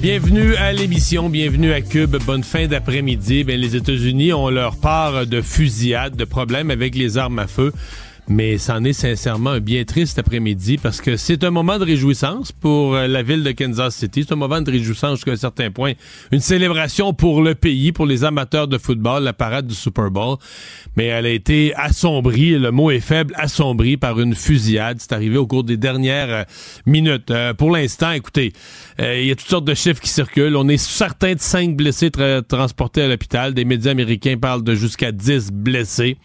Bienvenue 0.00 0.54
à 0.54 0.72
l'émission, 0.72 1.28
bienvenue 1.28 1.72
à 1.72 1.80
Cube. 1.80 2.16
Bonne 2.24 2.44
fin 2.44 2.68
d'après-midi. 2.68 3.42
Ben, 3.42 3.58
les 3.58 3.74
États-Unis 3.74 4.32
ont 4.32 4.48
leur 4.48 4.76
part 4.76 5.26
de 5.26 5.42
fusillades, 5.42 6.14
de 6.14 6.24
problèmes 6.24 6.70
avec 6.70 6.94
les 6.94 7.18
armes 7.18 7.40
à 7.40 7.48
feu 7.48 7.72
mais 8.28 8.58
c'en 8.58 8.84
est 8.84 8.92
sincèrement 8.92 9.50
un 9.50 9.60
bien 9.60 9.84
triste 9.84 10.18
après-midi 10.18 10.76
parce 10.76 11.00
que 11.00 11.16
c'est 11.16 11.44
un 11.44 11.50
moment 11.50 11.78
de 11.78 11.84
réjouissance 11.84 12.52
pour 12.52 12.94
euh, 12.94 13.06
la 13.06 13.22
ville 13.22 13.42
de 13.42 13.52
Kansas 13.52 13.96
City. 13.96 14.24
C'est 14.26 14.34
un 14.34 14.36
moment 14.36 14.60
de 14.60 14.70
réjouissance 14.70 15.16
jusqu'à 15.16 15.32
un 15.32 15.36
certain 15.36 15.70
point. 15.70 15.92
Une 16.30 16.40
célébration 16.40 17.14
pour 17.14 17.42
le 17.42 17.54
pays, 17.54 17.90
pour 17.92 18.04
les 18.04 18.24
amateurs 18.24 18.68
de 18.68 18.76
football, 18.76 19.24
la 19.24 19.32
parade 19.32 19.66
du 19.66 19.74
Super 19.74 20.10
Bowl. 20.10 20.36
Mais 20.96 21.06
elle 21.06 21.24
a 21.24 21.30
été 21.30 21.74
assombrie, 21.74 22.58
le 22.58 22.70
mot 22.70 22.90
est 22.90 23.00
faible, 23.00 23.34
assombrie 23.36 23.96
par 23.96 24.20
une 24.20 24.34
fusillade. 24.34 24.98
C'est 25.00 25.12
arrivé 25.12 25.38
au 25.38 25.46
cours 25.46 25.64
des 25.64 25.78
dernières 25.78 26.30
euh, 26.30 26.44
minutes. 26.84 27.30
Euh, 27.30 27.54
pour 27.54 27.70
l'instant, 27.70 28.12
écoutez, 28.12 28.52
il 28.98 29.24
y 29.24 29.30
a 29.30 29.36
toutes 29.36 29.48
sortes 29.48 29.64
de 29.64 29.74
chiffres 29.74 30.00
qui 30.00 30.10
circulent. 30.10 30.56
On 30.56 30.68
est 30.68 30.76
certain 30.76 31.34
de 31.34 31.40
cinq 31.40 31.76
blessés 31.76 32.10
transportés 32.46 33.02
à 33.02 33.08
l'hôpital. 33.08 33.54
Des 33.54 33.64
médias 33.64 33.92
américains 33.92 34.36
parlent 34.36 34.64
de 34.64 34.74
jusqu'à 34.74 35.12
10 35.12 35.52
blessés. 35.52 36.16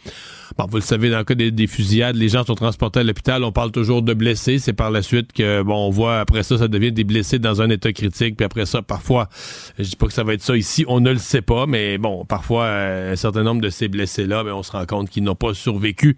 Bon, 0.57 0.67
vous 0.67 0.77
le 0.77 0.81
savez, 0.81 1.09
dans 1.09 1.17
le 1.17 1.23
cas 1.23 1.33
des, 1.33 1.67
fusillades, 1.67 1.92
les 1.93 2.29
gens 2.29 2.43
sont 2.45 2.55
transportés 2.55 2.99
à 2.99 3.03
l'hôpital. 3.03 3.43
On 3.43 3.51
parle 3.51 3.71
toujours 3.71 4.01
de 4.01 4.13
blessés. 4.13 4.59
C'est 4.59 4.73
par 4.73 4.91
la 4.91 5.01
suite 5.01 5.33
que, 5.33 5.61
bon, 5.61 5.87
on 5.87 5.89
voit 5.89 6.19
après 6.19 6.43
ça, 6.43 6.57
ça 6.57 6.67
devient 6.67 6.91
des 6.91 7.03
blessés 7.03 7.39
dans 7.39 7.61
un 7.61 7.69
état 7.69 7.91
critique. 7.91 8.37
Puis 8.37 8.45
après 8.45 8.65
ça, 8.65 8.81
parfois, 8.81 9.29
je 9.77 9.83
dis 9.83 9.95
pas 9.95 10.07
que 10.07 10.13
ça 10.13 10.23
va 10.23 10.33
être 10.33 10.41
ça 10.41 10.55
ici, 10.57 10.85
on 10.87 10.99
ne 10.99 11.11
le 11.11 11.17
sait 11.17 11.41
pas, 11.41 11.65
mais 11.65 11.97
bon, 11.97 12.25
parfois, 12.25 12.65
euh, 12.65 13.13
un 13.13 13.15
certain 13.15 13.43
nombre 13.43 13.61
de 13.61 13.69
ces 13.69 13.87
blessés-là, 13.87 14.43
ben, 14.43 14.53
on 14.53 14.63
se 14.63 14.71
rend 14.71 14.85
compte 14.85 15.09
qu'ils 15.09 15.23
n'ont 15.23 15.35
pas 15.35 15.53
survécu 15.53 16.15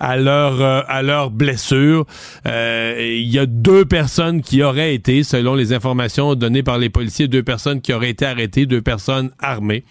à 0.00 0.16
leur 0.16 0.60
euh, 0.60 0.82
à 0.88 1.02
leur 1.02 1.30
blessure. 1.30 2.06
Euh, 2.46 2.96
il 3.00 3.28
y 3.28 3.38
a 3.38 3.46
deux 3.46 3.84
personnes 3.84 4.42
qui 4.42 4.62
auraient 4.62 4.94
été, 4.94 5.22
selon 5.22 5.54
les 5.54 5.72
informations 5.72 6.34
données 6.34 6.62
par 6.62 6.78
les 6.78 6.90
policiers, 6.90 7.28
deux 7.28 7.42
personnes 7.42 7.80
qui 7.80 7.92
auraient 7.92 8.10
été 8.10 8.26
arrêtées, 8.26 8.66
deux 8.66 8.82
personnes 8.82 9.30
armées 9.38 9.84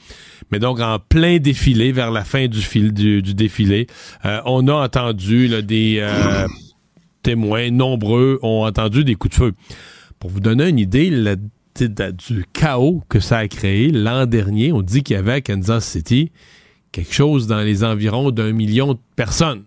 mais 0.51 0.59
donc 0.59 0.79
en 0.79 0.99
plein 0.99 1.37
défilé, 1.37 1.91
vers 1.91 2.11
la 2.11 2.23
fin 2.23 2.47
du, 2.47 2.61
fil, 2.61 2.93
du, 2.93 3.21
défilé, 3.21 3.87
euh, 4.25 4.41
on 4.45 4.67
a 4.67 4.73
entendu 4.73 5.49
des 5.63 5.97
euh, 5.99 6.47
témoins 7.23 7.71
nombreux 7.71 8.39
ont 8.41 8.65
entendu 8.65 9.03
des 9.03 9.15
coups 9.15 9.35
de 9.37 9.43
feu. 9.43 9.53
Pour 10.19 10.29
vous 10.29 10.39
donner 10.39 10.69
une 10.69 10.79
idée 10.79 11.11
du 11.79 12.45
chaos 12.53 13.03
que 13.09 13.19
ça 13.19 13.39
a 13.39 13.47
créé 13.47 13.91
l'an 13.91 14.25
dernier, 14.25 14.71
on 14.71 14.81
dit 14.81 15.03
qu'il 15.03 15.15
y 15.15 15.19
avait 15.19 15.33
à 15.33 15.41
Kansas 15.41 15.85
City 15.85 16.31
quelque 16.91 17.13
chose 17.13 17.47
dans 17.47 17.59
les 17.59 17.83
environs 17.83 18.31
d'un 18.31 18.53
million 18.53 18.93
de 18.93 18.99
personnes. 19.15 19.63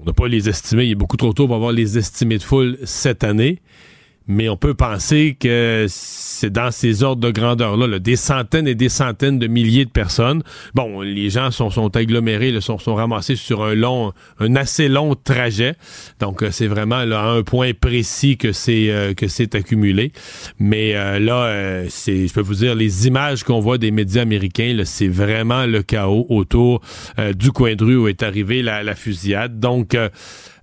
On 0.00 0.04
n'a 0.04 0.12
pas 0.12 0.28
les 0.28 0.48
estimés, 0.48 0.86
il 0.86 0.92
est 0.92 0.96
beaucoup 0.96 1.16
trop 1.16 1.32
tôt 1.32 1.46
pour 1.46 1.56
avoir 1.56 1.72
les 1.72 1.98
estimés 1.98 2.38
de 2.38 2.42
foule 2.42 2.78
cette 2.84 3.22
année 3.22 3.60
mais 4.26 4.48
on 4.48 4.56
peut 4.56 4.74
penser 4.74 5.36
que 5.38 5.86
c'est 5.88 6.50
dans 6.50 6.70
ces 6.70 7.02
ordres 7.02 7.20
de 7.20 7.30
grandeur-là, 7.30 7.98
des 7.98 8.16
centaines 8.16 8.68
et 8.68 8.74
des 8.74 8.88
centaines 8.88 9.38
de 9.38 9.46
milliers 9.46 9.84
de 9.84 9.90
personnes. 9.90 10.42
Bon, 10.74 11.00
les 11.00 11.30
gens 11.30 11.50
sont, 11.50 11.96
agglomérés, 11.96 12.58
sont, 12.60 12.78
ramassés 12.94 13.36
sur 13.36 13.64
un 13.64 13.74
long, 13.74 14.12
un 14.38 14.56
assez 14.56 14.88
long 14.88 15.14
trajet. 15.14 15.74
Donc, 16.20 16.42
euh, 16.42 16.50
c'est 16.50 16.66
vraiment 16.66 16.96
à 16.96 17.22
un 17.22 17.42
point 17.42 17.72
précis 17.72 18.36
que 18.36 18.52
c'est 18.52 18.90
euh, 18.90 19.14
que 19.14 19.26
c'est 19.26 19.54
accumulé. 19.54 20.12
Mais 20.58 20.94
euh, 20.94 21.18
là, 21.18 21.84
c'est, 21.88 22.28
je 22.28 22.32
peux 22.32 22.40
vous 22.40 22.54
dire, 22.54 22.74
les 22.74 23.06
images 23.06 23.42
qu'on 23.42 23.60
voit 23.60 23.78
des 23.78 23.90
médias 23.90 24.22
américains, 24.22 24.80
c'est 24.84 25.08
vraiment 25.08 25.66
le 25.66 25.82
chaos 25.82 26.26
autour 26.28 26.80
du 27.34 27.50
coin 27.52 27.74
de 27.74 27.84
rue 27.84 27.96
où 27.96 28.08
est 28.08 28.22
arrivée 28.22 28.62
la, 28.62 28.82
la 28.82 28.94
fusillade. 28.94 29.58
Donc, 29.58 29.96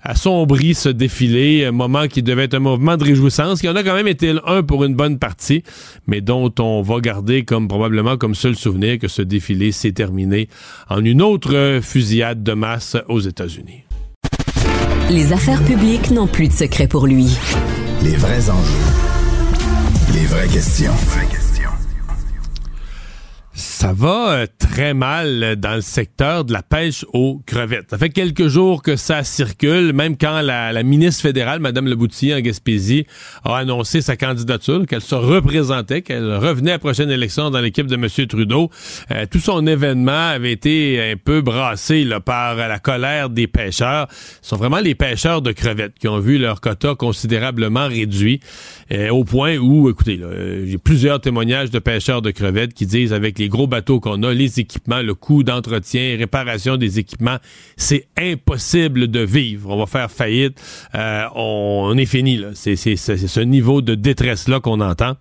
assombri 0.01 0.73
ce 0.73 0.89
défilé, 0.89 1.65
un 1.65 1.71
moment 1.71 2.07
qui 2.07 2.23
devait 2.23 2.45
être 2.45 2.55
un 2.55 2.59
mouvement 2.59 2.97
de 2.97 3.03
réjouissance, 3.03 3.61
qui 3.61 3.69
en 3.69 3.75
a 3.75 3.83
quand 3.83 3.95
même 3.95 4.07
été 4.07 4.33
un 4.45 4.63
pour 4.63 4.83
une 4.83 4.95
bonne 4.95 5.19
partie, 5.19 5.63
mais 6.07 6.21
dont 6.21 6.53
on 6.59 6.81
va 6.81 6.99
garder 6.99 7.43
comme 7.43 7.67
probablement 7.67 8.17
comme 8.17 8.35
seul 8.35 8.55
souvenir 8.55 8.99
que 8.99 9.07
ce 9.07 9.21
défilé 9.21 9.71
s'est 9.71 9.91
terminé 9.91 10.49
en 10.89 11.03
une 11.03 11.21
autre 11.21 11.79
fusillade 11.81 12.43
de 12.43 12.53
masse 12.53 12.97
aux 13.07 13.19
États-Unis. 13.19 13.83
Les 15.09 15.31
affaires 15.31 15.63
publiques 15.63 16.11
n'ont 16.11 16.27
plus 16.27 16.49
de 16.49 16.53
secret 16.53 16.87
pour 16.87 17.07
lui. 17.07 17.37
Les 18.03 18.15
vrais 18.17 18.49
enjeux. 18.49 18.87
Les 20.13 20.25
vraies 20.25 20.47
questions. 20.47 20.91
Ça 23.79 23.93
va 23.93 24.31
euh, 24.31 24.47
très 24.57 24.95
mal 24.95 25.55
dans 25.57 25.75
le 25.75 25.81
secteur 25.81 26.45
de 26.45 26.51
la 26.51 26.63
pêche 26.63 27.05
aux 27.13 27.43
crevettes. 27.45 27.91
Ça 27.91 27.99
fait 27.99 28.09
quelques 28.09 28.47
jours 28.47 28.81
que 28.81 28.95
ça 28.95 29.23
circule, 29.23 29.93
même 29.93 30.17
quand 30.17 30.41
la, 30.41 30.81
ministre 30.81 31.21
fédérale, 31.21 31.59
Mme 31.59 31.85
Leboutillier 31.85 32.33
en 32.33 32.39
Gaspésie, 32.39 33.05
a 33.43 33.55
annoncé 33.55 34.01
sa 34.01 34.17
candidature, 34.17 34.87
qu'elle 34.87 35.01
se 35.01 35.13
représentait, 35.13 36.01
qu'elle 36.01 36.37
revenait 36.37 36.71
à 36.71 36.73
la 36.73 36.79
prochaine 36.79 37.11
élection 37.11 37.51
dans 37.51 37.59
l'équipe 37.59 37.85
de 37.85 37.93
M. 37.93 38.07
Trudeau. 38.27 38.71
Euh, 39.11 39.27
tout 39.29 39.39
son 39.39 39.67
événement 39.67 40.29
avait 40.29 40.53
été 40.53 41.11
un 41.11 41.15
peu 41.15 41.41
brassé 41.41 42.03
là, 42.03 42.19
par 42.19 42.55
la 42.55 42.79
colère 42.79 43.29
des 43.29 43.45
pêcheurs. 43.45 44.07
Ce 44.41 44.49
sont 44.49 44.57
vraiment 44.57 44.79
les 44.79 44.95
pêcheurs 44.95 45.43
de 45.43 45.51
crevettes 45.51 45.93
qui 45.99 46.07
ont 46.07 46.19
vu 46.19 46.39
leur 46.39 46.61
quota 46.61 46.95
considérablement 46.95 47.87
réduit, 47.87 48.39
euh, 48.91 49.09
au 49.09 49.23
point 49.23 49.57
où, 49.57 49.87
écoutez, 49.87 50.19
j'ai 50.65 50.79
plusieurs 50.79 51.21
témoignages 51.21 51.69
de 51.69 51.77
pêcheurs 51.77 52.23
de 52.23 52.31
crevettes 52.31 52.73
qui 52.73 52.87
disent 52.87 53.13
avec 53.13 53.37
les 53.37 53.49
gros 53.49 53.66
bateaux 53.67 53.99
qu'on 53.99 54.23
a, 54.23 54.33
les 54.33 54.59
équipements, 54.59 55.01
le 55.01 55.13
coût 55.13 55.43
d'entretien, 55.43 56.17
réparation 56.17 56.77
des 56.77 56.99
équipements, 56.99 57.37
c'est 57.75 58.07
impossible 58.17 59.09
de 59.09 59.19
vivre. 59.19 59.69
On 59.69 59.77
va 59.77 59.85
faire 59.85 60.09
faillite. 60.09 60.59
Euh, 60.95 61.25
on, 61.35 61.95
est 61.97 62.05
fini. 62.05 62.41
C'est 62.53 62.75
ce 62.75 63.39
niveau 63.39 63.81
de 63.81 63.95
détresse-là 63.95 64.59
qu'on 64.59 64.81
entend. 64.81 65.15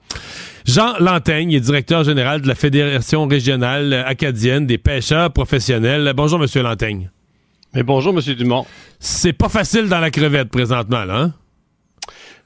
Jean 0.64 0.94
Lantaigne 0.98 1.52
est 1.52 1.60
directeur 1.60 2.02
général 2.04 2.40
de 2.40 2.48
la 2.48 2.54
Fédération 2.54 3.26
régionale 3.26 3.92
acadienne 3.92 4.66
des 4.66 4.78
pêcheurs 4.78 5.32
professionnels. 5.32 6.12
Bonjour, 6.16 6.38
Monsieur 6.38 6.62
Lantaigne. 6.62 7.10
Mais 7.74 7.82
bonjour, 7.82 8.12
Monsieur 8.12 8.34
Dumont. 8.34 8.66
C'est 8.98 9.32
pas 9.32 9.48
facile 9.48 9.88
dans 9.88 10.00
la 10.00 10.10
crevette 10.10 10.48
présentement, 10.48 11.04
là, 11.04 11.20
hein? 11.20 11.34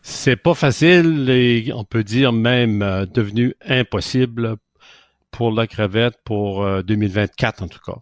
C'est 0.02 0.36
pas 0.36 0.54
facile 0.54 1.28
et 1.28 1.70
on 1.74 1.84
peut 1.84 2.02
dire 2.02 2.32
même 2.32 2.82
euh, 2.82 3.04
devenu 3.06 3.54
impossible 3.66 4.56
pour 5.30 5.52
la 5.52 5.66
crevette 5.66 6.16
pour 6.24 6.66
2024 6.82 7.62
euh, 7.62 7.64
en 7.64 7.68
tout 7.68 7.78
cas. 7.84 7.98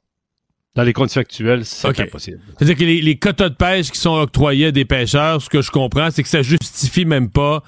Dans 0.74 0.82
les 0.84 0.92
conditions 0.92 1.20
actuelles, 1.20 1.64
c'est 1.64 2.00
impossible. 2.00 2.40
C'est-à-dire 2.56 2.76
que 2.76 2.84
les, 2.84 3.18
quotas 3.18 3.48
de 3.48 3.54
pêche 3.54 3.90
qui 3.90 3.98
sont 3.98 4.14
octroyés 4.14 4.66
à 4.66 4.70
des 4.70 4.84
pêcheurs, 4.84 5.42
ce 5.42 5.48
que 5.48 5.60
je 5.60 5.70
comprends, 5.70 6.10
c'est 6.10 6.22
que 6.22 6.28
ça 6.28 6.42
justifie 6.42 7.04
même 7.04 7.30
pas, 7.30 7.64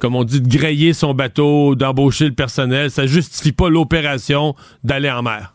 comme 0.00 0.16
on 0.16 0.24
dit, 0.24 0.40
de 0.40 0.48
grayer 0.48 0.92
son 0.92 1.14
bateau, 1.14 1.76
d'embaucher 1.76 2.24
le 2.26 2.34
personnel. 2.34 2.90
Ça 2.90 3.06
justifie 3.06 3.52
pas 3.52 3.68
l'opération 3.68 4.56
d'aller 4.82 5.10
en 5.10 5.22
mer. 5.22 5.54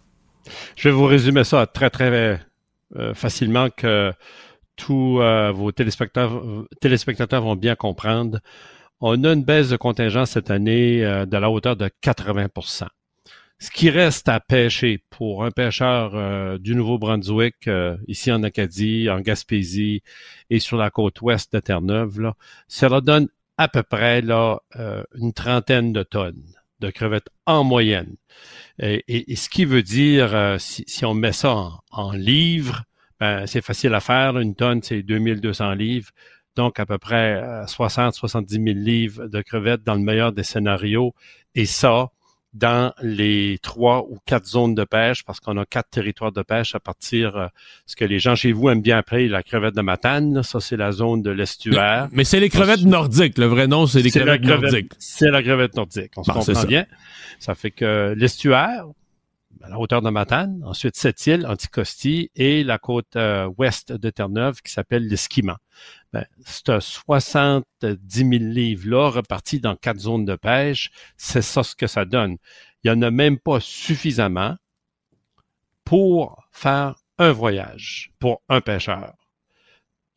Je 0.77 0.89
vais 0.89 0.95
vous 0.95 1.05
résumer 1.05 1.43
ça 1.43 1.65
très, 1.67 1.89
très 1.89 2.39
euh, 2.95 3.13
facilement 3.13 3.67
que 3.69 4.13
tous 4.77 5.19
euh, 5.19 5.51
vos 5.51 5.73
téléspectateurs, 5.73 6.41
téléspectateurs 6.79 7.41
vont 7.41 7.55
bien 7.55 7.75
comprendre. 7.75 8.39
On 9.01 9.21
a 9.25 9.33
une 9.33 9.43
baisse 9.43 9.69
de 9.69 9.75
contingent 9.75 10.25
cette 10.25 10.49
année 10.51 11.01
de 11.01 11.37
la 11.37 11.49
hauteur 11.49 11.75
de 11.75 11.89
80 11.99 12.47
ce 13.63 13.71
qui 13.71 13.89
reste 13.89 14.27
à 14.27 14.41
pêcher 14.41 15.01
pour 15.09 15.45
un 15.45 15.51
pêcheur 15.51 16.15
euh, 16.15 16.57
du 16.57 16.75
Nouveau-Brunswick, 16.75 17.69
euh, 17.69 17.95
ici 18.09 18.29
en 18.29 18.43
Acadie, 18.43 19.09
en 19.09 19.21
Gaspésie 19.21 20.03
et 20.49 20.59
sur 20.59 20.75
la 20.75 20.89
côte 20.89 21.21
ouest 21.21 21.53
de 21.53 21.61
Terre-Neuve, 21.61 22.19
là, 22.19 22.33
cela 22.67 22.99
donne 22.99 23.29
à 23.57 23.69
peu 23.69 23.81
près 23.81 24.21
là, 24.21 24.59
euh, 24.75 25.05
une 25.15 25.31
trentaine 25.31 25.93
de 25.93 26.03
tonnes 26.03 26.43
de 26.81 26.89
crevettes 26.89 27.29
en 27.45 27.63
moyenne. 27.63 28.17
Et, 28.79 29.33
ce 29.37 29.47
qui 29.47 29.63
veut 29.63 29.83
dire, 29.83 30.57
si, 30.59 31.05
on 31.05 31.13
met 31.13 31.31
ça 31.31 31.55
en, 31.55 31.79
en 31.91 32.11
livres, 32.11 32.83
ben, 33.21 33.47
c'est 33.47 33.63
facile 33.63 33.93
à 33.93 34.01
faire. 34.01 34.37
Une 34.39 34.55
tonne, 34.55 34.83
c'est 34.83 35.03
2200 35.03 35.75
livres. 35.75 36.09
Donc, 36.57 36.81
à 36.81 36.85
peu 36.85 36.97
près 36.97 37.41
60-70 37.67 38.49
000 38.49 38.63
livres 38.77 39.27
de 39.27 39.41
crevettes 39.41 39.83
dans 39.83 39.95
le 39.95 40.01
meilleur 40.01 40.33
des 40.33 40.43
scénarios. 40.43 41.15
Et 41.55 41.65
ça, 41.65 42.09
dans 42.53 42.93
les 43.01 43.57
trois 43.61 44.05
ou 44.09 44.19
quatre 44.25 44.45
zones 44.45 44.75
de 44.75 44.83
pêche, 44.83 45.23
parce 45.23 45.39
qu'on 45.39 45.57
a 45.57 45.65
quatre 45.65 45.89
territoires 45.89 46.31
de 46.31 46.41
pêche 46.43 46.75
à 46.75 46.79
partir, 46.79 47.35
euh, 47.35 47.47
ce 47.87 47.95
que 47.95 48.05
les 48.05 48.19
gens 48.19 48.35
chez 48.35 48.51
vous 48.51 48.69
aiment 48.69 48.81
bien 48.81 48.97
appeler 48.97 49.27
la 49.27 49.41
crevette 49.41 49.75
de 49.75 49.81
Matane. 49.81 50.43
Ça, 50.43 50.59
c'est 50.59 50.77
la 50.77 50.91
zone 50.91 51.21
de 51.21 51.31
l'estuaire. 51.31 52.09
Mais, 52.11 52.23
c'est 52.23 52.39
les 52.39 52.49
crevettes 52.49 52.83
nordiques. 52.83 53.37
Le 53.37 53.45
vrai 53.45 53.67
nom, 53.67 53.87
c'est 53.87 54.01
les 54.01 54.11
crevettes 54.11 54.43
nordiques. 54.43 54.91
C'est 54.99 55.31
la 55.31 55.41
crevette 55.41 55.75
nordique. 55.75 56.11
On 56.15 56.23
se 56.23 56.31
comprend 56.31 56.63
bien? 56.65 56.85
Ça 57.39 57.55
fait 57.55 57.71
que 57.71 58.13
l'estuaire, 58.15 58.85
la 59.69 59.79
hauteur 59.79 60.01
de 60.01 60.09
Matane, 60.09 60.61
ensuite 60.65 60.95
cette 60.95 61.25
île, 61.25 61.45
Anticosti, 61.47 62.31
et 62.35 62.63
la 62.63 62.77
côte 62.77 63.15
euh, 63.15 63.49
ouest 63.57 63.91
de 63.91 64.09
Terre-Neuve 64.09 64.61
qui 64.61 64.71
s'appelle 64.71 65.07
l'Esquimant. 65.07 65.57
Ben, 66.11 66.25
70 66.45 67.65
000 68.11 68.29
livres-là 68.31 69.09
repartis 69.09 69.59
dans 69.59 69.75
quatre 69.75 69.99
zones 69.99 70.25
de 70.25 70.35
pêche, 70.35 70.91
c'est 71.17 71.41
ça 71.41 71.63
ce 71.63 71.75
que 71.75 71.87
ça 71.87 72.05
donne. 72.05 72.37
Il 72.83 72.91
n'y 72.91 72.97
en 72.97 73.01
a 73.01 73.11
même 73.11 73.39
pas 73.39 73.59
suffisamment 73.59 74.57
pour 75.85 76.43
faire 76.51 76.95
un 77.17 77.31
voyage 77.31 78.11
pour 78.19 78.41
un 78.49 78.61
pêcheur. 78.61 79.13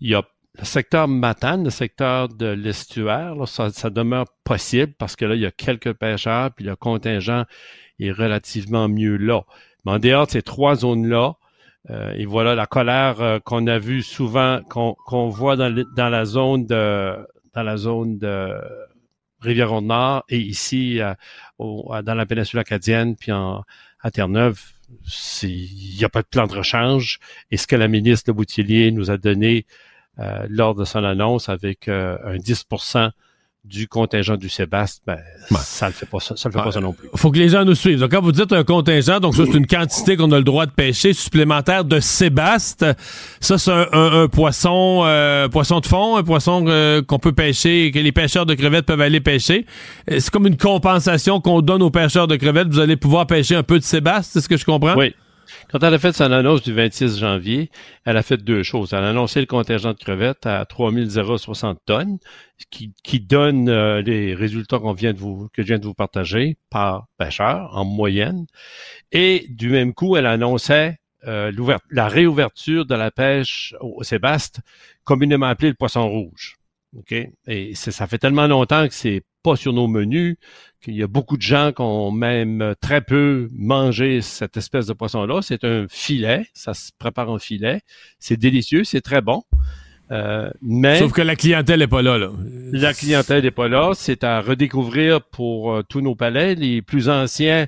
Il 0.01 0.11
y 0.11 0.15
a 0.15 0.23
le 0.59 0.65
secteur 0.65 1.07
Matane, 1.07 1.65
le 1.65 1.71
secteur 1.71 2.29
de 2.29 2.47
l'estuaire, 2.47 3.37
ça, 3.47 3.71
ça, 3.71 3.91
demeure 3.91 4.25
possible 4.43 4.95
parce 4.95 5.15
que 5.15 5.27
là, 5.27 5.35
il 5.35 5.43
y 5.43 5.47
a 5.47 5.51
quelques 5.51 5.93
pêcheurs, 5.93 6.51
puis 6.55 6.65
le 6.65 6.77
contingent 6.77 7.45
est 7.99 8.13
relativement 8.13 8.89
mieux 8.89 9.17
là. 9.17 9.43
Mais 9.85 9.93
en 9.93 9.99
dehors 9.99 10.27
de 10.27 10.33
ces 10.33 10.43
trois 10.43 10.75
zones-là, 10.77 11.37
euh, 11.91 12.13
et 12.17 12.25
voilà 12.25 12.55
la 12.55 12.67
colère 12.67 13.21
euh, 13.21 13.39
qu'on 13.39 13.67
a 13.67 13.79
vue 13.79 14.03
souvent, 14.03 14.61
qu'on 14.65 15.29
voit 15.29 15.57
dans, 15.57 15.73
dans, 15.97 16.09
la 16.09 16.25
zone 16.25 16.67
de 16.67 17.15
dans 17.55 17.63
la 17.63 17.77
zone 17.77 18.19
de 18.19 18.53
Rivière-Nord 19.41 20.25
et 20.29 20.39
ici 20.39 21.01
euh, 21.01 21.15
dans 21.59 22.15
la 22.15 22.27
péninsule 22.27 22.59
acadienne, 22.59 23.17
puis 23.17 23.33
en, 23.33 23.63
à 24.01 24.11
Terre-Neuve, 24.11 24.61
il 25.43 25.97
n'y 25.97 26.05
a 26.05 26.09
pas 26.09 26.23
de 26.23 26.27
plan 26.27 26.47
de 26.47 26.55
rechange. 26.55 27.21
Et 27.51 27.57
ce 27.57 27.67
que 27.67 27.77
la 27.77 27.89
ministre 27.89 28.33
de 28.33 28.37
Boutillier 28.37 28.91
nous 28.91 29.11
a 29.11 29.17
donné 29.17 29.67
euh, 30.19 30.47
lors 30.49 30.75
de 30.75 30.85
son 30.85 31.05
annonce 31.05 31.49
avec 31.49 31.89
un 31.89 32.37
10 32.37 32.65
du 33.69 33.89
contingent 33.89 34.37
du 34.37 34.49
Sébastien, 34.49 35.03
ben, 35.51 35.57
ça 35.59 35.89
ne 35.89 35.93
fait 35.93 36.07
pas 36.07 36.21
ça, 36.21 36.37
ça 36.37 36.49
le 36.49 36.53
fait 36.53 36.63
pas 36.63 36.73
ça 36.73 36.81
non 36.81 36.93
plus. 36.93 37.09
Faut 37.17 37.31
que 37.31 37.39
les 37.39 37.49
gens 37.49 37.65
nous 37.65 37.75
suivent. 37.75 37.99
Donc, 37.99 38.13
quand 38.13 38.23
vous 38.23 38.33
dites 38.33 38.53
un 38.53 38.65
contingent, 38.65 39.19
donc 39.19 39.35
ça, 39.35 39.43
c'est 39.45 39.57
une 39.57 39.67
quantité 39.67 40.17
qu'on 40.17 40.31
a 40.33 40.39
le 40.39 40.45
droit 40.45 40.67
de 40.67 40.71
pêcher 40.71 41.13
supplémentaire 41.13 41.85
de 41.85 41.99
Sébastien. 41.99 42.95
Ça, 43.41 43.59
c'est 43.59 43.73
un, 43.73 44.29
poisson, 44.29 45.03
euh, 45.05 45.49
poisson 45.49 45.81
de 45.81 45.87
fond, 45.87 46.17
un 46.17 46.23
poisson 46.23 46.65
qu'on 47.07 47.19
peut 47.19 47.33
pêcher, 47.33 47.91
que 47.93 47.99
les 47.99 48.13
pêcheurs 48.13 48.47
de 48.47 48.55
crevettes 48.55 48.87
peuvent 48.87 49.01
aller 49.01 49.21
pêcher. 49.21 49.67
C'est 50.09 50.31
comme 50.31 50.47
une 50.47 50.57
compensation 50.57 51.41
qu'on 51.41 51.61
donne 51.61 51.83
aux 51.83 51.91
pêcheurs 51.91 52.29
de 52.29 52.37
crevettes. 52.37 52.69
Vous 52.69 52.81
allez 52.81 52.97
pouvoir 52.97 53.27
pêcher 53.27 53.57
un 53.57 53.63
peu 53.63 53.79
de 53.79 53.85
Sébastien, 53.85 54.31
c'est 54.33 54.41
ce 54.41 54.49
que 54.49 54.57
je 54.57 54.65
comprends? 54.65 54.97
Oui. 54.97 55.15
Quand 55.71 55.83
elle 55.83 55.95
a 55.95 55.99
fait 55.99 56.13
son 56.13 56.31
annonce 56.31 56.63
du 56.63 56.73
26 56.73 57.19
janvier, 57.19 57.71
elle 58.05 58.17
a 58.17 58.23
fait 58.23 58.37
deux 58.37 58.63
choses. 58.63 58.93
Elle 58.93 59.05
a 59.05 59.09
annoncé 59.09 59.41
le 59.41 59.47
contingent 59.47 59.93
de 59.93 59.99
crevettes 59.99 60.47
à 60.47 60.65
3060 60.65 61.81
tonnes, 61.85 62.19
qui, 62.71 62.93
qui 63.03 63.21
donne 63.21 63.69
euh, 63.69 64.01
les 64.01 64.35
résultats 64.35 64.79
qu'on 64.79 64.93
vient 64.93 65.13
de 65.13 65.19
vous, 65.19 65.49
que 65.53 65.63
je 65.63 65.69
viens 65.69 65.79
de 65.79 65.85
vous 65.85 65.95
partager 65.95 66.57
par 66.71 67.09
pêcheur 67.19 67.77
en 67.77 67.85
moyenne. 67.85 68.47
Et 69.11 69.47
du 69.49 69.69
même 69.69 69.93
coup, 69.93 70.17
elle 70.17 70.27
annonçait 70.27 70.99
euh, 71.27 71.51
la 71.91 72.09
réouverture 72.09 72.87
de 72.87 72.95
la 72.95 73.11
pêche 73.11 73.75
au 73.81 74.05
Sébaste, 74.05 74.61
communément 75.03 75.47
appelée 75.47 75.69
le 75.69 75.75
poisson 75.75 76.09
rouge. 76.09 76.57
OK? 76.97 77.13
Et 77.49 77.75
ça 77.75 78.07
fait 78.07 78.19
tellement 78.19 78.47
longtemps 78.47 78.87
que 78.87 78.95
c'est 78.95 79.23
pas 79.43 79.57
sur 79.57 79.73
nos 79.73 79.89
menus 79.89 80.37
qu'il 80.87 80.95
y 80.95 81.03
a 81.03 81.09
beaucoup 81.09 81.37
de 81.37 81.43
gens 81.43 81.73
qui 81.73 81.83
ont 81.83 82.13
même 82.13 82.75
très 82.81 83.01
peu 83.01 83.49
mangé 83.53 84.23
cette 84.23 84.57
espèce 84.57 84.87
de 84.87 84.93
poisson-là. 84.93 85.43
C'est 85.43 85.65
un 85.65 85.87
filet, 85.91 86.47
ça 86.55 86.75
se 86.75 86.93
prépare 86.97 87.29
en 87.29 87.41
filet. 87.41 87.81
C'est 88.21 88.37
délicieux, 88.37 88.85
c'est 88.85 89.01
très 89.01 89.21
bon. 89.21 89.43
Euh, 90.13 90.49
mais 90.63 91.01
Sauf 91.01 91.11
que 91.11 91.23
la 91.23 91.35
clientèle 91.35 91.81
n'est 91.81 91.89
pas 91.89 92.03
là, 92.03 92.19
là. 92.19 92.31
La 92.71 92.95
clientèle 92.95 93.43
n'est 93.43 93.51
pas 93.51 93.67
là. 93.67 93.95
C'est 93.95 94.23
à 94.23 94.41
redécouvrir 94.41 95.23
pour 95.25 95.73
euh, 95.73 95.83
tous 95.83 96.01
nos 96.03 96.15
palais. 96.15 96.55
Les 96.55 96.83
plus 96.83 97.09
anciens 97.09 97.67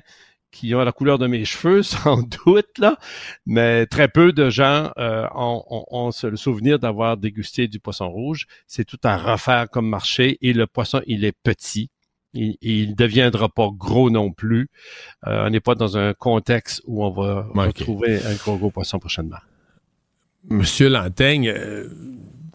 qui 0.51 0.73
ont 0.73 0.79
la 0.79 0.93
couleur 0.93 1.19
de 1.19 1.27
mes 1.27 1.43
cheveux, 1.45 1.83
sans 1.83 2.23
doute, 2.23 2.77
là. 2.77 2.97
Mais 3.45 3.85
très 3.85 4.07
peu 4.07 4.31
de 4.31 4.49
gens 4.49 4.91
euh, 4.97 5.27
ont, 5.35 5.85
ont, 5.91 6.11
le 6.23 6.37
souvenir 6.37 6.79
d'avoir 6.79 7.17
dégusté 7.17 7.67
du 7.67 7.81
poisson 7.81 8.09
rouge. 8.09 8.47
C'est 8.65 8.85
tout 8.85 8.99
à 9.03 9.17
refaire 9.17 9.69
comme 9.69 9.89
marché. 9.89 10.37
Et 10.41 10.53
le 10.53 10.67
poisson, 10.67 11.01
il 11.05 11.25
est 11.25 11.35
petit. 11.43 11.89
Il 12.33 12.89
ne 12.91 12.95
deviendra 12.95 13.49
pas 13.49 13.69
gros 13.75 14.09
non 14.09 14.31
plus. 14.31 14.69
Euh, 15.27 15.45
on 15.47 15.49
n'est 15.49 15.59
pas 15.59 15.75
dans 15.75 15.97
un 15.97 16.13
contexte 16.13 16.81
où 16.85 17.03
on 17.03 17.09
va 17.09 17.47
retrouver 17.55 18.19
un 18.23 18.35
gros, 18.35 18.57
gros 18.57 18.71
poisson 18.71 18.99
prochainement. 18.99 19.37
Monsieur 20.47 20.89
Lantaigne, 20.89 21.49
euh, 21.49 21.87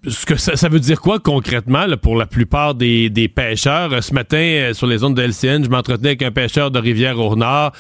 ce 0.06 0.26
que 0.26 0.37
ça, 0.37 0.69
veut 0.69 0.81
dire 0.81 1.00
quoi 1.00 1.19
concrètement 1.19 1.87
pour 2.00 2.17
la 2.17 2.26
plupart 2.26 2.75
des, 2.75 3.32
pêcheurs? 3.35 4.03
Ce 4.03 4.15
matin, 4.15 4.37
euh, 4.37 4.75
sur 4.75 4.87
les 4.87 4.99
zones 4.99 5.15
de 5.15 5.23
LCN, 5.23 5.65
je 5.65 5.71
m'entretenais 5.71 6.11
avec 6.11 6.23
un 6.23 6.31
pêcheur 6.31 6.71
de 6.71 6.79
Rivière-au-Nord 6.79 7.73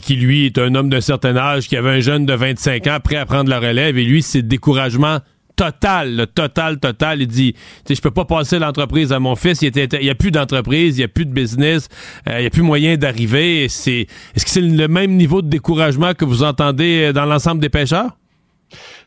qui, 0.00 0.16
lui, 0.16 0.46
est 0.46 0.58
un 0.58 0.74
homme 0.74 0.88
d'un 0.88 1.00
certain 1.02 1.36
âge, 1.36 1.68
qui 1.68 1.76
avait 1.76 1.90
un 1.90 2.00
jeune 2.00 2.24
de 2.24 2.32
25 2.32 2.86
ans 2.86 2.98
prêt 3.02 3.16
à 3.16 3.26
prendre 3.26 3.50
la 3.50 3.60
relève. 3.60 3.98
Et 3.98 4.04
lui, 4.04 4.22
c'est 4.22 4.42
découragement 4.42 5.18
total, 5.56 6.16
le 6.16 6.26
total, 6.26 6.78
total. 6.78 7.22
Il 7.22 7.26
dit, 7.28 7.54
je 7.88 8.00
peux 8.00 8.10
pas 8.10 8.24
passer 8.24 8.58
l'entreprise 8.58 9.12
à 9.12 9.20
mon 9.20 9.36
fils. 9.36 9.62
Il 9.62 9.72
n'y 9.72 10.10
a 10.10 10.14
plus 10.14 10.30
d'entreprise, 10.30 10.96
il 10.96 11.00
n'y 11.00 11.04
a 11.04 11.08
plus 11.08 11.26
de 11.26 11.32
business, 11.32 11.88
euh, 12.28 12.38
il 12.38 12.40
n'y 12.40 12.46
a 12.46 12.50
plus 12.50 12.62
moyen 12.62 12.96
d'arriver. 12.96 13.68
C'est, 13.68 14.06
est-ce 14.34 14.44
que 14.44 14.50
c'est 14.50 14.60
le 14.60 14.88
même 14.88 15.12
niveau 15.12 15.42
de 15.42 15.48
découragement 15.48 16.14
que 16.14 16.24
vous 16.24 16.42
entendez 16.42 17.08
euh, 17.08 17.12
dans 17.12 17.26
l'ensemble 17.26 17.60
des 17.60 17.68
pêcheurs? 17.68 18.16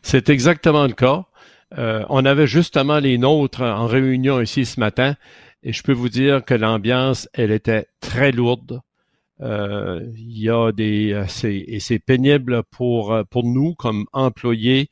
C'est 0.02 0.30
exactement 0.30 0.86
le 0.86 0.92
cas. 0.92 1.24
Euh, 1.76 2.04
on 2.08 2.24
avait 2.24 2.46
justement 2.46 2.98
les 2.98 3.18
nôtres 3.18 3.62
en 3.62 3.86
réunion 3.86 4.40
ici 4.40 4.64
ce 4.64 4.78
matin 4.78 5.16
et 5.64 5.72
je 5.72 5.82
peux 5.82 5.92
vous 5.92 6.08
dire 6.08 6.44
que 6.44 6.54
l'ambiance, 6.54 7.28
elle 7.32 7.50
était 7.50 7.86
très 8.00 8.30
lourde. 8.30 8.80
Il 9.40 10.38
y 10.38 10.48
a 10.48 10.72
des, 10.72 11.24
c'est, 11.28 11.56
et 11.56 11.78
c'est 11.78 11.98
pénible 11.98 12.62
pour 12.70 13.12
nous 13.34 13.74
comme 13.74 14.06
employés 14.14 14.88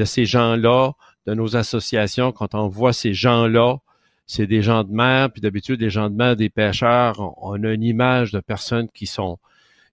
de 0.00 0.06
ces 0.06 0.24
gens-là, 0.24 0.92
de 1.26 1.34
nos 1.34 1.56
associations, 1.56 2.32
quand 2.32 2.54
on 2.54 2.68
voit 2.68 2.94
ces 2.94 3.12
gens-là, 3.12 3.76
c'est 4.26 4.46
des 4.46 4.62
gens 4.62 4.82
de 4.82 4.92
mer, 4.92 5.30
puis 5.30 5.42
d'habitude, 5.42 5.78
des 5.78 5.90
gens 5.90 6.08
de 6.08 6.16
mer, 6.16 6.36
des 6.36 6.48
pêcheurs, 6.48 7.16
on, 7.36 7.62
a 7.64 7.72
une 7.72 7.82
image 7.82 8.32
de 8.32 8.40
personnes 8.40 8.88
qui 8.94 9.06
sont, 9.06 9.38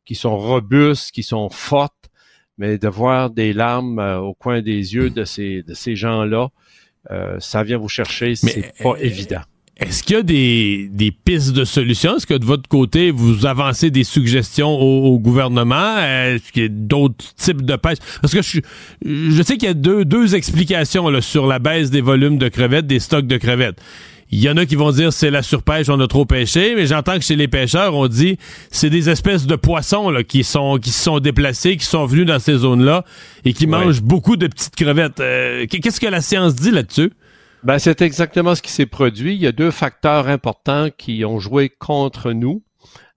qui 0.06 0.16
sont 0.16 0.38
robustes, 0.38 1.12
qui 1.12 1.24
sont 1.24 1.50
fortes, 1.50 2.10
mais 2.58 2.78
de 2.78 2.88
voir 2.88 3.32
des 3.32 3.52
larmes 3.52 4.00
euh, 4.00 4.20
au 4.20 4.34
coin 4.34 4.62
des 4.62 4.96
yeux 4.96 5.10
de 5.10 5.26
ces, 5.26 5.62
de 5.64 5.74
ces 5.74 5.98
gens-là, 5.98 6.48
euh, 7.12 7.38
ça 7.42 7.64
vient 7.64 7.78
vous 7.78 7.90
chercher, 7.90 8.36
c'est 8.36 8.72
pas 8.82 8.92
euh, 8.92 8.96
évident. 9.02 9.42
Est-ce 9.80 10.02
qu'il 10.02 10.16
y 10.16 10.20
a 10.20 10.24
des, 10.24 10.90
des, 10.92 11.12
pistes 11.12 11.54
de 11.54 11.64
solutions? 11.64 12.18
Est-ce 12.18 12.26
que 12.26 12.34
de 12.34 12.46
votre 12.46 12.68
côté, 12.68 13.12
vous 13.12 13.46
avancez 13.46 13.92
des 13.92 14.04
suggestions 14.04 14.70
au, 14.70 15.20
gouvernement? 15.20 16.00
Est-ce 16.00 16.52
qu'il 16.52 16.64
y 16.64 16.66
a 16.66 16.70
d'autres 16.70 17.36
types 17.36 17.62
de 17.62 17.76
pêche? 17.76 18.00
Parce 18.22 18.34
que 18.34 18.42
je, 18.42 18.60
je 19.06 19.42
sais 19.44 19.58
qu'il 19.58 19.68
y 19.68 19.72
a 19.72 19.76
deux, 19.76 20.04
deux 20.04 20.34
explications 20.34 21.10
là, 21.10 21.22
sur 21.22 21.46
la 21.46 21.60
baisse 21.60 21.92
des 21.92 22.02
volumes 22.02 22.40
de 22.40 22.48
crevettes, 22.48 22.88
des 22.88 23.00
stocks 23.00 23.28
de 23.28 23.38
crevettes. 23.38 23.80
Il 24.32 24.40
y 24.40 24.50
en 24.50 24.58
a 24.58 24.66
qui 24.66 24.76
vont 24.76 24.92
dire 24.92 25.14
c'est 25.14 25.30
la 25.30 25.44
surpêche, 25.44 25.88
on 25.90 26.00
a 26.00 26.08
trop 26.08 26.26
pêché, 26.26 26.74
mais 26.76 26.86
j'entends 26.88 27.16
que 27.16 27.24
chez 27.24 27.36
les 27.36 27.48
pêcheurs, 27.48 27.96
on 27.96 28.08
dit 28.08 28.38
c'est 28.72 28.90
des 28.90 29.10
espèces 29.10 29.46
de 29.46 29.56
poissons 29.56 30.10
là, 30.10 30.24
qui 30.24 30.44
sont 30.44 30.80
qui 30.80 30.90
se 30.90 31.04
sont 31.04 31.20
déplacés, 31.20 31.78
qui 31.78 31.86
sont 31.86 32.06
venus 32.06 32.26
dans 32.26 32.40
ces 32.40 32.58
zones-là 32.58 33.06
et 33.46 33.54
qui 33.54 33.68
mangent 33.68 34.02
beaucoup 34.02 34.36
de 34.36 34.48
petites 34.48 34.76
crevettes. 34.76 35.22
Euh, 35.22 35.66
qu'est-ce 35.68 36.02
que 36.02 36.08
la 36.08 36.22
science 36.22 36.56
dit 36.56 36.72
là-dessus? 36.72 37.12
Ben, 37.68 37.80
c'est 37.80 38.02
exactement 38.02 38.56
ce 38.56 38.62
qui 38.62 38.72
s'est 38.72 38.86
produit. 38.86 39.36
Il 39.36 39.42
y 39.42 39.46
a 39.46 39.52
deux 39.52 39.72
facteurs 39.72 40.30
importants 40.30 40.88
qui 40.90 41.26
ont 41.26 41.38
joué 41.38 41.68
contre 41.68 42.32
nous. 42.32 42.64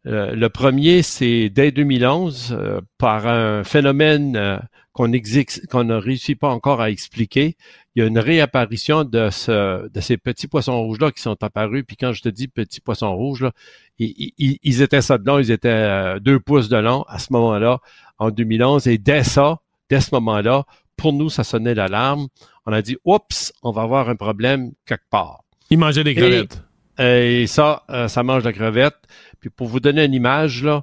Euh, 0.08 0.34
le 0.34 0.48
premier, 0.48 1.02
c'est 1.02 1.48
dès 1.50 1.70
2011, 1.70 2.58
euh, 2.58 2.80
par 2.98 3.28
un 3.28 3.62
phénomène 3.62 4.34
euh, 4.34 4.58
qu'on 4.92 5.06
ne 5.06 5.94
réussit 5.94 6.36
pas 6.36 6.48
encore 6.48 6.80
à 6.80 6.90
expliquer, 6.90 7.56
il 7.94 8.00
y 8.00 8.02
a 8.02 8.08
une 8.08 8.18
réapparition 8.18 9.04
de, 9.04 9.30
ce, 9.30 9.88
de 9.88 10.00
ces 10.00 10.16
petits 10.16 10.48
poissons 10.48 10.82
rouges-là 10.82 11.12
qui 11.12 11.22
sont 11.22 11.40
apparus. 11.44 11.84
Puis 11.86 11.96
quand 11.96 12.12
je 12.12 12.22
te 12.22 12.28
dis 12.28 12.48
petits 12.48 12.80
poissons 12.80 13.14
rouges, 13.14 13.44
là, 13.44 13.52
ils, 14.00 14.32
ils, 14.36 14.82
étaient 14.82 15.00
ça 15.00 15.16
de 15.16 15.24
long, 15.28 15.38
ils 15.38 15.52
étaient 15.52 16.18
deux 16.18 16.40
pouces 16.40 16.68
de 16.68 16.76
long 16.76 17.04
à 17.06 17.20
ce 17.20 17.32
moment-là, 17.34 17.78
en 18.18 18.32
2011. 18.32 18.88
Et 18.88 18.98
dès 18.98 19.22
ça, 19.22 19.60
dès 19.88 20.00
ce 20.00 20.12
moment-là, 20.16 20.64
pour 20.96 21.12
nous, 21.12 21.30
ça 21.30 21.44
sonnait 21.44 21.76
l'alarme. 21.76 22.26
On 22.66 22.72
a 22.72 22.82
dit, 22.82 22.96
oups, 23.04 23.52
on 23.62 23.70
va 23.72 23.82
avoir 23.82 24.08
un 24.08 24.16
problème 24.16 24.72
quelque 24.86 25.08
part. 25.10 25.44
Il 25.70 25.78
mangeait 25.78 26.04
des 26.04 26.14
crevettes. 26.14 26.62
Et, 26.98 27.46
ça, 27.46 27.84
euh, 27.90 28.08
ça 28.08 28.22
mange 28.22 28.42
de 28.42 28.50
crevettes. 28.50 28.98
Puis 29.40 29.48
pour 29.48 29.68
vous 29.68 29.80
donner 29.80 30.04
une 30.04 30.12
image, 30.12 30.62
là, 30.62 30.82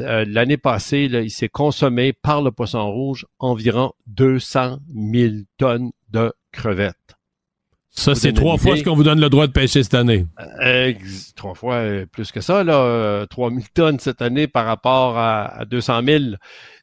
euh, 0.00 0.24
l'année 0.26 0.56
passée, 0.56 1.08
là, 1.08 1.20
il 1.20 1.30
s'est 1.30 1.50
consommé 1.50 2.14
par 2.14 2.40
le 2.40 2.50
poisson 2.50 2.90
rouge 2.90 3.26
environ 3.38 3.92
200 4.06 4.78
000 5.12 5.34
tonnes 5.58 5.90
de 6.10 6.32
crevettes. 6.50 6.96
Ça, 7.90 8.14
c'est 8.14 8.32
trois 8.32 8.56
fois 8.56 8.76
ce 8.76 8.82
qu'on 8.82 8.96
vous 8.96 9.04
donne 9.04 9.20
le 9.20 9.28
droit 9.28 9.46
de 9.46 9.52
pêcher 9.52 9.84
cette 9.84 9.94
année. 9.94 10.26
Euh, 10.64 10.92
trois 11.36 11.54
fois 11.54 11.84
plus 12.10 12.32
que 12.32 12.40
ça, 12.40 12.64
là. 12.64 13.24
3 13.30 13.50
000 13.50 13.62
tonnes 13.72 14.00
cette 14.00 14.20
année 14.20 14.48
par 14.48 14.66
rapport 14.66 15.16
à, 15.16 15.60
à 15.60 15.64
200 15.64 16.02
000 16.04 16.24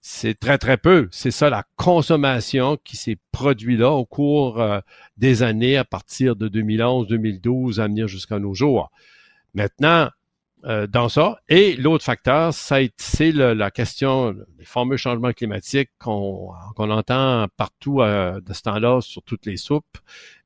c'est 0.01 0.39
très, 0.39 0.58
très 0.58 0.77
peu. 0.77 1.08
C'est 1.12 1.31
ça 1.31 1.50
la 1.50 1.63
consommation 1.75 2.77
qui 2.84 2.98
s'est 2.98 3.17
produite 3.31 3.79
là 3.79 3.91
au 3.91 4.05
cours 4.05 4.60
euh, 4.60 4.79
des 5.17 5.43
années 5.43 5.77
à 5.77 5.86
partir 5.86 6.36
de 6.36 6.48
2011, 6.48 7.08
2012 7.08 7.79
à 7.79 7.88
venir 7.88 8.08
jusqu'à 8.08 8.39
nos 8.39 8.53
jours. 8.53 8.91
Maintenant, 9.53 10.10
euh, 10.63 10.86
dans 10.86 11.10
ça. 11.10 11.39
Et 11.50 11.75
l'autre 11.75 12.03
facteur, 12.03 12.53
c'est 12.53 12.91
la 13.31 13.72
question 13.72 14.31
des 14.60 14.65
fameux 14.65 14.96
changements 14.96 15.34
climatiques 15.34 15.89
qu'on 15.98 16.53
entend 16.77 17.48
partout 17.58 18.01
euh, 18.01 18.39
de 18.41 18.53
ce 18.53 18.62
temps-là 18.63 19.01
sur 19.01 19.24
toutes 19.24 19.48
les 19.48 19.58
soupes. 19.58 19.98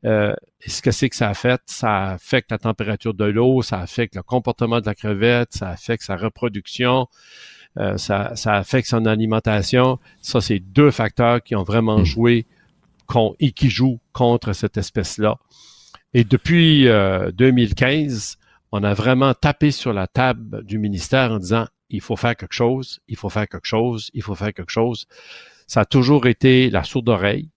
Euh, 0.05 0.33
ce 0.65 0.81
que 0.81 0.91
c'est 0.91 1.09
que 1.09 1.17
ça 1.17 1.33
fait? 1.33 1.59
Ça 1.65 2.11
affecte 2.11 2.49
la 2.51 2.59
température 2.59 3.13
de 3.13 3.25
l'eau, 3.25 3.61
ça 3.61 3.81
affecte 3.81 4.15
le 4.15 4.23
comportement 4.23 4.79
de 4.79 4.85
la 4.85 4.95
crevette, 4.95 5.53
ça 5.53 5.69
affecte 5.69 6.03
sa 6.03 6.15
reproduction. 6.15 7.07
Euh, 7.77 7.97
ça, 7.97 8.33
affecte 8.45 8.87
son 8.87 9.05
alimentation. 9.05 9.99
Ça, 10.21 10.39
c'est 10.41 10.59
deux 10.59 10.91
facteurs 10.91 11.43
qui 11.43 11.55
ont 11.55 11.63
vraiment 11.63 11.99
hmm. 11.99 12.05
joué 12.05 12.45
et 13.39 13.51
qui 13.51 13.69
jouent 13.69 13.99
contre 14.13 14.53
cette 14.53 14.77
espèce-là. 14.77 15.37
Et 16.13 16.23
depuis 16.23 16.85
2015, 16.85 18.37
euh, 18.39 18.45
on 18.71 18.83
a 18.83 18.93
vraiment 18.93 19.33
tapé 19.33 19.71
sur 19.71 19.93
la 19.93 20.07
table 20.07 20.63
du 20.63 20.79
ministère 20.79 21.31
en 21.31 21.39
disant 21.39 21.67
il 21.89 22.01
faut 22.01 22.15
faire 22.15 22.35
quelque 22.35 22.53
chose, 22.53 22.99
il 23.07 23.15
faut 23.15 23.29
faire 23.29 23.47
quelque 23.47 23.67
chose, 23.67 24.09
il 24.13 24.23
faut 24.23 24.33
faire 24.33 24.53
quelque 24.53 24.71
chose. 24.71 25.05
Ça 25.67 25.81
a 25.81 25.85
toujours 25.85 26.25
été 26.25 26.69
la 26.69 26.83
sourde 26.83 27.09
oreille. 27.09 27.49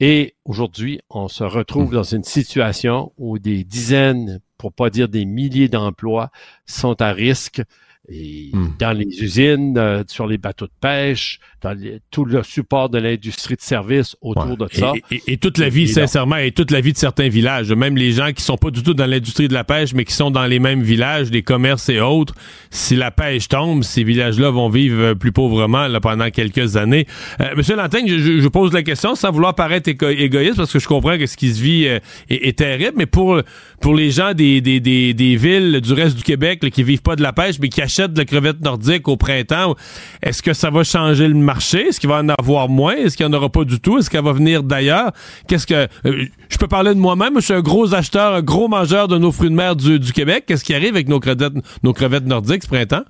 Et 0.00 0.36
aujourd'hui, 0.44 1.00
on 1.10 1.26
se 1.26 1.42
retrouve 1.42 1.90
hmm. 1.90 1.94
dans 1.94 2.02
une 2.04 2.24
situation 2.24 3.12
où 3.16 3.38
des 3.38 3.64
dizaines, 3.64 4.40
pour 4.58 4.72
pas 4.72 4.90
dire 4.90 5.08
des 5.08 5.24
milliers 5.24 5.68
d'emplois 5.68 6.30
sont 6.66 7.00
à 7.02 7.12
risque 7.12 7.62
et 8.10 8.50
hmm. 8.52 8.68
dans 8.78 8.92
les 8.92 9.22
usines, 9.22 9.76
euh, 9.76 10.02
sur 10.06 10.26
les 10.26 10.38
bateaux 10.38 10.66
de 10.66 10.72
pêche, 10.80 11.40
dans 11.60 11.76
tout 12.10 12.24
le 12.24 12.42
support 12.42 12.88
de 12.88 12.98
l'industrie 12.98 13.56
de 13.56 13.60
services 13.60 14.16
autour 14.20 14.56
de 14.56 14.68
ça. 14.72 14.92
Et, 15.26 15.36
toute 15.36 15.58
la 15.58 15.68
vie, 15.68 15.88
sincèrement, 15.88 16.36
et 16.36 16.52
toute 16.52 16.70
la 16.70 16.80
vie 16.80 16.92
de 16.92 16.98
certains 16.98 17.28
villages, 17.28 17.72
même 17.72 17.96
les 17.96 18.12
gens 18.12 18.32
qui 18.32 18.42
sont 18.42 18.56
pas 18.56 18.70
du 18.70 18.82
tout 18.82 18.94
dans 18.94 19.06
l'industrie 19.06 19.48
de 19.48 19.54
la 19.54 19.64
pêche, 19.64 19.92
mais 19.92 20.04
qui 20.04 20.12
sont 20.12 20.30
dans 20.30 20.46
les 20.46 20.58
mêmes 20.58 20.82
villages, 20.82 21.30
les 21.30 21.42
commerces 21.42 21.88
et 21.88 22.00
autres, 22.00 22.34
si 22.70 22.94
la 22.94 23.10
pêche 23.10 23.48
tombe, 23.48 23.82
ces 23.82 24.04
villages-là 24.04 24.50
vont 24.50 24.68
vivre 24.68 25.14
plus 25.14 25.32
pauvrement 25.32 25.88
là, 25.88 26.00
pendant 26.00 26.30
quelques 26.30 26.76
années. 26.76 27.06
Euh, 27.40 27.54
Monsieur 27.56 27.76
Lantaigne, 27.76 28.08
je, 28.08 28.40
je, 28.40 28.48
pose 28.48 28.72
la 28.72 28.82
question 28.82 29.14
sans 29.14 29.32
vouloir 29.32 29.54
paraître 29.54 29.88
égoïste, 29.88 30.56
parce 30.56 30.72
que 30.72 30.78
je 30.78 30.88
comprends 30.88 31.18
que 31.18 31.26
ce 31.26 31.36
qui 31.36 31.52
se 31.52 31.60
vit 31.60 31.88
euh, 31.88 31.98
est, 32.30 32.56
terrible, 32.56 32.94
mais 32.96 33.06
pour, 33.06 33.42
pour 33.80 33.94
les 33.94 34.10
gens 34.10 34.32
des, 34.32 34.60
des, 34.60 34.80
des, 34.80 35.12
des 35.12 35.36
villes 35.36 35.80
du 35.80 35.92
reste 35.92 36.16
du 36.16 36.22
Québec 36.22 36.62
là, 36.62 36.70
qui 36.70 36.82
vivent 36.84 37.02
pas 37.02 37.16
de 37.16 37.22
la 37.22 37.32
pêche, 37.32 37.58
mais 37.60 37.68
qui 37.68 37.82
achètent 37.82 37.97
de 38.06 38.18
la 38.18 38.24
crevette 38.24 38.60
nordique 38.60 39.08
au 39.08 39.16
printemps, 39.16 39.74
est-ce 40.22 40.42
que 40.42 40.52
ça 40.52 40.70
va 40.70 40.84
changer 40.84 41.26
le 41.26 41.34
marché? 41.34 41.88
Est-ce 41.88 41.98
qu'il 41.98 42.08
va 42.08 42.18
en 42.18 42.28
avoir 42.28 42.68
moins? 42.68 42.94
Est-ce 42.94 43.16
qu'il 43.16 43.26
n'y 43.26 43.34
en 43.34 43.36
aura 43.36 43.48
pas 43.48 43.64
du 43.64 43.80
tout? 43.80 43.98
Est-ce 43.98 44.08
qu'elle 44.10 44.24
va 44.24 44.32
venir 44.32 44.62
d'ailleurs? 44.62 45.12
Qu'est-ce 45.48 45.66
que. 45.66 45.88
Euh, 46.06 46.26
je 46.48 46.56
peux 46.58 46.68
parler 46.68 46.94
de 46.94 47.00
moi-même. 47.00 47.34
Je 47.36 47.40
suis 47.40 47.54
un 47.54 47.60
gros 47.60 47.94
acheteur, 47.94 48.34
un 48.34 48.42
gros 48.42 48.68
mangeur 48.68 49.08
de 49.08 49.18
nos 49.18 49.32
fruits 49.32 49.50
de 49.50 49.54
mer 49.54 49.74
du, 49.74 50.00
Québec. 50.12 50.44
Qu'est-ce 50.46 50.64
qui 50.64 50.74
arrive 50.74 50.94
avec 50.94 51.08
nos 51.08 51.20
crevettes, 51.20 52.26
nordiques 52.26 52.62
ce 52.62 52.68
printemps? 52.68 53.04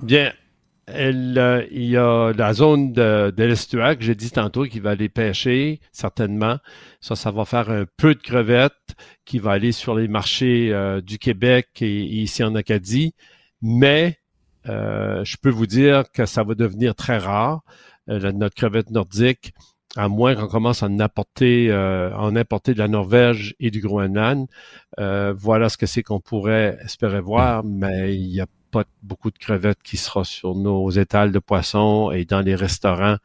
Bien. 0.00 0.32
Euh, 0.90 1.64
il 1.70 1.84
y 1.84 1.96
a 1.96 2.32
la 2.32 2.52
zone 2.52 2.92
de, 2.92 3.32
de 3.34 3.44
l'estuaire 3.44 3.96
que 3.96 4.04
j'ai 4.04 4.14
dit 4.14 4.30
tantôt 4.30 4.64
qui 4.64 4.80
va 4.80 4.90
aller 4.90 5.08
pêcher, 5.08 5.80
certainement. 5.92 6.58
Ça, 7.00 7.16
ça 7.16 7.30
va 7.30 7.46
faire 7.46 7.70
un 7.70 7.84
peu 7.96 8.14
de 8.14 8.20
crevettes 8.20 8.72
qui 9.24 9.38
va 9.38 9.52
aller 9.52 9.72
sur 9.72 9.94
les 9.94 10.08
marchés 10.08 10.70
euh, 10.72 11.00
du 11.00 11.18
Québec 11.18 11.68
et, 11.80 12.02
ici 12.02 12.42
en 12.44 12.54
Acadie. 12.54 13.14
Mais 13.62 14.18
je 14.66 15.36
peux 15.40 15.50
vous 15.50 15.66
dire 15.66 16.04
que 16.12 16.26
ça 16.26 16.42
va 16.42 16.54
devenir 16.54 16.94
très 16.94 17.18
rare, 17.18 17.62
euh, 18.08 18.32
notre 18.32 18.54
crevette 18.54 18.90
nordique, 18.90 19.54
à 19.96 20.08
moins 20.08 20.34
qu'on 20.34 20.48
commence 20.48 20.82
à 20.82 20.86
en 20.86 20.98
apporter, 20.98 21.70
euh, 21.70 22.14
en 22.16 22.34
importer 22.36 22.74
de 22.74 22.78
la 22.78 22.88
Norvège 22.88 23.54
et 23.60 23.70
du 23.70 23.80
Groenland. 23.80 24.46
voilà 24.98 25.68
ce 25.68 25.76
que 25.76 25.86
c'est 25.86 26.02
qu'on 26.02 26.20
pourrait 26.20 26.78
espérer 26.84 27.20
voir, 27.20 27.64
mais 27.64 28.16
il 28.16 28.28
n'y 28.28 28.40
a 28.40 28.46
pas 28.70 28.84
beaucoup 29.02 29.30
de 29.30 29.38
crevettes 29.38 29.82
qui 29.84 29.96
sera 29.96 30.24
sur 30.24 30.56
nos 30.56 30.90
étals 30.90 31.30
de 31.30 31.38
poissons 31.38 32.10
et 32.10 32.24
dans 32.24 32.40
les 32.40 32.56
restaurants. 32.56 33.18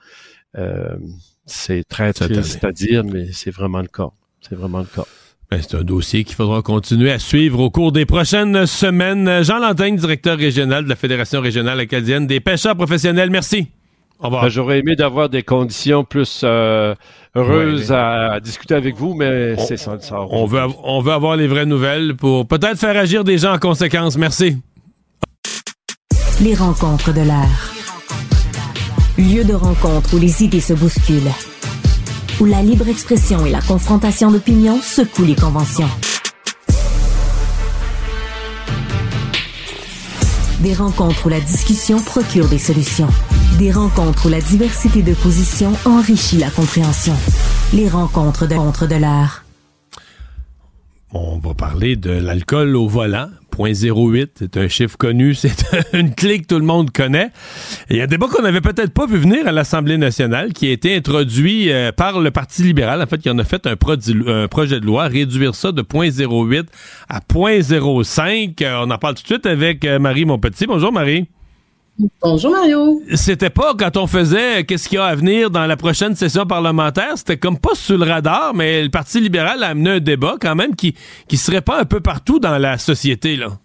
c'est 1.45 1.83
très 1.87 2.13
triste 2.13 2.63
à 2.63 2.71
dire, 2.71 3.03
mais 3.03 3.31
c'est 3.31 3.51
vraiment 3.51 3.81
le 3.81 3.87
cas. 3.87 4.11
C'est 4.41 4.55
vraiment 4.55 4.79
le 4.79 4.85
cas. 4.85 5.05
Ben, 5.51 5.59
c'est 5.63 5.77
un 5.77 5.83
dossier 5.83 6.23
qu'il 6.23 6.35
faudra 6.35 6.61
continuer 6.61 7.11
à 7.11 7.17
suivre 7.17 7.59
au 7.59 7.71
cours 7.71 7.91
des 7.91 8.05
prochaines 8.05 8.67
semaines. 8.67 9.41
Jean 9.43 9.57
Lantagne, 9.57 9.95
directeur 9.95 10.37
régional 10.37 10.83
de 10.83 10.89
la 10.89 10.95
Fédération 10.95 11.41
régionale 11.41 11.79
acadienne 11.79 12.27
des 12.27 12.39
pêcheurs 12.39 12.75
professionnels. 12.75 13.31
Merci. 13.31 13.67
Au 14.19 14.25
revoir. 14.25 14.43
Ben, 14.43 14.49
j'aurais 14.49 14.79
aimé 14.79 14.95
d'avoir 14.95 15.27
des 15.27 15.41
conditions 15.41 16.03
plus 16.03 16.41
euh, 16.43 16.93
heureuses 17.35 17.91
à, 17.91 18.39
discuter 18.39 18.75
avec 18.75 18.95
vous, 18.95 19.15
mais 19.15 19.57
c'est 19.57 19.77
ça. 19.77 19.97
on, 20.29 20.45
veut, 20.45 20.61
on 20.83 21.01
veut 21.01 21.13
avoir 21.13 21.35
les 21.35 21.47
vraies 21.47 21.65
nouvelles 21.65 22.15
pour 22.15 22.47
peut-être 22.47 22.77
faire 22.77 22.95
agir 22.95 23.23
des 23.23 23.39
gens 23.39 23.53
en 23.53 23.59
conséquence. 23.59 24.17
Merci. 24.17 24.57
Les 26.41 26.53
rencontres 26.53 27.11
de 27.11 27.21
l'air. 27.21 27.73
Lieu 29.17 29.43
de 29.43 29.53
rencontre 29.53 30.13
où 30.13 30.19
les 30.19 30.43
idées 30.43 30.61
se 30.61 30.73
bousculent 30.73 31.31
où 32.39 32.45
la 32.45 32.61
libre 32.61 32.87
expression 32.87 33.45
et 33.45 33.49
la 33.49 33.61
confrontation 33.61 34.31
d'opinions 34.31 34.81
secouent 34.81 35.25
les 35.25 35.35
conventions. 35.35 35.89
Des 40.61 40.73
rencontres 40.73 41.25
où 41.25 41.29
la 41.29 41.39
discussion 41.39 42.01
procure 42.01 42.47
des 42.47 42.57
solutions. 42.57 43.07
Des 43.57 43.71
rencontres 43.71 44.27
où 44.27 44.29
la 44.29 44.41
diversité 44.41 45.01
de 45.01 45.13
positions 45.13 45.73
enrichit 45.85 46.37
la 46.37 46.49
compréhension. 46.49 47.15
Les 47.73 47.89
rencontres 47.89 48.47
de, 48.47 48.55
contre 48.55 48.87
de 48.87 48.95
l'art. 48.95 49.43
On 51.11 51.39
va 51.39 51.53
parler 51.53 51.95
de 51.95 52.11
l'alcool 52.11 52.75
au 52.75 52.87
volant. 52.87 53.29
0.08, 53.67 54.29
c'est 54.35 54.57
un 54.57 54.67
chiffre 54.67 54.97
connu, 54.97 55.33
c'est 55.35 55.65
une 55.93 56.13
clé 56.13 56.39
que 56.39 56.47
tout 56.47 56.59
le 56.59 56.65
monde 56.65 56.91
connaît. 56.91 57.31
Il 57.89 57.97
y 57.97 58.01
a 58.01 58.05
un 58.05 58.07
débat 58.07 58.27
qu'on 58.27 58.41
n'avait 58.41 58.61
peut-être 58.61 58.93
pas 58.93 59.05
vu 59.05 59.17
venir 59.17 59.47
à 59.47 59.51
l'Assemblée 59.51 59.97
nationale, 59.97 60.53
qui 60.53 60.69
a 60.69 60.71
été 60.71 60.95
introduit 60.95 61.71
euh, 61.71 61.91
par 61.91 62.19
le 62.19 62.31
Parti 62.31 62.63
libéral. 62.63 63.01
En 63.01 63.05
fait, 63.05 63.17
qui 63.17 63.29
en 63.29 63.37
a 63.37 63.43
fait 63.43 63.67
un, 63.67 63.75
projet 63.75 64.79
de 64.79 64.85
loi, 64.85 65.03
réduire 65.05 65.55
ça 65.55 65.71
de 65.71 65.81
0.08 65.81 66.65
à 67.09 67.19
0.05. 67.19 68.63
Euh, 68.63 68.83
on 68.85 68.91
en 68.91 68.97
parle 68.97 69.15
tout 69.15 69.23
de 69.23 69.27
suite 69.27 69.45
avec 69.45 69.85
euh, 69.85 69.99
Marie 69.99 70.25
Monpetit. 70.25 70.65
Bonjour 70.67 70.91
Marie. 70.91 71.27
Bonjour 72.21 72.51
Mario. 72.51 73.01
C'était 73.15 73.49
pas 73.49 73.73
quand 73.77 73.97
on 73.97 74.07
faisait 74.07 74.63
qu'est-ce 74.63 74.87
qu'il 74.87 74.97
y 74.97 75.01
a 75.01 75.05
à 75.05 75.15
venir 75.15 75.49
dans 75.49 75.65
la 75.65 75.75
prochaine 75.75 76.15
session 76.15 76.45
parlementaire, 76.45 77.17
c'était 77.17 77.37
comme 77.37 77.59
pas 77.59 77.75
sur 77.75 77.97
le 77.97 78.05
radar, 78.05 78.53
mais 78.53 78.83
le 78.83 78.89
Parti 78.89 79.19
libéral 79.19 79.63
a 79.63 79.69
amené 79.69 79.89
un 79.89 79.99
débat 79.99 80.35
quand 80.39 80.55
même 80.55 80.75
qui 80.75 80.95
qui 81.27 81.35
serait 81.35 81.61
pas 81.61 81.81
un 81.81 81.85
peu 81.85 81.99
partout 81.99 82.39
dans 82.39 82.57
la 82.57 82.77
société 82.77 83.35
là. 83.35 83.59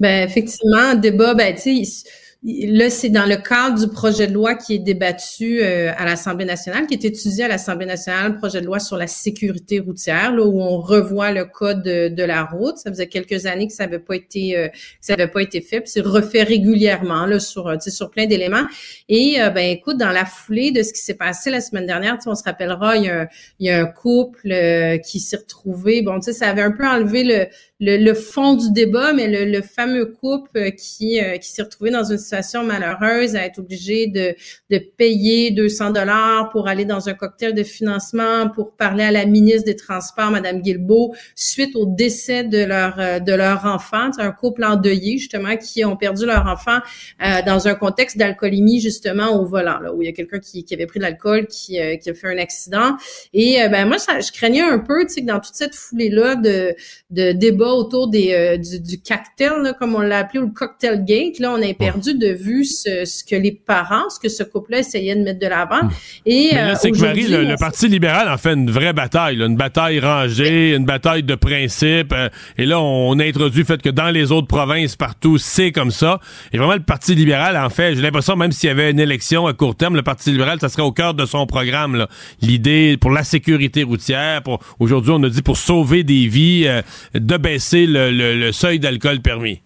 Ben 0.00 0.28
effectivement, 0.28 0.90
un 0.90 0.94
débat 0.96 1.34
ben 1.34 1.54
tu 1.54 1.84
sais 1.84 2.08
Là, 2.42 2.90
c'est 2.90 3.08
dans 3.08 3.24
le 3.24 3.36
cadre 3.36 3.80
du 3.80 3.88
projet 3.88 4.26
de 4.26 4.32
loi 4.32 4.54
qui 4.54 4.74
est 4.74 4.78
débattu 4.78 5.60
euh, 5.62 5.90
à 5.96 6.04
l'Assemblée 6.04 6.44
nationale, 6.44 6.86
qui 6.86 6.94
est 6.94 7.04
étudié 7.04 7.44
à 7.44 7.48
l'Assemblée 7.48 7.86
nationale, 7.86 8.36
projet 8.36 8.60
de 8.60 8.66
loi 8.66 8.78
sur 8.78 8.96
la 8.96 9.06
sécurité 9.06 9.80
routière, 9.80 10.32
là, 10.32 10.44
où 10.44 10.60
on 10.60 10.78
revoit 10.78 11.32
le 11.32 11.46
code 11.46 11.82
de, 11.82 12.22
la 12.22 12.44
route. 12.44 12.76
Ça 12.76 12.90
faisait 12.90 13.08
quelques 13.08 13.46
années 13.46 13.66
que 13.66 13.72
ça 13.72 13.84
n'avait 13.84 13.98
pas 13.98 14.14
été 14.14 14.56
euh, 14.56 14.68
ça 15.00 15.14
avait 15.14 15.28
pas 15.28 15.42
été 15.42 15.60
fait, 15.60 15.80
puis 15.80 15.90
c'est 15.90 16.02
refait 16.02 16.42
régulièrement 16.42 17.26
là 17.26 17.40
sur 17.40 17.66
euh, 17.68 17.76
sur 17.80 18.10
plein 18.10 18.26
d'éléments. 18.26 18.66
Et 19.08 19.38
ben 19.54 19.70
écoute, 19.70 19.96
dans 19.96 20.10
la 20.10 20.24
foulée 20.24 20.72
de 20.72 20.82
ce 20.82 20.92
qui 20.92 21.00
s'est 21.00 21.14
passé 21.14 21.50
la 21.50 21.60
semaine 21.60 21.86
dernière, 21.86 22.18
on 22.26 22.34
se 22.34 22.44
rappellera, 22.44 22.96
il 22.96 23.04
y 23.04 23.08
a 23.08 23.22
un, 23.22 23.26
il 23.58 23.66
y 23.66 23.70
a 23.70 23.80
un 23.80 23.86
couple 23.86 24.54
qui 25.04 25.20
s'est 25.20 25.36
retrouvé. 25.36 26.02
Bon, 26.02 26.18
tu 26.18 26.26
sais, 26.26 26.32
ça 26.32 26.48
avait 26.48 26.62
un 26.62 26.72
peu 26.72 26.86
enlevé 26.86 27.24
le 27.24 27.48
le, 27.78 28.14
fond 28.14 28.54
du 28.54 28.72
débat, 28.72 29.12
mais 29.12 29.44
le, 29.44 29.60
fameux 29.60 30.06
couple 30.06 30.72
qui, 30.72 31.20
euh, 31.20 31.36
qui 31.36 31.50
s'est 31.50 31.62
retrouvé 31.62 31.90
dans 31.90 32.04
une 32.04 32.16
situation 32.16 32.62
malheureuse 32.62 33.36
à 33.36 33.44
être 33.44 33.58
obligé 33.58 34.06
de, 34.06 34.34
de 34.70 34.78
payer 34.78 35.50
200 35.50 35.90
dollars 35.90 36.48
pour 36.50 36.68
aller 36.68 36.86
dans 36.86 37.08
un 37.08 37.14
cocktail 37.14 37.52
de 37.52 37.62
financement 37.62 38.48
pour 38.48 38.72
parler 38.72 39.04
à 39.04 39.10
la 39.10 39.26
ministre 39.26 39.64
des 39.64 39.76
Transports, 39.76 40.30
Madame 40.30 40.62
Guilbeault, 40.62 41.14
suite 41.34 41.76
au 41.76 41.84
décès 41.84 42.44
de 42.44 42.64
leur 42.64 42.98
euh, 42.98 43.18
de 43.18 43.32
leur 43.32 43.66
enfant. 43.66 44.10
C'est 44.12 44.22
un 44.22 44.32
couple 44.32 44.64
endeuillé 44.64 45.18
justement 45.18 45.56
qui 45.56 45.84
ont 45.84 45.96
perdu 45.96 46.24
leur 46.24 46.46
enfant 46.46 46.78
euh, 47.22 47.42
dans 47.44 47.68
un 47.68 47.74
contexte 47.74 48.16
d'alcoolémie 48.16 48.80
justement 48.80 49.38
au 49.38 49.44
volant, 49.44 49.80
là, 49.80 49.92
où 49.92 50.00
il 50.02 50.06
y 50.06 50.08
a 50.08 50.12
quelqu'un 50.12 50.38
qui, 50.38 50.64
qui 50.64 50.72
avait 50.72 50.86
pris 50.86 50.98
de 50.98 51.04
l'alcool, 51.04 51.46
qui, 51.46 51.78
qui 52.00 52.10
a 52.10 52.14
fait 52.14 52.28
un 52.28 52.38
accident. 52.38 52.96
Et 53.34 53.58
ben 53.68 53.86
moi, 53.86 53.98
ça, 53.98 54.20
je 54.20 54.32
craignais 54.32 54.62
un 54.62 54.78
peu, 54.78 55.04
tu 55.06 55.14
sais, 55.14 55.20
que 55.20 55.26
dans 55.26 55.40
toute 55.40 55.54
cette 55.54 55.74
foulée 55.74 56.08
là 56.08 56.36
de 56.36 56.74
de 57.10 57.32
débats 57.32 57.65
autour 57.74 58.08
des, 58.08 58.32
euh, 58.32 58.56
du, 58.56 58.80
du, 58.80 58.98
cocktail, 58.98 59.74
comme 59.78 59.94
on 59.94 60.00
l'a 60.00 60.18
appelé, 60.18 60.40
ou 60.40 60.46
le 60.46 60.52
cocktail 60.52 61.04
gate. 61.04 61.38
Là, 61.38 61.52
on 61.52 61.62
a 61.62 61.74
perdu 61.74 62.14
de 62.14 62.28
vue 62.28 62.64
ce, 62.64 63.04
ce 63.04 63.24
que 63.24 63.36
les 63.36 63.52
parents, 63.52 64.08
ce 64.08 64.18
que 64.18 64.28
ce 64.28 64.42
couple-là 64.42 64.78
essayait 64.78 65.14
de 65.14 65.22
mettre 65.22 65.40
de 65.40 65.46
l'avant. 65.46 65.82
Hmm. 65.82 65.90
Et 66.24 66.54
là, 66.54 66.70
euh, 66.70 66.74
c'est 66.80 66.90
que 66.90 67.00
Marie, 67.00 67.26
le, 67.26 67.56
Parti 67.58 67.88
libéral 67.88 68.28
en 68.28 68.38
fait 68.38 68.52
une 68.52 68.70
vraie 68.70 68.92
bataille, 68.92 69.36
une 69.42 69.56
bataille 69.56 70.00
rangée, 70.00 70.74
une 70.74 70.84
bataille 70.84 71.22
de 71.22 71.34
principe. 71.34 72.12
Euh, 72.12 72.28
et 72.56 72.66
là, 72.66 72.80
on 72.80 73.18
a 73.18 73.24
introduit 73.24 73.60
le 73.60 73.66
fait 73.66 73.82
que 73.82 73.88
dans 73.88 74.10
les 74.10 74.32
autres 74.32 74.46
provinces, 74.46 74.96
partout, 74.96 75.38
c'est 75.38 75.72
comme 75.72 75.90
ça. 75.90 76.20
Et 76.52 76.58
vraiment, 76.58 76.74
le 76.74 76.80
Parti 76.80 77.14
libéral, 77.14 77.56
en 77.56 77.70
fait, 77.70 77.94
j'ai 77.94 78.02
l'impression, 78.02 78.36
même 78.36 78.52
s'il 78.52 78.68
y 78.68 78.70
avait 78.70 78.90
une 78.90 79.00
élection 79.00 79.46
à 79.46 79.52
court 79.52 79.74
terme, 79.74 79.96
le 79.96 80.02
Parti 80.02 80.30
libéral, 80.30 80.58
ça 80.60 80.68
serait 80.68 80.82
au 80.82 80.92
cœur 80.92 81.14
de 81.14 81.26
son 81.26 81.46
programme. 81.46 82.06
L'idée 82.40 82.96
pour 83.00 83.10
la 83.10 83.24
sécurité 83.24 83.82
routière, 83.82 84.42
pour 84.42 84.60
aujourd'hui, 84.78 85.12
on 85.14 85.22
a 85.22 85.28
dit 85.28 85.42
pour 85.42 85.56
sauver 85.56 86.04
des 86.04 86.28
vies, 86.28 86.68
de 87.14 87.36
baisser 87.36 87.55
le, 87.86 88.10
le, 88.10 88.52
seuil 88.52 88.78
d'alcool 88.78 89.20
permis. 89.20 89.60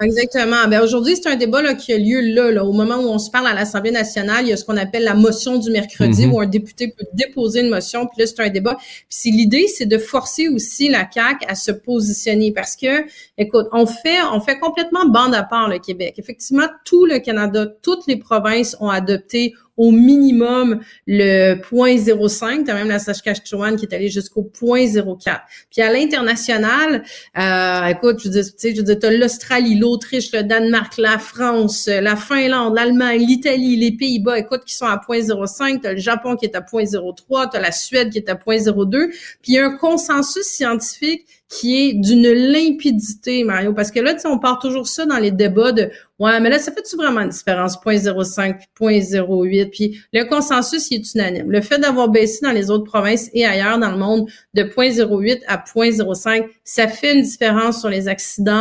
Exactement. 0.00 0.68
Ben 0.68 0.82
aujourd'hui, 0.82 1.16
c'est 1.16 1.28
un 1.28 1.36
débat 1.36 1.62
là, 1.62 1.74
qui 1.74 1.92
a 1.92 1.96
lieu 1.96 2.20
là, 2.20 2.50
là, 2.50 2.64
au 2.64 2.72
moment 2.72 2.96
où 2.96 3.08
on 3.08 3.18
se 3.18 3.30
parle 3.30 3.46
à 3.46 3.54
l'Assemblée 3.54 3.90
nationale. 3.90 4.44
Il 4.44 4.48
y 4.48 4.52
a 4.52 4.56
ce 4.56 4.64
qu'on 4.64 4.76
appelle 4.76 5.04
la 5.04 5.14
motion 5.14 5.56
du 5.56 5.70
mercredi, 5.70 6.26
mhm. 6.26 6.34
où 6.34 6.40
un 6.40 6.46
député 6.46 6.88
peut 6.88 7.06
déposer 7.14 7.60
une 7.60 7.70
motion. 7.70 8.06
Puis 8.06 8.20
là, 8.20 8.26
c'est 8.26 8.40
un 8.40 8.50
débat. 8.50 8.76
Puis 9.08 9.30
l'idée, 9.30 9.66
c'est 9.68 9.86
de 9.86 9.96
forcer 9.96 10.48
aussi 10.48 10.90
la 10.90 11.04
CAC 11.04 11.44
à 11.48 11.54
se 11.54 11.72
positionner, 11.72 12.52
parce 12.52 12.76
que, 12.76 13.04
écoute, 13.38 13.66
on 13.72 13.86
fait, 13.86 14.18
on 14.32 14.40
fait 14.40 14.58
complètement 14.58 15.06
bande 15.06 15.34
à 15.34 15.42
part 15.42 15.68
le 15.68 15.78
Québec. 15.78 16.14
Effectivement, 16.18 16.66
tout 16.84 17.06
le 17.06 17.18
Canada, 17.18 17.66
toutes 17.80 18.06
les 18.06 18.16
provinces 18.16 18.76
ont 18.80 18.90
adopté 18.90 19.54
au 19.76 19.90
minimum 19.90 20.80
le 21.06 21.54
0.05. 21.54 22.64
Tu 22.64 22.70
as 22.70 22.74
même 22.74 22.88
la 22.88 22.98
Saskatchewan 22.98 23.76
qui 23.76 23.86
est 23.86 23.94
allée 23.94 24.08
jusqu'au 24.08 24.42
0.04. 24.42 25.40
Puis 25.70 25.82
à 25.82 25.92
l'international, 25.92 27.02
euh, 27.38 27.86
écoute, 27.86 28.20
je 28.24 28.28
tu 28.28 28.44
sais, 28.56 28.74
je 28.74 28.82
dis, 28.82 28.98
t'as 28.98 29.10
l'Australie, 29.10 29.78
l'Autriche, 29.78 30.32
le 30.32 30.42
Danemark, 30.42 30.96
la 30.98 31.18
France, 31.18 31.88
la 31.88 32.16
Finlande, 32.16 32.74
l'Allemagne, 32.74 33.24
l'Italie, 33.26 33.76
les 33.76 33.92
Pays-Bas, 33.92 34.38
écoute, 34.38 34.64
qui 34.64 34.74
sont 34.74 34.86
à 34.86 34.96
0.05. 34.96 35.80
T'as 35.80 35.92
le 35.92 35.98
Japon 35.98 36.36
qui 36.36 36.46
est 36.46 36.56
à 36.56 36.60
0.03. 36.60 37.50
T'as 37.52 37.60
la 37.60 37.72
Suède 37.72 38.10
qui 38.10 38.18
est 38.18 38.28
à 38.28 38.34
0.02. 38.34 39.08
Puis 39.42 39.52
il 39.52 39.54
y 39.54 39.58
a 39.58 39.66
un 39.66 39.76
consensus 39.76 40.44
scientifique 40.44 41.26
qui 41.48 41.76
est 41.76 41.94
d'une 41.94 42.28
limpidité, 42.28 43.44
Mario, 43.44 43.72
parce 43.72 43.90
que 43.90 44.00
là, 44.00 44.14
tu 44.14 44.20
sais, 44.20 44.28
on 44.28 44.38
part 44.38 44.58
toujours 44.58 44.88
ça 44.88 45.06
dans 45.06 45.18
les 45.18 45.30
débats 45.30 45.72
de 45.72 45.90
Ouais, 46.18 46.40
mais 46.40 46.48
là, 46.48 46.58
ça 46.58 46.72
fait-tu 46.72 46.96
vraiment 46.96 47.20
une 47.20 47.28
différence? 47.28 47.76
0.05 47.76 48.56
puis 48.74 49.00
0.08. 49.00 49.70
Puis 49.70 50.00
le 50.12 50.24
consensus, 50.24 50.90
il 50.90 51.00
est 51.00 51.14
unanime. 51.14 51.50
Le 51.50 51.60
fait 51.60 51.78
d'avoir 51.78 52.08
baissé 52.08 52.38
dans 52.42 52.52
les 52.52 52.70
autres 52.70 52.84
provinces 52.84 53.28
et 53.34 53.44
ailleurs 53.44 53.78
dans 53.78 53.90
le 53.90 53.98
monde 53.98 54.28
de 54.54 54.62
0.08 54.62 55.42
à 55.46 55.58
0.05, 55.58 56.48
ça 56.64 56.88
fait 56.88 57.14
une 57.14 57.22
différence 57.22 57.80
sur 57.80 57.90
les 57.90 58.08
accidents 58.08 58.60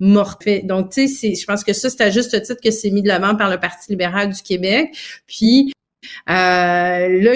mortels. 0.00 0.66
Donc, 0.66 0.90
tu 0.90 1.06
sais, 1.08 1.34
je 1.34 1.44
pense 1.46 1.64
que 1.64 1.72
ça, 1.72 1.90
c'est 1.90 2.02
à 2.02 2.10
juste 2.10 2.42
titre 2.42 2.60
que 2.62 2.70
c'est 2.70 2.90
mis 2.90 3.02
de 3.02 3.08
l'avant 3.08 3.34
par 3.34 3.50
le 3.50 3.58
Parti 3.58 3.90
libéral 3.90 4.32
du 4.32 4.42
Québec. 4.42 4.96
Puis, 5.26 5.72
euh, 6.28 6.32
là, 6.32 7.34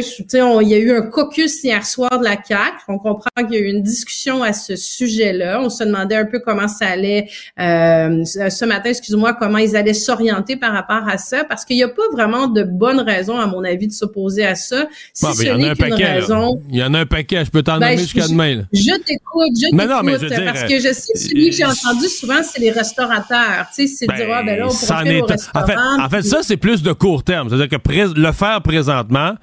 il 0.62 0.69
y 0.69 0.75
a 0.75 0.79
eu 0.79 0.93
un 0.93 1.03
caucus 1.03 1.62
hier 1.62 1.85
soir 1.87 2.19
de 2.19 2.25
la 2.25 2.37
CAC. 2.37 2.75
On 2.89 2.99
comprend 2.99 3.31
qu'il 3.39 3.53
y 3.53 3.57
a 3.57 3.61
eu 3.61 3.71
une 3.71 3.83
discussion 3.83 4.43
à 4.43 4.53
ce 4.53 4.77
sujet-là. 4.77 5.61
On 5.62 5.71
se 5.71 5.85
demandait 5.85 6.17
un 6.17 6.25
peu 6.25 6.41
comment 6.41 6.69
ça 6.69 6.87
allait 6.87 7.29
euh, 7.59 8.25
ce 8.25 8.65
matin, 8.65 8.91
excuse-moi, 8.91 9.35
comment 9.35 9.59
ils 9.59 9.77
allaient 9.77 9.95
s'orienter 9.95 10.57
par 10.57 10.73
rapport 10.73 11.09
à 11.09 11.19
ça, 11.19 11.45
parce 11.45 11.65
qu'il 11.65 11.77
n'y 11.77 11.83
a 11.83 11.89
pas 11.89 12.03
vraiment 12.12 12.49
de 12.49 12.62
bonne 12.62 13.00
raison, 13.00 13.39
à 13.39 13.47
mon 13.47 13.65
avis, 13.65 13.87
de 13.87 13.93
s'opposer 13.93 14.45
à 14.45 14.55
ça. 14.55 14.87
Si 15.12 15.27
ce 15.27 15.57
n'est 15.57 15.75
qu'une 15.75 15.95
raison. 15.95 16.61
Il 16.71 16.79
y 16.79 16.83
en 16.83 16.95
a 16.95 17.00
un 17.00 17.07
paquet. 17.07 17.45
Je 17.45 17.50
peux 17.50 17.62
t'en 17.62 17.79
ben, 17.79 17.91
nommer 17.91 17.99
jusqu'à 17.99 18.29
demain. 18.29 18.62
Je 18.73 18.85
t'écoute, 19.03 19.53
je 19.57 19.71
t'écoute, 19.71 20.45
parce 20.45 20.65
que 20.65 20.79
je 20.79 20.93
sais 20.93 21.11
celui 21.15 21.50
que 21.50 21.57
j'ai 21.57 21.65
entendu 21.65 22.09
souvent, 22.09 22.43
c'est 22.43 22.61
les 22.61 22.71
restaurateurs. 22.71 23.67
Tu 23.75 23.87
sais, 23.87 23.95
c'est 23.95 24.07
ben, 24.07 24.17
dire 24.17 24.27
ah, 24.33 24.43
ben 24.43 24.59
là, 24.59 24.67
on 24.67 24.75
pourrait 24.75 25.21
au 25.21 25.27
restaurant. 25.27 25.62
En 25.62 25.67
fait, 25.67 25.77
en 25.77 26.09
fait 26.09 26.23
ça 26.23 26.39
c'est 26.43 26.57
plus 26.57 26.83
de 26.83 26.93
court 26.93 27.23
terme. 27.23 27.49
C'est-à-dire 27.49 27.69
que 27.69 28.21
le 28.21 28.33
faire 28.33 28.60
présentement, 28.61 29.35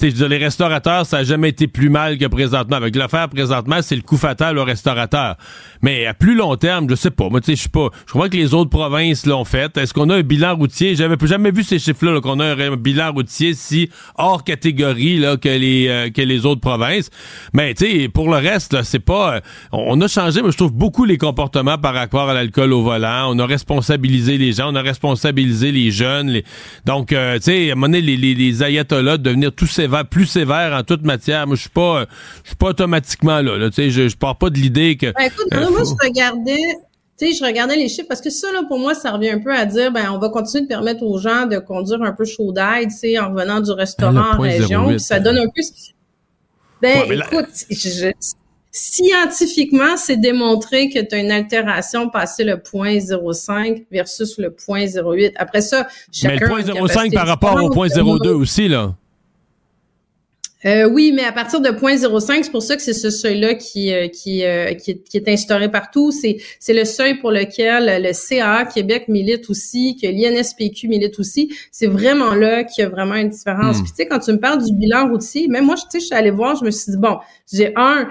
les 0.00 0.38
restaurateurs, 0.38 1.06
ça 1.06 1.18
n'a 1.18 1.24
jamais 1.24 1.50
été 1.50 1.68
plus 1.68 1.88
mal 1.88 2.18
que 2.18 2.26
présentement. 2.26 2.76
Avec 2.76 2.96
l'affaire 2.96 3.28
présentement, 3.28 3.80
c'est 3.82 3.96
le 3.96 4.02
coup 4.02 4.16
fatal 4.16 4.58
aux 4.58 4.64
restaurateurs. 4.64 5.36
Mais 5.82 6.06
à 6.06 6.14
plus 6.14 6.36
long 6.36 6.56
terme, 6.56 6.88
je 6.88 6.94
sais 6.94 7.10
pas. 7.10 7.28
Moi, 7.28 7.40
tu 7.40 7.46
sais, 7.46 7.56
je 7.56 7.62
sais 7.62 7.68
pas. 7.68 7.88
Je 8.06 8.12
crois 8.12 8.28
que 8.28 8.36
les 8.36 8.54
autres 8.54 8.70
provinces 8.70 9.26
l'ont 9.26 9.44
fait. 9.44 9.76
Est-ce 9.76 9.92
qu'on 9.92 10.08
a 10.10 10.16
un 10.16 10.22
bilan 10.22 10.54
routier? 10.56 10.94
J'avais 10.94 11.16
jamais 11.26 11.50
vu 11.50 11.64
ces 11.64 11.80
chiffres-là, 11.80 12.20
qu'on 12.20 12.38
a 12.38 12.54
un, 12.54 12.76
bilan 12.76 13.12
routier 13.12 13.54
si 13.54 13.90
hors 14.16 14.44
catégorie 14.44 15.18
là, 15.18 15.36
que 15.36 15.48
les 15.48 15.88
euh, 15.88 16.10
que 16.10 16.22
les 16.22 16.46
autres 16.46 16.60
provinces. 16.60 17.10
Mais 17.52 17.74
tu 17.74 17.86
sais, 17.86 18.08
pour 18.08 18.30
le 18.30 18.36
reste, 18.36 18.82
c'est 18.84 19.00
pas. 19.00 19.36
Euh, 19.36 19.40
on 19.72 20.00
a 20.00 20.08
changé, 20.08 20.40
mais 20.42 20.52
je 20.52 20.56
trouve 20.56 20.72
beaucoup 20.72 21.04
les 21.04 21.18
comportements 21.18 21.78
par 21.78 21.94
rapport 21.94 22.28
à 22.28 22.34
l'alcool 22.34 22.72
au 22.72 22.82
volant. 22.82 23.28
On 23.30 23.38
a 23.38 23.46
responsabilisé 23.46 24.38
les 24.38 24.52
gens, 24.52 24.72
on 24.72 24.76
a 24.76 24.82
responsabilisé 24.82 25.72
les 25.72 25.90
jeunes. 25.90 26.42
Donc, 26.84 27.12
euh, 27.12 27.36
tu 27.36 27.44
sais, 27.44 27.70
à 27.70 27.72
un 27.72 27.74
moment 27.74 27.88
donné, 27.88 28.00
les, 28.00 28.16
les, 28.16 28.34
les 28.34 28.62
ayatollahs 28.62 29.18
devenir 29.18 29.52
tous 29.52 29.66
sévères 29.66 30.06
plus 30.06 30.26
sévère 30.26 30.74
en 30.74 30.84
toute 30.84 31.02
matière. 31.02 31.46
Moi, 31.46 31.56
je 31.56 31.62
suis 31.62 31.70
pas, 31.70 32.06
je 32.44 32.48
suis 32.50 32.56
pas 32.56 32.68
automatiquement 32.68 33.40
là. 33.40 33.68
tu 33.70 33.74
sais, 33.74 33.90
je, 33.90 34.08
je 34.08 34.16
pars 34.16 34.36
pas 34.36 34.50
de 34.50 34.58
l'idée 34.58 34.96
que. 34.96 35.06
Ben, 35.06 35.26
écoute, 35.26 35.46
euh, 35.52 35.71
moi, 35.72 35.82
je 35.84 36.06
regardais. 36.08 36.78
Tu 37.18 37.26
sais, 37.26 37.34
je 37.38 37.44
regardais 37.44 37.76
les 37.76 37.88
chiffres 37.88 38.08
parce 38.08 38.20
que 38.20 38.30
ça, 38.30 38.50
là, 38.52 38.62
pour 38.66 38.78
moi, 38.78 38.94
ça 38.94 39.12
revient 39.12 39.30
un 39.30 39.38
peu 39.38 39.54
à 39.54 39.66
dire, 39.66 39.92
ben, 39.92 40.10
on 40.12 40.18
va 40.18 40.28
continuer 40.30 40.62
de 40.62 40.68
permettre 40.68 41.02
aux 41.02 41.18
gens 41.18 41.46
de 41.46 41.58
conduire 41.58 42.02
un 42.02 42.12
peu 42.12 42.24
chaud 42.24 42.52
d'aide, 42.52 42.88
tu 42.88 42.96
sais, 42.96 43.18
en 43.18 43.30
revenant 43.30 43.60
du 43.60 43.70
restaurant 43.70 44.34
en 44.34 44.40
région. 44.40 44.88
Puis 44.88 45.00
ça 45.00 45.20
donne 45.20 45.38
un 45.38 45.46
peu. 45.46 45.62
Ben, 46.80 47.02
écoute, 47.10 47.48
scientifiquement, 48.72 49.96
c'est 49.98 50.16
démontré 50.16 50.88
que 50.88 50.98
tu 50.98 51.14
as 51.14 51.18
une 51.18 51.30
altération 51.30 52.08
passé 52.08 52.42
le 52.44 52.60
point 52.60 52.96
0,5 52.96 53.84
versus 53.90 54.38
le 54.38 54.50
point 54.50 54.86
0,8. 54.86 55.32
Après 55.36 55.60
ça, 55.60 55.86
chacun. 56.10 56.34
Mais 56.34 56.40
le 56.40 56.48
point 56.48 56.62
0,5 56.62 57.14
par 57.14 57.26
rapport 57.26 57.62
au 57.62 57.68
point 57.70 57.88
0,2 57.88 58.30
aussi, 58.30 58.68
là. 58.68 58.94
Euh, 60.64 60.88
oui, 60.88 61.12
mais 61.14 61.24
à 61.24 61.32
partir 61.32 61.60
de 61.60 61.70
0.05, 61.70 62.44
c'est 62.44 62.50
pour 62.50 62.62
ça 62.62 62.76
que 62.76 62.82
c'est 62.82 62.92
ce 62.92 63.10
seuil-là 63.10 63.54
qui, 63.54 63.92
euh, 63.92 64.08
qui, 64.08 64.44
euh, 64.44 64.74
qui, 64.74 64.92
est, 64.92 65.02
qui, 65.02 65.16
est, 65.16 65.28
instauré 65.28 65.70
partout. 65.70 66.12
C'est, 66.12 66.36
c'est 66.60 66.72
le 66.72 66.84
seuil 66.84 67.18
pour 67.18 67.32
lequel 67.32 68.02
le 68.02 68.12
CA 68.12 68.64
Québec 68.64 69.08
milite 69.08 69.50
aussi, 69.50 69.96
que 70.00 70.06
l'INSPQ 70.06 70.88
milite 70.88 71.18
aussi. 71.18 71.52
C'est 71.72 71.88
vraiment 71.88 72.34
là 72.34 72.62
qu'il 72.62 72.82
y 72.82 72.86
a 72.86 72.90
vraiment 72.90 73.16
une 73.16 73.30
différence. 73.30 73.78
Hmm. 73.78 73.82
Puis 73.82 73.90
tu 73.90 73.96
sais, 73.96 74.06
quand 74.06 74.20
tu 74.20 74.32
me 74.32 74.38
parles 74.38 74.64
du 74.64 74.72
bilan 74.72 75.08
routier, 75.08 75.48
même 75.48 75.64
moi, 75.64 75.74
tu 75.74 75.82
sais, 75.90 76.00
je 76.00 76.06
suis 76.06 76.14
allée 76.14 76.30
voir, 76.30 76.56
je 76.56 76.64
me 76.64 76.70
suis 76.70 76.92
dit, 76.92 76.98
bon, 76.98 77.18
j'ai 77.52 77.72
un, 77.76 78.08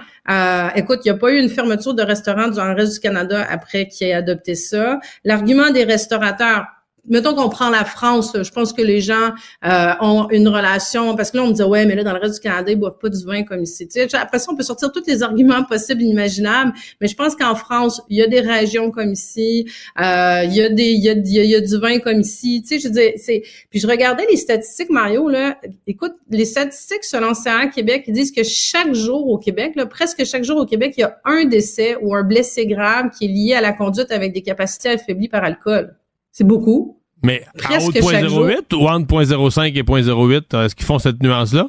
écoute, 0.76 1.00
il 1.06 1.12
n'y 1.12 1.12
a 1.12 1.18
pas 1.18 1.32
eu 1.32 1.40
une 1.40 1.50
fermeture 1.50 1.94
de 1.94 2.04
restaurants 2.04 2.50
dans 2.50 2.66
le 2.66 2.74
reste 2.74 2.94
du 2.94 3.00
Canada 3.00 3.46
après 3.50 3.88
qu'il 3.88 4.08
ait 4.08 4.14
adopté 4.14 4.56
ça. 4.56 5.00
L'argument 5.24 5.72
des 5.72 5.84
restaurateurs, 5.84 6.66
mettons 7.08 7.34
qu'on 7.34 7.50
prend 7.50 7.70
la 7.70 7.86
France, 7.86 8.36
je 8.42 8.52
pense 8.52 8.74
que 8.74 8.82
les 8.82 9.02
gens 9.02 9.32
euh, 9.66 9.94
ont 10.02 10.30
une 10.30 10.48
relation, 10.48 11.16
parce 11.16 11.32
que 11.32 11.38
là, 11.38 11.44
on 11.44 11.48
me 11.48 11.54
dit, 11.54 11.64
ouais, 11.64 11.86
mais 11.86 11.96
là, 11.96 12.04
dans 12.04 12.14
le 12.14 12.20
reste 12.20 12.36
du 12.36 12.40
Canada, 12.42 12.72
ils 12.72 12.78
boivent 12.78 12.98
pas 13.00 13.10
du 13.10 13.26
vin 13.26 13.44
comme 13.44 13.64
ici. 13.64 13.88
Tu 13.88 14.08
sais, 14.08 14.16
après 14.16 14.40
ça, 14.40 14.52
on 14.52 14.56
peut 14.56 14.64
sortir 14.64 14.92
tous 14.92 15.04
les 15.08 15.24
arguments 15.24 15.64
possibles, 15.64 16.02
imaginables, 16.04 16.74
mais 17.00 17.08
je 17.08 17.16
pense 17.16 17.36
qu'en 17.36 17.56
France, 17.56 18.02
il 18.10 18.18
y 18.18 18.22
a 18.22 18.28
des 18.28 18.42
régions 18.42 18.92
comme 18.92 19.14
ici, 19.14 19.66
euh, 20.00 20.44
il 20.46 20.54
y 20.54 20.62
a 20.62 20.70
des, 20.70 20.92
il 20.92 21.04
y 21.04 21.10
a, 21.10 21.14
il 21.14 21.50
y 21.50 21.56
a 21.56 21.62
du 21.62 21.78
vin 21.78 22.00
comme 22.00 22.22
ici. 22.22 22.62
Tu 22.62 22.80
sais, 22.80 22.88
je 22.88 22.92
dis, 22.92 23.18
c'est, 23.18 23.44
puis 23.70 23.80
je 23.80 23.88
regardais 23.88 24.26
les 24.30 24.38
statistiques, 24.38 24.90
Mario, 24.90 25.28
là, 25.30 25.58
écoute, 25.88 26.14
les 26.30 26.46
statistiques 26.46 27.04
selon 27.04 27.34
CA 27.34 27.68
Québec, 27.68 28.06
ils 28.08 28.14
disent 28.14 28.32
que 28.32 28.44
chaque 28.44 28.94
jour 28.94 29.28
au 29.28 29.38
Québec, 29.38 29.74
là, 29.76 29.86
presque 29.86 30.24
chaque 30.26 30.44
jour 30.44 30.58
au 30.58 30.66
Québec, 30.66 30.94
il 30.98 31.02
y 31.02 31.04
a 31.04 31.20
un 31.26 31.46
décès 31.46 31.96
ou 32.02 32.16
un 32.16 32.24
blessé 32.24 32.66
grave 32.66 33.10
qui 33.18 33.26
est 33.26 33.28
lié 33.28 33.54
à 33.56 33.62
la 33.62 33.74
conduite 33.74 34.12
avec 34.12 34.34
des 34.34 34.42
capacités 34.42 34.90
affaiblies 34.90 35.30
par 35.30 35.44
alcool. 35.44 35.96
C'est 36.32 36.44
beaucoup. 36.44 37.02
Mais 37.24 37.44
à 37.64 37.78
haute 37.78 37.96
0.08 37.96 38.76
ou 38.76 38.88
entre 38.88 39.24
0.05 39.24 39.74
et 39.78 39.84
0.08, 39.84 40.66
est-ce 40.66 40.76
qu'ils 40.76 40.86
font 40.86 41.00
cette 41.00 41.22
nuance-là? 41.22 41.68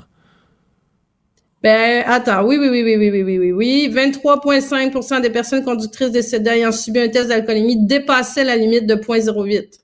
Ben, 1.62 2.02
attends, 2.06 2.44
oui, 2.44 2.56
oui, 2.58 2.68
oui, 2.70 2.82
oui, 2.82 2.96
oui, 2.96 3.10
oui, 3.10 3.22
oui, 3.22 3.38
oui, 3.38 3.52
oui. 3.52 3.92
23,5% 3.94 5.20
des 5.20 5.30
personnes 5.30 5.64
conductrices 5.64 6.10
décédées 6.10 6.50
ayant 6.50 6.72
subi 6.72 6.98
un 6.98 7.08
test 7.08 7.28
d'alcoolémie 7.28 7.86
dépassaient 7.86 8.42
la 8.42 8.56
limite 8.56 8.86
de 8.86 8.94
0.08. 8.94 9.81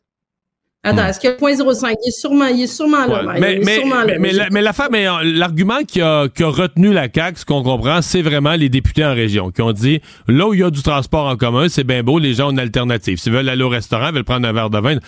Attends, 0.85 1.07
est-ce 1.07 1.19
que 1.19 1.27
le 1.27 1.37
point 1.37 1.55
0,5, 1.55 1.95
il 2.05 2.09
est 2.09 2.11
sûrement, 2.13 2.47
il 2.47 2.63
est 2.63 2.67
sûrement 2.69 3.05
là. 3.05 3.23
Mais, 3.41 3.59
mais, 3.65 3.83
mais, 3.85 4.19
mais, 4.51 4.63
la, 4.63 4.73
mais 4.91 5.05
l'argument 5.25 5.83
qui 5.87 6.01
a, 6.01 6.29
qui 6.29 6.45
a 6.45 6.49
retenu 6.49 6.93
la 6.93 7.09
CAQ, 7.13 7.41
ce 7.41 7.45
qu'on 7.45 7.65
comprend, 7.65 8.01
c'est 8.01 8.23
vraiment 8.23 8.53
les 8.53 8.69
députés 8.69 9.05
en 9.05 9.13
région 9.13 9.51
qui 9.51 9.61
ont 9.61 9.73
dit, 9.73 10.01
là 10.29 10.47
où 10.47 10.55
il 10.55 10.61
y 10.61 10.63
a 10.63 10.71
du 10.71 10.81
transport 10.81 11.27
en 11.27 11.37
commun, 11.37 11.69
c'est 11.69 11.83
bien 11.83 12.05
beau, 12.05 12.21
les 12.21 12.35
gens 12.35 12.49
ont 12.49 12.53
une 12.53 12.61
alternative. 12.61 13.19
S'ils 13.19 13.33
veulent 13.33 13.49
aller 13.49 13.65
au 13.65 13.69
restaurant, 13.69 14.11
ils 14.11 14.15
veulent 14.15 14.25
prendre 14.25 14.47
un 14.47 14.53
verre 14.53 14.71
de 14.71 14.79
vin. 14.79 14.99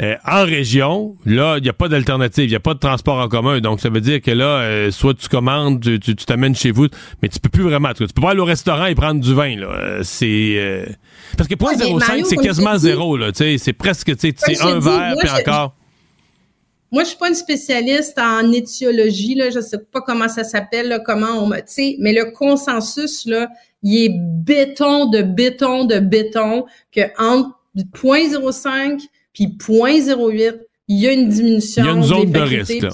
Euh, 0.00 0.14
en 0.24 0.44
région, 0.44 1.16
là, 1.26 1.56
il 1.58 1.64
n'y 1.64 1.70
a 1.70 1.74
pas 1.74 1.88
d'alternative, 1.88 2.44
il 2.44 2.50
n'y 2.50 2.54
a 2.54 2.60
pas 2.60 2.74
de 2.74 2.78
transport 2.78 3.18
en 3.18 3.28
commun. 3.28 3.58
Donc, 3.58 3.80
ça 3.80 3.88
veut 3.88 4.00
dire 4.00 4.22
que 4.22 4.30
là, 4.30 4.60
euh, 4.60 4.92
soit 4.92 5.14
tu 5.14 5.28
commandes, 5.28 5.80
tu 5.80 6.14
t'amènes 6.14 6.54
chez 6.54 6.70
vous, 6.70 6.86
mais 7.20 7.28
tu 7.28 7.40
peux 7.40 7.48
plus 7.48 7.64
vraiment. 7.64 7.92
Tu, 7.94 8.06
peux 8.06 8.22
pas 8.22 8.30
aller 8.30 8.40
au 8.40 8.44
restaurant 8.44 8.86
et 8.86 8.94
prendre 8.94 9.20
du 9.20 9.34
vin. 9.34 9.56
Là. 9.56 9.66
Euh, 9.66 10.00
c'est... 10.04 10.86
Parce 11.36 11.48
que 11.48 11.54
0.05, 11.54 12.24
c'est 12.24 12.36
quasiment 12.36 12.76
zéro. 12.78 13.16
Là, 13.16 13.30
c'est 13.34 13.72
presque 13.72 14.12
c'est 14.18 14.62
un 14.62 14.78
verre, 14.78 15.14
puis 15.18 15.30
encore. 15.30 15.74
Moi, 16.92 17.02
je 17.02 17.08
suis 17.08 17.18
pas 17.18 17.28
une 17.28 17.34
spécialiste 17.34 18.16
en 18.18 18.52
étiologie, 18.52 19.34
là, 19.34 19.50
je 19.50 19.60
sais 19.60 19.78
pas 19.78 20.00
comment 20.00 20.28
ça 20.28 20.44
s'appelle, 20.44 21.02
comment 21.04 21.42
on 21.42 21.48
me, 21.48 21.56
mais 22.00 22.12
le 22.12 22.30
consensus, 22.30 23.26
là, 23.26 23.48
il 23.82 24.04
est 24.04 24.14
béton 24.14 25.06
de 25.06 25.22
béton 25.22 25.84
de 25.84 25.98
béton 25.98 26.64
que 26.92 27.00
entre 27.18 27.58
0.05 27.76 29.00
puis 29.32 29.56
0.08, 29.58 30.60
il 30.88 31.00
y 31.00 31.08
a 31.08 31.12
une 31.12 31.28
diminution. 31.28 31.82
Il 31.82 31.86
y 31.86 31.90
a 31.90 31.92
une 31.92 32.02
zone 32.04 32.30
de 32.30 32.40
risque, 32.40 32.82
là 32.82 32.90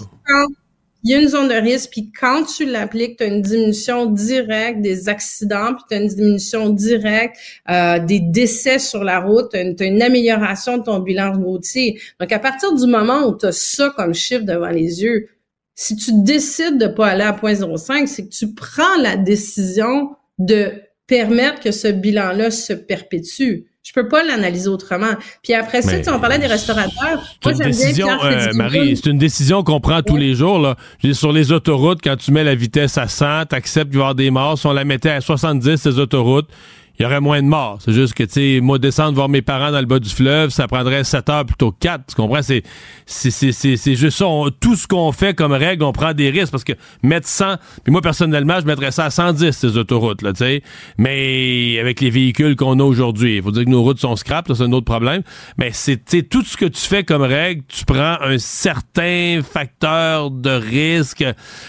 il 1.05 1.11
y 1.11 1.15
a 1.15 1.21
une 1.21 1.29
zone 1.29 1.49
de 1.49 1.55
risque, 1.55 1.91
puis 1.91 2.13
quand 2.19 2.45
tu 2.45 2.65
l'appliques, 2.65 3.19
tu 3.19 3.25
as 3.25 3.27
une 3.27 3.43
diminution 3.43 4.07
directe 4.07 4.81
des 4.81 5.09
accidents, 5.09 5.75
puis 5.75 5.85
tu 5.89 5.95
as 5.97 6.01
une 6.01 6.09
diminution 6.09 6.71
directe 6.71 7.37
euh, 7.69 7.99
des 7.99 8.21
décès 8.21 8.79
sur 8.79 9.03
la 9.03 9.19
route, 9.19 9.51
tu 9.51 9.57
as, 9.57 9.85
une 9.85 10.03
amélioration 10.03 10.79
de 10.79 10.85
ton 10.85 11.01
bilan 11.01 11.33
routier. 11.33 12.01
Donc, 12.21 12.31
à 12.31 12.39
partir 12.39 12.73
du 12.75 12.87
moment 12.87 13.27
où 13.27 13.37
tu 13.37 13.47
as 13.47 13.53
ça 13.53 13.91
comme 13.97 14.15
chiffre 14.15 14.45
devant 14.45 14.71
les 14.71 15.03
yeux, 15.03 15.29
si 15.75 15.97
tu 15.97 16.13
décides 16.23 16.79
de 16.79 16.87
pas 16.87 17.09
aller 17.09 17.25
à 17.25 17.33
0.05, 17.33 18.07
c'est 18.07 18.25
que 18.25 18.35
tu 18.35 18.55
prends 18.55 18.97
la 19.01 19.17
décision 19.17 20.11
de 20.39 20.73
permettre 21.07 21.61
que 21.61 21.73
ce 21.73 21.89
bilan-là 21.89 22.51
se 22.51 22.73
perpétue. 22.73 23.65
Je 23.85 23.93
peux 23.93 24.07
pas 24.07 24.23
l'analyser 24.23 24.69
autrement. 24.69 25.15
Puis 25.43 25.55
après 25.55 25.83
ça, 25.83 25.97
on 26.15 26.21
parlait 26.21 26.39
des 26.39 26.47
restaurateurs. 26.47 27.21
Moi, 27.45 27.55
j'aime 27.55 27.93
bien 27.93 28.19
euh, 28.25 28.53
Marie, 28.55 28.97
c'est 28.97 29.11
une 29.11 29.19
décision 29.19 29.65
qu'on 29.65 29.81
prend 29.81 30.03
tous 30.03 30.17
les 30.17 30.35
jours. 30.35 30.61
Là. 30.61 30.77
Sur 31.13 31.33
les 31.33 31.51
autoroutes, 31.51 32.01
quand 32.03 32.17
tu 32.17 32.31
mets 32.31 32.45
la 32.45 32.55
vitesse 32.55 32.97
à 32.97 33.09
100, 33.09 33.47
tu 33.47 33.57
acceptes 33.57 33.91
qu'il 33.91 33.99
y 33.99 34.01
avoir 34.01 34.15
des 34.15 34.31
morts. 34.31 34.57
Si 34.57 34.67
on 34.67 34.73
la 34.73 34.85
mettait 34.85 35.11
à 35.11 35.21
70, 35.21 35.77
ces 35.77 35.99
autoroutes, 35.99 36.49
il 36.99 37.03
y 37.03 37.07
aurait 37.07 37.21
moins 37.21 37.43
de 37.43 37.47
morts. 37.47 37.79
C'est 37.85 37.93
juste 37.93 38.15
que, 38.15 38.23
tu 38.23 38.33
sais, 38.33 38.61
moi, 38.61 38.79
descendre 38.79 39.15
voir 39.15 39.29
mes 39.29 39.43
parents 39.43 39.73
dans 39.73 39.81
le 39.81 39.87
bas 39.87 39.99
du 39.99 40.11
fleuve, 40.11 40.51
ça 40.51 40.69
prendrait 40.69 41.05
7 41.05 41.29
heures 41.31 41.47
plutôt 41.47 41.73
que 41.73 41.79
4. 41.81 42.07
Tu 42.09 42.15
comprends? 42.15 42.43
C'est, 42.43 42.63
c'est, 43.07 43.31
c'est, 43.31 43.53
c'est, 43.53 43.95
juste 43.95 44.19
ça. 44.19 44.27
tout 44.61 44.77
ce 44.77 44.87
qu'on 44.87 45.11
fait 45.13 45.35
comme 45.35 45.53
règle, 45.53 45.85
on 45.85 45.93
prend 45.93 46.13
des 46.13 46.31
risques 46.31 46.53
parce 46.53 46.65
que 46.65 46.75
mettre 47.03 47.27
100, 47.27 47.57
puis 47.83 47.93
moi, 47.93 48.03
personnellement, 48.03 48.61
je 48.61 48.67
mettrais 48.67 48.91
ça 48.91 49.07
à 49.07 49.11
110, 49.11 49.53
ces 49.53 49.77
autoroutes, 49.79 50.23
là, 50.23 50.33
tu 50.33 50.39
sais. 50.39 50.63
Mais 50.99 51.79
avec 51.81 52.01
les 52.01 52.11
véhicules 52.11 52.57
qu'on 52.57 52.79
a 52.79 52.85
aujourd'hui, 52.85 53.37
il 53.37 53.43
faut 53.43 53.51
dire 53.51 53.65
que 53.65 53.71
nos 53.71 53.83
routes 53.83 53.99
sont 53.99 54.15
scrap, 54.17 54.51
c'est 54.55 54.63
un 54.63 54.73
autre 54.73 54.85
problème. 54.85 55.23
Mais 55.59 55.71
c'est, 55.73 55.97
tu 55.97 56.19
sais, 56.19 56.23
tout 56.23 56.43
ce 56.43 56.57
que 56.57 56.67
tu 56.67 56.81
fais 56.81 57.05
comme 57.05 57.23
règle, 57.23 57.63
tu 57.69 57.85
prends 57.85 58.17
un 58.21 58.39
certain 58.39 59.41
facteur 59.43 60.31
de 60.31 60.51
risque. 60.51 61.25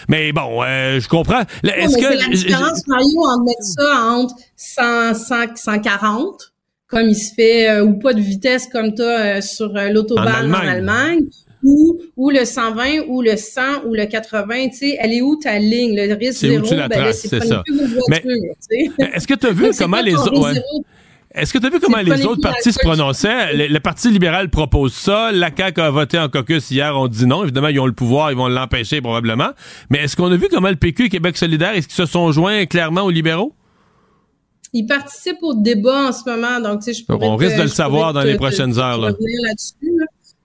Mais 0.09 0.31
bon, 0.31 0.63
euh, 0.63 0.99
je 0.99 1.07
comprends. 1.07 1.41
Est-ce 1.63 1.97
que. 1.97 2.17
la 2.19 2.27
différence, 2.27 2.87
Mario, 2.87 3.21
en 3.21 3.43
mettre 3.43 3.63
ça 3.63 4.05
entre 4.11 4.35
100, 4.63 5.55
140, 5.55 6.53
comme 6.87 7.07
il 7.07 7.15
se 7.15 7.33
fait, 7.33 7.69
euh, 7.69 7.83
ou 7.83 7.99
pas 7.99 8.13
de 8.13 8.21
vitesse 8.21 8.67
comme 8.71 8.93
tu 8.93 9.01
as 9.01 9.37
euh, 9.37 9.41
sur 9.41 9.75
euh, 9.75 9.89
l'autobahn 9.89 10.53
en, 10.53 10.57
Allemagne, 10.57 11.21
ou, 11.63 11.99
ou 12.15 12.29
le 12.29 12.45
120, 12.45 13.07
ou 13.07 13.21
le 13.21 13.35
100, 13.35 13.85
ou 13.85 13.93
le 13.93 14.05
80, 14.05 14.69
tu 14.69 14.77
sais, 14.77 14.97
elle 14.99 15.13
est 15.13 15.21
où 15.21 15.35
ta 15.35 15.59
ligne? 15.59 15.95
Le 15.95 16.13
risque 16.13 16.41
zéro, 16.41 16.67
ben 16.87 17.11
c'est 17.13 17.39
pas 17.39 17.45
ça. 17.45 17.63
Est-ce 19.13 19.27
que 19.27 19.33
tu 19.33 19.47
as 19.47 19.51
vu 19.51 19.71
comment 19.77 20.01
les 20.01 20.15
autres... 20.15 20.53
Est-ce 21.35 21.51
que 21.51 21.57
tu 21.57 21.65
as 21.65 21.69
vu 21.69 21.79
comment 21.79 21.97
les 21.97 22.25
autres 22.27 22.41
partis 22.41 22.71
se 22.71 22.79
prononçaient? 22.79 23.53
Le, 23.53 23.79
Parti 23.79 24.11
libéral 24.11 24.49
propose 24.49 24.93
ça. 24.93 25.31
La 25.31 25.49
CAQ 25.55 25.81
a 25.81 25.89
voté 25.89 26.19
en 26.19 26.29
caucus 26.29 26.69
hier. 26.69 26.95
On 26.95 27.07
dit 27.07 27.25
non. 27.25 27.41
Évidemment, 27.41 27.69
ils 27.69 27.79
ont 27.79 27.87
le 27.87 27.91
pouvoir. 27.93 28.31
Ils 28.31 28.37
vont 28.37 28.47
l'empêcher 28.47 29.01
probablement. 29.01 29.49
Mais 29.89 29.97
est-ce 30.03 30.15
qu'on 30.15 30.31
a 30.31 30.35
vu 30.35 30.47
comment 30.47 30.69
le 30.69 30.75
PQ 30.75 31.05
et 31.05 31.09
Québec 31.09 31.35
solidaire, 31.35 31.71
est-ce 31.71 31.87
qu'ils 31.87 31.95
se 31.95 32.05
sont 32.05 32.31
joints 32.31 32.67
clairement 32.67 33.01
aux 33.01 33.09
libéraux? 33.09 33.55
Il 34.73 34.87
participe 34.87 35.37
au 35.43 35.53
débat 35.53 36.09
en 36.09 36.11
ce 36.11 36.27
moment, 36.27 36.59
donc 36.59 36.79
tu 36.81 36.85
sais, 36.85 36.99
je 36.99 37.05
pourrais 37.05 37.27
On 37.27 37.35
risque 37.35 37.57
de 37.57 37.63
le 37.63 37.67
savoir 37.67 38.11
dans 38.11 38.23
les 38.23 38.35
prochaines 38.35 38.77
heures. 38.79 38.99
Là. 38.99 39.13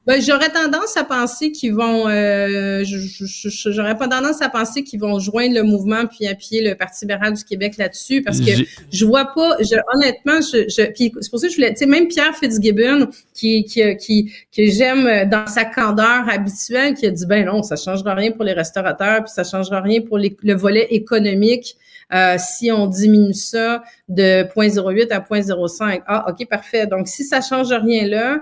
Ben, 0.08 0.22
j'aurais 0.22 0.48
tendance 0.48 0.96
à 0.96 1.04
penser 1.04 1.52
qu'ils 1.52 1.74
vont, 1.74 2.08
euh, 2.08 2.82
j'aurais 2.82 3.94
pas 3.98 4.08
tendance 4.08 4.40
à 4.40 4.48
penser 4.48 4.82
qu'ils 4.82 5.00
vont 5.00 5.18
joindre 5.18 5.54
le 5.54 5.62
mouvement 5.62 6.06
puis 6.06 6.26
appuyer 6.26 6.66
le 6.66 6.74
Parti 6.76 7.04
libéral 7.04 7.34
du 7.34 7.44
Québec 7.44 7.74
là-dessus 7.76 8.22
parce 8.22 8.40
que 8.40 8.52
je 8.90 9.04
vois 9.04 9.26
pas, 9.34 9.58
je, 9.60 9.76
honnêtement, 9.94 10.40
je, 10.40 10.64
je 10.66 10.90
c'est 10.96 11.30
pour 11.30 11.38
ça 11.38 11.46
que 11.46 11.52
je 11.52 11.56
voulais, 11.58 11.74
tu 11.74 11.80
sais, 11.80 11.86
même 11.86 12.08
Pierre 12.08 12.34
Fitzgibbon 12.34 13.08
qui 13.34 13.64
qui 13.64 13.82
qui 13.98 14.32
que 14.56 14.64
j'aime 14.70 15.28
dans 15.28 15.46
sa 15.46 15.66
candeur 15.66 16.26
habituelle, 16.26 16.94
qui 16.94 17.04
a 17.04 17.10
dit 17.10 17.26
ben 17.26 17.44
non, 17.44 17.62
ça 17.62 17.76
changera 17.76 18.14
rien 18.14 18.30
pour 18.30 18.44
les 18.44 18.54
restaurateurs 18.54 19.24
puis 19.24 19.32
ça 19.34 19.44
changera 19.44 19.82
rien 19.82 20.00
pour 20.00 20.16
le 20.16 20.54
volet 20.54 20.86
économique. 20.90 21.76
Euh, 22.12 22.36
si 22.38 22.72
on 22.72 22.86
diminue 22.86 23.34
ça 23.34 23.82
de 24.08 24.44
0.08 24.44 25.12
à 25.12 25.20
0.05. 25.20 26.02
Ah, 26.06 26.26
OK, 26.30 26.48
parfait. 26.48 26.86
Donc, 26.86 27.08
si 27.08 27.24
ça 27.24 27.40
change 27.40 27.72
rien 27.72 28.06
là, 28.06 28.40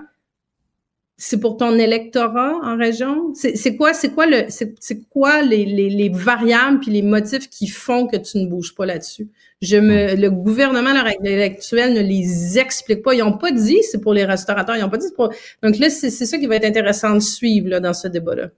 c'est 1.17 1.39
pour 1.39 1.57
ton 1.57 1.77
électorat 1.79 2.59
en 2.63 2.77
région? 2.77 3.33
C'est 3.33 3.75
quoi, 3.75 3.93
c'est 3.93 4.11
quoi 4.11 4.27
le, 4.27 4.45
c'est 4.49 5.09
quoi 5.09 5.41
les, 5.41 5.65
les, 5.65 5.89
les, 5.89 6.09
variables 6.09 6.79
puis 6.79 6.91
les 6.91 7.01
motifs 7.01 7.49
qui 7.49 7.67
font 7.67 8.05
que 8.05 8.17
tu 8.17 8.37
ne 8.37 8.47
bouges 8.47 8.75
pas 8.75 8.85
là-dessus? 8.85 9.27
Je 9.61 9.77
me, 9.77 10.15
le 10.15 10.29
gouvernement, 10.29 10.93
la 10.93 11.01
règle 11.01 11.41
actuelle 11.41 11.93
ne 11.93 12.01
les 12.01 12.59
explique 12.59 13.01
pas. 13.01 13.15
Ils 13.15 13.19
n'ont 13.19 13.37
pas 13.37 13.51
dit 13.51 13.79
c'est 13.81 13.99
pour 13.99 14.13
les 14.13 14.25
restaurateurs. 14.25 14.75
Ils 14.75 14.81
n'ont 14.81 14.89
pas 14.89 14.97
dit 14.97 15.07
pour. 15.15 15.33
Donc 15.63 15.79
là, 15.79 15.89
c'est 15.89 16.11
ça 16.11 16.37
qui 16.37 16.45
va 16.45 16.57
être 16.57 16.65
intéressant 16.65 17.15
de 17.15 17.19
suivre 17.19 17.69
là, 17.69 17.79
dans 17.79 17.93
ce 17.93 18.07
débat-là. 18.07 18.49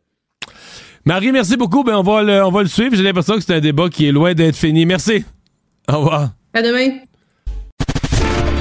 Marie, 1.09 1.31
merci 1.31 1.57
beaucoup. 1.57 1.83
Ben, 1.83 1.95
on 1.95 2.03
va 2.03 2.21
le, 2.21 2.45
on 2.45 2.51
va 2.51 2.61
le 2.61 2.67
suivre. 2.67 2.95
J'ai 2.95 3.01
l'impression 3.01 3.33
que 3.33 3.41
c'est 3.41 3.55
un 3.55 3.59
débat 3.59 3.89
qui 3.89 4.05
est 4.05 4.11
loin 4.11 4.35
d'être 4.35 4.55
fini. 4.55 4.85
Merci. 4.85 5.25
Au 5.91 5.97
revoir. 5.97 6.33
À 6.53 6.61
demain. 6.61 6.99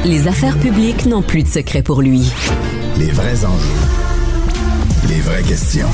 Les 0.06 0.26
affaires 0.26 0.58
publiques 0.58 1.04
n'ont 1.04 1.20
plus 1.20 1.42
de 1.42 1.48
secret 1.48 1.82
pour 1.82 2.00
lui. 2.00 2.22
Les 2.98 3.10
vrais 3.10 3.44
enjeux. 3.44 3.68
Les 5.10 5.20
vraies 5.20 5.42
questions. 5.42 5.88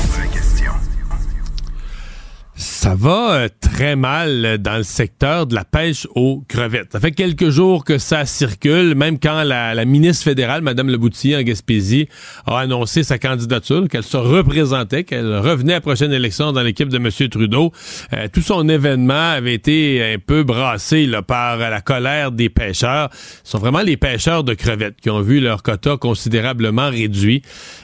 Ça 2.57 2.95
va 2.95 3.33
euh, 3.33 3.49
très 3.59 3.97
mal 3.97 4.59
dans 4.59 4.77
le 4.77 4.83
secteur 4.83 5.45
de 5.45 5.53
la 5.55 5.65
pêche 5.65 6.07
aux 6.15 6.41
crevettes. 6.47 6.93
Ça 6.93 7.01
fait 7.01 7.11
quelques 7.11 7.49
jours 7.49 7.83
que 7.83 7.97
ça 7.97 8.25
circule, 8.25 8.95
même 8.95 9.19
quand 9.19 9.43
la, 9.43 9.83
ministre 9.83 10.23
fédérale, 10.23 10.61
Mme 10.61 10.87
Leboutillier 10.87 11.35
en 11.35 11.41
Gaspésie, 11.41 12.07
a 12.45 12.59
annoncé 12.59 13.03
sa 13.03 13.19
candidature, 13.19 13.89
qu'elle 13.89 14.03
se 14.03 14.15
représentait, 14.15 15.03
qu'elle 15.03 15.35
revenait 15.37 15.73
à 15.73 15.77
la 15.77 15.81
prochaine 15.81 16.13
élection 16.13 16.53
dans 16.53 16.61
l'équipe 16.61 16.87
de 16.87 16.95
M. 16.95 17.09
Trudeau. 17.29 17.73
Euh, 18.13 18.29
tout 18.31 18.41
son 18.41 18.69
événement 18.69 19.31
avait 19.31 19.53
été 19.53 20.13
un 20.13 20.19
peu 20.25 20.43
brassé 20.43 21.07
là, 21.07 21.21
par 21.21 21.57
la 21.57 21.81
colère 21.81 22.31
des 22.31 22.47
pêcheurs. 22.47 23.09
Ce 23.43 23.51
sont 23.51 23.59
vraiment 23.59 23.81
les 23.81 23.97
pêcheurs 23.97 24.45
de 24.45 24.53
crevettes 24.53 24.95
qui 25.01 25.09
ont 25.09 25.21
vu 25.21 25.41
leur 25.41 25.61
quota 25.61 25.97
considérablement 25.97 26.89
réduit, 26.89 27.41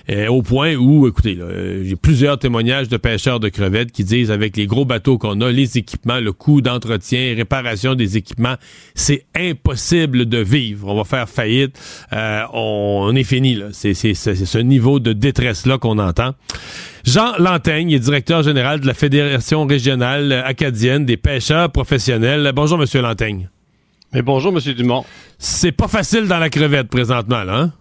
euh, 0.09 0.27
au 0.27 0.43
point 0.43 0.75
où, 0.75 1.09
écoutez, 1.09 1.37
j'ai 1.83 1.95
plusieurs 1.97 2.39
témoignages 2.39 2.87
de 2.87 2.95
pêcheurs 2.95 3.41
de 3.41 3.49
crevettes 3.49 3.91
qui 3.91 4.05
disent 4.05 4.31
avec 4.31 4.55
les 4.55 4.60
gros 4.65 4.85
bateaux 4.85 5.17
qu'on 5.17 5.41
a, 5.41 5.51
les 5.51 5.77
équipements, 5.77 6.19
le 6.19 6.33
coût 6.33 6.61
d'entretien, 6.61 7.33
réparation 7.35 7.95
des 7.95 8.17
équipements, 8.17 8.55
c'est 8.95 9.25
impossible 9.35 10.25
de 10.25 10.37
vivre. 10.37 10.87
On 10.87 10.95
va 10.95 11.03
faire 11.03 11.29
faillite. 11.29 11.79
Euh, 12.13 12.43
on, 12.53 13.15
est 13.15 13.23
fini. 13.23 13.55
Là. 13.55 13.67
C'est, 13.71 13.93
ce 13.93 14.57
niveau 14.57 14.99
de 14.99 15.13
détresse-là 15.13 15.77
qu'on 15.77 15.99
entend. 15.99 16.33
Jean 17.03 17.35
Lantaigne 17.39 17.91
est 17.91 17.99
directeur 17.99 18.43
général 18.43 18.79
de 18.79 18.87
la 18.87 18.93
Fédération 18.93 19.65
régionale 19.65 20.31
acadienne 20.31 21.05
des 21.05 21.17
pêcheurs 21.17 21.71
professionnels. 21.71 22.51
Bonjour, 22.55 22.77
Monsieur 22.77 23.01
Lantaigne. 23.01 23.49
Mais 24.13 24.21
bonjour, 24.21 24.51
Monsieur 24.51 24.73
Dumont. 24.73 25.05
C'est 25.39 25.71
pas 25.71 25.87
facile 25.87 26.27
dans 26.27 26.39
la 26.39 26.49
crevette 26.49 26.89
présentement, 26.89 27.43
là, 27.43 27.59
hein? 27.59 27.73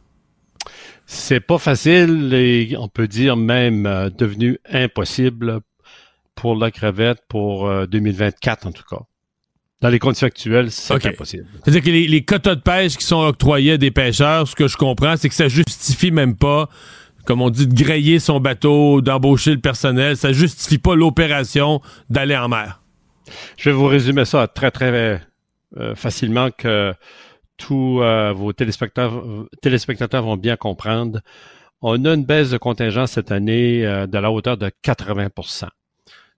C'est 1.12 1.40
pas 1.40 1.59
facile 1.59 2.33
et 2.33 2.77
on 2.79 2.87
peut 2.87 3.09
dire 3.09 3.37
même 3.37 3.85
euh, 3.85 4.11
devenu 4.11 4.59
impossible 4.73 5.61
pour 6.35 6.57
la 6.57 6.71
crevette 6.71 7.21
pour 7.29 7.71
2024 7.87 8.64
euh, 8.64 8.69
en 8.69 8.73
tout 8.73 8.83
cas. 8.88 9.03
Dans 9.81 9.88
les 9.88 9.99
conditions 9.99 10.27
actuelles, 10.27 10.71
c'est 10.71 11.07
impossible. 11.07 11.47
C'est-à-dire 11.64 11.83
que 11.83 11.90
les, 11.90 12.25
quotas 12.25 12.55
de 12.55 12.61
pêche 12.61 12.97
qui 12.97 13.05
sont 13.05 13.23
octroyés 13.23 13.73
à 13.73 13.79
des 13.79 13.90
pêcheurs, 13.90 14.47
ce 14.47 14.55
que 14.55 14.69
je 14.69 14.77
comprends, 14.77 15.16
c'est 15.16 15.31
que 15.31 15.35
ça 15.35 15.49
justifie 15.49 16.11
même 16.11 16.37
pas, 16.37 16.69
comme 17.25 17.40
on 17.40 17.49
dit, 17.49 17.66
de 17.66 17.75
grayer 17.75 18.19
son 18.19 18.40
bateau, 18.40 19.01
d'embaucher 19.01 19.53
le 19.53 19.61
personnel. 19.61 20.19
Ça 20.19 20.33
justifie 20.33 20.77
pas 20.77 20.95
l'opération 20.95 21.81
d'aller 22.11 22.37
en 22.37 22.49
mer. 22.49 22.83
Je 23.57 23.71
vais 23.71 23.77
vous 23.77 23.87
résumer 23.87 24.27
ça 24.27 24.49
très, 24.49 24.71
très 24.71 25.23
euh, 25.79 25.95
facilement 25.95 26.51
que 26.51 26.93
tous 27.57 28.03
euh, 28.03 28.33
vos 28.33 28.53
téléspectateurs, 28.53 29.25
téléspectateurs 29.62 30.25
vont 30.25 30.37
bien 30.37 30.57
comprendre. 30.57 31.21
On 31.81 32.05
a 32.05 32.12
une 32.12 32.25
baisse 32.27 32.51
de 32.51 32.59
contingent 32.59 33.07
cette 33.07 33.33
année 33.33 33.81
de 33.81 34.19
la 34.19 34.31
hauteur 34.31 34.59
de 34.59 34.71
80 34.83 35.29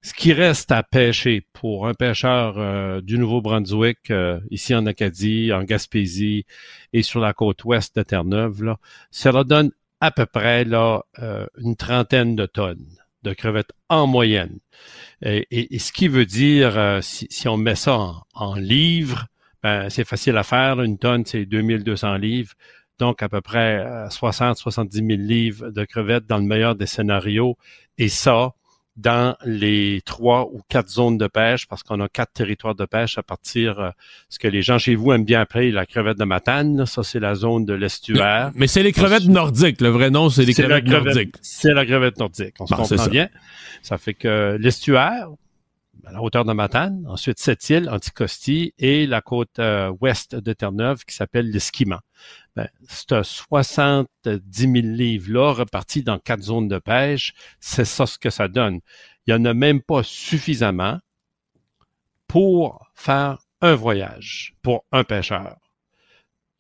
ce 0.03 0.13
qui 0.15 0.33
reste 0.33 0.73
à 0.73 0.83
pêcher 0.83 1.47
pour 1.53 1.87
un 1.87 1.95
pêcheur 1.95 2.59
euh, 2.59 3.01
du 3.01 3.19
Nouveau-Brunswick, 3.19 4.11
euh, 4.11 4.41
ici 4.51 4.75
en 4.75 4.85
Acadie, 4.87 5.53
en 5.53 5.63
Gaspésie 5.63 6.45
et 6.93 7.03
sur 7.03 7.21
la 7.21 7.33
côte 7.33 7.65
ouest 7.65 7.95
de 7.95 8.03
Terre-Neuve, 8.03 8.75
cela 9.13 9.45
donne 9.45 9.71
à 10.01 10.11
peu 10.11 10.27
près 10.27 10.65
là, 10.65 11.03
euh, 11.21 11.47
une 11.59 11.77
trentaine 11.77 12.35
de 12.35 12.47
tonnes 12.47 12.89
de 13.23 13.33
crevettes 13.33 13.71
en 13.89 14.09
moyenne. 14.09 14.59
Et, 15.25 15.79
ce 15.79 15.93
qui 15.93 16.09
veut 16.09 16.27
dire, 16.27 16.99
si, 17.03 17.47
on 17.47 17.57
met 17.57 17.77
ça 17.77 17.97
en, 17.97 18.25
en 18.35 18.57
livres, 18.57 19.29
ben, 19.63 19.89
c'est 19.91 20.05
facile 20.05 20.37
à 20.37 20.43
faire. 20.43 20.83
Une 20.83 20.99
tonne, 20.99 21.25
c'est 21.25 21.47
2200 21.47 22.17
livres. 22.17 22.55
Donc, 22.99 23.23
à 23.23 23.29
peu 23.29 23.41
près 23.41 24.09
60-70 24.09 24.91
000 24.91 25.07
livres 25.23 25.71
de 25.71 25.85
crevettes 25.85 26.27
dans 26.27 26.39
le 26.39 26.43
meilleur 26.43 26.75
des 26.75 26.87
scénarios. 26.87 27.57
Et 27.97 28.09
ça, 28.09 28.55
dans 28.97 29.37
les 29.45 30.03
trois 30.05 30.49
ou 30.53 30.61
quatre 30.69 30.89
zones 30.89 31.17
de 31.17 31.27
pêche, 31.27 31.67
parce 31.67 31.83
qu'on 31.83 32.01
a 32.01 32.09
quatre 32.09 32.33
territoires 32.33 32.75
de 32.75 32.85
pêche 32.85 33.17
à 33.17 33.23
partir, 33.23 33.79
euh, 33.79 33.91
ce 34.29 34.39
que 34.39 34.49
les 34.49 34.63
gens 34.63 34.79
chez 34.79 34.95
vous 34.95 35.13
aiment 35.13 35.25
bien 35.25 35.41
appeler 35.41 35.71
la 35.71 35.87
crevette 35.87 36.19
de 36.19 36.25
Matane. 36.25 36.85
Ça, 36.87 37.03
c'est 37.03 37.21
la 37.21 37.35
zone 37.35 37.65
de 37.65 37.73
l'estuaire. 37.73 38.53
Mais, 38.55 38.67
c'est 38.67 38.83
les 38.83 38.93
crevettes 38.93 39.27
nordiques. 39.27 39.81
Le 39.81 39.89
vrai 39.89 40.11
nom, 40.11 40.29
c'est 40.29 40.45
les 40.45 40.55
crevettes 40.55 40.87
nordiques. 40.87 41.37
C'est 41.41 41.73
la 41.73 41.87
crevette 41.87 42.19
nordique. 42.19 42.55
On 42.61 42.67
se 42.67 42.75
comprend 42.75 43.07
bien. 43.07 43.29
Ça 43.83 43.99
fait 43.99 44.15
que 44.15 44.57
l'estuaire, 44.61 45.29
la 46.11 46.21
hauteur 46.21 46.45
de 46.45 46.53
Matane, 46.53 47.05
ensuite 47.07 47.39
cette 47.39 47.69
île, 47.71 47.89
Anticosti, 47.89 48.75
et 48.79 49.07
la 49.07 49.21
côte 49.21 49.59
euh, 49.59 49.93
ouest 50.01 50.35
de 50.35 50.53
Terre-Neuve 50.53 51.05
qui 51.05 51.15
s'appelle 51.15 51.51
l'Esquimant 51.51 52.01
ben, 52.57 52.69
ce 52.89 53.23
70 53.23 54.11
000 54.57 54.73
livres-là 54.73 55.53
repartis 55.53 56.03
dans 56.03 56.19
quatre 56.19 56.43
zones 56.43 56.69
de 56.69 56.79
pêche, 56.79 57.33
c'est 57.61 57.85
ça 57.85 58.07
ce 58.07 58.19
que 58.19 58.31
ça 58.31 58.49
donne. 58.49 58.81
Il 59.27 59.35
n'y 59.35 59.41
en 59.41 59.45
a 59.45 59.55
même 59.55 59.81
pas 59.81 60.03
suffisamment 60.03 60.99
pour 62.27 62.87
faire 62.95 63.39
un 63.61 63.75
voyage 63.75 64.55
pour 64.63 64.85
un 64.93 65.05
pêcheur. 65.05 65.57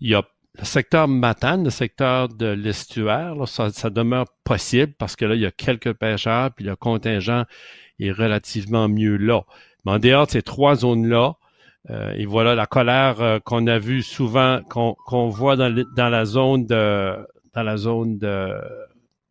Il 0.00 0.10
y 0.10 0.14
a 0.14 0.22
le 0.58 0.64
secteur 0.64 1.08
Matane, 1.08 1.64
le 1.64 1.70
secteur 1.70 2.28
de 2.28 2.46
l'estuaire, 2.46 3.36
ça, 3.46 3.70
ça, 3.70 3.88
demeure 3.88 4.26
possible 4.44 4.92
parce 4.98 5.16
que 5.16 5.24
là, 5.24 5.34
il 5.34 5.40
y 5.40 5.46
a 5.46 5.50
quelques 5.50 5.94
pêcheurs, 5.94 6.52
puis 6.52 6.64
le 6.64 6.76
contingent 6.76 7.44
est 8.08 8.12
relativement 8.12 8.88
mieux 8.88 9.16
là. 9.16 9.42
Mais 9.84 9.92
en 9.92 9.98
dehors 9.98 10.26
de 10.26 10.32
ces 10.32 10.42
trois 10.42 10.76
zones-là, 10.76 11.34
euh, 11.90 12.12
et 12.16 12.26
voilà 12.26 12.54
la 12.54 12.66
colère 12.66 13.20
euh, 13.20 13.38
qu'on 13.40 13.66
a 13.66 13.78
vue 13.78 14.02
souvent, 14.02 14.60
qu'on 14.68 15.28
voit 15.28 15.56
dans, 15.56 15.84
dans, 15.96 16.08
la 16.08 16.24
zone 16.24 16.66
de 16.66 17.16
dans 17.54 17.62
la 17.62 17.76
zone 17.76 18.18
de 18.18 18.54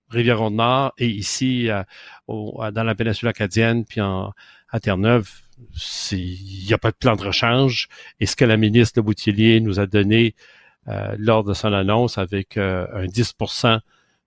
Rivière-Nord 0.10 0.92
et 0.98 1.08
ici 1.08 1.70
dans 2.28 2.84
la 2.84 2.96
péninsule 2.96 3.30
acadienne, 3.30 3.86
puis 3.86 4.02
en, 4.02 4.34
à 4.72 4.80
Terre-Neuve, 4.80 5.30
il 6.12 6.66
n'y 6.66 6.74
a 6.74 6.78
pas 6.78 6.92
de 6.92 6.96
plan 6.96 7.16
de 7.16 7.24
rechange. 7.24 7.88
Et 8.20 8.26
ce 8.26 8.36
que 8.36 8.46
la 8.46 8.58
ministre 8.58 9.02
de 9.02 9.06
Boutillier 9.06 9.60
nous 9.60 9.80
a 9.80 9.86
donné 9.86 10.36
euh, 10.88 11.16
lors 11.18 11.44
de 11.44 11.54
son 11.54 11.74
annonce 11.74 12.18
avec 12.18 12.58
euh, 12.58 12.88
un 12.94 13.06
10 13.06 13.36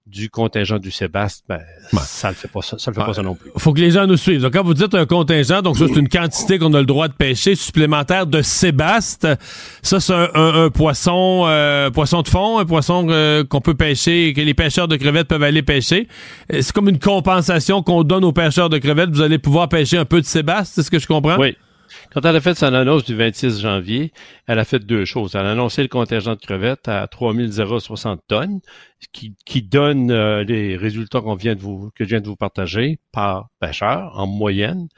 du 0.07 0.29
contingent 0.29 0.79
du 0.79 0.91
Sébastien, 0.91 1.45
ben, 1.49 1.99
ça 2.03 2.29
ne 2.29 2.35
fait 2.35 2.49
pas 2.49 2.61
ça, 2.61 2.79
ça 2.79 2.91
le 2.91 2.95
fait 2.95 3.07
pas 3.07 3.15
ça 3.15 3.23
non 3.23 3.35
plus. 3.35 3.51
Faut 3.57 3.73
que 3.73 3.81
les 3.81 3.93
gens 3.93 4.07
nous 4.07 4.19
suivent. 4.19 4.43
Donc, 4.43 4.53
quand 4.53 4.63
vous 4.63 4.75
dites 4.75 4.95
un 4.95 5.07
contingent, 5.07 5.63
donc 5.63 5.79
ça, 5.79 5.87
c'est 5.89 5.99
une 5.99 6.11
quantité 6.11 6.59
qu'on 6.59 6.75
a 6.75 6.81
le 6.81 6.87
droit 6.87 7.09
de 7.09 7.15
pêcher 7.15 7.55
supplémentaire 7.55 8.27
de 8.27 8.43
Sébastien. 8.43 9.37
Ça, 9.81 10.01
c'est 10.01 10.13
un, 10.13 10.69
poisson, 10.69 11.45
euh, 11.47 11.91
poisson 11.91 12.21
de 12.21 12.29
fond, 12.29 12.59
un 12.59 12.67
poisson 12.67 13.07
euh, 13.09 13.45
qu'on 13.45 13.63
peut 13.63 13.75
pêcher, 13.75 14.35
que 14.35 14.43
les 14.43 14.55
pêcheurs 14.55 14.89
de 14.89 14.97
crevettes 14.97 15.29
peuvent 15.29 15.43
aller 15.43 15.63
pêcher. 15.63 16.07
Euh, 16.53 16.59
c'est 16.61 16.73
comme 16.73 16.91
une 16.91 16.99
compensation 16.99 17.83
qu'on 17.83 18.05
donne 18.05 18.25
aux 18.25 18.33
pêcheurs 18.33 18.69
de 18.69 18.77
crevettes. 18.77 19.11
Vous 19.11 19.23
allez 19.23 19.39
pouvoir 19.39 19.71
pêcher 19.71 19.97
un 19.97 20.05
peu 20.05 20.21
de 20.21 20.27
Sébastien, 20.27 20.65
c'est 20.75 20.83
ce 20.83 20.91
que 20.91 20.99
je 20.99 21.07
comprends? 21.07 21.39
Oui. 21.39 21.57
Quand 22.13 22.25
elle 22.25 22.37
a 22.37 22.41
fait 22.41 22.55
son 22.55 22.73
annonce 22.75 23.05
du 23.05 23.15
26 23.15 23.61
janvier, 23.61 24.13
elle 24.47 24.59
a 24.59 24.65
fait 24.65 24.79
deux 24.79 25.05
choses. 25.05 25.35
Elle 25.35 25.47
a 25.47 25.53
annoncé 25.53 25.83
le 25.83 25.89
contingent 25.89 26.35
de 26.35 26.41
crevettes 26.41 26.89
à 26.89 27.07
3060 27.07 28.21
tonnes, 28.29 28.61
qui, 29.13 29.63
donne 29.63 30.11
euh, 30.11 30.45
les 30.45 30.77
résultats 30.77 31.21
qu'on 31.21 31.35
vient 31.35 31.55
de 31.55 31.61
vous, 31.61 31.91
que 31.95 32.05
je 32.05 32.11
viens 32.11 32.21
de 32.21 32.27
vous 32.27 32.37
partager 32.37 32.99
par 33.13 33.49
pêcheur 33.61 34.19
en 34.19 34.27
moyenne. 34.27 34.89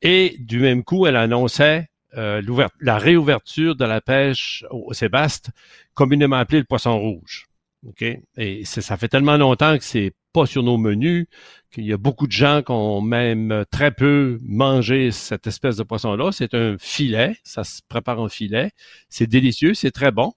Et 0.00 0.36
du 0.38 0.60
même 0.60 0.84
coup, 0.84 1.06
elle 1.06 1.16
annonçait 1.16 1.88
euh, 2.16 2.42
la 2.80 2.98
réouverture 2.98 3.76
de 3.76 3.84
la 3.84 4.00
pêche 4.00 4.64
au 4.70 4.92
Sébaste, 4.92 5.50
communément 5.94 6.36
appelée 6.36 6.58
le 6.58 6.64
poisson 6.64 6.98
rouge. 6.98 7.46
OK? 7.86 8.04
Et 8.36 8.64
ça 8.64 8.96
fait 8.96 9.08
tellement 9.08 9.36
longtemps 9.36 9.76
que 9.76 9.84
c'est 9.84 10.12
pas 10.32 10.46
sur 10.46 10.62
nos 10.62 10.78
menus, 10.78 11.26
qu'il 11.72 11.84
y 11.84 11.92
a 11.92 11.96
beaucoup 11.96 12.26
de 12.26 12.32
gens 12.32 12.62
qui 12.62 12.70
ont 12.70 13.00
même 13.00 13.64
très 13.70 13.90
peu 13.90 14.38
mangé 14.46 15.10
cette 15.10 15.46
espèce 15.46 15.76
de 15.76 15.82
poisson-là. 15.82 16.30
C'est 16.30 16.54
un 16.54 16.76
filet, 16.78 17.36
ça 17.42 17.64
se 17.64 17.80
prépare 17.88 18.20
en 18.20 18.28
filet. 18.28 18.70
C'est 19.08 19.26
délicieux, 19.26 19.74
c'est 19.74 19.90
très 19.90 20.12
bon. 20.12 20.34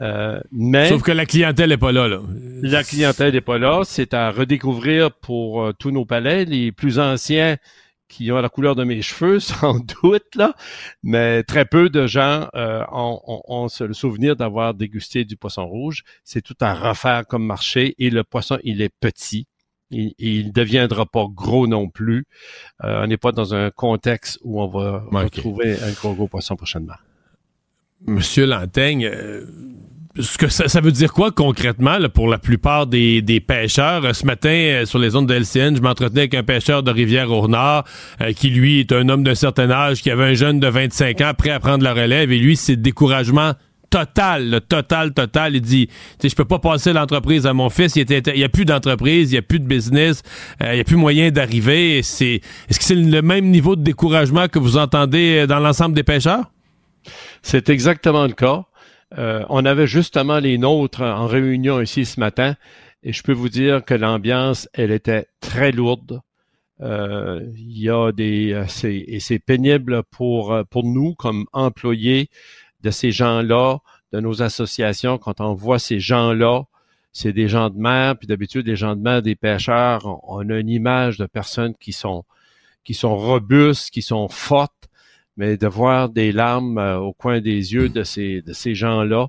Euh, 0.00 0.40
mais 0.50 0.88
Sauf 0.88 1.02
que 1.02 1.12
la 1.12 1.26
clientèle 1.26 1.68
n'est 1.68 1.76
pas 1.76 1.92
là, 1.92 2.08
là. 2.08 2.20
La 2.62 2.82
clientèle 2.82 3.32
n'est 3.32 3.40
pas 3.40 3.58
là. 3.58 3.82
C'est 3.84 4.14
à 4.14 4.30
redécouvrir 4.30 5.12
pour 5.12 5.62
euh, 5.62 5.72
tous 5.78 5.90
nos 5.92 6.04
palais. 6.04 6.44
Les 6.44 6.72
plus 6.72 6.98
anciens 6.98 7.56
qui 8.08 8.32
ont 8.32 8.40
la 8.40 8.48
couleur 8.48 8.74
de 8.74 8.84
mes 8.84 9.00
cheveux, 9.02 9.38
sans 9.38 9.78
doute, 10.02 10.34
là. 10.34 10.54
Mais 11.02 11.44
très 11.44 11.64
peu 11.64 11.88
de 11.88 12.06
gens 12.06 12.48
euh, 12.54 12.82
ont, 12.90 13.20
ont, 13.26 13.68
le 13.80 13.94
souvenir 13.94 14.34
d'avoir 14.34 14.74
dégusté 14.74 15.24
du 15.24 15.36
poisson 15.36 15.66
rouge. 15.66 16.02
C'est 16.24 16.42
tout 16.42 16.56
à 16.60 16.74
refaire 16.74 17.26
comme 17.26 17.46
marché. 17.46 17.94
Et 17.98 18.10
le 18.10 18.24
poisson, 18.24 18.58
il 18.64 18.82
est 18.82 18.92
petit. 19.00 19.46
Il, 19.92 20.46
ne 20.46 20.52
deviendra 20.52 21.06
pas 21.06 21.26
gros 21.28 21.66
non 21.66 21.88
plus. 21.88 22.24
Euh, 22.84 23.02
on 23.04 23.06
n'est 23.06 23.16
pas 23.16 23.32
dans 23.32 23.54
un 23.54 23.70
contexte 23.70 24.38
où 24.42 24.62
on 24.62 24.66
va 24.66 25.04
retrouver 25.12 25.76
un 25.82 25.92
gros, 25.92 26.14
gros 26.14 26.28
poisson 26.28 26.56
prochainement. 26.56 26.94
Monsieur 28.06 28.46
Lantaigne, 28.46 29.06
euh, 29.06 29.44
ce 30.18 30.36
que 30.36 30.48
ça, 30.48 30.80
veut 30.80 30.90
dire 30.90 31.12
quoi 31.12 31.30
concrètement 31.30 31.98
pour 32.12 32.26
la 32.26 32.38
plupart 32.38 32.86
des, 32.86 33.44
pêcheurs? 33.46 34.14
Ce 34.14 34.26
matin, 34.26 34.50
euh, 34.50 34.86
sur 34.86 34.98
les 34.98 35.10
zones 35.10 35.26
de 35.26 35.34
LCN, 35.34 35.76
je 35.76 35.82
m'entretenais 35.82 36.22
avec 36.22 36.34
un 36.34 36.42
pêcheur 36.42 36.82
de 36.82 36.90
Rivière-au-Nord 36.90 37.84
qui, 38.34 38.50
lui, 38.50 38.80
est 38.80 38.92
un 38.92 39.08
homme 39.08 39.22
d'un 39.22 39.34
certain 39.34 39.70
âge, 39.70 40.02
qui 40.02 40.10
avait 40.10 40.24
un 40.24 40.34
jeune 40.34 40.58
de 40.58 40.66
25 40.66 41.20
ans 41.20 41.32
prêt 41.36 41.50
à 41.50 41.60
prendre 41.60 41.84
la 41.84 41.92
relève. 41.92 42.32
Et 42.32 42.38
lui, 42.38 42.56
c'est 42.56 42.76
découragement 42.76 43.52
total, 43.92 44.48
le 44.48 44.60
total, 44.60 45.12
total. 45.12 45.54
Il 45.54 45.60
dit, 45.60 45.88
je 46.22 46.34
peux 46.34 46.46
pas 46.46 46.58
passer 46.58 46.92
l'entreprise 46.94 47.46
à 47.46 47.52
mon 47.52 47.68
fils. 47.68 47.94
Il 47.94 48.10
était, 48.10 48.36
y 48.36 48.42
a 48.42 48.48
plus 48.48 48.64
d'entreprise, 48.64 49.30
il 49.30 49.34
y 49.34 49.38
a 49.38 49.42
plus 49.42 49.60
de 49.60 49.66
business, 49.66 50.22
euh, 50.62 50.74
il 50.74 50.78
y 50.78 50.80
a 50.80 50.84
plus 50.84 50.96
moyen 50.96 51.30
d'arriver. 51.30 52.02
C'est, 52.02 52.40
est-ce 52.68 52.78
que 52.78 52.84
c'est 52.84 52.94
le 52.94 53.22
même 53.22 53.50
niveau 53.50 53.76
de 53.76 53.82
découragement 53.82 54.48
que 54.48 54.58
vous 54.58 54.78
entendez 54.78 55.42
euh, 55.42 55.46
dans 55.46 55.60
l'ensemble 55.60 55.94
des 55.94 56.02
pêcheurs? 56.02 56.50
C'est 57.42 57.68
exactement 57.68 58.26
le 58.26 58.32
cas. 58.32 58.64
Euh, 59.18 59.44
on 59.50 59.66
avait 59.66 59.86
justement 59.86 60.38
les 60.38 60.56
nôtres 60.56 61.02
en 61.02 61.26
réunion 61.26 61.82
ici 61.82 62.06
ce 62.06 62.18
matin 62.18 62.54
et 63.02 63.12
je 63.12 63.22
peux 63.22 63.34
vous 63.34 63.50
dire 63.50 63.84
que 63.84 63.92
l'ambiance, 63.92 64.70
elle 64.72 64.90
était 64.90 65.26
très 65.40 65.70
lourde. 65.70 66.20
Il 66.80 67.78
y 67.78 67.90
a 67.90 68.10
des, 68.10 68.64
et 68.82 69.20
c'est 69.20 69.38
pénible 69.38 70.02
pour 70.10 70.64
nous 70.82 71.14
comme 71.14 71.44
employés 71.52 72.28
de 72.82 72.90
ces 72.90 73.10
gens-là, 73.10 73.78
de 74.12 74.20
nos 74.20 74.42
associations, 74.42 75.18
quand 75.18 75.40
on 75.40 75.54
voit 75.54 75.78
ces 75.78 76.00
gens-là, 76.00 76.64
c'est 77.12 77.32
des 77.32 77.48
gens 77.48 77.70
de 77.70 77.78
mer, 77.78 78.16
puis 78.16 78.26
d'habitude, 78.26 78.66
les 78.66 78.76
gens 78.76 78.96
de 78.96 79.02
mer, 79.02 79.22
des 79.22 79.34
pêcheurs, 79.34 80.20
on, 80.28 80.48
a 80.48 80.58
une 80.58 80.68
image 80.68 81.18
de 81.18 81.26
personnes 81.26 81.74
qui 81.78 81.92
sont, 81.92 82.24
qui 82.84 82.94
sont 82.94 83.16
robustes, 83.16 83.90
qui 83.90 84.02
sont 84.02 84.28
fortes, 84.28 84.88
mais 85.36 85.56
de 85.56 85.66
voir 85.66 86.08
des 86.08 86.32
larmes 86.32 86.78
euh, 86.78 86.98
au 86.98 87.12
coin 87.12 87.40
des 87.40 87.74
yeux 87.74 87.88
de 87.88 88.02
ces, 88.02 88.42
de 88.42 88.52
ces 88.52 88.74
gens-là, 88.74 89.28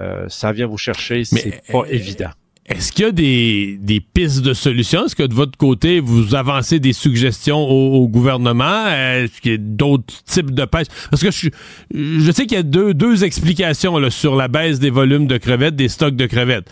euh, 0.00 0.28
ça 0.28 0.52
vient 0.52 0.66
vous 0.66 0.78
chercher, 0.78 1.24
c'est 1.24 1.62
pas 1.70 1.84
évident. 1.88 2.30
Est-ce 2.66 2.92
qu'il 2.92 3.04
y 3.04 3.08
a 3.08 3.12
des, 3.12 3.76
des, 3.80 4.00
pistes 4.00 4.42
de 4.42 4.54
solutions? 4.54 5.06
Est-ce 5.06 5.16
que 5.16 5.24
de 5.24 5.34
votre 5.34 5.58
côté, 5.58 5.98
vous 5.98 6.36
avancez 6.36 6.78
des 6.78 6.92
suggestions 6.92 7.58
au, 7.58 8.06
gouvernement? 8.06 8.86
Est-ce 8.86 9.40
qu'il 9.40 9.52
y 9.52 9.54
a 9.54 9.58
d'autres 9.58 10.22
types 10.24 10.52
de 10.52 10.64
pêche? 10.64 10.86
Parce 11.10 11.22
que 11.22 11.32
je, 11.32 11.48
je 11.92 12.30
sais 12.30 12.46
qu'il 12.46 12.56
y 12.56 12.60
a 12.60 12.62
deux, 12.62 12.94
deux 12.94 13.24
explications 13.24 13.98
là, 13.98 14.10
sur 14.10 14.36
la 14.36 14.46
baisse 14.46 14.78
des 14.78 14.90
volumes 14.90 15.26
de 15.26 15.38
crevettes, 15.38 15.74
des 15.74 15.88
stocks 15.88 16.14
de 16.14 16.26
crevettes. 16.26 16.70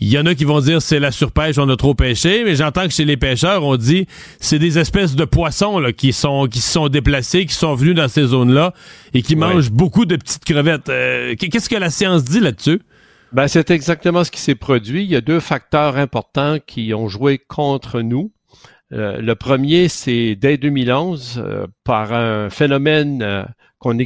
Il 0.00 0.08
y 0.08 0.18
en 0.18 0.26
a 0.26 0.34
qui 0.34 0.44
vont 0.44 0.60
dire 0.60 0.80
c'est 0.80 1.00
la 1.00 1.10
surpêche, 1.10 1.58
on 1.58 1.68
a 1.68 1.76
trop 1.76 1.94
pêché, 1.94 2.42
mais 2.44 2.54
j'entends 2.54 2.86
que 2.86 2.92
chez 2.92 3.04
les 3.04 3.16
pêcheurs, 3.16 3.64
on 3.64 3.76
dit 3.76 4.06
c'est 4.40 4.58
des 4.58 4.78
espèces 4.78 5.16
de 5.16 5.24
poissons 5.24 5.78
là, 5.78 5.92
qui 5.92 6.12
sont 6.12 6.46
qui 6.46 6.60
se 6.60 6.72
sont 6.72 6.88
déplacés, 6.88 7.46
qui 7.46 7.54
sont 7.54 7.74
venus 7.74 7.94
dans 7.94 8.08
ces 8.08 8.26
zones-là 8.26 8.74
et 9.14 9.22
qui 9.22 9.36
mangent 9.36 9.70
beaucoup 9.70 10.04
de 10.04 10.16
petites 10.16 10.44
crevettes. 10.44 10.88
Euh, 10.88 11.34
qu'est-ce 11.36 11.68
que 11.68 11.76
la 11.76 11.90
science 11.90 12.24
dit 12.24 12.40
là-dessus? 12.40 12.80
Ben, 13.32 13.48
c'est 13.48 13.70
exactement 13.70 14.24
ce 14.24 14.30
qui 14.30 14.40
s'est 14.40 14.54
produit. 14.54 15.04
Il 15.04 15.10
y 15.10 15.16
a 15.16 15.22
deux 15.22 15.40
facteurs 15.40 15.96
importants 15.96 16.58
qui 16.66 16.92
ont 16.92 17.08
joué 17.08 17.38
contre 17.38 18.02
nous. 18.02 18.30
Euh, 18.92 19.22
le 19.22 19.34
premier, 19.34 19.88
c'est 19.88 20.36
dès 20.36 20.58
2011, 20.58 21.42
euh, 21.42 21.66
par 21.82 22.12
un 22.12 22.50
phénomène 22.50 23.22
euh, 23.22 23.42
qu'on 23.78 23.96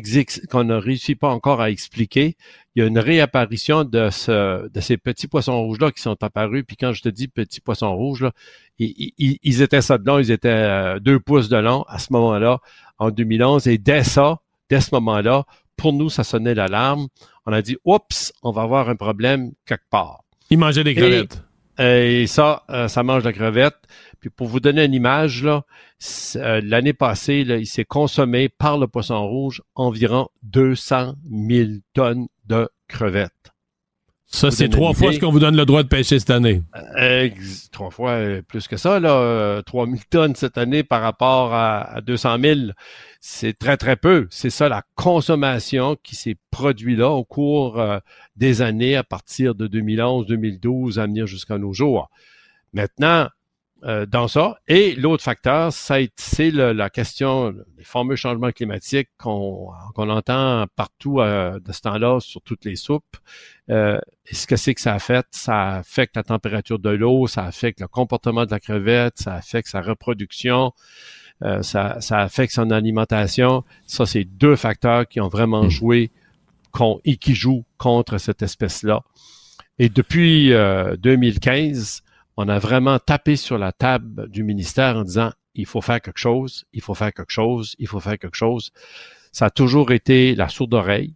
qu'on 0.48 0.62
ne 0.62 0.76
réussit 0.76 1.18
pas 1.18 1.28
encore 1.30 1.60
à 1.60 1.70
expliquer, 1.70 2.36
il 2.76 2.82
y 2.82 2.84
a 2.84 2.86
une 2.86 3.00
réapparition 3.00 3.82
de, 3.82 4.10
ce, 4.10 4.68
de 4.68 4.80
ces 4.80 4.96
petits 4.96 5.26
poissons 5.26 5.60
rouges-là 5.60 5.90
qui 5.90 6.02
sont 6.02 6.16
apparus. 6.22 6.62
Puis 6.64 6.76
quand 6.76 6.92
je 6.92 7.02
te 7.02 7.08
dis 7.08 7.26
petits 7.26 7.60
poissons 7.60 7.96
rouges, 7.96 8.22
là, 8.22 8.30
ils, 8.78 9.12
ils, 9.18 9.60
étaient 9.60 9.82
ça 9.82 9.98
de 9.98 10.06
long, 10.06 10.20
ils 10.20 10.30
étaient 10.30 11.00
deux 11.00 11.18
pouces 11.18 11.48
de 11.48 11.56
long 11.56 11.82
à 11.88 11.98
ce 11.98 12.12
moment-là, 12.12 12.60
en 12.98 13.10
2011. 13.10 13.66
Et 13.66 13.78
dès 13.78 14.04
ça, 14.04 14.38
dès 14.70 14.80
ce 14.80 14.94
moment-là, 14.94 15.46
pour 15.76 15.92
nous, 15.92 16.10
ça 16.10 16.24
sonnait 16.24 16.54
l'alarme. 16.54 17.08
On 17.46 17.52
a 17.52 17.62
dit, 17.62 17.76
oups, 17.84 18.32
on 18.42 18.50
va 18.50 18.62
avoir 18.62 18.88
un 18.88 18.96
problème 18.96 19.52
quelque 19.66 19.88
part. 19.90 20.24
Ils 20.50 20.58
mangeaient 20.58 20.84
des 20.84 20.94
crevettes. 20.94 21.42
Et, 21.78 22.26
ça, 22.26 22.64
euh, 22.70 22.88
ça 22.88 23.02
mange 23.02 23.22
de 23.22 23.30
crevettes. 23.30 23.82
Puis 24.20 24.30
pour 24.30 24.46
vous 24.46 24.60
donner 24.60 24.84
une 24.84 24.94
image, 24.94 25.42
là, 25.42 25.64
euh, 26.36 26.60
l'année 26.64 26.92
passée, 26.92 27.44
là, 27.44 27.56
il 27.56 27.66
s'est 27.66 27.84
consommé 27.84 28.48
par 28.48 28.78
le 28.78 28.86
poisson 28.86 29.26
rouge 29.26 29.62
environ 29.74 30.28
200 30.42 31.14
000 31.30 31.70
tonnes 31.92 32.26
de 32.46 32.68
crevettes. 32.88 33.52
Ça, 34.28 34.50
c'est 34.50 34.68
trois 34.68 34.92
fois 34.92 35.12
ce 35.12 35.20
qu'on 35.20 35.30
vous 35.30 35.38
donne 35.38 35.56
le 35.56 35.64
droit 35.64 35.82
de 35.82 35.88
pêcher 35.88 36.18
cette 36.18 36.30
année. 36.30 36.62
Euh, 36.98 37.30
trois 37.70 37.90
fois 37.90 38.10
euh, 38.10 38.42
plus 38.42 38.66
que 38.66 38.76
ça, 38.76 38.98
là. 38.98 39.62
3 39.62 39.86
000 39.86 39.98
tonnes 40.10 40.34
cette 40.34 40.58
année 40.58 40.82
par 40.82 41.00
rapport 41.00 41.54
à, 41.54 42.00
200 42.04 42.36
000. 42.42 42.60
C'est 43.20 43.56
très, 43.56 43.76
très 43.76 43.96
peu. 43.96 44.26
C'est 44.30 44.50
ça 44.50 44.68
la 44.68 44.82
consommation 44.96 45.96
qui 46.02 46.16
s'est 46.16 46.36
produite 46.50 46.98
là 46.98 47.10
au 47.10 47.24
cours 47.24 47.78
euh, 47.80 47.98
des 48.36 48.62
années 48.62 48.96
à 48.96 49.04
partir 49.04 49.54
de 49.54 49.68
2011, 49.68 50.26
2012 50.26 50.98
à 50.98 51.06
venir 51.06 51.26
jusqu'à 51.26 51.58
nos 51.58 51.72
jours. 51.72 52.10
Maintenant, 52.72 53.28
euh, 53.84 54.06
dans 54.06 54.26
ça. 54.26 54.58
Et 54.68 54.94
l'autre 54.94 55.22
facteur, 55.22 55.72
c'est 55.72 56.10
la 56.50 56.90
question 56.90 57.52
des 57.52 57.84
fameux 57.84 58.16
changements 58.16 58.50
climatiques 58.50 59.10
qu'on 59.18 59.70
entend 59.96 60.66
partout 60.76 61.20
euh, 61.20 61.60
de 61.60 61.72
ce 61.72 61.82
temps-là 61.82 62.20
sur 62.20 62.40
toutes 62.40 62.64
les 62.64 62.76
soupes. 62.76 63.16
Euh, 63.70 63.98
ce 64.32 64.46
que 64.46 64.56
c'est 64.56 64.74
que 64.74 64.80
ça 64.80 64.94
affecte? 64.94 65.28
Ça 65.32 65.74
affecte 65.74 66.16
la 66.16 66.22
température 66.22 66.78
de 66.78 66.90
l'eau, 66.90 67.26
ça 67.26 67.44
affecte 67.44 67.80
le 67.80 67.88
comportement 67.88 68.46
de 68.46 68.50
la 68.50 68.60
crevette, 68.60 69.18
ça 69.18 69.34
affecte 69.34 69.68
sa 69.68 69.82
reproduction, 69.82 70.72
ça, 71.60 72.00
ça 72.00 72.20
affecte 72.20 72.54
son 72.54 72.70
alimentation. 72.70 73.62
Ça, 73.86 74.06
c'est 74.06 74.24
deux 74.24 74.56
facteurs 74.56 75.06
qui 75.06 75.20
ont 75.20 75.28
vraiment 75.28 75.64
mmh. 75.64 75.70
joué 75.70 76.10
et 77.04 77.16
qui 77.16 77.34
jouent 77.34 77.64
contre 77.78 78.18
cette 78.18 78.42
espèce-là. 78.42 79.02
Et 79.78 79.88
depuis 79.88 80.50
2015, 80.50 82.02
euh, 82.02 82.05
on 82.36 82.48
a 82.48 82.58
vraiment 82.58 82.98
tapé 82.98 83.36
sur 83.36 83.58
la 83.58 83.72
table 83.72 84.28
du 84.28 84.42
ministère 84.42 84.96
en 84.96 85.04
disant 85.04 85.32
il 85.54 85.66
faut 85.66 85.80
faire 85.80 86.00
quelque 86.00 86.18
chose, 86.18 86.64
il 86.72 86.82
faut 86.82 86.94
faire 86.94 87.12
quelque 87.12 87.32
chose, 87.32 87.74
il 87.78 87.88
faut 87.88 88.00
faire 88.00 88.18
quelque 88.18 88.36
chose. 88.36 88.72
Ça 89.32 89.46
a 89.46 89.50
toujours 89.50 89.92
été 89.92 90.34
la 90.34 90.48
sourde 90.48 90.74
oreille. 90.74 91.14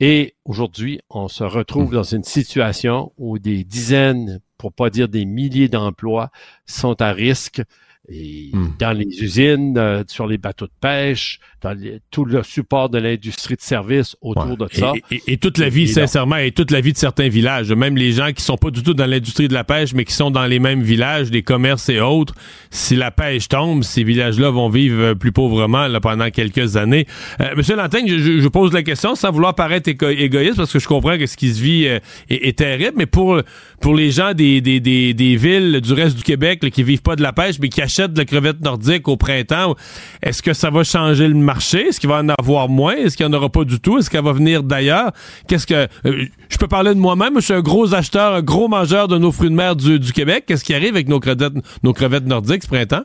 Et 0.00 0.34
aujourd'hui, 0.44 1.00
on 1.08 1.28
se 1.28 1.44
retrouve 1.44 1.90
mmh. 1.90 1.94
dans 1.94 2.02
une 2.02 2.24
situation 2.24 3.12
où 3.16 3.38
des 3.38 3.64
dizaines, 3.64 4.40
pour 4.58 4.72
pas 4.72 4.90
dire 4.90 5.08
des 5.08 5.24
milliers 5.24 5.68
d'emplois 5.68 6.30
sont 6.66 7.00
à 7.00 7.12
risque 7.12 7.62
et 8.08 8.50
hmm. 8.52 8.72
dans 8.78 8.92
les 8.92 9.06
usines, 9.22 9.78
euh, 9.78 10.04
sur 10.06 10.26
les 10.26 10.36
bateaux 10.36 10.66
de 10.66 10.72
pêche, 10.80 11.40
dans 11.62 11.74
tout 12.10 12.26
le 12.26 12.42
support 12.42 12.90
de 12.90 12.98
l'industrie 12.98 13.56
de 13.56 13.62
services 13.62 14.14
autour 14.20 14.56
de 14.58 14.68
ça. 14.70 14.92
Et, 15.26 15.38
toute 15.38 15.56
la 15.56 15.70
vie, 15.70 15.88
sincèrement, 15.88 16.36
et 16.36 16.52
toute 16.52 16.70
la 16.70 16.82
vie 16.82 16.92
de 16.92 16.98
certains 16.98 17.28
villages, 17.28 17.72
même 17.72 17.96
les 17.96 18.12
gens 18.12 18.32
qui 18.32 18.42
sont 18.42 18.58
pas 18.58 18.70
du 18.70 18.82
tout 18.82 18.92
dans 18.92 19.06
l'industrie 19.06 19.48
de 19.48 19.54
la 19.54 19.64
pêche, 19.64 19.94
mais 19.94 20.04
qui 20.04 20.12
sont 20.12 20.30
dans 20.30 20.44
les 20.44 20.58
mêmes 20.58 20.82
villages, 20.82 21.30
des 21.30 21.42
commerces 21.42 21.88
et 21.88 22.00
autres, 22.00 22.34
si 22.70 22.94
la 22.94 23.10
pêche 23.10 23.48
tombe, 23.48 23.82
ces 23.82 24.04
villages-là 24.04 24.50
vont 24.50 24.68
vivre 24.68 25.00
euh, 25.00 25.14
plus 25.14 25.32
pauvrement 25.32 25.88
là, 25.88 26.00
pendant 26.00 26.30
quelques 26.30 26.76
années. 26.76 27.06
Euh, 27.40 27.54
Monsieur 27.56 27.76
Lantaigne, 27.76 28.08
je, 28.08 28.40
je, 28.40 28.48
pose 28.48 28.72
la 28.74 28.82
question 28.82 29.14
sans 29.14 29.32
vouloir 29.32 29.54
paraître 29.54 29.88
égoïste, 29.88 30.56
parce 30.56 30.72
que 30.72 30.78
je 30.78 30.86
comprends 30.86 31.16
que 31.16 31.26
ce 31.26 31.36
qui 31.38 31.54
se 31.54 31.62
vit 31.62 31.84
est, 31.84 32.02
est, 32.28 32.58
terrible, 32.58 32.92
mais 32.96 33.06
pour 33.06 33.40
pour 33.84 33.94
les 33.94 34.10
gens 34.10 34.32
des, 34.32 34.62
des, 34.62 34.80
des, 34.80 35.12
des 35.12 35.36
villes 35.36 35.78
du 35.82 35.92
reste 35.92 36.16
du 36.16 36.22
Québec 36.22 36.60
là, 36.62 36.70
qui 36.70 36.82
vivent 36.82 37.02
pas 37.02 37.16
de 37.16 37.22
la 37.22 37.34
pêche, 37.34 37.56
mais 37.60 37.68
qui 37.68 37.82
achètent 37.82 38.14
de 38.14 38.18
la 38.18 38.24
crevette 38.24 38.62
nordique 38.62 39.06
au 39.08 39.18
printemps, 39.18 39.76
est-ce 40.22 40.42
que 40.42 40.54
ça 40.54 40.70
va 40.70 40.84
changer 40.84 41.28
le 41.28 41.34
marché? 41.34 41.88
Est-ce 41.88 42.00
qu'il 42.00 42.08
va 42.08 42.20
en 42.20 42.30
avoir 42.30 42.70
moins? 42.70 42.94
Est-ce 42.94 43.14
qu'il 43.14 43.26
n'y 43.26 43.34
en 43.34 43.36
aura 43.36 43.50
pas 43.50 43.64
du 43.64 43.80
tout? 43.80 43.98
Est-ce 43.98 44.08
qu'elle 44.08 44.24
va 44.24 44.32
venir 44.32 44.62
d'ailleurs? 44.62 45.12
Qu'est-ce 45.48 45.66
que. 45.66 45.86
Euh, 46.06 46.24
je 46.48 46.56
peux 46.56 46.66
parler 46.66 46.94
de 46.94 46.98
moi-même. 46.98 47.34
Je 47.36 47.40
suis 47.44 47.52
un 47.52 47.60
gros 47.60 47.94
acheteur, 47.94 48.32
un 48.32 48.40
gros 48.40 48.68
mangeur 48.68 49.06
de 49.06 49.18
nos 49.18 49.32
fruits 49.32 49.50
de 49.50 49.54
mer 49.54 49.76
du, 49.76 50.00
Québec. 50.14 50.44
Qu'est-ce 50.46 50.64
qui 50.64 50.72
arrive 50.72 50.94
avec 50.94 51.10
nos 51.10 51.20
crevettes, 51.20 51.52
nos 51.82 51.92
crevettes 51.92 52.24
nordiques 52.24 52.62
ce 52.62 52.68
printemps? 52.68 53.04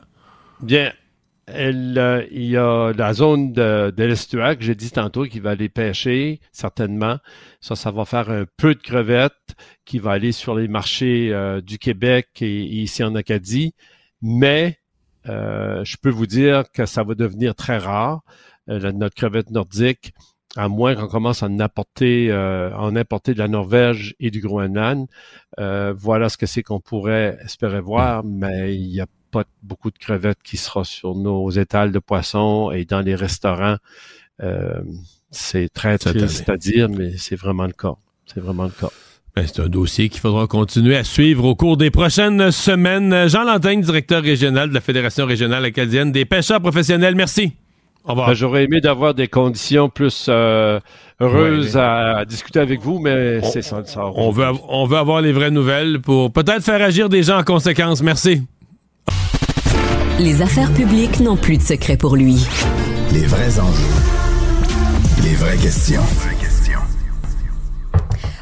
Bien, 0.62 0.92
euh, 1.54 2.26
il 2.30 2.46
y 2.46 2.56
a 2.56 2.92
la 2.92 3.12
zone 3.12 3.52
de, 3.52 3.92
de 3.96 4.04
l'estuaire 4.04 4.56
j'ai 4.60 4.74
dit 4.74 4.90
tantôt 4.90 5.24
qui 5.24 5.40
va 5.40 5.50
aller 5.50 5.68
pêcher, 5.68 6.40
certainement. 6.52 7.18
Ça, 7.60 7.76
ça 7.76 7.90
va 7.90 8.04
faire 8.04 8.30
un 8.30 8.44
peu 8.56 8.74
de 8.74 8.80
crevettes 8.80 9.32
qui 9.84 9.98
va 9.98 10.12
aller 10.12 10.32
sur 10.32 10.54
les 10.54 10.68
marchés 10.68 11.32
euh, 11.32 11.60
du 11.60 11.78
Québec 11.78 12.28
et, 12.40 12.62
ici 12.62 13.02
en 13.04 13.14
Acadie. 13.14 13.74
Mais 14.22 14.78
euh, 15.28 15.84
je 15.84 15.96
peux 16.00 16.10
vous 16.10 16.26
dire 16.26 16.64
que 16.72 16.86
ça 16.86 17.02
va 17.02 17.14
devenir 17.14 17.54
très 17.54 17.78
rare, 17.78 18.22
notre 18.66 19.14
crevette 19.14 19.50
nordique, 19.50 20.12
à 20.56 20.68
moins 20.68 20.94
qu'on 20.94 21.08
commence 21.08 21.42
à 21.42 21.46
en 21.46 21.58
apporter, 21.58 22.32
en 22.32 22.94
importer 22.94 23.34
de 23.34 23.38
la 23.38 23.48
Norvège 23.48 24.14
et 24.20 24.30
du 24.30 24.40
Groenland. 24.40 25.06
voilà 25.58 26.28
ce 26.28 26.36
que 26.36 26.46
c'est 26.46 26.62
qu'on 26.62 26.80
pourrait 26.80 27.38
espérer 27.44 27.80
voir, 27.80 28.24
mais 28.24 28.74
il 28.74 28.90
y 28.94 29.00
a 29.00 29.06
pas 29.30 29.44
beaucoup 29.62 29.90
de 29.90 29.98
crevettes 29.98 30.42
qui 30.42 30.56
sera 30.56 30.84
sur 30.84 31.14
nos 31.14 31.50
étals 31.50 31.92
de 31.92 31.98
poissons 31.98 32.70
et 32.70 32.84
dans 32.84 33.00
les 33.00 33.14
restaurants. 33.14 33.76
Euh, 34.42 34.80
c'est 35.30 35.68
très 35.72 35.98
triste 35.98 36.48
à 36.48 36.56
dire, 36.56 36.88
mais 36.88 37.16
c'est 37.16 37.36
vraiment 37.36 37.66
le 37.66 37.72
cas. 37.72 37.94
C'est 38.26 38.40
vraiment 38.40 38.64
le 38.64 38.70
cas. 38.70 38.90
Ben, 39.36 39.46
c'est 39.46 39.62
un 39.62 39.68
dossier 39.68 40.08
qu'il 40.08 40.20
faudra 40.20 40.48
continuer 40.48 40.96
à 40.96 41.04
suivre 41.04 41.44
au 41.44 41.54
cours 41.54 41.76
des 41.76 41.90
prochaines 41.90 42.50
semaines. 42.50 43.28
Jean 43.28 43.44
Lantaigne, 43.44 43.80
directeur 43.80 44.22
régional 44.22 44.70
de 44.70 44.74
la 44.74 44.80
Fédération 44.80 45.24
régionale 45.24 45.64
acadienne 45.64 46.10
des 46.10 46.24
pêcheurs 46.24 46.60
professionnels. 46.60 47.14
Merci. 47.14 47.52
Au 48.04 48.10
revoir. 48.10 48.28
Ben, 48.28 48.34
j'aurais 48.34 48.64
aimé 48.64 48.80
d'avoir 48.80 49.14
des 49.14 49.28
conditions 49.28 49.88
plus 49.88 50.26
euh, 50.28 50.80
heureuses 51.20 51.76
à, 51.76 52.24
discuter 52.24 52.58
avec 52.58 52.80
vous, 52.80 52.98
mais 52.98 53.40
c'est 53.42 53.62
ça, 53.62 53.84
ça. 53.84 54.06
On 54.06 54.30
veut, 54.30 54.46
on 54.68 54.84
veut 54.86 54.96
avoir 54.96 55.20
les 55.20 55.32
vraies 55.32 55.52
nouvelles 55.52 56.00
pour 56.00 56.32
peut-être 56.32 56.64
faire 56.64 56.82
agir 56.82 57.08
des 57.08 57.22
gens 57.22 57.38
en 57.38 57.44
conséquence. 57.44 58.02
Merci. 58.02 58.42
Les 60.20 60.42
affaires 60.42 60.70
publiques 60.74 61.20
n'ont 61.20 61.38
plus 61.38 61.56
de 61.56 61.62
secret 61.62 61.96
pour 61.96 62.14
lui. 62.14 62.46
Les 63.10 63.24
vrais 63.24 63.58
enjeux. 63.58 63.94
Les 65.22 65.34
vraies 65.34 65.56
questions. 65.56 66.02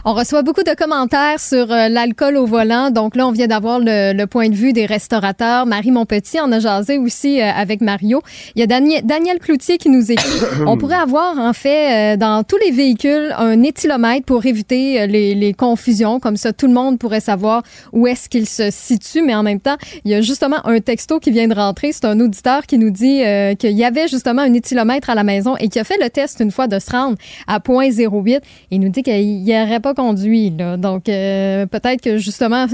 On 0.04 0.14
reçoit 0.14 0.42
beaucoup 0.42 0.62
de 0.62 0.74
commentaires 0.74 1.40
sur 1.40 1.72
euh, 1.72 1.88
l'alcool 1.88 2.36
au 2.36 2.46
volant. 2.46 2.90
Donc 2.90 3.16
là, 3.16 3.26
on 3.26 3.32
vient 3.32 3.48
d'avoir 3.48 3.80
le, 3.80 4.24
point 4.26 4.48
de 4.48 4.54
vue 4.54 4.72
des 4.72 4.86
restaurateurs. 4.86 5.66
Marie 5.66 5.90
Monpetit 5.90 6.40
en 6.40 6.52
a 6.52 6.60
jasé 6.60 6.98
aussi 6.98 7.40
euh, 7.40 7.50
avec 7.50 7.80
Mario. 7.80 8.22
Il 8.54 8.60
y 8.60 8.62
a 8.62 8.66
Daniel, 8.66 9.04
Daniel 9.04 9.38
Cloutier 9.38 9.76
qui 9.76 9.88
nous 9.88 10.12
écrit. 10.12 10.40
on 10.66 10.76
pourrait 10.76 10.96
avoir 10.96 11.38
en 11.38 11.52
fait 11.52 12.14
euh, 12.14 12.16
dans 12.16 12.44
tous 12.44 12.58
les 12.58 12.70
véhicules 12.70 13.34
un 13.36 13.62
éthylomètre 13.62 14.24
pour 14.24 14.46
éviter 14.46 15.06
les, 15.06 15.34
les, 15.34 15.52
confusions. 15.52 16.20
Comme 16.20 16.36
ça, 16.36 16.52
tout 16.52 16.68
le 16.68 16.74
monde 16.74 16.98
pourrait 16.98 17.20
savoir 17.20 17.62
où 17.92 18.06
est-ce 18.06 18.28
qu'il 18.28 18.48
se 18.48 18.70
situe. 18.70 19.22
Mais 19.22 19.34
en 19.34 19.42
même 19.42 19.60
temps, 19.60 19.76
il 20.04 20.12
y 20.12 20.14
a 20.14 20.20
justement 20.20 20.64
un 20.64 20.78
texto 20.80 21.18
qui 21.18 21.32
vient 21.32 21.48
de 21.48 21.54
rentrer. 21.54 21.92
C'est 21.92 22.04
un 22.04 22.20
auditeur 22.20 22.66
qui 22.66 22.78
nous 22.78 22.90
dit 22.90 23.22
qu'il 23.58 23.72
y 23.72 23.84
avait 23.84 24.06
justement 24.06 24.42
un 24.42 24.52
éthylomètre 24.52 25.10
à 25.10 25.14
la 25.14 25.24
maison 25.24 25.56
et 25.56 25.68
qui 25.68 25.78
a 25.80 25.84
fait 25.84 25.98
le 26.00 26.08
test 26.08 26.40
une 26.40 26.50
fois 26.50 26.68
de 26.68 26.78
se 26.78 26.90
rendre 26.90 27.16
à 27.46 27.58
0.08. 27.58 28.40
Il 28.70 28.80
nous 28.80 28.90
dit 28.90 29.02
qu'il 29.02 29.42
n'y 29.42 29.60
aurait 29.60 29.80
pas 29.80 29.87
conduit. 29.94 30.50
Donc, 30.50 31.08
euh, 31.08 31.66
peut-être 31.66 32.00
que 32.00 32.18
justement, 32.18 32.66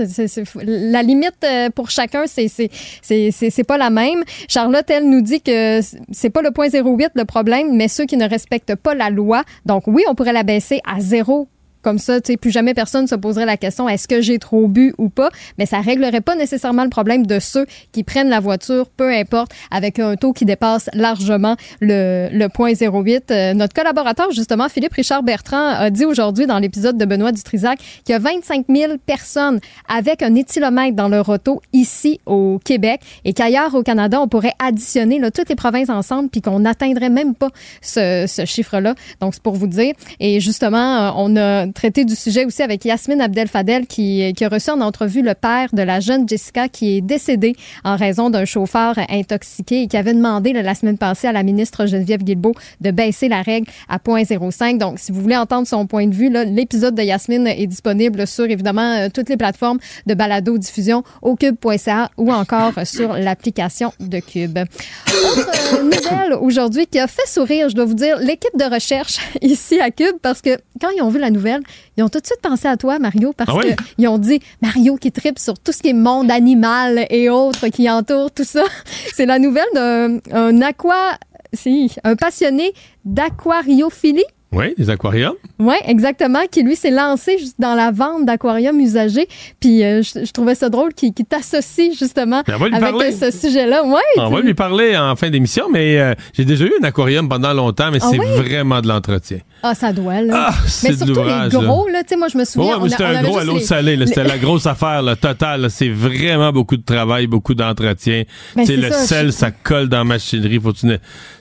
la 0.63 1.03
limite 1.03 1.45
euh, 1.45 1.71
pour 1.71 1.91
chacun, 1.91 2.25
c'est 2.27 2.49
c'est 2.49 3.65
pas 3.65 3.79
la 3.79 3.91
même. 3.91 4.25
Charlotte, 4.49 4.89
elle 4.89 5.09
nous 5.09 5.23
dit 5.23 5.41
que 5.41 5.81
c'est 6.13 6.31
pas 6.31 6.43
le 6.43 6.51
point 6.51 6.69
08 6.69 7.11
le 7.15 7.25
problème, 7.25 7.75
mais 7.77 7.89
ceux 7.89 8.07
qui 8.07 8.17
ne 8.17 8.29
respectent 8.29 8.77
pas 8.77 8.95
la 8.95 9.11
loi. 9.11 9.45
Donc, 9.67 9.85
oui, 9.87 10.03
on 10.09 10.15
pourrait 10.15 10.33
la 10.33 10.43
baisser 10.43 10.81
à 10.87 11.01
zéro 11.01 11.49
comme 11.85 11.99
ça, 11.99 12.21
tu 12.21 12.33
sais, 12.33 12.37
plus 12.39 12.51
jamais 12.51 12.75
personne 12.75 13.07
se 13.07 13.15
poserait 13.15 13.45
la 13.45 13.59
question 13.59 13.89
est-ce 13.89 14.09
que 14.09 14.23
j'ai 14.23 14.39
trop 14.39 14.67
bu 14.67 14.95
ou 14.99 15.11
pas, 15.11 15.29
mais 15.59 15.67
ça 15.67 15.81
réglerait 15.81 16.23
pas 16.23 16.35
nécessairement 16.35 16.83
le 16.83 16.91
problème 16.91 17.27
de 17.27 17.39
ceux 17.39 17.67
qui 17.93 18.03
prennent 18.03 18.31
la 18.31 18.41
voiture, 18.41 18.89
peu 18.89 19.13
importe, 19.13 19.53
avec 19.71 19.99
un 19.99 20.17
taux 20.17 20.33
qui 20.33 20.47
dépasse 20.47 20.89
largement 20.95 21.57
le, 21.81 22.29
le 22.33 22.49
point 22.49 22.73
08. 22.73 23.31
Euh, 23.31 23.55
notre 23.55 23.75
collaborateur, 23.75 24.33
justement, 24.33 24.69
Philippe 24.69 24.95
Richard 24.95 25.23
Bertrand, 25.23 25.69
a 25.69 25.91
dit 25.91 26.07
aujourd'hui 26.07 26.47
dans 26.47 26.59
l'épisode 26.59 26.97
de 26.97 27.05
Benoît 27.05 27.33
Dutrisac 27.33 27.79
qu'il 28.05 28.13
y 28.13 28.17
a 28.17 28.19
25 28.19 28.65
000 28.69 28.95
personnes 29.05 29.61
avec 29.87 30.23
un 30.23 30.35
éthylomètre 30.35 30.97
dans 30.97 31.09
leur 31.09 31.29
auto 31.29 31.61
ici 31.75 32.21
au 32.25 32.59
Québec 32.65 33.01
et 33.27 33.35
qu'ailleurs 33.35 33.75
au 33.75 33.83
Canada, 33.83 34.21
on 34.21 34.29
pourrait 34.29 34.55
additionner 34.59 35.19
là, 35.19 35.31
toutes 35.31 35.51
les 35.51 35.55
provinces 35.55 35.91
ensemble 35.91 36.31
puis 36.31 36.41
qu'on 36.41 36.61
n'atteindrait 36.61 37.11
même 37.11 37.35
pas 37.35 37.51
ce, 37.83 38.25
ce 38.27 38.47
chiffre-là. 38.47 38.95
Donc, 39.21 39.35
c'est 39.35 39.43
pour 39.43 39.55
vous 39.55 39.67
dire. 39.67 39.93
Et 40.19 40.41
justement, 40.41 41.13
on 41.17 41.37
a 41.37 41.67
traiter 41.75 42.05
du 42.05 42.15
sujet 42.15 42.45
aussi 42.45 42.63
avec 42.63 42.85
Yasmine 42.85 43.21
Abdel-Fadel 43.21 43.87
qui, 43.87 44.33
qui 44.35 44.45
a 44.45 44.49
reçu 44.49 44.71
en 44.71 44.81
entrevue 44.81 45.23
le 45.23 45.35
père 45.35 45.69
de 45.73 45.83
la 45.83 46.01
jeune 46.01 46.29
Jessica 46.29 46.69
qui 46.69 46.97
est 46.97 47.01
décédée 47.01 47.55
en 47.85 47.97
raison 47.97 48.31
d'un 48.31 48.45
chauffeur 48.45 48.95
intoxiqué 49.11 49.83
et 49.83 49.87
qui 49.89 49.97
avait 49.97 50.15
demandé 50.15 50.53
la 50.53 50.75
semaine 50.75 50.99
passée 50.99 51.27
à 51.27 51.33
la 51.33 51.43
ministre 51.43 51.87
Geneviève 51.87 52.23
Guilbeault 52.23 52.55
de 52.81 52.91
baisser 52.91 53.29
la 53.29 53.43
règle 53.43 53.71
à 53.89 53.99
0.05. 53.99 54.79
Donc, 54.79 54.99
si 54.99 55.13
vous 55.13 55.21
voulez 55.21 55.37
entendre 55.37 55.67
son 55.67 55.87
point 55.87 56.07
de 56.07 56.15
vue, 56.15 56.31
l'épisode 56.31 56.95
de 56.95 57.03
Yasmine 57.03 57.47
est 57.47 57.67
disponible 57.67 58.27
sur 58.27 58.45
évidemment 58.45 58.95
euh, 58.95 59.09
toutes 59.13 59.29
les 59.29 59.37
plateformes 59.37 59.79
de 60.07 60.15
balado-diffusion 60.15 61.03
au 61.23 61.37
cube.ca 61.37 62.11
ou 62.17 62.33
encore 62.33 62.73
sur 62.85 63.15
l'application 63.15 63.93
de 64.01 64.21
Cube. 64.21 64.59
Autre 64.59 65.51
euh, 65.75 65.83
nouvelle 65.83 66.35
aujourd'hui 66.41 66.87
qui 66.87 66.99
a 66.99 67.07
fait 67.07 67.27
sourire, 67.27 67.69
je 67.69 67.75
dois 67.75 67.85
vous 67.85 67.95
dire, 67.95 68.19
l'équipe 68.19 68.57
de 68.57 68.73
recherche 68.73 69.19
ici 69.43 69.81
à 69.81 69.91
Cube 69.91 70.17
parce 70.23 70.41
que 70.41 70.59
quand 70.81 70.91
ils 70.97 71.03
ont 71.03 71.09
vu 71.11 71.19
la 71.19 71.31
nouvelle, 71.31 71.63
ils 71.97 72.03
ont 72.03 72.09
tout 72.09 72.21
de 72.21 72.27
suite 72.27 72.41
pensé 72.41 72.69
à 72.69 72.77
toi, 72.77 72.99
Mario, 72.99 73.33
parce 73.33 73.51
ah 73.53 73.61
qu'ils 73.97 74.09
ont 74.09 74.19
dit 74.19 74.41
Mario 74.63 74.97
qui 74.97 75.13
tripe 75.13 75.39
sur 75.39 75.59
tout 75.59 75.73
ce 75.73 75.83
qui 75.83 75.89
est 75.89 75.93
monde 75.93 76.31
animal 76.31 77.07
et 77.11 77.31
autres 77.31 77.69
qui 77.69 77.89
entourent 77.91 78.31
tout 78.31 78.45
ça. 78.45 78.65
C'est 79.15 79.27
la 79.27 79.39
nouvelle 79.39 79.65
d'un 79.75 80.61
aqua, 80.63 81.19
si, 81.53 81.95
un 82.05 82.17
passionné 82.17 82.73
d'aquariophilie. 83.05 84.25
Oui, 84.55 84.75
des 84.79 84.89
aquariums. 84.89 85.35
Oui, 85.59 85.75
exactement, 85.85 86.41
qui 86.51 86.63
lui 86.63 86.77
s'est 86.77 86.91
lancé 86.91 87.39
juste 87.39 87.57
dans 87.59 87.75
la 87.75 87.91
vente 87.91 88.25
d'aquariums 88.25 88.79
usagés. 88.79 89.29
Puis 89.61 89.83
euh, 89.83 90.03
je, 90.03 90.31
trouvais 90.33 90.55
ça 90.55 90.69
drôle 90.69 90.95
qu'il 90.95 91.13
t'associe 91.13 91.97
justement 91.99 92.43
avec 92.47 93.13
ce 93.13 93.31
sujet-là. 93.31 93.85
Ouais, 93.85 94.01
on 94.17 94.31
va 94.31 94.41
lui 94.41 94.55
parler 94.55 94.97
en 94.97 95.17
fin 95.17 95.31
d'émission, 95.31 95.67
mais 95.73 95.99
euh, 95.99 96.15
j'ai 96.33 96.45
déjà 96.45 96.65
eu 96.65 96.73
un 96.81 96.85
aquarium 96.85 97.29
pendant 97.29 97.53
longtemps, 97.53 97.91
mais 97.91 97.99
ah 98.01 98.09
c'est 98.11 98.17
vraiment 98.17 98.81
de 98.81 98.89
l'entretien. 98.89 99.39
Ah, 99.63 99.75
ça 99.75 99.93
doit, 99.93 100.21
là. 100.21 100.51
Ah, 100.51 100.55
mais 100.83 100.93
surtout 100.95 101.23
les 101.23 101.49
gros, 101.49 101.89
là. 101.89 102.03
Tu 102.03 102.11
sais, 102.11 102.17
moi, 102.17 102.29
je 102.29 102.37
me 102.37 102.45
souviens. 102.45 102.79
Ouais, 102.79 102.91
c'était 102.91 103.05
un 103.05 103.23
gros 103.23 103.39
à 103.39 103.45
l'eau 103.45 103.59
salée, 103.59 103.99
C'était 104.07 104.25
la 104.25 104.37
grosse 104.37 104.67
affaire, 104.67 105.03
là, 105.03 105.17
totale. 105.17 105.71
C'est 105.71 105.89
vraiment 105.89 106.53
beaucoup 106.53 106.77
de 106.77 106.85
travail, 106.85 107.27
beaucoup 107.27 107.55
d'entretien. 107.55 108.25
Ben, 108.55 108.67
tu 108.67 108.75
sais, 108.75 108.77
le 108.77 108.91
sel, 108.93 109.33
ça 109.33 109.51
colle 109.51 109.89
dans 109.89 109.99
la 109.99 110.05
machinerie. 110.05 110.61
Faut 110.61 110.73
tu... 110.73 110.87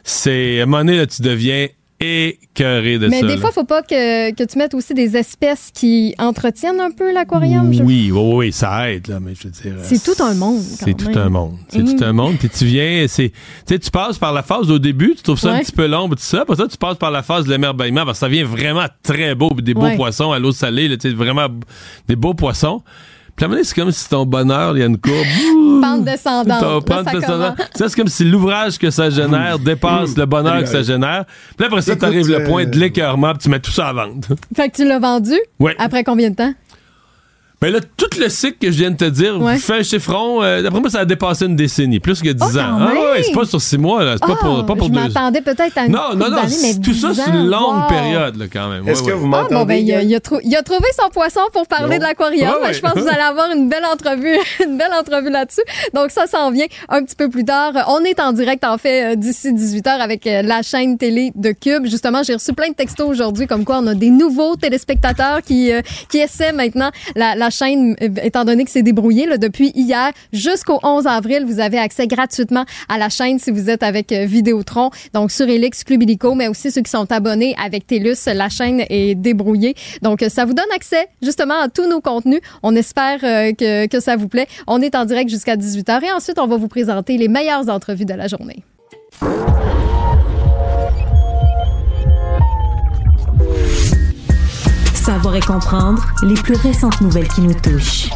C'est, 0.04 0.62
à 0.62 0.64
un 0.64 0.66
moment 0.66 0.86
donné, 0.86 0.98
là, 0.98 1.06
tu 1.06 1.22
deviens 1.22 1.68
écœuré 2.04 3.00
de 3.00 3.08
Mais 3.08 3.20
ça. 3.22 3.28
des 3.28 3.36
là. 3.36 3.42
fois, 3.42 3.52
faut 3.52 3.64
pas 3.64 3.82
que, 3.82 4.32
que 4.34 4.44
tu 4.44 4.58
mettes 4.58 4.74
aussi 4.74 4.94
des 4.94 5.16
espèces 5.18 5.70
qui 5.74 6.14
entretiennent 6.18 6.80
un 6.80 6.92
peu 6.92 7.14
l'aquarium. 7.14 7.70
Oui, 7.70 7.82
oui, 7.82 8.12
oui, 8.14 8.52
ça 8.52 8.92
aide, 8.92 9.08
là, 9.08 9.20
mais 9.20 9.34
je 9.36 9.44
veux 9.48 9.50
dire. 9.50 9.74
C'est 9.84 10.04
tout 10.04 10.22
un 10.24 10.34
monde. 10.34 10.60
C'est 10.62 10.94
tout 10.96 11.18
un 11.18 11.30
monde. 11.30 11.58
C'est 11.70 11.80
Mm. 11.80 11.96
tout 11.98 12.04
un 12.04 12.14
monde. 12.14 12.36
Puis 12.38 12.50
tu 12.50 12.66
viens, 12.66 13.06
c'est, 13.08 13.30
tu 13.30 13.36
sais, 13.68 13.80
tu 13.80 13.90
passes 13.92 14.18
par 14.18 14.34
la 14.34 14.44
phase 14.44 14.70
au 14.70 14.80
début, 14.80 15.14
tu 15.16 15.24
trouves 15.24 15.40
ça 15.40 15.52
un 15.54 15.60
petit 15.60 15.72
peu 15.72 15.88
long, 15.88 16.08
tout 16.10 16.16
ça. 16.20 16.42
Après 16.42 16.56
ça, 16.56 16.68
tu 16.68 16.78
passes 16.78 16.98
par 16.98 17.12
la 17.12 17.24
phase 17.24 17.46
de 17.46 17.52
l'émerveillement 17.52 18.06
parce 18.06 18.20
que 18.20 18.26
ça 18.26 18.30
vient 18.30 18.46
vraiment 18.46 18.86
très 19.02 19.36
beau, 19.36 19.50
des 19.52 19.74
beaux 19.74 19.82
Ouais. 19.84 19.96
poissons 19.96 20.32
à 20.32 20.40
l'eau 20.40 20.52
salée, 20.52 20.88
là, 20.88 20.98
tu 20.98 21.10
sais, 21.10 21.16
vraiment 21.16 21.48
des 22.08 22.16
beaux 22.16 22.34
poissons. 22.34 22.82
Puis 23.36 23.44
à 23.44 23.46
un 23.46 23.48
moment 23.50 23.56
donné, 23.56 23.64
c'est 23.64 23.76
comme 23.76 23.92
si 23.92 24.08
ton 24.08 24.26
bonheur, 24.26 24.78
il 24.78 24.82
y 24.82 24.84
a 24.84 24.86
une 24.86 24.98
courbe. 25.00 25.16
Pente 25.82 26.04
descendante. 26.06 26.62
Là, 26.62 26.80
pente 26.86 27.06
ça 27.06 27.20
descendante. 27.20 27.58
Ça, 27.76 27.90
c'est 27.90 27.96
comme 27.96 28.08
si 28.08 28.24
l'ouvrage 28.24 28.78
que 28.78 28.90
ça 28.92 29.10
génère 29.10 29.60
dépasse 29.66 30.16
le 30.16 30.26
bonheur 30.26 30.60
que 30.62 30.68
ça 30.68 30.82
génère. 30.84 31.26
Puis 31.26 31.56
là, 31.60 31.66
après 31.66 31.82
ça, 31.82 31.96
t'arrives 31.96 32.30
le 32.30 32.42
euh, 32.42 32.46
point 32.48 32.66
de 32.66 32.78
l'écœurement, 32.78 33.32
puis 33.32 33.40
tu 33.40 33.50
mets 33.50 33.60
tout 33.60 33.72
ça 33.72 33.88
à 33.90 33.94
vendre. 33.94 34.28
Fait 34.56 34.70
que 34.70 34.76
tu 34.78 34.86
l'as 34.88 35.00
vendu 35.00 35.34
Ouais. 35.60 35.76
après 35.80 36.04
combien 36.04 36.30
de 36.30 36.36
temps? 36.36 36.54
Ben 37.64 37.72
là, 37.72 37.80
tout 37.96 38.10
le 38.20 38.28
cycle 38.28 38.58
que 38.60 38.72
je 38.72 38.78
viens 38.78 38.92
de 38.92 38.98
te 38.98 39.06
dire, 39.06 39.40
Ouais. 39.42 39.56
je 39.56 39.62
fais 39.62 39.76
un 39.80 39.84
chiffron, 39.84 40.44
euh, 40.44 40.62
d'après 40.62 40.82
moi, 40.82 40.90
ça 40.90 41.00
a 41.00 41.06
dépassé 41.06 41.46
une 41.46 41.56
décennie, 41.56 42.02
plus 42.02 42.22
que 42.22 42.28
10 42.28 42.44
Oh, 42.56 42.60
ans. 42.60 42.78
Ah 42.82 42.94
ouais, 43.14 43.24
c'est 43.24 43.32
pas 43.32 43.46
sur 43.46 43.62
6 43.62 43.78
mois, 43.78 44.04
là. 44.04 44.16
C'est 44.16 44.28
pas 44.28 44.38
Ah, 44.38 44.46
pour, 44.46 44.66
pas 44.66 44.76
pour 44.76 44.88
je 44.88 44.92
deux 44.92 45.00
m'attendais 45.00 45.40
peut-être 45.40 45.78
à 45.78 45.86
une 45.86 45.94
Non, 45.94 46.14
non, 46.14 46.30
non, 46.30 46.42
mais 46.62 46.74
tout 46.84 46.94
ça, 46.94 47.12
10 47.12 47.22
c'est 47.24 47.30
une 47.32 47.48
longue 47.48 47.84
wow. 47.84 47.88
période, 47.88 48.36
là, 48.36 48.46
quand 48.52 48.68
même. 48.70 48.86
Est-ce 48.90 49.02
Ouais, 49.04 49.08
que 49.08 49.14
ouais. 49.14 49.18
vous 49.18 49.26
Ah, 49.28 49.44
m'entendez? 49.44 49.56
bon, 49.56 49.64
ben, 49.66 49.76
il, 49.76 49.94
a, 49.94 50.00
gang? 50.02 50.10
il 50.10 50.16
a 50.16 50.20
trou- 50.20 50.40
il 50.44 50.54
a 50.58 50.62
trouvé 50.62 50.88
son 51.02 51.10
poisson 51.10 51.40
pour 51.54 51.66
parler 51.68 51.94
Non. 51.96 51.98
de 52.00 52.04
l'aquarium. 52.04 52.50
Ouais, 52.50 52.68
ouais. 52.68 52.74
Je 52.74 52.82
pense 52.82 52.92
que 52.96 53.00
vous 53.00 53.08
allez 53.08 53.22
avoir 53.22 53.50
une 53.56 53.70
belle 53.70 53.86
entrevue, 53.86 54.38
une 54.66 54.78
belle 54.78 54.92
entrevue 55.00 55.30
là-dessus. 55.30 55.62
Donc, 55.94 56.12
ça 56.12 56.28
s'en 56.28 56.52
vient 56.52 56.66
un 56.90 57.02
petit 57.06 57.16
peu 57.16 57.30
plus 57.30 57.46
tard. 57.46 57.72
On 57.88 58.04
est 58.04 58.20
en 58.20 58.34
direct, 58.34 58.66
en 58.66 58.78
fait, 58.78 59.14
euh, 59.14 59.16
d'ici 59.16 59.54
18h 59.54 59.88
avec 60.02 60.28
euh, 60.28 60.42
la 60.42 60.64
chaîne 60.64 60.98
télé 60.98 61.32
de 61.36 61.54
Cube. 61.54 61.86
Justement, 61.86 62.24
j'ai 62.24 62.34
reçu 62.34 62.52
plein 62.52 62.68
de 62.68 62.76
textos 62.76 63.08
aujourd'hui, 63.10 63.48
comme 63.48 63.64
quoi 63.64 63.80
on 63.82 63.88
a 63.88 63.94
des 63.96 64.10
nouveaux 64.10 64.58
téléspectateurs 64.58 65.42
qui, 65.42 65.72
euh, 65.72 65.82
qui 66.10 66.18
essaient 66.18 66.52
maintenant 66.52 66.92
la, 67.16 67.36
la 67.36 67.50
chaîne, 67.54 67.96
euh, 68.02 68.10
étant 68.22 68.46
donné 68.46 68.66
que 68.66 68.72
c'est 68.72 68.84
débrouillé 68.84 69.38
depuis 69.38 69.72
hier 69.76 70.12
jusqu'au 70.32 70.80
11 70.84 71.08
avril. 71.08 71.46
Vous 71.46 71.60
avez 71.60 71.78
accès 71.78 72.08
gratuitement 72.08 72.66
à 72.90 72.98
la 72.98 73.10
chaîne 73.10 73.40
si 73.40 73.52
vous 73.52 73.70
êtes 73.70 73.84
avec 73.84 74.12
euh, 74.12 74.26
Vidéotron. 74.26 74.90
Donc, 75.14 75.32
sur 75.32 75.48
Elix, 75.48 75.84
Club 75.84 76.04
Illico, 76.04 76.36
mais 76.36 76.48
aussi 76.48 76.72
ceux 76.72 76.82
qui 76.82 76.92
sont 76.92 77.12
abonnés 77.12 77.56
avec 77.64 77.88
TELUS, 77.88 78.18
la 78.34 78.50
chaîne 78.50 78.84
est 78.90 79.16
débrouillée. 79.16 79.76
Donc, 80.02 80.22
euh, 80.24 80.30
ça 80.30 80.46
vous 80.46 80.54
donne 80.54 80.72
accès 80.76 81.08
justement 81.22 81.60
à 81.62 81.70
tous 81.70 81.88
nos 81.88 82.02
contenus. 82.02 82.42
On 82.64 82.76
espère 82.76 83.20
que, 83.22 83.88
que 83.88 84.00
ça 84.00 84.16
vous 84.16 84.28
plaît. 84.28 84.48
On 84.68 84.82
est 84.82 84.96
en 84.96 85.06
direct 85.06 85.30
jusqu'à 85.30 85.56
18h 85.56 86.04
et 86.04 86.12
ensuite, 86.12 86.40
on 86.40 86.48
va 86.48 86.58
vous 86.58 86.68
présenter 86.68 87.18
les 87.18 87.28
meilleures 87.28 87.70
entrevues 87.70 88.06
de 88.06 88.14
la 88.14 88.28
journée. 88.28 88.64
Savoir 95.04 95.36
et 95.36 95.42
comprendre 95.42 96.02
les 96.24 96.34
plus 96.34 96.56
récentes 96.56 97.02
nouvelles 97.02 97.28
qui 97.28 97.42
nous 97.42 97.54
touchent. 97.54 98.10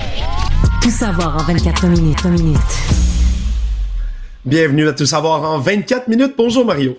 Tout 0.82 0.90
savoir 0.90 1.36
en 1.36 1.44
24 1.44 1.86
minutes. 1.88 2.24
minutes. 2.24 2.58
Bienvenue 4.46 4.88
à 4.88 4.94
Tout 4.94 5.06
savoir 5.06 5.44
en 5.44 5.60
24 5.60 6.08
minutes. 6.08 6.36
Bonjour 6.38 6.64
Mario. 6.64 6.98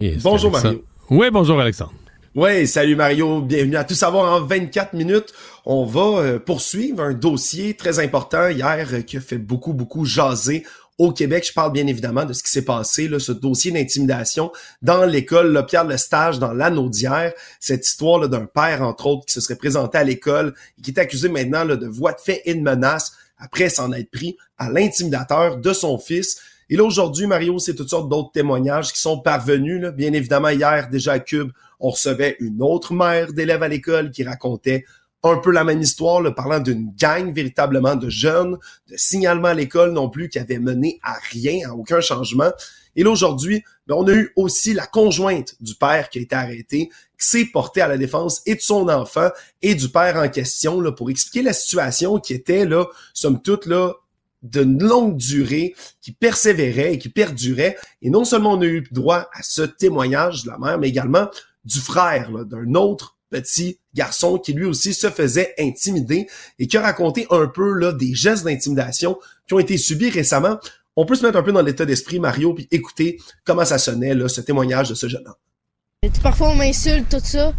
Oui, 0.00 0.16
Bonjour, 0.22 0.50
Alexandre. 0.50 0.62
Mario. 0.62 0.84
Oui, 1.10 1.30
bonjour 1.32 1.60
Alexandre. 1.60 1.92
Oui, 2.36 2.68
salut 2.68 2.94
Mario. 2.94 3.40
Bienvenue 3.40 3.74
à 3.74 3.82
Tout 3.82 3.94
savoir 3.94 4.32
en 4.32 4.46
24 4.46 4.92
minutes. 4.92 5.34
On 5.66 5.84
va 5.84 6.20
euh, 6.20 6.38
poursuivre 6.38 7.02
un 7.02 7.14
dossier 7.14 7.74
très 7.74 7.98
important 7.98 8.46
hier 8.46 8.86
euh, 8.92 9.00
qui 9.02 9.16
a 9.16 9.20
fait 9.20 9.38
beaucoup, 9.38 9.72
beaucoup 9.72 10.04
jaser 10.04 10.64
au 11.00 11.12
Québec. 11.12 11.46
Je 11.46 11.52
parle 11.54 11.72
bien 11.72 11.86
évidemment 11.86 12.26
de 12.26 12.34
ce 12.34 12.42
qui 12.42 12.50
s'est 12.50 12.64
passé, 12.64 13.08
là, 13.08 13.18
ce 13.18 13.32
dossier 13.32 13.72
d'intimidation 13.72 14.52
dans 14.82 15.06
l'école 15.06 15.50
là, 15.50 15.62
Pierre 15.62 15.86
Lestage 15.86 16.38
dans 16.38 16.52
l'anneau 16.52 16.90
d'hier. 16.90 17.32
Cette 17.58 17.86
histoire 17.86 18.18
là, 18.18 18.28
d'un 18.28 18.44
père, 18.44 18.82
entre 18.82 19.06
autres, 19.06 19.24
qui 19.24 19.32
se 19.32 19.40
serait 19.40 19.56
présenté 19.56 19.96
à 19.96 20.04
l'école 20.04 20.54
et 20.78 20.82
qui 20.82 20.90
est 20.90 21.00
accusé 21.00 21.30
maintenant 21.30 21.64
là, 21.64 21.76
de 21.76 21.86
voie 21.86 22.12
de 22.12 22.20
fait 22.20 22.42
et 22.44 22.54
de 22.54 22.60
menace 22.60 23.12
après 23.38 23.70
s'en 23.70 23.92
être 23.92 24.10
pris 24.10 24.36
à 24.58 24.70
l'intimidateur 24.70 25.56
de 25.56 25.72
son 25.72 25.96
fils. 25.96 26.38
Et 26.68 26.76
là, 26.76 26.84
aujourd'hui, 26.84 27.26
Mario, 27.26 27.58
c'est 27.58 27.74
toutes 27.74 27.88
sortes 27.88 28.10
d'autres 28.10 28.32
témoignages 28.32 28.92
qui 28.92 29.00
sont 29.00 29.18
parvenus. 29.18 29.80
Là. 29.80 29.92
Bien 29.92 30.12
évidemment, 30.12 30.50
hier, 30.50 30.90
déjà 30.90 31.12
à 31.12 31.18
Cube, 31.18 31.50
on 31.80 31.88
recevait 31.88 32.36
une 32.40 32.60
autre 32.60 32.92
mère 32.92 33.32
d'élèves 33.32 33.62
à 33.62 33.68
l'école 33.68 34.10
qui 34.10 34.22
racontait 34.22 34.84
un 35.22 35.36
peu 35.36 35.50
la 35.50 35.64
même 35.64 35.80
histoire, 35.80 36.20
là, 36.20 36.30
parlant 36.30 36.60
d'une 36.60 36.92
gang 36.98 37.32
véritablement 37.32 37.94
de 37.94 38.08
jeunes, 38.08 38.58
de 38.88 38.96
signalement 38.96 39.48
à 39.48 39.54
l'école 39.54 39.92
non 39.92 40.08
plus 40.08 40.28
qui 40.28 40.38
avait 40.38 40.58
mené 40.58 40.98
à 41.02 41.14
rien, 41.30 41.68
à 41.68 41.74
aucun 41.74 42.00
changement. 42.00 42.50
Et 42.96 43.04
là, 43.04 43.10
aujourd'hui, 43.10 43.62
ben, 43.86 43.96
on 43.98 44.06
a 44.08 44.12
eu 44.12 44.32
aussi 44.36 44.72
la 44.72 44.86
conjointe 44.86 45.54
du 45.60 45.74
père 45.74 46.08
qui 46.08 46.18
a 46.18 46.22
été 46.22 46.34
arrêté, 46.34 46.88
qui 47.18 47.26
s'est 47.26 47.44
portée 47.44 47.82
à 47.82 47.88
la 47.88 47.98
défense 47.98 48.40
et 48.46 48.54
de 48.54 48.60
son 48.60 48.88
enfant 48.88 49.28
et 49.62 49.74
du 49.74 49.88
père 49.90 50.16
en 50.16 50.28
question 50.28 50.80
là, 50.80 50.90
pour 50.90 51.10
expliquer 51.10 51.42
la 51.42 51.52
situation 51.52 52.18
qui 52.18 52.32
était, 52.32 52.64
là, 52.64 52.86
somme 53.12 53.42
toute, 53.42 53.66
là, 53.66 53.94
d'une 54.42 54.82
longue 54.82 55.18
durée, 55.18 55.74
qui 56.00 56.12
persévérait 56.12 56.94
et 56.94 56.98
qui 56.98 57.10
perdurait. 57.10 57.76
Et 58.00 58.08
non 58.08 58.24
seulement 58.24 58.54
on 58.54 58.60
a 58.62 58.66
eu 58.66 58.86
droit 58.90 59.28
à 59.34 59.42
ce 59.42 59.62
témoignage 59.62 60.44
de 60.44 60.50
la 60.50 60.58
mère, 60.58 60.78
mais 60.78 60.88
également 60.88 61.28
du 61.64 61.78
frère 61.78 62.30
d'un 62.46 62.74
autre 62.74 63.18
petit 63.30 63.78
garçon 63.94 64.38
qui 64.38 64.52
lui 64.52 64.64
aussi 64.64 64.94
se 64.94 65.08
faisait 65.08 65.54
intimider 65.58 66.26
et 66.58 66.66
qui 66.66 66.76
a 66.76 66.82
raconté 66.82 67.26
un 67.30 67.46
peu 67.46 67.72
là, 67.72 67.92
des 67.92 68.14
gestes 68.14 68.44
d'intimidation 68.44 69.18
qui 69.46 69.54
ont 69.54 69.58
été 69.58 69.78
subis 69.78 70.10
récemment. 70.10 70.58
On 70.96 71.06
peut 71.06 71.14
se 71.14 71.24
mettre 71.24 71.38
un 71.38 71.42
peu 71.42 71.52
dans 71.52 71.62
l'état 71.62 71.86
d'esprit, 71.86 72.18
Mario, 72.18 72.52
puis 72.52 72.68
écouter 72.70 73.18
comment 73.44 73.64
ça 73.64 73.78
sonnait, 73.78 74.14
là, 74.14 74.28
ce 74.28 74.40
témoignage 74.40 74.90
de 74.90 74.94
ce 74.94 75.08
jeune 75.08 75.26
homme. 75.26 76.10
Parfois, 76.22 76.50
on 76.50 76.54
m'insulte, 76.54 77.08
tout 77.08 77.24
ça. 77.24 77.54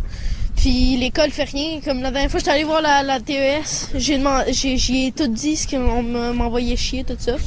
Puis 0.56 0.98
l'école 0.98 1.32
fait 1.32 1.46
rien. 1.46 1.80
Comme 1.82 2.02
la 2.02 2.12
dernière 2.12 2.30
fois, 2.30 2.40
j'étais 2.40 2.52
allé 2.52 2.64
voir 2.64 2.82
la, 2.82 3.20
TES. 3.20 3.90
J'ai 3.96 4.18
demandé, 4.18 4.54
j'ai, 4.54 4.78
j'y 4.78 5.08
ai 5.08 5.12
tout 5.12 5.28
dit 5.28 5.56
ce 5.56 5.68
qu'on 5.68 6.04
m'envoyait 6.34 6.76
chier, 6.76 7.04
tout 7.04 7.16
ça. 7.18 7.38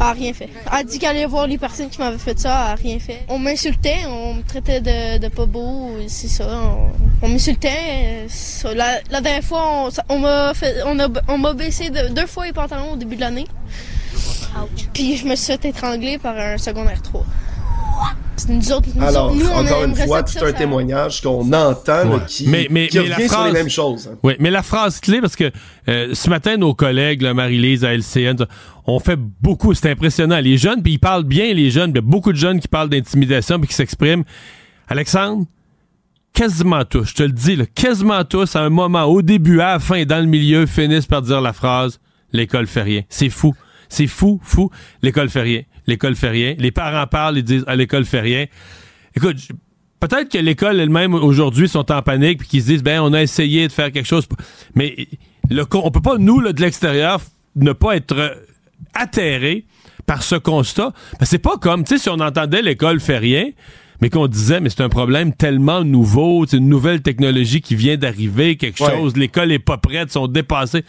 Elle 0.00 0.06
a 0.06 0.12
rien 0.12 0.32
fait. 0.32 0.48
Elle 0.66 0.78
a 0.78 0.82
dit 0.84 0.98
qu'elle 0.98 1.10
allait 1.10 1.26
voir 1.26 1.46
les 1.46 1.58
personnes 1.58 1.88
qui 1.88 1.98
m'avaient 2.00 2.18
fait 2.18 2.38
ça, 2.38 2.48
elle 2.66 2.72
a 2.72 2.74
rien 2.74 2.98
fait. 2.98 3.20
On 3.28 3.38
m'insultait, 3.38 3.98
on 4.08 4.34
me 4.34 4.42
traitait 4.42 4.80
de, 4.80 5.18
de 5.18 5.28
pas 5.28 5.46
beau, 5.46 5.90
c'est 6.08 6.28
ça. 6.28 6.44
On, 6.50 7.26
on 7.26 7.28
m'insultait. 7.28 8.26
La, 8.74 9.00
la 9.10 9.20
dernière 9.20 9.44
fois, 9.44 9.88
on, 10.08 10.18
m'a 10.18 10.52
on 10.86 10.98
a, 10.98 11.08
on 11.28 11.38
m'a 11.38 11.52
baissé 11.52 11.90
de- 11.90 12.08
deux 12.08 12.26
fois 12.26 12.46
les 12.46 12.52
pantalons 12.52 12.92
au 12.92 12.96
début 12.96 13.16
de 13.16 13.20
l'année. 13.20 13.46
Puis 14.92 15.16
je 15.16 15.26
me 15.26 15.34
suis 15.36 15.52
fait 15.56 15.68
étrangler 15.68 16.18
par 16.18 16.36
un 16.36 16.58
secondaire 16.58 17.00
3. 17.02 17.24
C'est 18.36 18.48
nous 18.52 18.72
autres, 18.72 18.88
nous 18.94 19.02
Alors, 19.04 19.32
nous, 19.34 19.46
on 19.46 19.64
encore 19.64 19.84
une 19.84 19.94
fois, 19.94 20.22
tout 20.24 20.32
ça, 20.32 20.44
un 20.44 20.46
ça- 20.48 20.52
témoignage 20.54 21.20
qu'on 21.20 21.52
entend 21.52 22.04
là, 22.04 22.20
qui, 22.26 22.48
Mais- 22.48 22.66
mais- 22.70 22.88
qui 22.88 22.98
mais 22.98 23.06
la 23.08 23.14
revient 23.16 23.28
sur 23.28 23.38
les 23.38 23.50
phrase- 23.50 23.52
mêmes 23.52 23.68
choses. 23.68 24.08
hein. 24.12 24.18
Oui, 24.24 24.32
mais 24.40 24.50
la 24.50 24.62
phrase 24.64 24.98
clé, 25.00 25.20
parce 25.20 25.36
que 25.36 25.52
euh, 25.88 26.08
ce 26.14 26.28
matin, 26.28 26.56
nos 26.56 26.74
collègues, 26.74 27.22
là, 27.22 27.34
Marie-Lise 27.34 27.84
à 27.84 27.92
LCN, 27.94 28.36
ont 28.86 28.98
fait 28.98 29.16
beaucoup, 29.40 29.74
c'est 29.74 29.90
impressionnant. 29.90 30.40
Les 30.40 30.56
jeunes, 30.56 30.82
puis 30.82 30.94
ils 30.94 30.98
parlent 30.98 31.22
bien, 31.24 31.52
les 31.54 31.70
jeunes, 31.70 31.90
il 31.90 31.96
y 31.96 31.98
a 31.98 32.02
beaucoup 32.02 32.32
de 32.32 32.36
jeunes 32.38 32.58
qui 32.58 32.68
parlent 32.68 32.88
d'intimidation 32.88 33.58
puis 33.60 33.68
qui 33.68 33.74
s'expriment. 33.74 34.24
Alexandre, 34.88 35.44
quasiment 36.32 36.84
tous, 36.84 37.10
je 37.10 37.14
te 37.14 37.22
le 37.22 37.32
dis, 37.32 37.54
là, 37.54 37.66
quasiment 37.66 38.24
tous, 38.24 38.56
à 38.56 38.60
un 38.60 38.70
moment, 38.70 39.04
au 39.04 39.22
début, 39.22 39.60
à 39.60 39.74
la 39.74 39.78
fin, 39.78 40.04
dans 40.04 40.18
le 40.18 40.26
milieu, 40.26 40.66
finissent 40.66 41.06
par 41.06 41.22
dire 41.22 41.40
la 41.40 41.52
phrase 41.52 42.00
«l'école 42.32 42.66
fait 42.66 42.82
rien». 42.82 43.02
C'est 43.08 43.28
fou. 43.30 43.54
C'est 43.88 44.06
fou, 44.06 44.40
fou. 44.42 44.70
L'école 45.02 45.28
fait 45.28 45.42
rien. 45.42 45.62
L'école 45.86 46.14
fait 46.16 46.30
rien. 46.30 46.54
Les 46.58 46.70
parents 46.70 47.06
parlent, 47.06 47.38
ils 47.38 47.44
disent 47.44 47.64
«à 47.66 47.76
l'école 47.76 48.04
fait 48.04 48.20
rien». 48.20 48.46
Écoute, 49.16 49.36
peut-être 50.00 50.30
que 50.30 50.38
l'école 50.38 50.80
elle-même 50.80 51.14
aujourd'hui 51.14 51.68
sont 51.68 51.90
en 51.92 52.02
panique 52.02 52.38
puis 52.38 52.48
qu'ils 52.48 52.62
se 52.62 52.66
disent 52.66 52.82
ben 52.82 53.00
on 53.02 53.12
a 53.12 53.22
essayé 53.22 53.66
de 53.68 53.72
faire 53.72 53.92
quelque 53.92 54.06
chose 54.08 54.26
mais 54.74 55.06
le 55.50 55.64
on 55.74 55.90
peut 55.90 56.00
pas 56.00 56.16
nous 56.18 56.40
là, 56.40 56.52
de 56.52 56.60
l'extérieur 56.60 57.20
ne 57.56 57.72
pas 57.72 57.96
être 57.96 58.16
euh, 58.16 58.30
atterré 58.94 59.64
par 60.06 60.22
ce 60.22 60.34
constat. 60.34 60.92
Ben, 61.20 61.26
c'est 61.26 61.38
pas 61.38 61.56
comme 61.58 61.84
tu 61.84 61.96
sais 61.96 62.02
si 62.02 62.08
on 62.08 62.18
entendait 62.20 62.62
l'école 62.62 63.00
fait 63.00 63.18
rien 63.18 63.44
mais 64.00 64.08
qu'on 64.10 64.26
disait 64.26 64.60
mais 64.60 64.70
c'est 64.70 64.80
un 64.82 64.88
problème 64.88 65.32
tellement 65.34 65.84
nouveau, 65.84 66.46
c'est 66.48 66.56
une 66.56 66.68
nouvelle 66.68 67.02
technologie 67.02 67.60
qui 67.60 67.76
vient 67.76 67.96
d'arriver, 67.96 68.56
quelque 68.56 68.82
Ouais. 68.82 68.90
chose, 68.96 69.16
l'école 69.16 69.52
est 69.52 69.60
pas 69.60 69.76
prête, 69.76 70.10
sont 70.10 70.26
dépassés. 70.26 70.84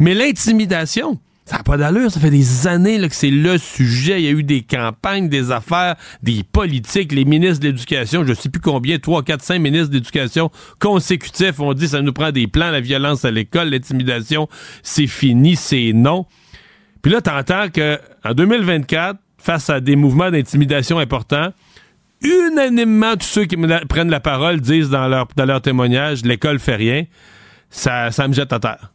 Mais 0.00 0.14
l'intimidation 0.14 1.20
ça 1.46 1.58
n'a 1.58 1.62
pas 1.62 1.76
d'allure. 1.76 2.10
Ça 2.10 2.18
fait 2.18 2.30
des 2.30 2.66
années 2.66 2.98
là, 2.98 3.08
que 3.08 3.14
c'est 3.14 3.30
le 3.30 3.56
sujet. 3.56 4.20
Il 4.20 4.24
y 4.24 4.28
a 4.28 4.32
eu 4.32 4.42
des 4.42 4.62
campagnes, 4.62 5.28
des 5.28 5.52
affaires, 5.52 5.94
des 6.22 6.42
politiques, 6.42 7.12
les 7.12 7.24
ministres 7.24 7.60
de 7.60 7.68
l'Éducation, 7.68 8.24
je 8.24 8.30
ne 8.30 8.34
sais 8.34 8.48
plus 8.48 8.60
combien, 8.60 8.98
3, 8.98 9.22
4, 9.22 9.42
5 9.42 9.60
ministres 9.60 9.90
d'éducation 9.90 10.50
consécutifs 10.80 11.60
ont 11.60 11.72
dit 11.72 11.86
ça 11.86 12.02
nous 12.02 12.12
prend 12.12 12.32
des 12.32 12.48
plans, 12.48 12.70
la 12.72 12.80
violence 12.80 13.24
à 13.24 13.30
l'école, 13.30 13.70
l'intimidation, 13.70 14.48
c'est 14.82 15.06
fini, 15.06 15.54
c'est 15.54 15.92
non. 15.94 16.26
Puis 17.00 17.12
là, 17.12 17.20
tu 17.20 17.30
entends 17.30 17.68
qu'en 17.68 18.34
2024, 18.34 19.20
face 19.38 19.70
à 19.70 19.78
des 19.78 19.94
mouvements 19.94 20.32
d'intimidation 20.32 20.98
importants, 20.98 21.52
unanimement, 22.22 23.14
tous 23.16 23.26
ceux 23.26 23.44
qui 23.44 23.56
prennent 23.88 24.10
la 24.10 24.20
parole 24.20 24.60
disent 24.60 24.90
dans 24.90 25.06
leur, 25.06 25.28
dans 25.36 25.44
leur 25.44 25.62
témoignage 25.62 26.24
l'école 26.24 26.58
fait 26.58 26.74
rien. 26.74 27.04
Ça, 27.70 28.10
ça 28.10 28.26
me 28.26 28.32
jette 28.32 28.52
à 28.52 28.58
terre. 28.58 28.90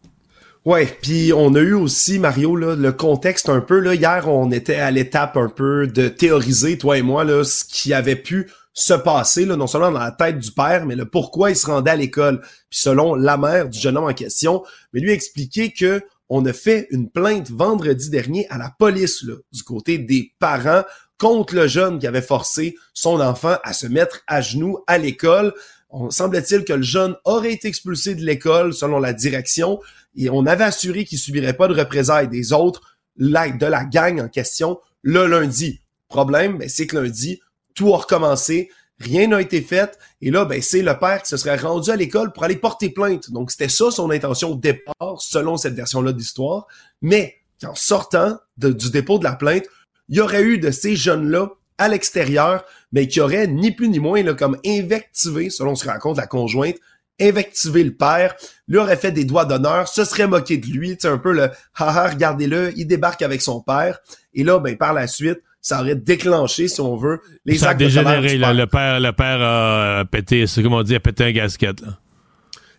Ouais, 0.63 0.85
puis 1.01 1.33
on 1.33 1.55
a 1.55 1.59
eu 1.59 1.73
aussi 1.73 2.19
Mario 2.19 2.55
là, 2.55 2.75
le 2.75 2.91
contexte 2.91 3.49
un 3.49 3.61
peu 3.61 3.79
là 3.79 3.95
hier 3.95 4.27
on 4.27 4.51
était 4.51 4.75
à 4.75 4.91
l'étape 4.91 5.35
un 5.35 5.49
peu 5.49 5.87
de 5.87 6.07
théoriser 6.07 6.77
toi 6.77 6.99
et 6.99 7.01
moi 7.01 7.23
là 7.23 7.43
ce 7.43 7.63
qui 7.65 7.95
avait 7.95 8.15
pu 8.15 8.47
se 8.71 8.93
passer 8.93 9.45
là 9.45 9.55
non 9.55 9.65
seulement 9.65 9.91
dans 9.91 9.97
la 9.97 10.11
tête 10.11 10.37
du 10.37 10.51
père 10.51 10.85
mais 10.85 10.95
le 10.95 11.05
pourquoi 11.05 11.49
il 11.49 11.55
se 11.55 11.65
rendait 11.65 11.89
à 11.89 11.95
l'école. 11.95 12.41
Puis 12.69 12.79
selon 12.79 13.15
la 13.15 13.37
mère 13.37 13.69
du 13.69 13.79
jeune 13.79 13.97
homme 13.97 14.05
en 14.05 14.13
question, 14.13 14.63
mais 14.93 14.99
lui 14.99 15.09
expliquer 15.09 15.73
que 15.73 16.03
on 16.29 16.45
a 16.45 16.53
fait 16.53 16.87
une 16.91 17.09
plainte 17.09 17.49
vendredi 17.49 18.11
dernier 18.11 18.47
à 18.51 18.59
la 18.59 18.71
police 18.77 19.25
du 19.51 19.63
côté 19.63 19.97
des 19.97 20.31
parents 20.37 20.83
contre 21.17 21.55
le 21.55 21.65
jeune 21.65 21.97
qui 21.97 22.05
avait 22.05 22.21
forcé 22.21 22.75
son 22.93 23.19
enfant 23.19 23.57
à 23.63 23.73
se 23.73 23.87
mettre 23.87 24.21
à 24.27 24.41
genoux 24.41 24.77
à 24.85 24.99
l'école. 24.99 25.55
On 25.89 26.11
semblait-il 26.11 26.65
que 26.65 26.73
le 26.73 26.83
jeune 26.83 27.15
aurait 27.25 27.53
été 27.53 27.67
expulsé 27.67 28.13
de 28.13 28.21
l'école 28.21 28.75
selon 28.75 28.99
la 28.99 29.11
direction 29.11 29.79
et 30.15 30.29
on 30.29 30.45
avait 30.45 30.63
assuré 30.63 31.05
qu'il 31.05 31.17
subirait 31.17 31.53
pas 31.53 31.67
de 31.67 31.73
représailles 31.73 32.27
des 32.27 32.53
autres 32.53 32.97
de 33.17 33.65
la 33.65 33.83
gang 33.85 34.21
en 34.21 34.27
question 34.27 34.79
le 35.01 35.25
lundi. 35.27 35.81
Problème, 36.07 36.57
ben, 36.57 36.69
c'est 36.69 36.87
que 36.87 36.97
lundi, 36.97 37.39
tout 37.73 37.93
a 37.93 37.97
recommencé, 37.97 38.69
rien 38.99 39.27
n'a 39.27 39.41
été 39.41 39.61
fait, 39.61 39.97
et 40.21 40.31
là, 40.31 40.45
ben, 40.45 40.61
c'est 40.61 40.81
le 40.81 40.97
père 40.97 41.21
qui 41.21 41.29
se 41.29 41.37
serait 41.37 41.55
rendu 41.55 41.89
à 41.89 41.95
l'école 41.95 42.33
pour 42.33 42.43
aller 42.43 42.55
porter 42.55 42.89
plainte. 42.89 43.31
Donc, 43.31 43.51
c'était 43.51 43.69
ça 43.69 43.91
son 43.91 44.11
intention 44.11 44.51
au 44.51 44.55
départ, 44.55 45.19
selon 45.19 45.57
cette 45.57 45.73
version-là 45.73 46.13
d'histoire. 46.13 46.67
Mais, 47.01 47.37
en 47.63 47.75
sortant 47.75 48.37
du 48.57 48.91
dépôt 48.91 49.19
de 49.19 49.23
la 49.23 49.33
plainte, 49.33 49.63
il 50.09 50.17
y 50.17 50.19
aurait 50.19 50.43
eu 50.43 50.57
de 50.57 50.71
ces 50.71 50.95
jeunes-là 50.95 51.49
à 51.77 51.87
l'extérieur, 51.87 52.65
mais 52.91 53.07
qui 53.07 53.21
auraient 53.21 53.47
ni 53.47 53.71
plus 53.71 53.89
ni 53.89 53.99
moins 53.99 54.21
là, 54.21 54.33
comme 54.33 54.57
invectivé, 54.65 55.49
selon 55.49 55.75
ce 55.75 55.85
que 55.85 55.89
raconte 55.89 56.17
la 56.17 56.27
conjointe, 56.27 56.75
invectivé 57.21 57.83
le 57.83 57.93
père, 57.93 58.35
lui 58.67 58.77
aurait 58.77 58.97
fait 58.97 59.11
des 59.11 59.25
doigts 59.25 59.45
d'honneur, 59.45 59.87
se 59.87 60.03
serait 60.05 60.27
moqué 60.27 60.57
de 60.57 60.67
lui, 60.67 60.97
tu 60.97 61.07
un 61.07 61.17
peu 61.17 61.33
le 61.33 61.49
haha, 61.75 62.09
regardez-le, 62.09 62.73
il 62.77 62.87
débarque 62.87 63.21
avec 63.21 63.41
son 63.41 63.61
père. 63.61 63.99
Et 64.33 64.43
là, 64.43 64.59
ben, 64.59 64.77
par 64.77 64.93
la 64.93 65.07
suite, 65.07 65.39
ça 65.61 65.81
aurait 65.81 65.95
déclenché, 65.95 66.67
si 66.67 66.81
on 66.81 66.95
veut, 66.95 67.21
les 67.45 67.57
ça 67.57 67.69
actes 67.69 67.79
dégénéré, 67.79 68.35
de 68.35 68.41
là, 68.41 68.53
le 68.53 68.65
père, 68.65 68.99
le 68.99 69.11
père 69.11 69.41
a 69.41 70.05
pété, 70.05 70.47
c'est 70.47 70.63
comme 70.63 70.73
on 70.73 70.81
dit, 70.81 70.95
a 70.95 70.99
pété 70.99 71.25
un 71.25 71.31
gasket, 71.31 71.81
là. 71.81 71.97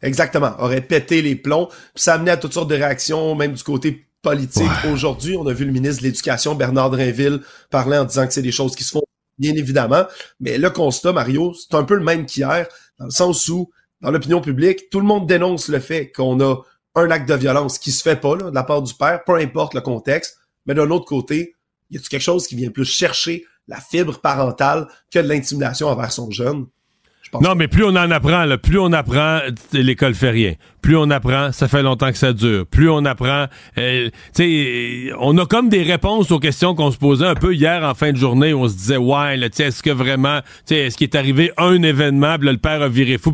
Exactement, 0.02 0.56
aurait 0.58 0.80
pété 0.80 1.22
les 1.22 1.36
plombs, 1.36 1.66
puis 1.66 2.02
ça 2.02 2.14
amenait 2.14 2.32
à 2.32 2.36
toutes 2.36 2.52
sortes 2.52 2.68
de 2.68 2.74
réactions, 2.74 3.36
même 3.36 3.52
du 3.52 3.62
côté 3.62 4.04
politique. 4.20 4.70
Aujourd'hui, 4.92 5.36
on 5.36 5.46
a 5.46 5.52
vu 5.52 5.64
le 5.64 5.72
ministre 5.72 6.02
de 6.02 6.08
l'Éducation, 6.08 6.54
Bernard 6.56 6.90
Drinville, 6.90 7.40
parler 7.70 7.98
en 7.98 8.04
disant 8.04 8.26
que 8.26 8.32
c'est 8.32 8.42
des 8.42 8.52
choses 8.52 8.74
qui 8.74 8.82
se 8.82 8.90
font, 8.90 9.02
bien 9.38 9.54
évidemment. 9.54 10.04
Mais 10.40 10.58
le 10.58 10.70
constat, 10.70 11.12
Mario, 11.12 11.52
c'est 11.54 11.76
un 11.76 11.84
peu 11.84 11.94
le 11.94 12.02
même 12.02 12.26
qu'hier, 12.26 12.66
dans 12.98 13.06
le 13.06 13.10
sens 13.10 13.48
où 13.48 13.70
dans 14.02 14.10
l'opinion 14.10 14.40
publique, 14.40 14.90
tout 14.90 15.00
le 15.00 15.06
monde 15.06 15.26
dénonce 15.26 15.68
le 15.68 15.78
fait 15.78 16.12
qu'on 16.12 16.40
a 16.40 16.56
un 16.94 17.10
acte 17.10 17.28
de 17.28 17.34
violence 17.34 17.78
qui 17.78 17.92
se 17.92 18.02
fait 18.02 18.20
pas 18.20 18.36
là, 18.36 18.50
de 18.50 18.54
la 18.54 18.64
part 18.64 18.82
du 18.82 18.92
père, 18.94 19.24
peu 19.24 19.36
importe 19.36 19.74
le 19.74 19.80
contexte. 19.80 20.38
Mais 20.66 20.74
d'un 20.74 20.90
autre 20.90 21.06
côté, 21.06 21.54
y 21.90 21.96
a 21.96 22.00
quelque 22.00 22.20
chose 22.20 22.46
qui 22.46 22.56
vient 22.56 22.70
plus 22.70 22.84
chercher 22.84 23.44
la 23.68 23.80
fibre 23.80 24.18
parentale 24.20 24.88
que 25.10 25.20
de 25.20 25.28
l'intimidation 25.28 25.88
envers 25.88 26.12
son 26.12 26.30
jeune? 26.30 26.66
Non, 27.40 27.54
mais 27.54 27.66
plus 27.66 27.84
on 27.84 27.96
en 27.96 28.10
apprend, 28.10 28.46
plus 28.62 28.78
on 28.78 28.92
apprend, 28.92 29.38
l'école 29.72 30.14
fait 30.14 30.30
rien. 30.30 30.54
Plus 30.82 30.96
on 30.96 31.08
apprend, 31.10 31.50
ça 31.52 31.66
fait 31.66 31.82
longtemps 31.82 32.10
que 32.10 32.18
ça 32.18 32.34
dure. 32.34 32.66
Plus 32.66 32.90
on 32.90 33.04
apprend, 33.06 33.46
euh, 33.78 34.10
tu 34.34 34.42
sais, 34.42 35.12
on 35.18 35.38
a 35.38 35.46
comme 35.46 35.70
des 35.70 35.82
réponses 35.82 36.30
aux 36.30 36.38
questions 36.38 36.74
qu'on 36.74 36.90
se 36.90 36.98
posait 36.98 37.26
un 37.26 37.34
peu 37.34 37.54
hier 37.54 37.84
en 37.84 37.94
fin 37.94 38.12
de 38.12 38.18
journée 38.18 38.52
où 38.52 38.60
on 38.60 38.68
se 38.68 38.74
disait, 38.74 38.96
ouais, 38.98 39.38
là, 39.38 39.46
est-ce 39.46 39.82
que 39.82 39.90
vraiment, 39.90 40.40
tu 40.66 40.74
est-ce 40.74 40.98
qu'il 40.98 41.08
est 41.08 41.16
arrivé 41.16 41.52
un 41.56 41.82
événement, 41.82 42.36
là, 42.38 42.52
le 42.52 42.58
père 42.58 42.82
a 42.82 42.88
viré 42.88 43.16
fou. 43.16 43.32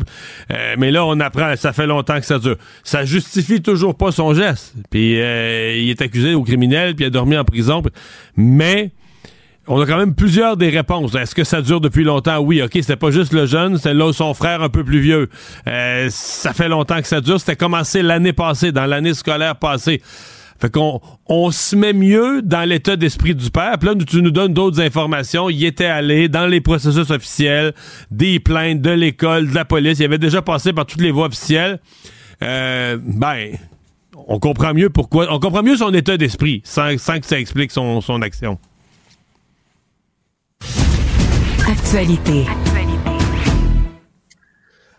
Euh, 0.51 0.75
mais 0.77 0.91
là, 0.91 1.05
on 1.05 1.19
apprend, 1.19 1.53
ça 1.57 1.73
fait 1.73 1.87
longtemps 1.87 2.19
que 2.19 2.25
ça 2.25 2.39
dure. 2.39 2.55
Ça 2.83 3.03
justifie 3.03 3.61
toujours 3.61 3.95
pas 3.95 4.11
son 4.11 4.33
geste. 4.33 4.75
Puis 4.91 5.19
euh, 5.19 5.75
il 5.75 5.89
est 5.89 6.01
accusé 6.01 6.35
au 6.35 6.43
criminel, 6.43 6.95
puis 6.95 7.03
il 7.03 7.07
a 7.07 7.11
dormi 7.11 7.35
en 7.37 7.43
prison. 7.43 7.81
Mais 8.37 8.91
on 9.69 9.79
a 9.79 9.85
quand 9.85 9.97
même 9.97 10.15
plusieurs 10.15 10.57
des 10.57 10.69
réponses. 10.69 11.13
Est-ce 11.13 11.35
que 11.35 11.43
ça 11.43 11.61
dure 11.61 11.79
depuis 11.79 12.03
longtemps? 12.03 12.39
Oui, 12.39 12.61
OK, 12.63 12.71
c'était 12.73 12.95
pas 12.95 13.11
juste 13.11 13.33
le 13.33 13.45
jeune, 13.45 13.77
c'est 13.77 13.93
là 13.93 14.11
son 14.11 14.33
frère 14.33 14.63
un 14.63 14.69
peu 14.69 14.83
plus 14.83 14.99
vieux. 14.99 15.29
Euh, 15.67 16.07
ça 16.09 16.53
fait 16.53 16.67
longtemps 16.67 16.99
que 16.99 17.07
ça 17.07 17.21
dure. 17.21 17.39
C'était 17.39 17.55
commencé 17.55 18.01
l'année 18.01 18.33
passée, 18.33 18.71
dans 18.71 18.87
l'année 18.87 19.13
scolaire 19.13 19.55
passée. 19.55 20.01
Fait 20.59 20.71
qu'on 20.71 20.99
on 21.27 21.51
se 21.51 21.75
met 21.75 21.93
mieux 21.93 22.41
dans 22.41 22.67
l'état 22.67 22.95
d'esprit 22.95 23.35
du 23.35 23.51
père. 23.51 23.77
Puis 23.77 23.89
là, 23.89 23.95
tu 23.95 24.23
nous 24.23 24.31
donnes 24.31 24.55
d'autres 24.55 24.81
informations. 24.81 25.51
Il 25.51 25.63
était 25.63 25.85
allé 25.85 26.29
dans 26.29 26.47
les 26.47 26.61
processus 26.61 27.11
officiels, 27.11 27.73
des 28.09 28.39
plaintes 28.39 28.81
de 28.81 28.89
l'école, 28.89 29.51
de 29.51 29.55
la 29.55 29.65
police. 29.65 29.99
Il 29.99 30.05
avait 30.05 30.17
déjà 30.17 30.41
passé 30.41 30.73
par 30.73 30.87
toutes 30.87 31.01
les 31.01 31.11
voies 31.11 31.27
officielles. 31.27 31.79
Euh, 32.41 32.97
ben, 33.01 33.51
on 34.27 34.39
comprend 34.39 34.73
mieux 34.73 34.89
pourquoi. 34.89 35.31
On 35.31 35.39
comprend 35.39 35.61
mieux 35.61 35.77
son 35.77 35.93
état 35.93 36.17
d'esprit 36.17 36.61
sans, 36.65 36.97
sans 36.97 37.19
que 37.19 37.27
ça 37.27 37.39
explique 37.39 37.71
son, 37.71 38.01
son 38.01 38.23
action. 38.23 38.57
Actualité. 41.69 42.47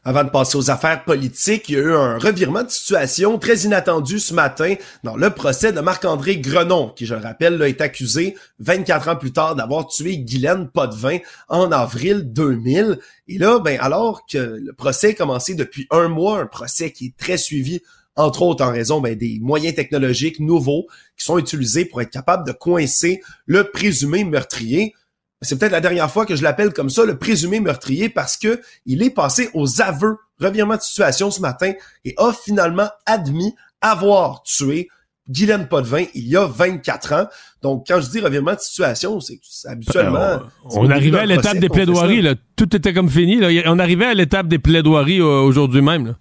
Avant 0.05 0.23
de 0.23 0.29
passer 0.29 0.57
aux 0.57 0.71
affaires 0.71 1.05
politiques, 1.05 1.69
il 1.69 1.75
y 1.75 1.79
a 1.79 1.81
eu 1.81 1.93
un 1.93 2.17
revirement 2.17 2.63
de 2.63 2.71
situation 2.71 3.39
très 3.39 3.63
inattendu 3.63 4.21
ce 4.21 4.33
matin 4.35 4.77
dans 5.03 5.17
le 5.17 5.31
procès 5.31 5.73
de 5.73 5.81
Marc-André 5.81 6.37
Grenon, 6.37 6.91
qui, 6.91 7.07
je 7.07 7.17
le 7.17 7.23
rappelle, 7.23 7.61
est 7.63 7.81
accusé 7.81 8.37
24 8.61 9.09
ans 9.09 9.17
plus 9.17 9.33
tard 9.33 9.57
d'avoir 9.57 9.89
tué 9.89 10.19
Guylaine 10.19 10.69
Potvin 10.69 11.19
en 11.49 11.73
avril 11.73 12.33
2000. 12.33 13.01
Et 13.27 13.39
là, 13.39 13.59
ben, 13.59 13.77
alors 13.81 14.25
que 14.31 14.39
le 14.39 14.73
procès 14.73 15.09
a 15.09 15.15
commencé 15.15 15.55
depuis 15.55 15.89
un 15.91 16.07
mois, 16.07 16.39
un 16.39 16.47
procès 16.47 16.93
qui 16.93 17.07
est 17.07 17.17
très 17.17 17.37
suivi 17.37 17.81
entre 18.15 18.43
autres 18.43 18.65
en 18.65 18.71
raison 18.71 19.01
ben, 19.01 19.17
des 19.17 19.39
moyens 19.41 19.75
technologiques 19.75 20.39
nouveaux 20.39 20.87
qui 21.17 21.25
sont 21.25 21.39
utilisés 21.39 21.85
pour 21.85 22.01
être 22.01 22.11
capable 22.11 22.47
de 22.47 22.53
coincer 22.53 23.23
le 23.47 23.65
présumé 23.65 24.23
meurtrier 24.23 24.95
c'est 25.43 25.59
peut-être 25.59 25.73
la 25.73 25.81
dernière 25.81 26.11
fois 26.11 26.27
que 26.27 26.37
je 26.37 26.43
l'appelle 26.43 26.73
comme 26.73 26.91
ça, 26.91 27.05
le 27.05 27.19
présumé 27.19 27.61
meurtrier, 27.61 28.09
parce 28.09 28.37
que 28.37 28.61
il 28.87 29.03
est 29.03 29.11
passé 29.11 29.49
aux 29.55 29.81
aveux, 29.81 30.19
revirement 30.39 30.77
de 30.77 30.83
situation 30.83 31.31
ce 31.31 31.41
matin, 31.41 31.73
et 32.05 32.15
a 32.19 32.33
finalement 32.33 32.89
admis 33.07 33.55
avoir 33.81 34.43
tué 34.43 34.89
Guylaine 35.31 35.69
Potvin 35.69 36.05
il 36.15 36.29
y 36.29 36.37
a 36.37 36.47
24 36.47 37.13
ans. 37.13 37.27
Donc, 37.63 37.87
quand 37.87 38.01
je 38.01 38.11
dis 38.11 38.21
revirement 38.21 38.55
de 38.55 38.61
situation, 38.61 39.21
c'est 39.21 39.39
habituellement... 39.67 40.19
Ben, 40.19 40.43
on, 40.65 40.91
arrivait 40.91 41.21
à 41.21 41.27
l'étape 41.27 41.59
des 41.59 41.69
plaidoiries, 41.69 42.21
là. 42.21 42.35
Tout 42.57 42.75
était 42.75 42.93
comme 42.93 43.09
fini. 43.09 43.37
Là. 43.37 43.49
On 43.67 43.79
arrivait 43.79 44.07
à 44.07 44.15
l'étape 44.15 44.49
des 44.49 44.59
plaidoiries 44.59 45.21
euh, 45.21 45.41
aujourd'hui 45.41 45.83
même. 45.83 46.07
Là. 46.07 46.15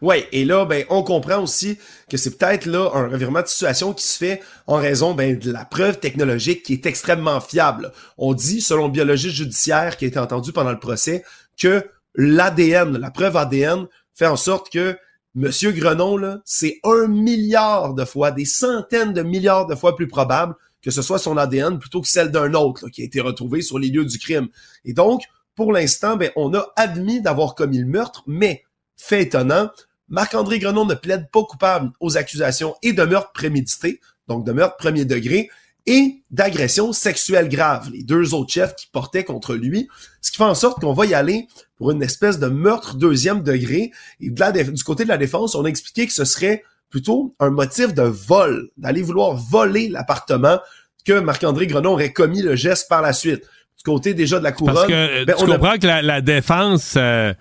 Ouais, 0.00 0.28
et 0.32 0.44
là, 0.44 0.64
ben, 0.64 0.84
on 0.90 1.02
comprend 1.02 1.42
aussi 1.42 1.78
que 2.08 2.16
c'est 2.16 2.38
peut-être 2.38 2.66
là 2.66 2.90
un 2.94 3.08
revirement 3.08 3.42
de 3.42 3.46
situation 3.46 3.92
qui 3.92 4.04
se 4.04 4.16
fait 4.16 4.40
en 4.66 4.76
raison 4.76 5.14
ben, 5.14 5.38
de 5.38 5.50
la 5.50 5.64
preuve 5.64 5.98
technologique 5.98 6.62
qui 6.62 6.74
est 6.74 6.86
extrêmement 6.86 7.40
fiable. 7.40 7.92
On 8.16 8.34
dit, 8.34 8.60
selon 8.60 8.86
le 8.86 8.92
biologiste 8.92 9.34
judiciaire 9.34 9.96
qui 9.96 10.04
a 10.04 10.08
été 10.08 10.18
entendu 10.18 10.52
pendant 10.52 10.72
le 10.72 10.78
procès, 10.78 11.24
que 11.58 11.84
l'ADN, 12.14 12.96
la 12.96 13.10
preuve 13.10 13.36
ADN, 13.36 13.86
fait 14.14 14.26
en 14.26 14.36
sorte 14.36 14.70
que 14.70 14.96
Monsieur 15.34 15.72
Grenon, 15.72 16.16
là, 16.16 16.40
c'est 16.44 16.80
un 16.84 17.06
milliard 17.06 17.94
de 17.94 18.04
fois, 18.04 18.30
des 18.30 18.44
centaines 18.44 19.12
de 19.12 19.22
milliards 19.22 19.66
de 19.66 19.74
fois 19.74 19.94
plus 19.94 20.08
probable 20.08 20.54
que 20.82 20.90
ce 20.90 21.02
soit 21.02 21.18
son 21.18 21.36
ADN 21.36 21.78
plutôt 21.78 22.00
que 22.00 22.08
celle 22.08 22.30
d'un 22.30 22.54
autre 22.54 22.88
qui 22.88 23.02
a 23.02 23.04
été 23.04 23.20
retrouvé 23.20 23.62
sur 23.62 23.78
les 23.78 23.88
lieux 23.88 24.04
du 24.04 24.18
crime. 24.18 24.48
Et 24.84 24.92
donc, 24.92 25.22
pour 25.54 25.72
l'instant, 25.72 26.16
ben, 26.16 26.30
on 26.36 26.54
a 26.54 26.72
admis 26.76 27.20
d'avoir 27.20 27.54
commis 27.54 27.78
le 27.78 27.86
meurtre, 27.86 28.22
mais 28.26 28.64
fait 28.96 29.22
étonnant, 29.22 29.70
Marc-André 30.08 30.58
Grenon 30.58 30.86
ne 30.86 30.94
plaide 30.94 31.30
pas 31.30 31.42
coupable 31.44 31.90
aux 32.00 32.16
accusations 32.16 32.74
et 32.82 32.92
de 32.92 33.02
meurtre 33.04 33.32
prémédité, 33.32 34.00
donc 34.26 34.44
de 34.44 34.52
meurtre 34.52 34.76
premier 34.76 35.04
degré, 35.04 35.50
et 35.86 36.22
d'agression 36.30 36.92
sexuelle 36.92 37.48
grave, 37.48 37.88
les 37.90 38.02
deux 38.02 38.34
autres 38.34 38.52
chefs 38.52 38.76
qui 38.76 38.88
portaient 38.92 39.24
contre 39.24 39.54
lui, 39.54 39.88
ce 40.20 40.30
qui 40.30 40.36
fait 40.36 40.44
en 40.44 40.54
sorte 40.54 40.80
qu'on 40.80 40.92
va 40.92 41.06
y 41.06 41.14
aller 41.14 41.48
pour 41.76 41.90
une 41.92 42.02
espèce 42.02 42.38
de 42.38 42.48
meurtre 42.48 42.96
deuxième 42.96 43.42
degré. 43.42 43.90
Et 44.20 44.28
du 44.28 44.84
côté 44.84 45.04
de 45.04 45.08
la 45.08 45.16
défense, 45.16 45.54
on 45.54 45.64
a 45.64 45.68
expliqué 45.68 46.06
que 46.06 46.12
ce 46.12 46.26
serait 46.26 46.62
plutôt 46.90 47.34
un 47.40 47.48
motif 47.48 47.94
de 47.94 48.02
vol, 48.02 48.68
d'aller 48.76 49.00
vouloir 49.00 49.34
voler 49.34 49.88
l'appartement 49.88 50.58
que 51.06 51.20
Marc-André 51.20 51.66
Grenon 51.66 51.92
aurait 51.92 52.12
commis 52.12 52.42
le 52.42 52.54
geste 52.54 52.88
par 52.88 53.00
la 53.00 53.14
suite. 53.14 53.44
Du 53.78 53.84
côté 53.84 54.12
déjà 54.12 54.38
de 54.38 54.44
la 54.44 54.52
couronne... 54.52 54.74
Parce 54.74 54.88
que 54.88 55.24
ben, 55.24 55.36
tu 55.38 55.46
comprends 55.46 55.78
que 55.78 55.86
la, 55.86 56.20
défense... 56.20 56.96
Euh, 56.96 57.00
euh, 57.00 57.34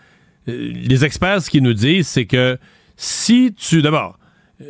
les 0.48 1.06
experts, 1.06 1.42
ce 1.42 1.50
qu'ils 1.50 1.64
nous 1.64 1.74
disent, 1.74 2.08
c'est 2.08 2.26
que 2.26 2.58
si 2.96 3.54
tu. 3.54 3.82
D'abord, 3.82 4.18
euh, 4.62 4.66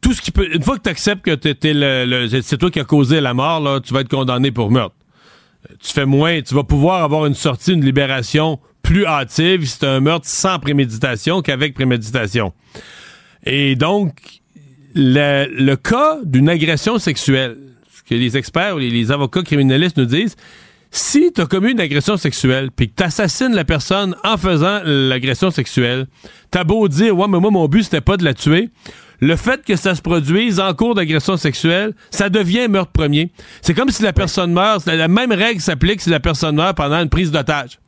tout 0.00 0.12
ce 0.12 0.22
qui 0.22 0.30
peut. 0.30 0.54
Une 0.54 0.62
fois 0.62 0.76
que 0.78 0.82
tu 0.82 0.90
acceptes 0.90 1.24
que 1.24 1.36
c'est 2.42 2.58
toi 2.58 2.70
qui 2.70 2.80
as 2.80 2.84
causé 2.84 3.20
la 3.20 3.34
mort, 3.34 3.60
là, 3.60 3.80
tu 3.80 3.92
vas 3.92 4.00
être 4.00 4.08
condamné 4.08 4.50
pour 4.50 4.70
meurtre. 4.70 4.94
Euh, 5.70 5.74
tu 5.80 5.92
fais 5.92 6.06
moins. 6.06 6.42
Tu 6.42 6.54
vas 6.54 6.64
pouvoir 6.64 7.02
avoir 7.02 7.26
une 7.26 7.34
sortie, 7.34 7.72
une 7.72 7.84
libération 7.84 8.60
plus 8.82 9.06
hâtive 9.06 9.64
si 9.64 9.78
c'est 9.78 9.86
un 9.86 10.00
meurtre 10.00 10.26
sans 10.28 10.58
préméditation 10.58 11.40
qu'avec 11.40 11.74
préméditation. 11.74 12.52
Et 13.44 13.74
donc, 13.74 14.42
le, 14.94 15.74
cas 15.76 16.18
d'une 16.24 16.48
agression 16.48 16.98
sexuelle, 16.98 17.56
ce 17.90 18.02
que 18.02 18.14
les 18.14 18.36
experts 18.36 18.76
ou 18.76 18.78
les 18.78 19.10
avocats 19.10 19.42
criminalistes 19.42 19.96
nous 19.96 20.04
disent, 20.04 20.36
si 20.94 21.32
tu 21.32 21.40
as 21.40 21.46
commis 21.46 21.72
une 21.72 21.80
agression 21.80 22.18
sexuelle, 22.18 22.70
puis 22.70 22.90
que 22.90 22.94
tu 22.96 23.02
assassines 23.02 23.54
la 23.54 23.64
personne 23.64 24.14
en 24.24 24.36
faisant 24.36 24.80
l'agression 24.84 25.50
sexuelle, 25.50 26.06
t'as 26.50 26.64
beau 26.64 26.86
dire, 26.86 27.16
ouais, 27.16 27.26
mais 27.28 27.40
moi, 27.40 27.50
mon 27.50 27.66
but, 27.66 27.84
c'était 27.84 28.02
pas 28.02 28.18
de 28.18 28.24
la 28.24 28.34
tuer. 28.34 28.68
le 29.20 29.36
fait 29.36 29.64
que 29.64 29.76
ça 29.76 29.94
se 29.94 30.02
produise 30.02 30.60
en 30.60 30.74
cours 30.74 30.94
d'agression 30.94 31.36
sexuelle, 31.36 31.94
ça 32.10 32.28
devient 32.28 32.68
meurtre 32.68 32.92
premier. 32.92 33.30
C'est 33.62 33.72
comme 33.72 33.88
si 33.88 34.02
la 34.02 34.12
personne 34.12 34.52
meurt, 34.52 34.84
la 34.84 35.08
même 35.08 35.32
règle 35.32 35.60
s'applique 35.60 36.02
si 36.02 36.10
la 36.10 36.20
personne 36.20 36.56
meurt 36.56 36.76
pendant 36.76 37.00
une 37.00 37.08
prise 37.08 37.30
d'otage. 37.30 37.78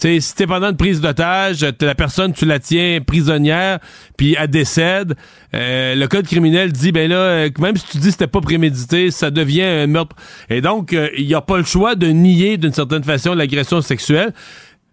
Sais, 0.00 0.20
si 0.20 0.34
t'es 0.34 0.46
pendant 0.46 0.70
une 0.70 0.76
prise 0.76 1.00
d'otage, 1.00 1.66
la 1.80 1.94
personne, 1.94 2.32
tu 2.32 2.44
la 2.46 2.58
tiens 2.58 3.00
prisonnière, 3.04 3.78
puis 4.16 4.36
elle 4.38 4.48
décède, 4.48 5.14
euh, 5.54 5.94
le 5.94 6.06
code 6.08 6.26
criminel 6.26 6.72
dit, 6.72 6.92
ben 6.92 7.08
là, 7.08 7.16
euh, 7.16 7.50
même 7.58 7.76
si 7.76 7.84
tu 7.86 7.98
dis 7.98 8.06
que 8.06 8.12
c'était 8.12 8.26
pas 8.26 8.40
prémédité, 8.40 9.10
ça 9.10 9.30
devient 9.30 9.62
un 9.62 9.86
meurtre. 9.86 10.16
Et 10.48 10.60
donc, 10.60 10.92
euh, 10.92 11.08
il 11.16 11.26
n'y 11.26 11.34
a 11.34 11.40
pas 11.40 11.58
le 11.58 11.64
choix 11.64 11.94
de 11.94 12.06
nier 12.08 12.56
d'une 12.56 12.72
certaine 12.72 13.04
façon 13.04 13.34
l'agression 13.34 13.80
sexuelle. 13.80 14.32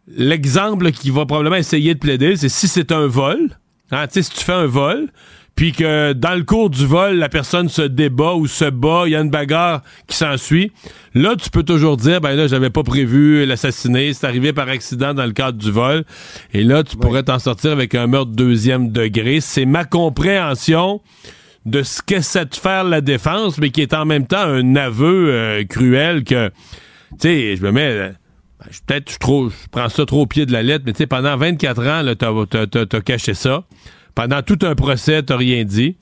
L'exemple 0.08 0.92
qui 0.92 1.10
va 1.10 1.26
probablement 1.26 1.58
essayer 1.58 1.94
de 1.94 2.00
plaider, 2.00 2.36
c'est 2.38 2.50
si 2.50 2.68
c'est 2.68 2.92
un 2.92 3.08
vol, 3.08 3.50
hein, 3.92 4.06
si 4.10 4.24
tu 4.24 4.44
fais 4.44 4.54
un 4.54 4.66
vol, 4.68 5.10
puis 5.58 5.72
que 5.72 6.14
dans 6.14 6.36
le 6.36 6.44
cours 6.44 6.70
du 6.70 6.86
vol, 6.86 7.16
la 7.18 7.30
personne 7.30 7.68
se 7.68 7.82
débat 7.82 8.36
ou 8.36 8.46
se 8.46 8.70
bat, 8.70 9.04
il 9.08 9.14
y 9.14 9.16
a 9.16 9.22
une 9.22 9.32
bagarre 9.32 9.82
qui 10.06 10.16
s'ensuit. 10.16 10.72
Là, 11.16 11.36
tu 11.36 11.50
peux 11.50 11.64
toujours 11.64 11.98
dire, 11.98 12.22
ben 12.22 12.36
là, 12.36 12.46
j'avais 12.46 12.70
pas 12.70 12.84
prévu 12.84 13.44
l'assassiner, 13.44 14.14
c'est 14.14 14.28
arrivé 14.28 14.54
par 14.54 14.70
accident 14.70 15.16
dans 15.16 15.26
le 15.26 15.32
cadre 15.32 15.58
du 15.58 15.72
vol. 15.72 16.04
Et 16.54 16.64
là, 16.64 16.84
tu 16.84 16.96
pourrais 16.96 17.24
t'en 17.24 17.40
sortir 17.40 17.72
avec 17.72 17.96
un 17.96 18.06
meurtre 18.06 18.34
deuxième 18.34 18.92
degré. 18.92 19.42
C'est 19.42 19.66
ma 19.66 19.84
compréhension 19.84 21.02
de 21.66 21.82
ce 21.82 22.04
que 22.04 22.22
c'est 22.22 22.52
de 22.52 22.56
faire 22.56 22.84
la 22.84 23.02
défense, 23.02 23.58
mais 23.58 23.72
qui 23.72 23.82
est 23.82 23.96
en 23.96 24.06
même 24.06 24.28
temps 24.28 24.38
un 24.38 24.76
aveu 24.76 25.30
euh, 25.32 25.64
cruel 25.66 26.24
que, 26.24 26.50
tu 27.14 27.30
sais, 27.30 27.56
je 27.56 27.64
me 27.64 27.72
mets 27.72 28.14
ben, 28.60 28.68
peut-être 28.86 29.12
je, 29.12 29.18
je 29.20 29.70
prends 29.72 29.90
ça 29.90 30.06
trop 30.06 30.22
au 30.22 30.28
pied 30.28 30.46
de 30.46 30.52
la 30.52 30.62
lettre, 30.62 30.84
mais 30.86 30.94
tu 30.94 31.00
sais, 31.00 31.08
pendant 31.08 31.36
24 31.36 31.88
ans, 31.88 32.14
t'as 32.16 32.98
as, 32.98 33.02
caché 33.02 33.34
ça. 33.34 33.64
Pendant 34.18 34.42
tout 34.42 34.58
un 34.64 34.74
procès, 34.74 35.22
t'as 35.22 35.38
rien 35.38 35.64
dit. 35.64 35.96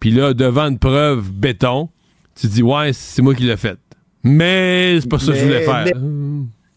Puis 0.00 0.10
là, 0.10 0.32
devant 0.32 0.68
une 0.68 0.78
preuve 0.78 1.30
béton, 1.30 1.90
tu 2.34 2.46
dis, 2.46 2.62
ouais, 2.62 2.94
c'est 2.94 3.20
moi 3.20 3.34
qui 3.34 3.42
l'ai 3.42 3.58
fait. 3.58 3.78
Mais 4.24 4.98
c'est 4.98 5.06
pas 5.06 5.18
ça 5.18 5.32
que 5.32 5.38
je 5.38 5.44
voulais 5.44 5.66
faire. 5.66 5.84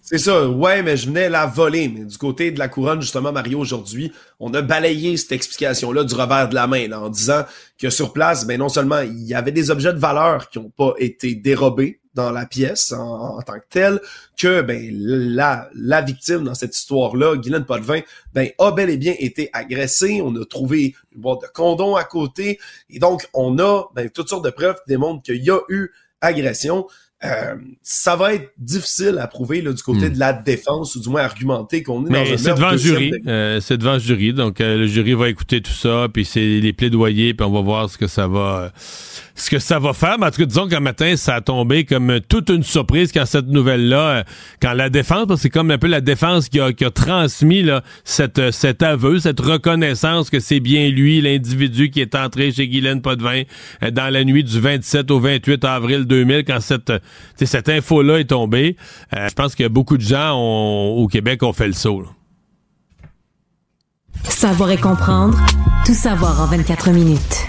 C'est 0.02 0.18
ça, 0.18 0.50
ouais, 0.50 0.84
mais 0.84 0.98
je 0.98 1.08
venais 1.08 1.30
la 1.30 1.46
voler. 1.46 1.88
Mais 1.88 2.04
du 2.04 2.18
côté 2.18 2.52
de 2.52 2.60
la 2.60 2.68
couronne, 2.68 3.02
justement, 3.02 3.32
Mario, 3.32 3.58
aujourd'hui, 3.58 4.12
on 4.42 4.54
a 4.54 4.62
balayé 4.62 5.16
cette 5.16 5.32
explication-là 5.32 6.04
du 6.04 6.14
revers 6.14 6.50
de 6.50 6.56
la 6.56 6.68
main, 6.68 6.92
en 6.92 7.08
disant 7.08 7.46
que 7.80 7.90
sur 7.90 8.12
place, 8.12 8.46
ben 8.46 8.60
non 8.60 8.68
seulement 8.68 9.00
il 9.00 9.24
y 9.24 9.34
avait 9.34 9.54
des 9.54 9.72
objets 9.72 9.94
de 9.94 9.98
valeur 9.98 10.50
qui 10.50 10.60
n'ont 10.60 10.74
pas 10.76 10.94
été 11.00 11.36
dérobés 11.36 12.01
dans 12.14 12.32
la 12.32 12.46
pièce 12.46 12.92
en, 12.92 13.42
tant 13.42 13.60
que 13.60 13.66
telle, 13.70 14.02
que 14.38 14.62
ben 14.62 14.90
la, 14.92 15.70
la 15.74 16.02
victime 16.02 16.44
dans 16.44 16.56
cette 16.56 16.76
histoire-là, 16.76 17.38
Guylaine 17.38 17.66
Potvin, 17.66 18.02
ben 18.34 18.50
a 18.60 18.72
bel 18.72 18.90
et 18.90 18.98
bien 18.98 19.16
été 19.20 19.50
agressée. 19.54 20.22
On 20.24 20.36
a 20.36 20.46
trouvé 20.46 20.96
une 21.14 21.22
boîte 21.22 21.42
de 21.42 21.48
condom 21.48 21.96
à 21.96 22.04
côté. 22.04 22.60
Et 22.90 23.00
donc, 23.00 23.28
on 23.34 23.60
a 23.60 23.86
ben, 23.96 24.10
toutes 24.10 24.30
sortes 24.30 24.46
de 24.46 24.50
preuves 24.50 24.76
qui 24.76 24.90
démontrent 24.90 25.24
qu'il 25.24 25.44
y 25.44 25.52
a 25.52 25.60
eu 25.70 25.92
agression. 26.22 26.88
Euh, 27.24 27.56
ça 27.84 28.16
va 28.16 28.34
être 28.34 28.52
difficile 28.58 29.20
à 29.20 29.28
prouver 29.28 29.62
là, 29.62 29.74
du 29.74 29.84
côté 29.84 30.10
hmm. 30.10 30.14
de 30.14 30.20
la 30.20 30.34
défense 30.34 30.96
ou 30.96 31.02
du 31.02 31.10
moins 31.10 31.22
argumenter 31.22 31.84
qu'on 31.84 32.04
est 32.08 32.10
Mais 32.10 32.26
dans 32.26 32.34
un 32.34 32.38
c'est 32.38 32.54
devant 32.56 32.72
le 32.72 32.78
jury. 32.78 33.12
Euh, 33.28 33.60
c'est 33.62 33.78
devant 33.78 33.94
le 33.94 34.00
jury. 34.00 34.34
Donc 34.34 34.60
euh, 34.60 34.78
le 34.78 34.88
jury 34.88 35.14
va 35.14 35.30
écouter 35.30 35.62
tout 35.62 35.72
ça, 35.72 36.08
puis 36.12 36.26
c'est 36.26 36.60
les 36.60 36.74
plaidoyers, 36.74 37.36
puis 37.36 37.46
on 37.46 37.52
va 37.52 37.62
voir 37.62 37.90
ce 37.92 38.00
que 38.00 38.08
ça 38.08 38.28
va 38.28 38.72
ce 39.36 39.50
que 39.50 39.60
ça 39.60 39.78
va 39.78 39.94
faire. 39.94 40.18
Mais 40.20 40.28
en 40.28 40.32
tout 40.32 40.42
cas, 40.42 40.46
disons 40.46 40.68
qu'un 40.68 40.80
matin, 40.80 41.16
ça 41.16 41.36
a 41.36 41.42
tombé 41.42 41.84
comme 41.84 42.20
toute 42.28 42.50
une 42.50 42.64
surprise 42.64 43.12
quand 43.12 43.26
cette 43.26 43.48
nouvelle-là, 43.48 44.10
euh, 44.10 44.24
quand 44.60 44.74
la 44.74 44.90
défense, 44.90 45.26
parce 45.28 45.40
que 45.40 45.44
c'est 45.44 45.50
comme 45.50 45.70
un 45.70 45.78
peu 45.78 45.88
la 45.88 46.02
défense 46.02 46.50
qui 46.50 46.60
a, 46.60 46.74
qui 46.74 46.86
a 46.86 46.92
transmis 46.92 47.62
là, 47.62 47.84
cette, 48.04 48.52
cet 48.52 48.82
aveu, 48.82 49.20
cette 49.20 49.40
reconnaissance 49.40 50.32
que 50.32 50.40
c'est 50.40 50.60
bien 50.60 50.90
lui, 50.90 51.22
l'individu 51.22 51.92
qui 51.92 52.02
est 52.02 52.16
entré 52.16 52.52
chez 52.52 52.68
Guylaine 52.68 53.02
Potvin 53.02 53.44
dans 53.92 54.12
la 54.12 54.24
nuit 54.24 54.44
du 54.44 54.60
27 54.60 55.12
au 55.12 55.20
28 55.20 55.64
avril 55.66 56.06
2000, 56.06 56.44
quand 56.46 56.60
cette, 56.60 56.92
cette 57.38 57.70
info-là 57.70 58.20
est 58.20 58.30
tombée. 58.30 58.78
je 59.12 59.34
pense 59.34 59.56
que 59.56 59.68
beaucoup 59.68 59.98
de 59.98 60.04
gens 60.04 60.38
au 60.38 61.08
Québec 61.08 61.44
ont 61.44 61.54
fait 61.54 61.68
le 61.68 61.74
saut. 61.74 62.04
Savoir 64.24 64.72
et 64.72 64.78
comprendre, 64.78 65.40
tout 65.86 65.94
savoir 65.94 66.42
en 66.42 66.46
24 66.46 66.92
minutes. 66.92 67.48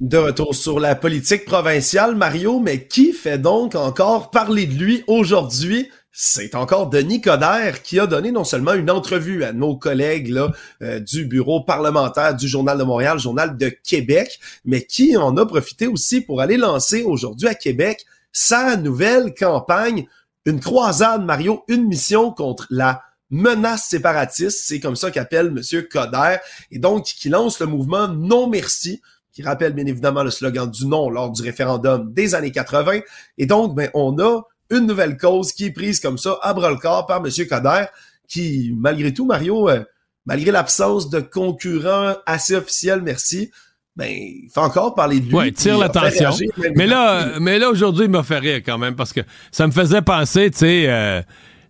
De 0.00 0.18
retour 0.18 0.54
sur 0.54 0.80
la 0.80 0.94
politique 0.94 1.44
provinciale, 1.44 2.16
Mario, 2.16 2.58
mais 2.58 2.86
qui 2.86 3.12
fait 3.12 3.38
donc 3.38 3.74
encore 3.74 4.30
parler 4.30 4.66
de 4.66 4.74
lui 4.74 5.04
aujourd'hui? 5.06 5.88
C'est 6.12 6.54
encore 6.54 6.90
Denis 6.90 7.20
Coderre 7.20 7.82
qui 7.82 7.98
a 7.98 8.06
donné 8.06 8.32
non 8.32 8.44
seulement 8.44 8.74
une 8.74 8.90
entrevue 8.90 9.44
à 9.44 9.52
nos 9.52 9.76
collègues 9.76 10.28
là, 10.28 10.52
euh, 10.82 11.00
du 11.00 11.24
bureau 11.26 11.62
parlementaire 11.62 12.34
du 12.36 12.48
Journal 12.48 12.78
de 12.78 12.84
Montréal, 12.84 13.18
Journal 13.18 13.56
de 13.56 13.68
Québec, 13.68 14.38
mais 14.64 14.84
qui 14.84 15.16
en 15.16 15.36
a 15.36 15.46
profité 15.46 15.86
aussi 15.86 16.20
pour 16.20 16.40
aller 16.40 16.56
lancer 16.56 17.02
aujourd'hui 17.02 17.48
à 17.48 17.54
Québec 17.54 18.04
sa 18.34 18.76
nouvelle 18.76 19.32
campagne, 19.32 20.06
une 20.44 20.60
croisade, 20.60 21.24
Mario, 21.24 21.64
une 21.68 21.86
mission 21.86 22.32
contre 22.32 22.66
la 22.68 23.02
menace 23.30 23.86
séparatiste, 23.86 24.64
c'est 24.66 24.80
comme 24.80 24.96
ça 24.96 25.10
qu'appelle 25.10 25.50
Monsieur 25.50 25.82
Coderre, 25.82 26.40
et 26.70 26.78
donc 26.78 27.04
qui 27.04 27.30
lance 27.30 27.60
le 27.60 27.66
mouvement 27.66 28.08
Non 28.08 28.48
Merci, 28.48 29.00
qui 29.32 29.42
rappelle 29.42 29.72
bien 29.72 29.86
évidemment 29.86 30.22
le 30.22 30.30
slogan 30.30 30.70
du 30.70 30.86
non 30.86 31.08
lors 31.08 31.30
du 31.30 31.42
référendum 31.42 32.12
des 32.12 32.34
années 32.34 32.52
80. 32.52 33.00
Et 33.38 33.46
donc, 33.46 33.74
ben, 33.74 33.88
on 33.94 34.18
a 34.18 34.42
une 34.70 34.86
nouvelle 34.86 35.16
cause 35.16 35.52
qui 35.52 35.66
est 35.66 35.72
prise 35.72 36.00
comme 36.00 36.18
ça 36.18 36.38
à 36.42 36.52
bras-le-corps 36.54 37.06
par 37.06 37.24
M. 37.24 37.30
Coder, 37.48 37.86
qui, 38.28 38.74
malgré 38.76 39.14
tout, 39.14 39.26
Mario, 39.26 39.68
euh, 39.68 39.84
malgré 40.26 40.50
l'absence 40.50 41.08
de 41.08 41.20
concurrents 41.20 42.14
assez 42.26 42.54
officiels, 42.54 43.02
merci, 43.02 43.50
ben, 43.96 44.08
il 44.10 44.48
fait 44.52 44.60
encore 44.60 44.94
parler 44.94 45.20
de 45.20 45.26
lui. 45.26 45.34
Ouais, 45.34 45.52
tire 45.52 45.78
l'attention. 45.78 46.30
Mais 46.74 46.86
là, 46.86 47.38
mais 47.40 47.58
là, 47.58 47.70
aujourd'hui, 47.70 48.06
il 48.06 48.10
m'a 48.10 48.24
fait 48.24 48.38
rire 48.38 48.60
quand 48.64 48.78
même 48.78 48.96
parce 48.96 49.12
que 49.12 49.20
ça 49.52 49.66
me 49.66 49.72
faisait 49.72 50.02
penser, 50.02 50.50
tu 50.50 50.58
sais, 50.58 50.84
euh, 50.88 51.22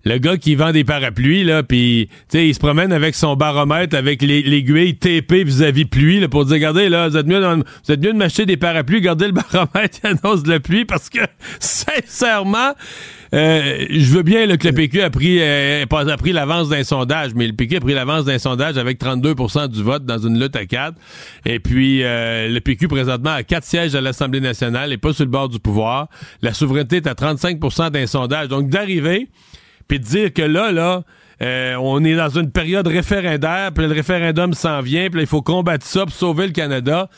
le 0.05 0.19
gars 0.19 0.37
qui 0.37 0.55
vend 0.55 0.73
des 0.73 0.85
parapluies, 0.85 1.45
là, 1.45 1.63
puis 1.63 2.09
il 2.33 2.55
se 2.55 2.59
promène 2.59 2.93
avec 2.93 3.15
son 3.15 3.37
baromètre, 3.37 3.97
avec 3.97 4.23
l'aiguille 4.23 4.97
TP 4.97 5.45
vis-à-vis 5.45 5.85
pluie, 5.85 6.21
là, 6.21 6.29
pour 6.29 6.45
dire, 6.45 6.55
regardez, 6.55 6.89
là, 6.89 7.09
vous 7.09 7.17
êtes 7.17 7.27
mieux, 7.27 7.41
vous 7.41 7.93
êtes 7.93 8.03
mieux 8.03 8.13
de 8.13 8.19
m'acheter 8.19 8.47
des 8.47 8.57
parapluies, 8.57 9.01
gardez 9.01 9.27
le 9.27 9.33
baromètre 9.33 10.01
qui 10.01 10.07
annonce 10.07 10.43
de 10.43 10.51
la 10.51 10.61
pluie, 10.61 10.85
parce 10.85 11.11
que, 11.11 11.21
sincèrement, 11.61 12.73
euh, 13.33 13.87
je 13.91 14.15
veux 14.15 14.23
bien 14.23 14.47
que 14.57 14.67
le 14.67 14.75
PQ 14.75 15.03
a 15.03 15.11
pris, 15.11 15.39
euh, 15.41 15.85
a 15.85 16.17
pris 16.17 16.33
l'avance 16.33 16.69
d'un 16.69 16.85
sondage, 16.85 17.35
mais 17.35 17.47
le 17.47 17.53
PQ 17.53 17.77
a 17.77 17.81
pris 17.81 17.95
l'avance 17.95 18.25
d'un 18.25 18.39
sondage 18.39 18.77
avec 18.77 19.01
32% 19.01 19.69
du 19.69 19.83
vote 19.83 20.05
dans 20.05 20.19
une 20.19 20.39
lutte 20.39 20.57
à 20.57 20.67
quatre. 20.67 20.97
Et 21.45 21.61
puis, 21.61 22.03
euh, 22.03 22.49
le 22.49 22.61
PQ, 22.61 22.89
présentement, 22.89 23.31
a 23.31 23.43
quatre 23.43 23.65
sièges 23.65 23.95
à 23.95 24.01
l'Assemblée 24.01 24.41
nationale 24.41 24.93
et 24.93 24.99
pas 24.99 25.13
sur 25.13 25.25
le 25.25 25.31
bord 25.31 25.49
du 25.49 25.59
pouvoir. 25.59 26.09
La 26.43 26.53
souveraineté 26.53 26.97
est 26.97 27.07
à 27.07 27.15
35% 27.15 27.91
d'un 27.91 28.07
sondage. 28.07 28.49
Donc, 28.49 28.69
d'arriver 28.69 29.29
puis 29.89 29.99
de 29.99 30.05
dire 30.05 30.33
que 30.33 30.43
là, 30.43 30.73
là, 30.73 31.03
euh, 31.43 31.77
on 31.81 32.05
est 32.05 32.15
dans 32.15 32.29
une 32.29 32.51
période 32.51 32.87
référendaire, 32.87 33.73
puis 33.75 33.87
le 33.87 33.93
référendum 33.93 34.55
s'en 34.55 34.81
vient, 34.81 35.11
puis 35.11 35.21
il 35.23 35.27
faut 35.27 35.43
combattre 35.43 35.85
ça 35.85 36.05
pour 36.05 36.15
sauver 36.15 36.47
le 36.47 36.53
Canada. 36.53 37.09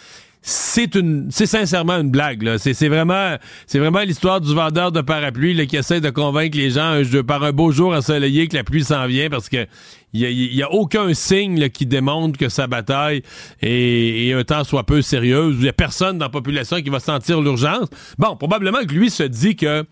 C'est 0.48 0.94
une, 0.94 1.26
c'est 1.32 1.46
sincèrement 1.46 1.94
une 1.94 2.12
blague. 2.12 2.56
C'est, 2.58 2.86
vraiment, 2.86 3.36
c'est 3.66 3.80
vraiment 3.80 3.98
l'histoire 3.98 4.40
du 4.40 4.54
vendeur 4.54 4.92
de 4.92 5.00
parapluie 5.00 5.54
là, 5.54 5.66
qui 5.66 5.76
essaie 5.76 6.00
de 6.00 6.10
convaincre 6.10 6.56
les 6.56 6.70
gens 6.70 7.02
par 7.26 7.42
un 7.42 7.50
beau 7.50 7.72
jour 7.72 7.92
ensoleillé 7.92 8.46
que 8.46 8.54
la 8.54 8.62
pluie 8.62 8.84
s'en 8.84 9.08
vient 9.08 9.28
parce 9.28 9.48
que 9.48 9.66
il 10.12 10.54
y 10.54 10.62
a, 10.62 10.70
aucun 10.70 11.12
signe 11.14 11.68
qui 11.68 11.84
démontre 11.84 12.38
que 12.38 12.48
sa 12.48 12.68
bataille 12.68 13.22
est, 13.60 14.32
un 14.34 14.44
temps 14.44 14.62
soit 14.62 14.86
peu 14.86 15.02
sérieuse. 15.02 15.56
Il 15.58 15.64
y 15.64 15.68
a 15.68 15.72
personne 15.72 16.18
dans 16.18 16.26
la 16.26 16.30
population 16.30 16.80
qui 16.80 16.90
va 16.90 17.00
sentir 17.00 17.40
l'urgence. 17.40 17.88
Bon, 18.16 18.36
probablement 18.36 18.84
que 18.84 18.94
lui 18.94 19.10
se 19.10 19.24
dit 19.24 19.56
que 19.56 19.84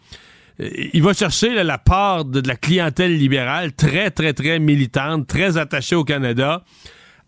il 0.61 1.03
va 1.03 1.15
chercher 1.15 1.65
la 1.65 1.79
part 1.79 2.25
de, 2.25 2.41
la 2.47 2.55
clientèle 2.55 3.19
libérale 3.19 3.73
très, 3.73 4.13
très, 4.13 4.33
très 4.35 4.61
militante, 4.61 5.27
très 5.27 5.59
attachée 5.59 5.97
au 5.97 6.05
Canada. 6.05 6.63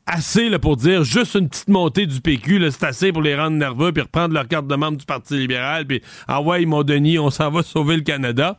Assez 0.08 0.48
là, 0.48 0.60
pour 0.60 0.76
dire 0.76 1.02
juste 1.02 1.34
une 1.34 1.48
petite 1.48 1.68
montée 1.68 2.06
du 2.06 2.20
PQ, 2.20 2.70
c'est 2.70 2.84
assez 2.84 3.12
pour 3.12 3.22
les 3.22 3.34
rendre 3.34 3.56
nerveux, 3.56 3.90
puis 3.92 4.02
reprendre 4.02 4.34
leur 4.34 4.46
carte 4.46 4.68
de 4.68 4.74
membre 4.76 4.98
du 4.98 5.04
Parti 5.04 5.36
libéral, 5.36 5.84
puis 5.84 6.00
ah 6.28 6.40
ouais, 6.40 6.64
mon 6.64 6.84
Denis, 6.84 7.18
on 7.18 7.30
s'en 7.30 7.50
va 7.50 7.64
sauver 7.64 7.96
le 7.96 8.02
Canada. 8.02 8.56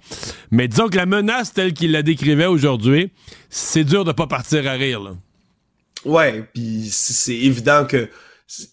Mais 0.52 0.68
disons 0.68 0.90
que 0.90 0.98
la 0.98 1.06
menace 1.06 1.54
telle 1.54 1.72
qu'il 1.72 1.94
la 1.94 2.04
décrivait 2.04 2.48
aujourd'hui, 2.48 3.12
c'est 3.50 3.86
dur 3.86 4.04
de 4.04 4.12
pas 4.12 4.28
partir 4.28 4.68
à 4.68 4.74
rire. 4.74 5.00
Là. 5.00 5.12
Ouais, 6.04 6.44
puis 6.54 6.90
c'est 6.92 7.38
évident 7.38 7.86
que 7.86 8.10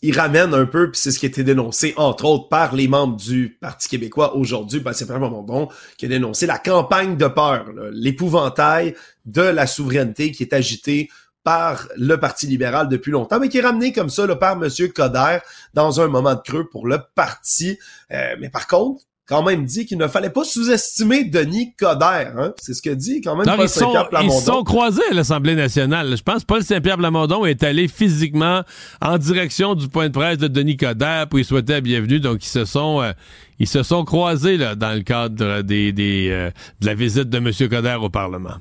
il 0.02 0.18
ramène 0.18 0.54
un 0.54 0.66
peu, 0.66 0.90
puis 0.90 1.00
c'est 1.00 1.10
ce 1.10 1.18
qui 1.18 1.26
a 1.26 1.28
été 1.28 1.42
dénoncé, 1.42 1.94
entre 1.96 2.24
autres, 2.26 2.48
par 2.48 2.74
les 2.74 2.86
membres 2.86 3.16
du 3.16 3.56
Parti 3.60 3.88
québécois 3.88 4.36
aujourd'hui, 4.36 4.78
ben, 4.78 4.92
c'est 4.92 5.04
vraiment 5.04 5.42
bon, 5.42 5.68
qui 5.96 6.06
a 6.06 6.08
dénoncé 6.08 6.46
la 6.46 6.58
campagne 6.58 7.16
de 7.16 7.26
peur, 7.26 7.66
l'épouvantail 7.92 8.94
de 9.26 9.42
la 9.42 9.66
souveraineté 9.66 10.30
qui 10.30 10.44
est 10.44 10.52
agité 10.52 11.08
par 11.44 11.88
le 11.96 12.16
Parti 12.16 12.46
libéral 12.46 12.88
depuis 12.88 13.12
longtemps, 13.12 13.38
mais 13.38 13.48
qui 13.48 13.58
est 13.58 13.62
ramené 13.62 13.92
comme 13.92 14.08
ça 14.08 14.26
là, 14.26 14.34
par 14.34 14.60
M. 14.60 14.68
Coder 14.94 15.38
dans 15.74 16.00
un 16.00 16.08
moment 16.08 16.34
de 16.34 16.40
creux 16.40 16.68
pour 16.68 16.86
le 16.86 16.98
parti. 17.14 17.78
Euh, 18.10 18.34
mais 18.40 18.48
par 18.48 18.66
contre, 18.66 19.02
quand 19.26 19.42
même 19.42 19.64
dit 19.64 19.86
qu'il 19.86 19.96
ne 19.96 20.06
fallait 20.06 20.30
pas 20.30 20.44
sous-estimer 20.44 21.24
Denis 21.24 21.74
Coderre. 21.76 22.34
Hein? 22.38 22.52
C'est 22.60 22.74
ce 22.74 22.82
que 22.82 22.90
dit 22.90 23.22
quand 23.22 23.36
même 23.36 23.46
Paul 23.46 23.56
Paul 23.56 23.64
ils, 23.64 23.68
sont, 23.68 23.92
Saint-Pierre 23.92 24.22
ils 24.22 24.30
sont 24.30 24.62
croisés 24.64 25.02
à 25.10 25.14
l'Assemblée 25.14 25.54
nationale. 25.54 26.14
Je 26.16 26.22
pense 26.22 26.42
que 26.42 26.46
Paul 26.46 26.62
Saint-Pierre 26.62 26.98
Plamondon 26.98 27.44
est 27.46 27.62
allé 27.62 27.88
physiquement 27.88 28.62
en 29.00 29.16
direction 29.16 29.74
du 29.74 29.88
point 29.88 30.08
de 30.08 30.12
presse 30.12 30.38
de 30.38 30.48
Denis 30.48 30.76
Coderre 30.76 31.28
pour 31.28 31.38
y 31.38 31.44
souhaiter 31.44 31.74
la 31.74 31.80
bienvenue. 31.80 32.20
Donc, 32.20 32.44
ils 32.44 32.48
se 32.48 32.66
sont, 32.66 33.00
euh, 33.00 33.12
ils 33.58 33.68
se 33.68 33.82
sont 33.82 34.04
croisés 34.04 34.58
là, 34.58 34.74
dans 34.74 34.92
le 34.94 35.02
cadre 35.02 35.62
des, 35.62 35.92
des, 35.92 36.28
euh, 36.30 36.50
de 36.80 36.86
la 36.86 36.94
visite 36.94 37.30
de 37.30 37.38
M. 37.38 37.50
Coderre 37.70 38.02
au 38.02 38.10
Parlement. 38.10 38.56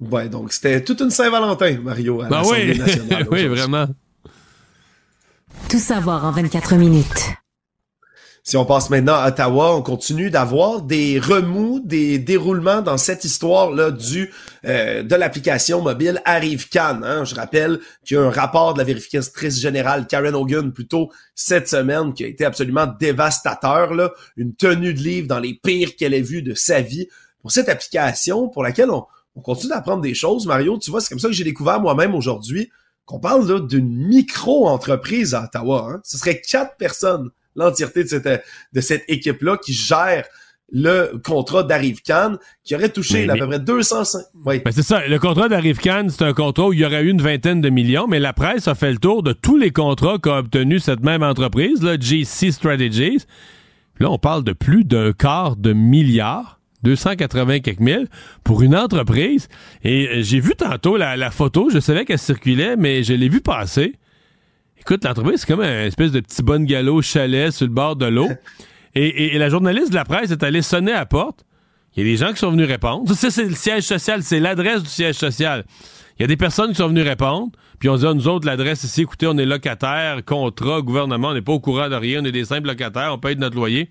Ouais, 0.00 0.28
donc 0.28 0.52
c'était 0.52 0.82
toute 0.84 1.00
une 1.00 1.10
Saint-Valentin, 1.10 1.78
Mario, 1.82 2.22
à 2.22 2.28
Ben 2.28 2.38
l'Assemblée 2.38 2.72
oui, 2.72 2.78
nationale. 2.78 3.26
oui, 3.30 3.46
vraiment. 3.46 3.86
Tout 5.68 5.78
savoir 5.78 6.24
en 6.24 6.30
24 6.30 6.76
minutes. 6.76 7.34
Si 8.44 8.56
on 8.56 8.64
passe 8.64 8.88
maintenant 8.88 9.16
à 9.16 9.28
Ottawa, 9.28 9.76
on 9.76 9.82
continue 9.82 10.30
d'avoir 10.30 10.80
des 10.80 11.18
remous, 11.18 11.80
des 11.84 12.18
déroulements 12.18 12.80
dans 12.80 12.96
cette 12.96 13.24
histoire-là 13.24 13.90
du 13.90 14.32
euh, 14.64 15.02
de 15.02 15.14
l'application 15.16 15.82
mobile 15.82 16.22
Arrive 16.24 16.70
Cannes. 16.70 17.02
Hein. 17.04 17.26
Je 17.26 17.34
rappelle 17.34 17.78
qu'il 18.06 18.16
y 18.16 18.18
a 18.18 18.22
un 18.22 18.30
rapport 18.30 18.72
de 18.72 18.78
la 18.78 18.84
vérificatrice 18.84 19.60
générale 19.60 20.06
Karen 20.06 20.34
Hogan 20.34 20.72
plus 20.72 20.86
tôt 20.86 21.10
cette 21.34 21.68
semaine 21.68 22.14
qui 22.14 22.24
a 22.24 22.28
été 22.28 22.46
absolument 22.46 22.86
dévastateur. 22.86 23.92
Là. 23.92 24.12
Une 24.38 24.54
tenue 24.54 24.94
de 24.94 25.00
livre 25.00 25.28
dans 25.28 25.40
les 25.40 25.52
pires 25.62 25.94
qu'elle 25.96 26.14
ait 26.14 26.22
vues 26.22 26.42
de 26.42 26.54
sa 26.54 26.80
vie 26.80 27.06
pour 27.42 27.52
cette 27.52 27.68
application 27.68 28.48
pour 28.48 28.62
laquelle 28.62 28.90
on, 28.90 29.04
on 29.38 29.40
continue 29.40 29.70
d'apprendre 29.70 30.02
des 30.02 30.14
choses. 30.14 30.46
Mario, 30.46 30.78
tu 30.78 30.90
vois, 30.90 31.00
c'est 31.00 31.10
comme 31.10 31.20
ça 31.20 31.28
que 31.28 31.34
j'ai 31.34 31.44
découvert 31.44 31.80
moi-même 31.80 32.14
aujourd'hui 32.14 32.70
qu'on 33.04 33.20
parle 33.20 33.48
là 33.48 33.60
d'une 33.60 33.88
micro-entreprise 33.88 35.32
à 35.34 35.44
Ottawa. 35.44 35.88
Hein. 35.90 36.00
Ce 36.04 36.18
serait 36.18 36.40
quatre 36.40 36.76
personnes 36.76 37.30
l'entièreté 37.54 38.04
de 38.04 38.08
cette, 38.08 38.44
de 38.72 38.80
cette 38.80 39.04
équipe-là 39.08 39.56
qui 39.56 39.72
gère 39.72 40.24
le 40.70 41.18
contrat 41.24 41.62
d'Arrive 41.62 42.02
Cannes, 42.02 42.36
qui 42.62 42.74
aurait 42.74 42.90
touché 42.90 43.20
Mais- 43.20 43.26
là, 43.26 43.32
à 43.34 43.36
peu 43.38 43.46
près 43.46 43.58
205. 43.60 44.20
Oui. 44.44 44.60
Ben 44.64 44.70
c'est 44.70 44.82
ça. 44.82 45.06
Le 45.06 45.18
contrat 45.18 45.48
d'Arrive 45.48 45.78
Cannes, 45.78 46.10
c'est 46.10 46.24
un 46.24 46.34
contrat 46.34 46.68
où 46.68 46.72
il 46.72 46.80
y 46.80 46.84
aurait 46.84 47.02
eu 47.02 47.08
une 47.08 47.22
vingtaine 47.22 47.60
de 47.60 47.70
millions, 47.70 48.06
mais 48.06 48.18
la 48.18 48.32
presse 48.32 48.68
a 48.68 48.74
fait 48.74 48.92
le 48.92 48.98
tour 48.98 49.22
de 49.22 49.32
tous 49.32 49.56
les 49.56 49.70
contrats 49.70 50.18
qu'a 50.18 50.38
obtenu 50.38 50.78
cette 50.78 51.00
même 51.00 51.22
entreprise, 51.22 51.82
là, 51.82 51.96
GC 51.98 52.52
Strategies. 52.52 53.24
Là, 53.98 54.10
on 54.10 54.18
parle 54.18 54.44
de 54.44 54.52
plus 54.52 54.84
d'un 54.84 55.12
quart 55.12 55.56
de 55.56 55.72
milliard, 55.72 56.57
280 56.82 57.60
quelques 57.60 57.80
mille, 57.80 58.06
pour 58.44 58.62
une 58.62 58.76
entreprise. 58.76 59.48
Et 59.84 60.08
euh, 60.08 60.22
j'ai 60.22 60.40
vu 60.40 60.52
tantôt 60.56 60.96
la, 60.96 61.16
la 61.16 61.30
photo, 61.30 61.70
je 61.72 61.80
savais 61.80 62.04
qu'elle 62.04 62.18
circulait, 62.18 62.76
mais 62.76 63.02
je 63.02 63.12
l'ai 63.14 63.28
vu 63.28 63.40
passer. 63.40 63.94
Écoute, 64.80 65.04
l'entreprise, 65.04 65.40
c'est 65.40 65.46
comme 65.46 65.60
un 65.60 65.84
espèce 65.84 66.12
de 66.12 66.20
petit 66.20 66.42
bon 66.42 66.64
galop 66.64 67.02
chalet 67.02 67.50
sur 67.50 67.66
le 67.66 67.72
bord 67.72 67.96
de 67.96 68.06
l'eau. 68.06 68.28
Et, 68.94 69.06
et- 69.06 69.34
et 69.34 69.38
la 69.38 69.48
journaliste 69.50 69.90
de 69.90 69.94
la 69.94 70.04
presse 70.04 70.30
est 70.30 70.42
allée 70.42 70.62
sonner 70.62 70.92
à 70.92 71.00
la 71.00 71.06
porte. 71.06 71.44
Il 71.94 72.00
y 72.04 72.08
a 72.08 72.10
des 72.10 72.16
gens 72.16 72.32
qui 72.32 72.38
sont 72.38 72.50
venus 72.50 72.66
répondre. 72.66 73.12
Ça, 73.14 73.30
c'est 73.30 73.44
le 73.44 73.54
siège 73.54 73.84
social, 73.84 74.22
c'est 74.22 74.40
l'adresse 74.40 74.82
du 74.82 74.88
siège 74.88 75.14
social. 75.16 75.64
Il 76.18 76.22
y 76.22 76.24
a 76.24 76.26
des 76.26 76.38
personnes 76.38 76.70
qui 76.70 76.76
sont 76.76 76.88
venues 76.88 77.02
répondre, 77.02 77.52
puis 77.78 77.88
on 77.90 77.96
dit, 77.96 78.06
ah, 78.08 78.14
nous 78.14 78.26
autres, 78.26 78.46
l'adresse 78.46 78.82
ici, 78.84 79.02
écoutez, 79.02 79.26
on 79.28 79.36
est 79.38 79.44
locataire, 79.44 80.24
contrat, 80.24 80.80
gouvernement, 80.80 81.28
on 81.28 81.34
n'est 81.34 81.42
pas 81.42 81.52
au 81.52 81.60
courant 81.60 81.88
de 81.88 81.94
rien, 81.94 82.22
on 82.22 82.24
est 82.24 82.32
des 82.32 82.46
simples 82.46 82.66
locataires, 82.66 83.12
on 83.12 83.18
paye 83.18 83.36
de 83.36 83.40
notre 83.40 83.56
loyer. 83.56 83.90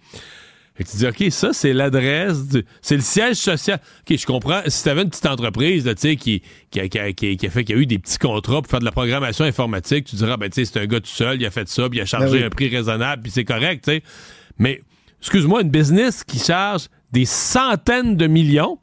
Et 0.79 0.83
tu 0.83 0.97
dis, 0.97 1.07
OK, 1.07 1.23
ça, 1.31 1.53
c'est 1.53 1.73
l'adresse, 1.73 2.47
du- 2.47 2.63
c'est 2.81 2.95
le 2.95 3.01
siège 3.01 3.37
social. 3.37 3.79
OK, 4.07 4.17
je 4.17 4.25
comprends. 4.25 4.61
Si 4.67 4.83
tu 4.83 4.89
avais 4.89 5.01
une 5.01 5.09
petite 5.09 5.25
entreprise, 5.25 5.85
là, 5.85 5.95
qui, 5.95 6.15
qui, 6.17 6.79
a, 6.79 6.87
qui, 6.87 6.99
a, 6.99 7.11
qui 7.13 7.37
fait, 7.49 7.71
a 7.71 7.75
eu 7.75 7.85
des 7.85 7.97
petits 7.99 8.19
contrats 8.19 8.61
pour 8.61 8.69
faire 8.69 8.79
de 8.79 8.85
la 8.85 8.91
programmation 8.91 9.45
informatique, 9.45 10.05
tu 10.05 10.15
diras, 10.17 10.37
ben, 10.37 10.49
tu 10.49 10.63
sais, 10.65 10.71
c'est 10.71 10.79
un 10.79 10.85
gars 10.85 10.99
tout 10.99 11.07
seul, 11.07 11.41
il 11.41 11.45
a 11.45 11.51
fait 11.51 11.67
ça, 11.67 11.89
puis 11.89 11.99
il 11.99 12.01
a 12.01 12.05
chargé 12.05 12.27
Ben 12.27 12.33
oui. 12.37 12.43
un 12.43 12.49
prix 12.49 12.69
raisonnable, 12.69 13.23
puis 13.23 13.31
c'est 13.31 13.45
correct, 13.45 13.83
tu 13.85 13.91
sais. 13.91 14.03
Mais, 14.59 14.81
excuse-moi, 15.19 15.61
une 15.61 15.69
business 15.71 16.23
qui 16.23 16.37
charge 16.39 16.87
des 17.11 17.25
centaines 17.25 18.15
de 18.15 18.27
millions, 18.27 18.77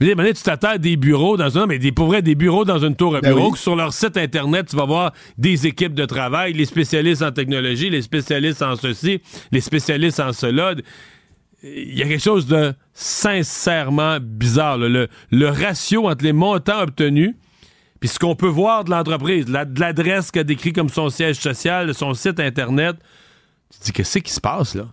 dire, 0.00 0.16
maintenant, 0.16 0.32
tu 0.32 0.42
t'attends 0.42 0.68
à 0.70 0.78
des 0.78 0.96
bureaux 0.96 1.36
dans 1.36 1.58
un, 1.58 1.66
mais 1.66 1.78
des, 1.78 1.92
pour 1.92 2.06
vrai, 2.06 2.22
des 2.22 2.34
bureaux 2.34 2.64
dans 2.64 2.78
une 2.78 2.96
tour 2.96 3.16
à 3.16 3.20
Ben 3.20 3.34
bureau, 3.34 3.48
oui. 3.48 3.52
que 3.52 3.58
sur 3.58 3.76
leur 3.76 3.92
site 3.92 4.16
Internet, 4.16 4.68
tu 4.70 4.76
vas 4.76 4.86
voir 4.86 5.12
des 5.36 5.66
équipes 5.66 5.92
de 5.92 6.06
travail, 6.06 6.54
les 6.54 6.64
spécialistes 6.64 7.20
en 7.20 7.32
technologie, 7.32 7.90
les 7.90 8.00
spécialistes 8.00 8.62
en 8.62 8.76
ceci, 8.76 9.20
les 9.52 9.60
spécialistes 9.60 10.20
en 10.20 10.32
cela. 10.32 10.74
Il 11.62 11.98
y 11.98 12.02
a 12.02 12.08
quelque 12.08 12.22
chose 12.22 12.46
de 12.46 12.74
sincèrement 12.94 14.18
bizarre. 14.20 14.78
Le, 14.78 15.08
ratio 15.48 16.08
entre 16.08 16.24
les 16.24 16.32
montants 16.32 16.80
obtenus 16.82 17.34
puis 18.00 18.08
ce 18.08 18.18
qu'on 18.18 18.34
peut 18.34 18.48
voir 18.48 18.84
de 18.84 18.90
l'entreprise, 18.90 19.44
de 19.44 19.80
l'adresse 19.80 20.30
qu'a 20.30 20.42
décrit 20.42 20.72
comme 20.72 20.88
son 20.88 21.10
siège 21.10 21.36
social, 21.36 21.86
de 21.86 21.92
son 21.92 22.14
site 22.14 22.40
Internet, 22.40 22.96
tu 23.70 23.78
te 23.78 23.84
dis, 23.84 23.92
qu'est-ce 23.92 24.18
qui 24.18 24.32
se 24.32 24.40
passe, 24.40 24.74
là? 24.74 24.86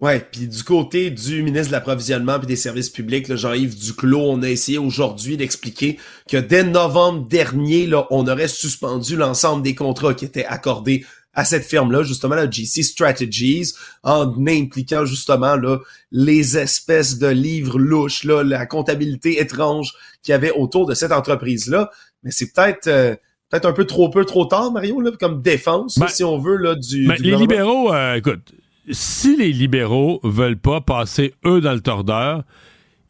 Ouais, 0.00 0.20
puis 0.20 0.48
du 0.48 0.62
côté 0.64 1.10
du 1.10 1.42
ministre 1.42 1.68
de 1.68 1.72
l'Approvisionnement 1.72 2.42
et 2.42 2.46
des 2.46 2.56
Services 2.56 2.90
publics, 2.90 3.28
là, 3.28 3.36
Jean-Yves 3.36 3.78
Duclos, 3.78 4.32
on 4.32 4.42
a 4.42 4.50
essayé 4.50 4.76
aujourd'hui 4.76 5.36
d'expliquer 5.36 5.98
que 6.28 6.36
dès 6.36 6.64
novembre 6.64 7.26
dernier, 7.28 7.88
on 8.10 8.26
aurait 8.26 8.48
suspendu 8.48 9.16
l'ensemble 9.16 9.62
des 9.62 9.74
contrats 9.74 10.12
qui 10.12 10.24
étaient 10.24 10.44
accordés 10.44 11.06
à 11.34 11.44
cette 11.44 11.64
firme-là, 11.64 12.02
justement 12.02 12.34
la 12.34 12.50
GC 12.50 12.82
Strategies, 12.82 13.72
en 14.02 14.32
impliquant 14.46 15.04
justement 15.04 15.56
là, 15.56 15.78
les 16.12 16.56
espèces 16.56 17.18
de 17.18 17.28
livres 17.28 17.78
louches, 17.78 18.24
là, 18.24 18.42
la 18.42 18.66
comptabilité 18.66 19.40
étrange 19.40 19.92
qu'il 20.22 20.32
y 20.32 20.34
avait 20.34 20.52
autour 20.52 20.86
de 20.86 20.94
cette 20.94 21.12
entreprise-là. 21.12 21.90
Mais 22.22 22.30
c'est 22.30 22.52
peut-être 22.52 22.86
euh, 22.86 23.14
peut-être 23.50 23.66
un 23.66 23.72
peu 23.72 23.84
trop 23.84 24.08
peu, 24.08 24.24
trop 24.24 24.44
tard, 24.46 24.72
Mario, 24.72 25.00
là, 25.00 25.10
comme 25.18 25.42
défense, 25.42 25.98
Ben, 25.98 26.08
si 26.08 26.24
on 26.24 26.38
veut, 26.38 26.56
là, 26.56 26.74
du, 26.74 27.06
Ben, 27.06 27.16
du 27.16 27.22
les 27.22 27.36
libéraux, 27.36 27.92
euh, 27.92 28.14
écoute, 28.14 28.52
si 28.90 29.36
les 29.36 29.52
libéraux 29.52 30.20
veulent 30.22 30.58
pas 30.58 30.80
passer 30.80 31.34
eux 31.44 31.60
dans 31.60 31.72
le 31.72 31.80
tordeur, 31.80 32.44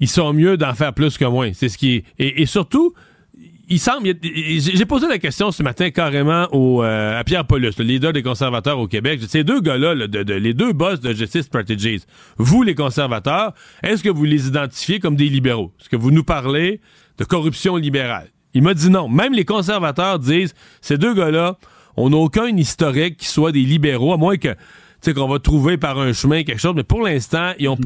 ils 0.01 0.09
sont 0.09 0.33
mieux 0.33 0.57
d'en 0.57 0.75
faire 0.75 0.93
plus 0.93 1.19
que 1.19 1.25
moins. 1.25 1.53
C'est 1.55 1.69
ce 1.69 1.79
qui 1.79 1.97
est. 1.97 2.05
Et, 2.19 2.43
et 2.43 2.47
surtout, 2.47 2.95
il 3.69 3.79
semble. 3.79 4.13
J'ai 4.23 4.85
posé 4.87 5.07
la 5.09 5.19
question 5.19 5.51
ce 5.51 5.63
matin 5.63 5.91
carrément 5.91 6.47
au, 6.53 6.83
euh, 6.83 7.19
à 7.19 7.25
Pierre 7.25 7.47
Paulus, 7.47 7.73
le 7.79 7.85
leader 7.85 8.13
des 8.13 8.23
conservateurs 8.23 8.79
au 8.79 8.87
Québec. 8.89 9.21
Ces 9.29 9.45
deux 9.45 9.61
gars-là, 9.61 9.95
là, 9.95 10.07
de, 10.07 10.23
de- 10.23 10.35
les 10.35 10.55
deux 10.55 10.73
boss 10.73 11.01
de 11.01 11.13
Justice 11.13 11.47
Strategies, 11.47 12.03
vous 12.37 12.63
les 12.63 12.75
conservateurs, 12.75 13.53
est-ce 13.83 14.03
que 14.03 14.09
vous 14.11 14.25
les 14.25 14.47
identifiez 14.49 15.01
comme 15.01 15.17
des 15.17 15.29
libéraux? 15.29 15.73
Est-ce 15.81 15.89
que 15.89 15.97
vous 15.97 16.11
nous 16.11 16.25
parlez 16.25 16.81
de 17.19 17.25
corruption 17.25 17.77
libérale? 17.77 18.29
Il 18.55 18.63
m'a 18.63 18.75
dit 18.75 18.91
non. 18.91 19.09
Même 19.09 19.33
les 19.33 19.45
conservateurs 19.45 20.19
disent 20.19 20.55
ces 20.81 20.97
deux 20.99 21.15
gars-là, 21.15 21.59
on 21.97 22.11
n'a 22.11 22.17
aucun 22.17 22.47
historique 22.57 23.17
qui 23.19 23.27
soit 23.27 23.53
des 23.53 23.63
libéraux, 23.63 24.13
à 24.13 24.17
moins 24.17 24.37
que 24.37 24.55
qu'on 25.15 25.29
va 25.29 25.39
trouver 25.39 25.77
par 25.77 25.99
un 25.99 26.15
chemin 26.15 26.45
quelque 26.45 26.61
chose. 26.61 26.73
Mais 26.75 26.83
pour 26.83 27.03
l'instant, 27.03 27.53
ils 27.59 27.69
ont. 27.69 27.77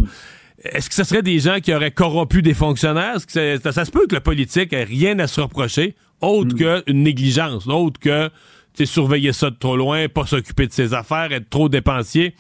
Est-ce 0.65 0.89
que 0.89 0.95
ce 0.95 1.05
serait 1.05 1.23
des 1.23 1.39
gens 1.39 1.59
qui 1.61 1.73
auraient 1.73 1.91
corrompu 1.93 2.43
des 2.43 2.55
fonctionnaires? 2.55 3.17
Est-ce 3.17 3.27
que 3.27 3.33
ça, 3.33 3.63
ça- 3.63 3.73
ça 3.73 3.85
se 3.85 3.91
peut 3.91 4.07
que 4.09 4.15
le 4.17 4.21
politique 4.21 4.73
ait 4.73 4.85
rien 4.85 5.19
à 5.21 5.27
se 5.27 5.41
reprocher, 5.41 5.95
autre 6.21 6.57
qu'une 6.57 7.03
négligence, 7.03 7.67
autre 7.69 8.01
que 8.01 8.29
tu 8.75 8.85
sais, 8.85 8.87
surveiller 8.87 9.33
ça 9.33 9.51
de 9.51 9.57
trop 9.57 9.77
loin, 9.77 10.09
pas 10.09 10.27
s'occuper 10.27 10.67
de 10.67 10.73
ses 10.73 10.95
affaires, 10.95 11.33
être 11.33 11.49
trop 11.49 11.69
dépensier? 11.69 12.35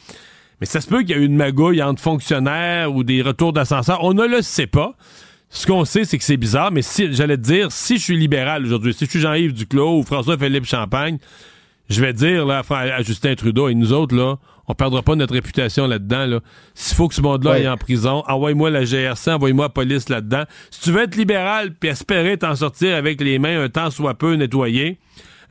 Mais 0.61 0.67
ça 0.67 0.81
se 0.81 0.89
peut 0.89 1.01
qu'il 1.03 1.11
y 1.11 1.13
ait 1.13 1.23
eu 1.23 1.27
une 1.27 1.37
magouille 1.37 1.81
entre 1.83 2.03
fonctionnaires 2.03 2.93
ou 2.93 3.05
des 3.05 3.23
retours 3.23 3.53
d'ascenseur. 3.53 4.03
On 4.03 4.13
ne 4.15 4.27
le 4.27 4.43
sait 4.43 4.67
pas. 4.67 4.97
Ce 5.51 5.67
qu'on 5.67 5.85
sait, 5.85 6.05
c'est 6.05 6.19
que 6.19 6.25
c'est 6.25 6.37
bizarre, 6.37 6.73
mais 6.73 6.83
si 6.83 7.13
j'allais 7.15 7.37
te 7.37 7.43
dire, 7.43 7.71
si 7.73 7.97
je 7.99 8.03
suis 8.03 8.19
libéral 8.19 8.65
aujourd'hui, 8.67 8.93
si 8.93 9.05
je 9.07 9.11
suis 9.11 9.21
Jean-Yves 9.21 9.55
Duclos 9.55 10.01
ou 10.01 10.03
François-Philippe 10.03 10.67
Champagne, 10.67 11.19
je 11.89 12.01
vais 12.03 12.13
dire 12.13 12.45
là, 12.45 12.63
à 12.69 12.75
à 12.81 13.03
Justin 13.03 13.35
Trudeau 13.37 13.69
et 13.69 13.75
nous 13.75 13.93
autres, 13.93 14.15
là, 14.15 14.37
on 14.69 14.75
perdra 14.75 15.03
pas 15.03 15.15
notre 15.17 15.35
réputation 15.35 15.87
là-dedans. 15.87 16.27
Là. 16.27 16.41
S'il 16.75 16.97
faut 16.97 17.09
que 17.09 17.15
ce 17.15 17.23
monde-là 17.23 17.51
Ouais. 17.51 17.57
aille 17.59 17.69
en 17.69 17.77
prison, 17.77 18.23
envoie-moi 18.29 18.71
la 18.71 18.85
GRC, 18.85 19.33
envoie-moi 19.33 19.65
la 19.67 19.71
police 19.71 20.09
là-dedans. 20.09 20.45
Si 20.71 20.81
tu 20.83 20.93
veux 20.93 21.03
être 21.03 21.17
libéral 21.17 21.73
puis 21.75 21.89
espérer 21.89 22.37
t'en 22.37 22.55
sortir 22.55 22.95
avec 22.95 23.21
les 23.21 23.39
mains 23.39 23.63
un 23.63 23.69
temps 23.69 23.91
soit 23.91 24.15
peu 24.15 24.35
nettoyées, 24.35 24.99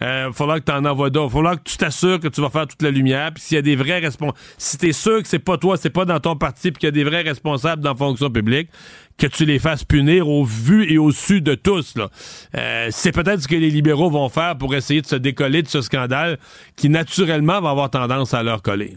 euh, 0.04 0.32
faudra 0.32 0.60
que 0.60 0.66
tu 0.66 0.72
en 0.72 0.86
envoies 0.86 1.10
d'autres. 1.10 1.32
Faudra 1.32 1.56
que 1.56 1.64
tu 1.64 1.76
t'assures 1.76 2.20
que 2.20 2.28
tu 2.28 2.40
vas 2.40 2.52
faire 2.52 2.68
toute 2.68 2.84
la 2.84 2.92
lumière. 2.92 3.34
Puis 3.34 3.42
s'il 3.44 3.56
y 3.56 3.58
a 3.58 3.64
des 3.64 3.76
vrais 3.76 3.98
responsables, 3.98 4.38
si 4.60 4.78
t'es 4.78 4.92
sûr 4.94 5.24
que 5.24 5.28
c'est 5.28 5.40
pas 5.40 5.58
toi, 5.58 5.76
c'est 5.76 5.90
pas 5.90 6.06
dans 6.06 6.20
ton 6.20 6.36
parti, 6.36 6.70
puis 6.72 6.80
qu'il 6.82 6.88
y 6.88 6.90
a 6.90 6.92
des 6.92 7.04
vrais 7.04 7.24
responsables 7.24 7.82
dans 7.82 7.94
la 7.94 7.96
fonction 7.96 8.30
publique, 8.30 8.70
que 9.18 9.26
tu 9.26 9.46
les 9.46 9.58
fasses 9.58 9.84
punir 9.84 10.30
au 10.30 10.44
vu 10.44 10.88
et 10.94 11.00
au 11.00 11.10
su 11.10 11.42
de 11.42 11.56
tous. 11.56 11.96
Là. 11.98 12.10
Euh, 12.56 12.90
c'est 12.92 13.12
peut-être 13.12 13.42
ce 13.42 13.48
que 13.48 13.56
les 13.56 13.72
libéraux 13.72 14.12
vont 14.12 14.30
faire 14.30 14.56
pour 14.60 14.76
essayer 14.76 15.02
de 15.02 15.08
se 15.08 15.16
décoller 15.16 15.64
de 15.64 15.68
ce 15.68 15.82
scandale 15.82 16.38
qui 16.76 16.90
naturellement 16.90 17.60
va 17.60 17.72
avoir 17.72 17.90
tendance 17.90 18.36
à 18.36 18.44
leur 18.44 18.62
coller. 18.62 18.96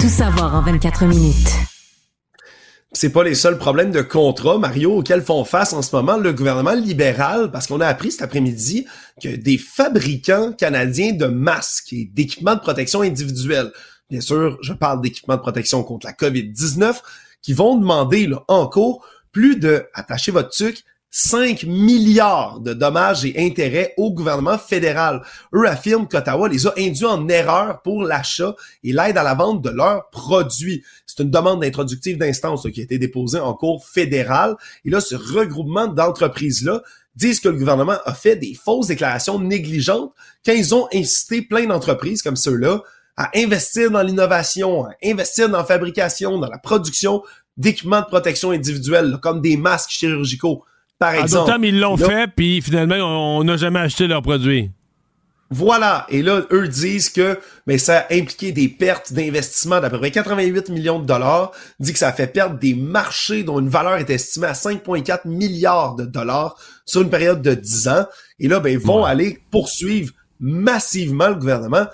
Tout 0.00 0.08
savoir 0.08 0.54
en 0.54 0.62
24 0.62 1.04
minutes. 1.04 1.50
c'est 2.92 3.10
pas 3.10 3.24
les 3.24 3.34
seuls 3.34 3.58
problèmes 3.58 3.90
de 3.90 4.00
contrat, 4.00 4.58
Mario, 4.58 4.96
auxquels 4.98 5.22
font 5.22 5.44
face 5.44 5.72
en 5.72 5.82
ce 5.82 5.94
moment 5.94 6.16
le 6.16 6.32
gouvernement 6.32 6.72
libéral, 6.72 7.50
parce 7.50 7.66
qu'on 7.66 7.80
a 7.80 7.86
appris 7.86 8.10
cet 8.10 8.22
après-midi 8.22 8.86
que 9.22 9.28
des 9.28 9.58
fabricants 9.58 10.52
canadiens 10.52 11.12
de 11.12 11.26
masques 11.26 11.92
et 11.92 12.10
d'équipements 12.12 12.54
de 12.54 12.60
protection 12.60 13.02
individuelle, 13.02 13.70
bien 14.08 14.20
sûr, 14.20 14.58
je 14.62 14.72
parle 14.72 15.02
d'équipements 15.02 15.36
de 15.36 15.42
protection 15.42 15.82
contre 15.82 16.06
la 16.06 16.12
COVID-19, 16.12 16.96
qui 17.42 17.52
vont 17.52 17.76
demander 17.76 18.26
là, 18.26 18.42
en 18.48 18.70
plus 19.32 19.56
de, 19.56 19.86
attachez 19.94 20.32
votre 20.32 20.50
tuque, 20.50 20.84
5 21.10 21.64
milliards 21.64 22.60
de 22.60 22.72
dommages 22.72 23.24
et 23.24 23.34
intérêts 23.36 23.94
au 23.96 24.12
gouvernement 24.12 24.58
fédéral. 24.58 25.22
Eux 25.52 25.66
affirment 25.66 26.06
qu'Ottawa 26.06 26.48
les 26.48 26.68
a 26.68 26.74
induits 26.78 27.04
en 27.04 27.28
erreur 27.28 27.82
pour 27.82 28.04
l'achat 28.04 28.54
et 28.84 28.92
l'aide 28.92 29.18
à 29.18 29.24
la 29.24 29.34
vente 29.34 29.60
de 29.60 29.70
leurs 29.70 30.08
produits. 30.10 30.84
C'est 31.06 31.22
une 31.22 31.30
demande 31.30 31.62
d'introductive 31.62 32.16
d'instance 32.16 32.66
qui 32.72 32.80
a 32.80 32.84
été 32.84 32.98
déposée 32.98 33.40
en 33.40 33.54
cours 33.54 33.84
fédérale. 33.86 34.54
Et 34.84 34.90
là, 34.90 35.00
ce 35.00 35.16
regroupement 35.16 35.88
d'entreprises-là 35.88 36.82
disent 37.16 37.40
que 37.40 37.48
le 37.48 37.58
gouvernement 37.58 37.98
a 38.04 38.14
fait 38.14 38.36
des 38.36 38.54
fausses 38.54 38.86
déclarations 38.86 39.40
négligentes 39.40 40.12
quand 40.46 40.52
ils 40.52 40.74
ont 40.76 40.86
incité 40.94 41.42
plein 41.42 41.66
d'entreprises 41.66 42.22
comme 42.22 42.36
ceux-là 42.36 42.82
à 43.16 43.30
investir 43.34 43.90
dans 43.90 44.02
l'innovation, 44.02 44.84
à 44.84 44.92
investir 45.04 45.48
dans 45.48 45.58
la 45.58 45.64
fabrication, 45.64 46.38
dans 46.38 46.48
la 46.48 46.58
production 46.58 47.22
d'équipements 47.56 48.00
de 48.00 48.06
protection 48.06 48.52
individuelle, 48.52 49.18
comme 49.20 49.42
des 49.42 49.56
masques 49.56 49.90
chirurgicaux 49.90 50.64
par 51.00 51.14
exemple. 51.14 51.50
En 51.50 51.62
ils 51.62 51.80
l'ont 51.80 51.96
fait, 51.96 52.28
puis 52.28 52.62
finalement, 52.62 53.38
on 53.38 53.42
n'a 53.42 53.56
jamais 53.56 53.80
acheté 53.80 54.06
leurs 54.06 54.22
produits. 54.22 54.70
Voilà. 55.52 56.06
Et 56.10 56.22
là, 56.22 56.42
eux 56.52 56.68
disent 56.68 57.10
que 57.10 57.36
mais 57.66 57.76
ça 57.76 58.06
a 58.08 58.14
impliqué 58.14 58.52
des 58.52 58.68
pertes 58.68 59.12
d'investissement 59.12 59.80
d'à 59.80 59.90
peu 59.90 59.98
près 59.98 60.12
88 60.12 60.68
millions 60.68 61.00
de 61.00 61.06
dollars, 61.06 61.50
dit 61.80 61.92
que 61.92 61.98
ça 61.98 62.08
a 62.08 62.12
fait 62.12 62.28
perdre 62.28 62.56
des 62.58 62.74
marchés 62.74 63.42
dont 63.42 63.58
une 63.58 63.68
valeur 63.68 63.96
est 63.96 64.10
estimée 64.10 64.46
à 64.46 64.52
5,4 64.52 65.26
milliards 65.26 65.96
de 65.96 66.04
dollars 66.04 66.56
sur 66.84 67.02
une 67.02 67.10
période 67.10 67.42
de 67.42 67.54
10 67.54 67.88
ans. 67.88 68.06
Et 68.38 68.46
là, 68.46 68.60
ben, 68.60 68.72
ils 68.72 68.78
vont 68.78 69.04
aller 69.04 69.40
poursuivre 69.50 70.12
massivement 70.38 71.28
le 71.28 71.34
gouvernement 71.34 71.86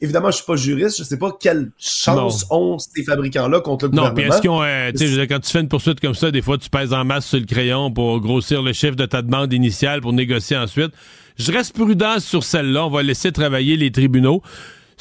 évidemment, 0.00 0.30
je 0.30 0.36
suis 0.36 0.44
pas 0.44 0.56
juriste, 0.56 0.98
je 0.98 1.04
sais 1.04 1.18
pas 1.18 1.36
quelle 1.38 1.72
chance 1.78 2.46
ont 2.50 2.78
ces 2.78 3.02
fabricants-là 3.02 3.60
contre 3.60 3.86
le 3.86 3.90
gouvernement. 3.90 4.14
Non, 4.14 4.14
puis 4.14 4.30
est-ce 4.30 4.40
qu'ils 4.40 4.50
ont, 4.50 4.62
euh, 4.62 5.26
quand 5.26 5.40
tu 5.40 5.50
fais 5.50 5.60
une 5.60 5.68
poursuite 5.68 6.00
comme 6.00 6.14
ça, 6.14 6.30
des 6.30 6.42
fois, 6.42 6.58
tu 6.58 6.70
pèses 6.70 6.92
en 6.92 7.04
masse 7.04 7.26
sur 7.26 7.38
le 7.38 7.46
crayon 7.46 7.90
pour 7.90 8.20
grossir 8.20 8.62
le 8.62 8.72
chiffre 8.72 8.96
de 8.96 9.06
ta 9.06 9.22
demande 9.22 9.52
initiale 9.52 10.00
pour 10.00 10.12
négocier 10.12 10.56
ensuite. 10.56 10.92
Je 11.36 11.50
reste 11.50 11.74
prudent 11.74 12.20
sur 12.20 12.44
celle-là. 12.44 12.86
On 12.86 12.90
va 12.90 13.02
laisser 13.02 13.32
travailler 13.32 13.76
les 13.76 13.90
tribunaux 13.90 14.42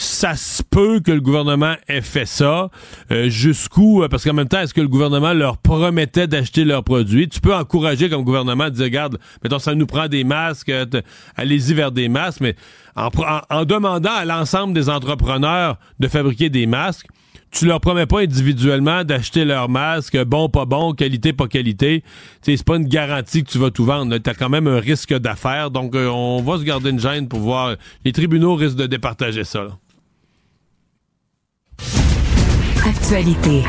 ça 0.01 0.35
se 0.35 0.63
peut 0.63 0.99
que 0.99 1.11
le 1.11 1.21
gouvernement 1.21 1.75
ait 1.87 2.01
fait 2.01 2.25
ça. 2.25 2.69
Euh, 3.11 3.29
jusqu'où? 3.29 4.03
Euh, 4.03 4.07
parce 4.07 4.23
qu'en 4.23 4.33
même 4.33 4.47
temps, 4.47 4.59
est-ce 4.59 4.73
que 4.73 4.81
le 4.81 4.87
gouvernement 4.87 5.33
leur 5.33 5.57
promettait 5.57 6.27
d'acheter 6.27 6.63
leurs 6.63 6.83
produits? 6.83 7.29
Tu 7.29 7.39
peux 7.39 7.53
encourager 7.53 8.09
comme 8.09 8.23
gouvernement 8.23 8.65
de 8.65 8.71
dire, 8.71 8.85
regarde, 8.85 9.19
mettons, 9.43 9.59
ça 9.59 9.75
nous 9.75 9.85
prend 9.85 10.07
des 10.07 10.23
masques, 10.23 10.69
euh, 10.69 10.85
allez-y 11.35 11.73
vers 11.73 11.91
des 11.91 12.09
masques, 12.09 12.41
mais 12.41 12.55
en, 12.95 13.09
en 13.49 13.65
demandant 13.65 14.13
à 14.13 14.25
l'ensemble 14.25 14.73
des 14.73 14.89
entrepreneurs 14.89 15.77
de 15.99 16.07
fabriquer 16.07 16.49
des 16.49 16.65
masques, 16.65 17.07
tu 17.51 17.65
leur 17.65 17.81
promets 17.81 18.05
pas 18.05 18.21
individuellement 18.21 19.03
d'acheter 19.03 19.45
leur 19.45 19.69
masque, 19.69 20.17
bon, 20.23 20.47
pas 20.49 20.65
bon, 20.65 20.93
qualité, 20.93 21.33
pas 21.33 21.47
qualité. 21.47 22.03
C'est 22.41 22.63
pas 22.63 22.77
une 22.77 22.87
garantie 22.87 23.43
que 23.43 23.51
tu 23.51 23.57
vas 23.57 23.71
tout 23.71 23.83
vendre. 23.83 24.17
Tu 24.17 24.29
as 24.29 24.33
quand 24.33 24.49
même 24.49 24.67
un 24.67 24.79
risque 24.79 25.13
d'affaires. 25.13 25.69
Donc, 25.69 25.93
on 25.95 26.41
va 26.41 26.57
se 26.57 26.63
garder 26.63 26.91
une 26.91 26.99
gêne 26.99 27.27
pour 27.27 27.41
voir. 27.41 27.75
Les 28.05 28.13
tribunaux 28.13 28.55
risquent 28.55 28.77
de 28.77 28.87
départager 28.87 29.43
ça. 29.43 29.67
Actualité. 32.83 33.61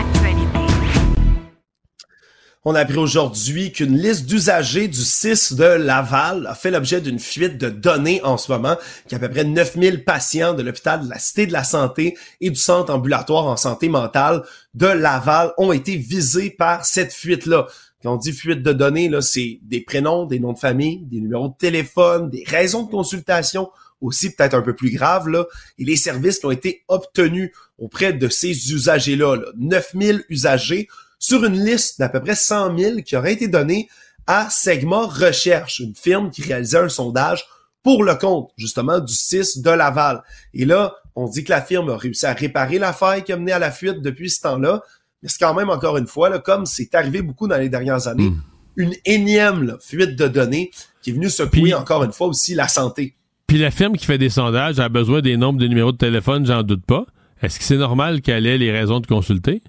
On 2.65 2.75
a 2.75 2.81
appris 2.81 2.97
aujourd'hui 2.97 3.71
qu'une 3.71 3.99
liste 3.99 4.25
d'usagers 4.25 4.89
du 4.89 5.01
6 5.03 5.53
de 5.53 5.65
Laval 5.65 6.47
a 6.47 6.55
fait 6.55 6.71
l'objet 6.71 7.03
d'une 7.03 7.19
fuite 7.19 7.59
de 7.59 7.69
données 7.69 8.23
en 8.25 8.39
ce 8.39 8.51
moment, 8.51 8.77
qu'à 9.09 9.19
peu 9.19 9.29
près 9.29 9.45
9000 9.45 10.05
patients 10.05 10.55
de 10.55 10.63
l'hôpital 10.63 11.05
de 11.05 11.11
la 11.11 11.19
Cité 11.19 11.47
de 11.47 11.53
la 11.53 11.63
Santé 11.63 12.17
et 12.41 12.49
du 12.49 12.57
Centre 12.57 12.95
ambulatoire 12.95 13.47
en 13.47 13.59
santé 13.59 13.91
mentale 13.91 14.45
de 14.73 14.87
Laval 14.87 15.53
ont 15.59 15.73
été 15.73 15.97
visés 15.97 16.49
par 16.49 16.87
cette 16.87 17.13
fuite-là. 17.13 17.67
Quand 18.03 18.15
on 18.15 18.17
dit 18.17 18.33
fuite 18.33 18.63
de 18.63 18.73
données, 18.73 19.11
c'est 19.21 19.61
des 19.63 19.83
prénoms, 19.83 20.25
des 20.25 20.41
noms 20.41 20.55
de 20.55 20.59
famille, 20.59 21.05
des 21.05 21.21
numéros 21.21 21.49
de 21.49 21.57
téléphone, 21.59 22.31
des 22.31 22.45
raisons 22.47 22.85
de 22.85 22.91
consultation, 22.91 23.69
aussi 24.03 24.35
peut-être 24.35 24.55
un 24.55 24.63
peu 24.63 24.75
plus 24.75 24.91
grave, 24.91 25.29
là, 25.29 25.47
et 25.79 25.85
les 25.85 25.97
services 25.97 26.39
qui 26.39 26.47
ont 26.47 26.51
été 26.51 26.85
obtenus 26.89 27.53
auprès 27.79 28.13
de 28.13 28.29
ces 28.29 28.73
usagers-là, 28.73 29.37
là, 29.37 29.47
9000 29.57 30.25
usagers, 30.29 30.89
sur 31.19 31.45
une 31.45 31.65
liste 31.65 32.01
d'à 32.01 32.09
peu 32.09 32.21
près 32.21 32.35
100 32.35 32.77
000 32.77 33.03
qui 33.03 33.17
aurait 33.17 33.33
été 33.33 33.49
donnée 33.49 33.89
à 34.27 34.51
Segma 34.51 35.07
Recherche, 35.07 35.79
une 35.79 35.95
firme 35.95 36.31
qui 36.31 36.43
réalisait 36.43 36.79
un 36.79 36.89
sondage 36.89 37.45
pour 37.83 38.05
le 38.05 38.15
compte, 38.15 38.51
justement, 38.57 39.01
du 39.01 39.15
6 39.15 39.59
de 39.59 39.71
Laval. 39.71 40.23
Et 40.55 40.65
là, 40.65 40.95
on 41.15 41.29
dit 41.29 41.45
que 41.45 41.51
la 41.51 41.63
firme 41.63 41.91
a 41.91 41.97
réussi 41.97 42.27
à 42.27 42.33
réparer 42.33 42.79
l'affaire 42.79 43.23
qui 43.25 43.33
a 43.33 43.37
mené 43.37 43.53
à 43.53 43.59
la 43.59 43.71
fuite 43.71 44.01
depuis 44.03 44.31
ce 44.31 44.41
temps-là. 44.43 44.83
Mais 45.23 45.29
c'est 45.29 45.39
quand 45.39 45.55
même, 45.55 45.71
encore 45.71 45.97
une 45.97 46.07
fois, 46.07 46.29
là, 46.29 46.39
comme 46.39 46.67
c'est 46.67 46.95
arrivé 46.95 47.23
beaucoup 47.23 47.49
dans 47.49 47.57
les 47.57 47.69
dernières 47.69 48.09
années, 48.09 48.31
hmm. 48.31 48.43
une 48.77 48.95
énième 49.05 49.77
fuite 49.81 50.17
de 50.17 50.29
données 50.29 50.71
qui 51.03 51.11
est 51.11 51.13
venue 51.13 51.31
secouer, 51.31 51.75
encore 51.75 52.05
une 52.05 52.13
fois, 52.13 52.29
aussi 52.29 52.55
la 52.55 52.69
santé. 52.69 53.15
Puis 53.53 53.61
la 53.61 53.71
firme 53.71 53.99
qui 53.99 54.07
fait 54.07 54.17
des 54.17 54.31
sondages 54.31 54.81
a 54.81 54.89
besoin 54.89 55.21
des 55.21 55.37
nombres 55.37 55.59
de 55.61 55.67
numéros 55.67 55.93
de 55.93 55.99
téléphone, 55.99 56.47
j'en 56.47 56.63
doute 56.63 56.87
pas. 56.87 57.05
Est-ce 57.43 57.59
que 57.59 57.65
c'est 57.67 57.77
normal 57.77 58.23
qu'elle 58.23 58.47
ait 58.47 58.57
les 58.57 58.73
raisons 58.73 58.99
de 58.99 59.07
consulter? 59.07 59.61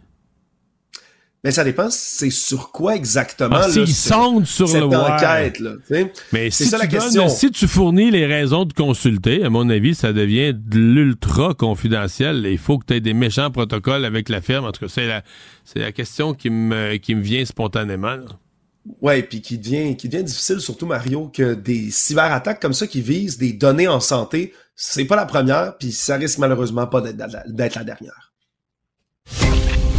Mais 1.43 1.51
ça 1.51 1.65
dépend, 1.65 1.89
c'est 1.89 2.29
sur 2.29 2.71
quoi 2.71 2.95
exactement. 2.95 3.57
Ah, 3.59 3.67
S'ils 3.69 3.93
sondent 3.93 4.45
sur 4.45 4.69
cette 4.69 4.79
le 4.79 4.87
enquête, 4.87 5.59
là, 5.59 5.71
Mais 6.31 6.49
c'est 6.49 6.63
ça 6.63 6.77
la 6.77 6.87
question. 6.87 7.27
si 7.27 7.51
tu 7.51 7.67
fournis 7.67 8.09
les 8.09 8.25
raisons 8.25 8.63
de 8.63 8.71
consulter, 8.71 9.43
à 9.43 9.49
mon 9.49 9.69
avis, 9.69 9.95
ça 9.95 10.13
devient 10.13 10.53
de 10.55 10.79
l'ultra 10.79 11.53
confidentiel. 11.53 12.45
Il 12.49 12.57
faut 12.57 12.77
que 12.77 12.85
tu 12.85 12.93
aies 12.93 13.01
des 13.01 13.13
méchants 13.13 13.51
protocoles 13.51 14.05
avec 14.05 14.29
la 14.29 14.39
firme. 14.39 14.63
En 14.63 14.71
tout 14.71 14.79
cas, 14.79 14.87
c'est 14.87 15.07
la, 15.07 15.23
la 15.75 15.91
question 15.91 16.33
qui 16.33 16.49
me, 16.49 16.95
qui 16.95 17.15
me 17.15 17.21
vient 17.21 17.43
spontanément. 17.43 18.15
Ouais, 19.01 19.23
puis 19.23 19.41
qui 19.41 19.57
devient, 19.57 19.95
difficile, 19.95 20.59
surtout 20.59 20.85
Mario, 20.85 21.29
que 21.29 21.53
des 21.53 21.89
cyberattaques 21.89 22.61
comme 22.61 22.73
ça 22.73 22.85
qui 22.85 23.01
visent 23.01 23.37
des 23.37 23.53
données 23.53 23.87
en 23.87 23.99
santé, 23.99 24.53
c'est 24.75 25.05
pas 25.05 25.15
la 25.15 25.25
première, 25.25 25.77
puis 25.77 25.91
ça 25.91 26.17
risque 26.17 26.39
malheureusement 26.39 26.87
pas 26.87 27.01
d'être 27.01 27.75
la 27.75 27.83
dernière. 27.83 28.33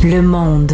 Le 0.02 0.20
monde. 0.20 0.72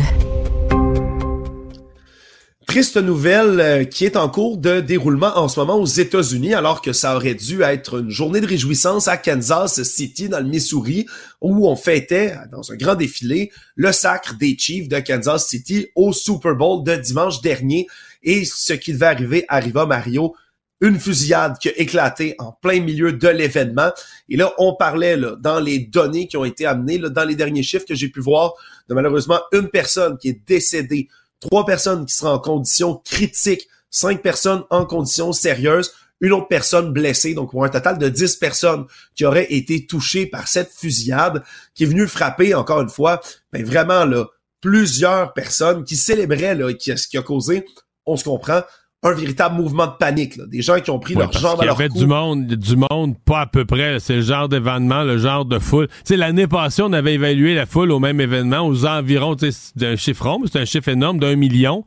Triste 2.71 2.99
nouvelle 2.99 3.59
euh, 3.59 3.83
qui 3.83 4.05
est 4.05 4.17
en 4.17 4.29
cours 4.29 4.57
de 4.57 4.79
déroulement 4.79 5.37
en 5.37 5.49
ce 5.49 5.59
moment 5.59 5.75
aux 5.75 5.87
États-Unis, 5.87 6.55
alors 6.55 6.83
que 6.83 6.93
ça 6.93 7.17
aurait 7.17 7.35
dû 7.35 7.63
être 7.63 7.99
une 7.99 8.11
journée 8.11 8.41
de 8.41 8.47
réjouissance 8.47 9.09
à 9.09 9.17
Kansas 9.17 9.83
City, 9.83 10.29
dans 10.29 10.39
le 10.39 10.47
Missouri, 10.47 11.05
où 11.41 11.69
on 11.69 11.75
fêtait, 11.75 12.37
dans 12.53 12.71
un 12.71 12.77
grand 12.77 12.95
défilé, 12.95 13.51
le 13.75 13.91
sacre 13.91 14.37
des 14.37 14.57
Chiefs 14.57 14.89
de 14.89 15.01
Kansas 15.01 15.49
City 15.49 15.89
au 15.97 16.13
Super 16.13 16.55
Bowl 16.55 16.85
de 16.85 16.95
dimanche 16.95 17.41
dernier. 17.41 17.89
Et 18.23 18.45
ce 18.45 18.75
qui 18.75 18.93
devait 18.93 19.07
arriver 19.07 19.45
arriva, 19.49 19.85
Mario, 19.85 20.37
une 20.81 21.01
fusillade 21.01 21.59
qui 21.59 21.71
a 21.71 21.77
éclaté 21.77 22.37
en 22.39 22.53
plein 22.53 22.81
milieu 22.81 23.13
de 23.13 23.29
l'événement. 23.29 23.91
Et 24.29 24.37
là, 24.37 24.53
on 24.59 24.77
parlait 24.77 25.19
dans 25.41 25.59
les 25.59 25.81
données 25.81 26.29
qui 26.29 26.37
ont 26.37 26.45
été 26.45 26.67
amenées, 26.67 27.01
dans 27.01 27.25
les 27.25 27.35
derniers 27.35 27.65
chiffres 27.65 27.85
que 27.85 27.97
j'ai 27.97 28.11
pu 28.11 28.21
voir, 28.21 28.55
de 28.89 28.95
malheureusement 28.95 29.41
une 29.51 29.71
personne 29.71 30.17
qui 30.19 30.29
est 30.29 30.41
décédée 30.47 31.09
trois 31.41 31.67
personnes 31.67 32.07
qui 32.07 32.15
seraient 32.15 32.31
en 32.31 32.39
condition 32.39 32.97
critique, 33.05 33.69
cinq 33.91 34.23
personnes 34.23 34.65
en 34.71 34.85
condition 34.85 35.33
sérieuse, 35.33 35.93
une 36.21 36.33
autre 36.33 36.49
personne 36.49 36.93
blessée, 36.93 37.35
donc 37.35 37.51
pour 37.51 37.65
un 37.65 37.71
total 37.71 37.99
de 37.99 38.09
dix 38.09 38.37
personnes 38.37 38.85
qui 39.15 39.25
auraient 39.25 39.51
été 39.51 39.87
touchées 39.87 40.27
par 40.27 40.49
cette 40.49 40.71
fusillade 40.71 41.43
qui 41.75 41.85
est 41.85 41.87
venue 41.87 42.07
frapper, 42.07 42.55
encore 42.55 42.83
une 42.83 42.91
fois, 42.91 43.21
ben 43.53 43.65
vraiment 43.65 44.05
là, 44.05 44.27
plusieurs 44.61 45.33
personnes 45.33 45.85
qui 45.85 45.97
célébraient 45.97 46.55
là, 46.55 46.75
qui, 46.75 46.97
ce 46.97 47.09
qui 47.09 47.17
a 47.17 47.23
causé, 47.23 47.65
on 48.05 48.17
se 48.17 48.25
comprend, 48.25 48.63
un 49.03 49.13
véritable 49.13 49.57
mouvement 49.57 49.87
de 49.87 49.93
panique. 49.99 50.37
Là. 50.37 50.45
Des 50.47 50.61
gens 50.61 50.79
qui 50.81 50.91
ont 50.91 50.99
pris 50.99 51.15
leur 51.15 51.33
jambe 51.33 51.61
à 51.61 51.65
leur 51.65 51.77
cou. 51.77 51.83
Il 51.83 51.85
y 51.85 51.91
avait 51.91 52.01
du 52.01 52.07
monde, 52.07 52.47
du 52.47 52.77
monde, 52.77 53.17
pas 53.25 53.41
à 53.41 53.47
peu 53.47 53.65
près. 53.65 53.99
C'est 53.99 54.17
le 54.17 54.21
genre 54.23 54.49
d'événement, 54.49 55.05
le 55.05 55.17
genre 55.17 55.47
de 55.47 55.59
foule. 55.59 55.89
Tu 55.89 55.95
sais, 56.05 56.17
l'année 56.17 56.47
passée, 56.47 56.83
on 56.83 56.93
avait 56.93 57.15
évalué 57.15 57.55
la 57.55 57.65
foule 57.65 57.93
au 57.93 57.99
même 57.99 58.21
événement 58.21 58.67
aux 58.67 58.85
environs 58.85 59.37
d'un 59.77 59.97
chiffron, 59.97 60.43
c'est 60.45 60.59
un 60.59 60.65
chiffre 60.67 60.89
énorme 60.89 61.19
d'un 61.19 61.37
million. 61.37 61.85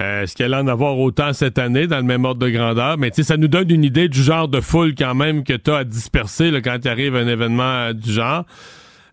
Euh, 0.00 0.22
Est-ce 0.22 0.36
qu'elle 0.36 0.54
en 0.54 0.66
avoir 0.68 0.98
autant 0.98 1.32
cette 1.32 1.58
année 1.58 1.86
dans 1.86 1.96
le 1.96 2.02
même 2.02 2.24
ordre 2.24 2.40
de 2.40 2.50
grandeur? 2.50 2.98
Mais 2.98 3.10
tu 3.10 3.16
sais, 3.16 3.22
ça 3.22 3.36
nous 3.38 3.48
donne 3.48 3.70
une 3.70 3.82
idée 3.82 4.08
du 4.08 4.22
genre 4.22 4.46
de 4.46 4.60
foule 4.60 4.94
quand 4.94 5.14
même 5.14 5.42
que 5.42 5.54
tu 5.54 5.70
as 5.70 5.78
à 5.78 5.84
disperser 5.84 6.50
là, 6.50 6.60
quand 6.60 6.78
tu 6.80 6.88
arrives 6.88 7.16
à 7.16 7.20
un 7.20 7.28
événement 7.28 7.92
du 7.92 8.12
genre. 8.12 8.44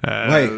Euh, 0.08 0.30
ouais 0.30 0.50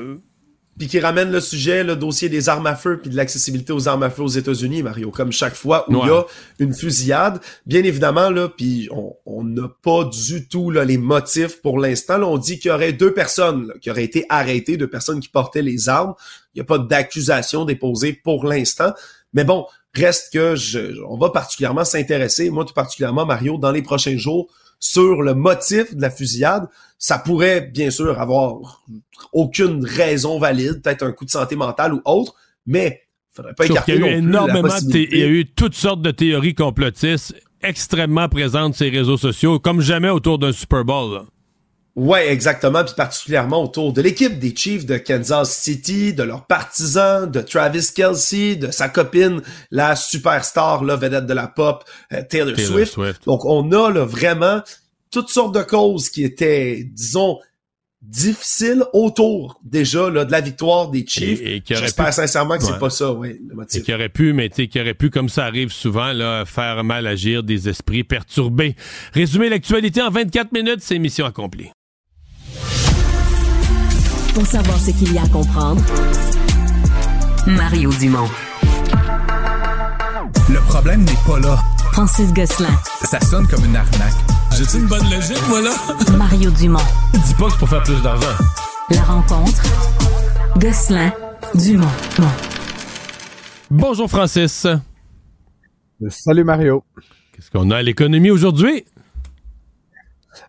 puis 0.78 0.88
qui 0.88 1.00
ramène 1.00 1.32
le 1.32 1.40
sujet, 1.40 1.84
le 1.84 1.96
dossier 1.96 2.28
des 2.28 2.50
armes 2.50 2.68
à 2.68 2.76
feu 2.76 3.00
puis 3.02 3.10
de 3.10 3.16
l'accessibilité 3.16 3.72
aux 3.72 3.88
armes 3.88 4.04
à 4.04 4.10
feu 4.10 4.24
aux 4.24 4.28
États-Unis, 4.28 4.84
Mario, 4.84 5.10
comme 5.10 5.32
chaque 5.32 5.56
fois 5.56 5.86
où 5.90 6.04
il 6.04 6.08
y 6.08 6.12
a 6.12 6.26
une 6.60 6.74
fusillade. 6.74 7.40
Bien 7.66 7.84
évidemment, 7.84 8.30
là, 8.30 8.50
puis 8.50 8.90
on 9.26 9.44
n'a 9.44 9.70
pas 9.82 10.04
du 10.04 10.48
tout 10.48 10.72
là, 10.72 10.84
les 10.84 10.98
motifs 10.98 11.62
pour 11.62 11.80
l'instant. 11.80 12.22
on 12.24 12.38
dit 12.38 12.60
qu'il 12.60 12.72
y 12.72 12.74
aurait 12.74 12.94
deux 12.94 13.14
personnes 13.14 13.72
qui 13.82 13.90
auraient 13.90 14.04
été 14.04 14.26
arrêtées, 14.30 14.76
deux 14.76 14.90
personnes 14.90 15.22
qui 15.22 15.30
portaient 15.30 15.62
les 15.62 15.88
armes. 15.88 16.14
Il 16.54 16.58
n'y 16.60 16.62
a 16.62 16.66
pas 16.66 16.78
d'accusation 16.78 17.64
déposée 17.64 18.14
pour 18.14 18.46
l'instant. 18.46 18.94
Mais 19.34 19.46
bon, 19.46 19.66
reste 19.94 20.34
que 20.34 20.56
je, 20.56 21.02
on 21.08 21.18
va 21.18 21.30
particulièrement 21.30 21.86
s'intéresser, 21.86 22.50
moi 22.50 22.66
tout 22.66 22.74
particulièrement, 22.74 23.26
Mario, 23.26 23.58
dans 23.58 23.72
les 23.72 23.82
prochains 23.82 24.18
jours, 24.18 24.50
sur 24.80 25.22
le 25.22 25.34
motif 25.34 25.96
de 25.96 26.02
la 26.02 26.10
fusillade. 26.10 26.68
Ça 26.98 27.18
pourrait 27.18 27.62
bien 27.62 27.92
sûr 27.92 28.20
avoir 28.20 28.84
aucune 29.34 29.86
raison 29.86 30.40
valide, 30.40 30.82
peut-être 30.82 31.04
un 31.04 31.12
coup 31.12 31.26
de 31.26 31.30
santé 31.30 31.56
mentale 31.56 31.94
ou 31.94 32.02
autre, 32.06 32.36
mais 32.66 33.02
faudrait 33.34 33.54
pas 33.54 33.66
Sauf 33.66 33.76
écarter 33.76 33.94
qu'il 33.94 34.02
y 34.02 34.06
a 34.06 34.12
eu 34.12 34.22
non 34.22 34.48
énormément 34.48 34.68
de 34.68 34.98
il 34.98 35.20
y 35.20 35.24
a 35.24 35.28
eu 35.28 35.46
toutes 35.46 35.76
sortes 35.76 36.02
de 36.02 36.12
théories 36.12 36.56
complotistes 36.56 37.36
extrêmement 37.62 38.30
présentes 38.30 38.76
sur 38.76 38.86
les 38.86 38.98
réseaux 38.98 39.18
sociaux, 39.18 39.60
comme 39.60 39.82
jamais 39.82 40.10
autour 40.10 40.40
d'un 40.40 40.52
Super 40.52 40.86
Bowl. 40.86 41.14
là. 41.16 41.26
Ouais, 41.96 42.28
exactement, 42.30 42.84
puis 42.84 42.94
particulièrement 42.96 43.64
autour 43.64 43.94
de 43.94 44.02
l'équipe 44.02 44.38
des 44.38 44.54
Chiefs 44.54 44.86
de 44.86 44.98
Kansas 44.98 45.58
City, 45.58 46.14
de 46.14 46.24
leurs 46.24 46.46
partisans, 46.46 47.30
de 47.32 47.40
Travis 47.40 47.88
Kelsey, 47.96 48.58
de 48.58 48.70
sa 48.70 48.90
copine, 48.90 49.42
la 49.72 49.96
superstar, 49.96 50.84
la 50.84 50.98
vedette 50.98 51.26
de 51.26 51.34
la 51.34 51.48
pop, 51.48 51.86
euh, 52.12 52.22
Taylor, 52.30 52.54
Taylor 52.54 52.60
Swift. 52.74 52.92
Swift. 52.94 53.24
Donc, 53.26 53.46
on 53.46 53.72
a 53.72 53.90
là, 53.92 54.04
vraiment 54.04 54.62
toutes 55.10 55.30
sortes 55.30 55.56
de 55.56 55.62
causes 55.64 56.10
qui 56.10 56.26
étaient, 56.26 56.84
disons, 56.84 57.40
difficiles 58.02 58.84
autour 58.94 59.60
déjà 59.64 60.10
là, 60.10 60.26
de 60.26 60.32
la 60.32 60.42
victoire 60.42 60.90
des 60.92 61.06
Chiefs. 61.08 61.40
Et- 61.42 61.56
et 61.58 61.64
J'espère 61.66 62.08
pu- 62.08 62.12
sincèrement 62.14 62.58
que 62.58 62.64
Ouais. 62.66 62.72
c'est 62.74 62.80
pas 62.80 62.90
ça, 62.90 63.14
ouais, 63.14 63.40
le 63.48 63.54
Et 63.54 63.56
motif. 63.56 63.84
qui 63.84 63.94
aurait 63.94 64.10
pu, 64.10 64.34
mais 64.34 64.50
tu 64.50 64.56
sais, 64.58 64.68
qui 64.68 64.80
aurait 64.80 64.94
pu, 64.94 65.10
comme 65.10 65.30
ça 65.30 65.46
arrive 65.46 65.72
souvent, 65.72 66.12
là, 66.14 66.44
faire 66.46 66.84
mal 66.84 67.08
agir 67.08 67.42
des 67.42 67.68
esprits 67.70 68.04
perturbés. 68.04 68.76
Résumer 69.14 69.50
l'actualité 69.50 70.02
en 70.02 70.12
24 70.12 70.52
minutes, 70.52 70.82
c'est 70.82 71.00
mission 71.00 71.26
accomplie. 71.26 71.72
Pour 74.36 74.46
savoir 74.46 74.78
ce 74.78 74.92
qu'il 74.92 75.14
y 75.14 75.18
a 75.18 75.24
à 75.24 75.28
comprendre, 75.30 75.82
Mario 77.48 77.90
Dumont. 77.94 78.28
Le 80.50 80.60
problème 80.68 81.06
n'est 81.06 81.18
pas 81.26 81.40
là. 81.40 81.58
Francis 81.94 82.34
Gosselin. 82.34 82.78
Ça 83.04 83.18
sonne 83.22 83.48
comme 83.48 83.64
une 83.64 83.78
arnaque. 83.78 84.14
J'ai-tu 84.58 84.80
une 84.80 84.88
bonne 84.88 85.10
logique, 85.10 85.42
moi, 85.48 85.62
là? 85.62 85.72
Mario 86.18 86.52
Dumont. 86.52 86.80
Dis 87.14 87.34
pas 87.36 87.46
que 87.46 87.52
c'est 87.54 87.60
pour 87.60 87.70
faire 87.70 87.84
plus 87.84 88.02
d'argent. 88.04 88.28
La 88.90 89.04
rencontre. 89.04 89.64
Gosselin. 90.58 91.14
Dumont. 91.54 91.88
Bon. 92.20 92.28
Bonjour 93.72 94.10
Francis. 94.10 94.68
Salut 96.10 96.44
Mario. 96.44 96.84
Qu'est-ce 97.32 97.50
qu'on 97.50 97.72
a 97.72 97.78
à 97.78 97.82
l'économie 97.82 98.32
aujourd'hui? 98.32 98.84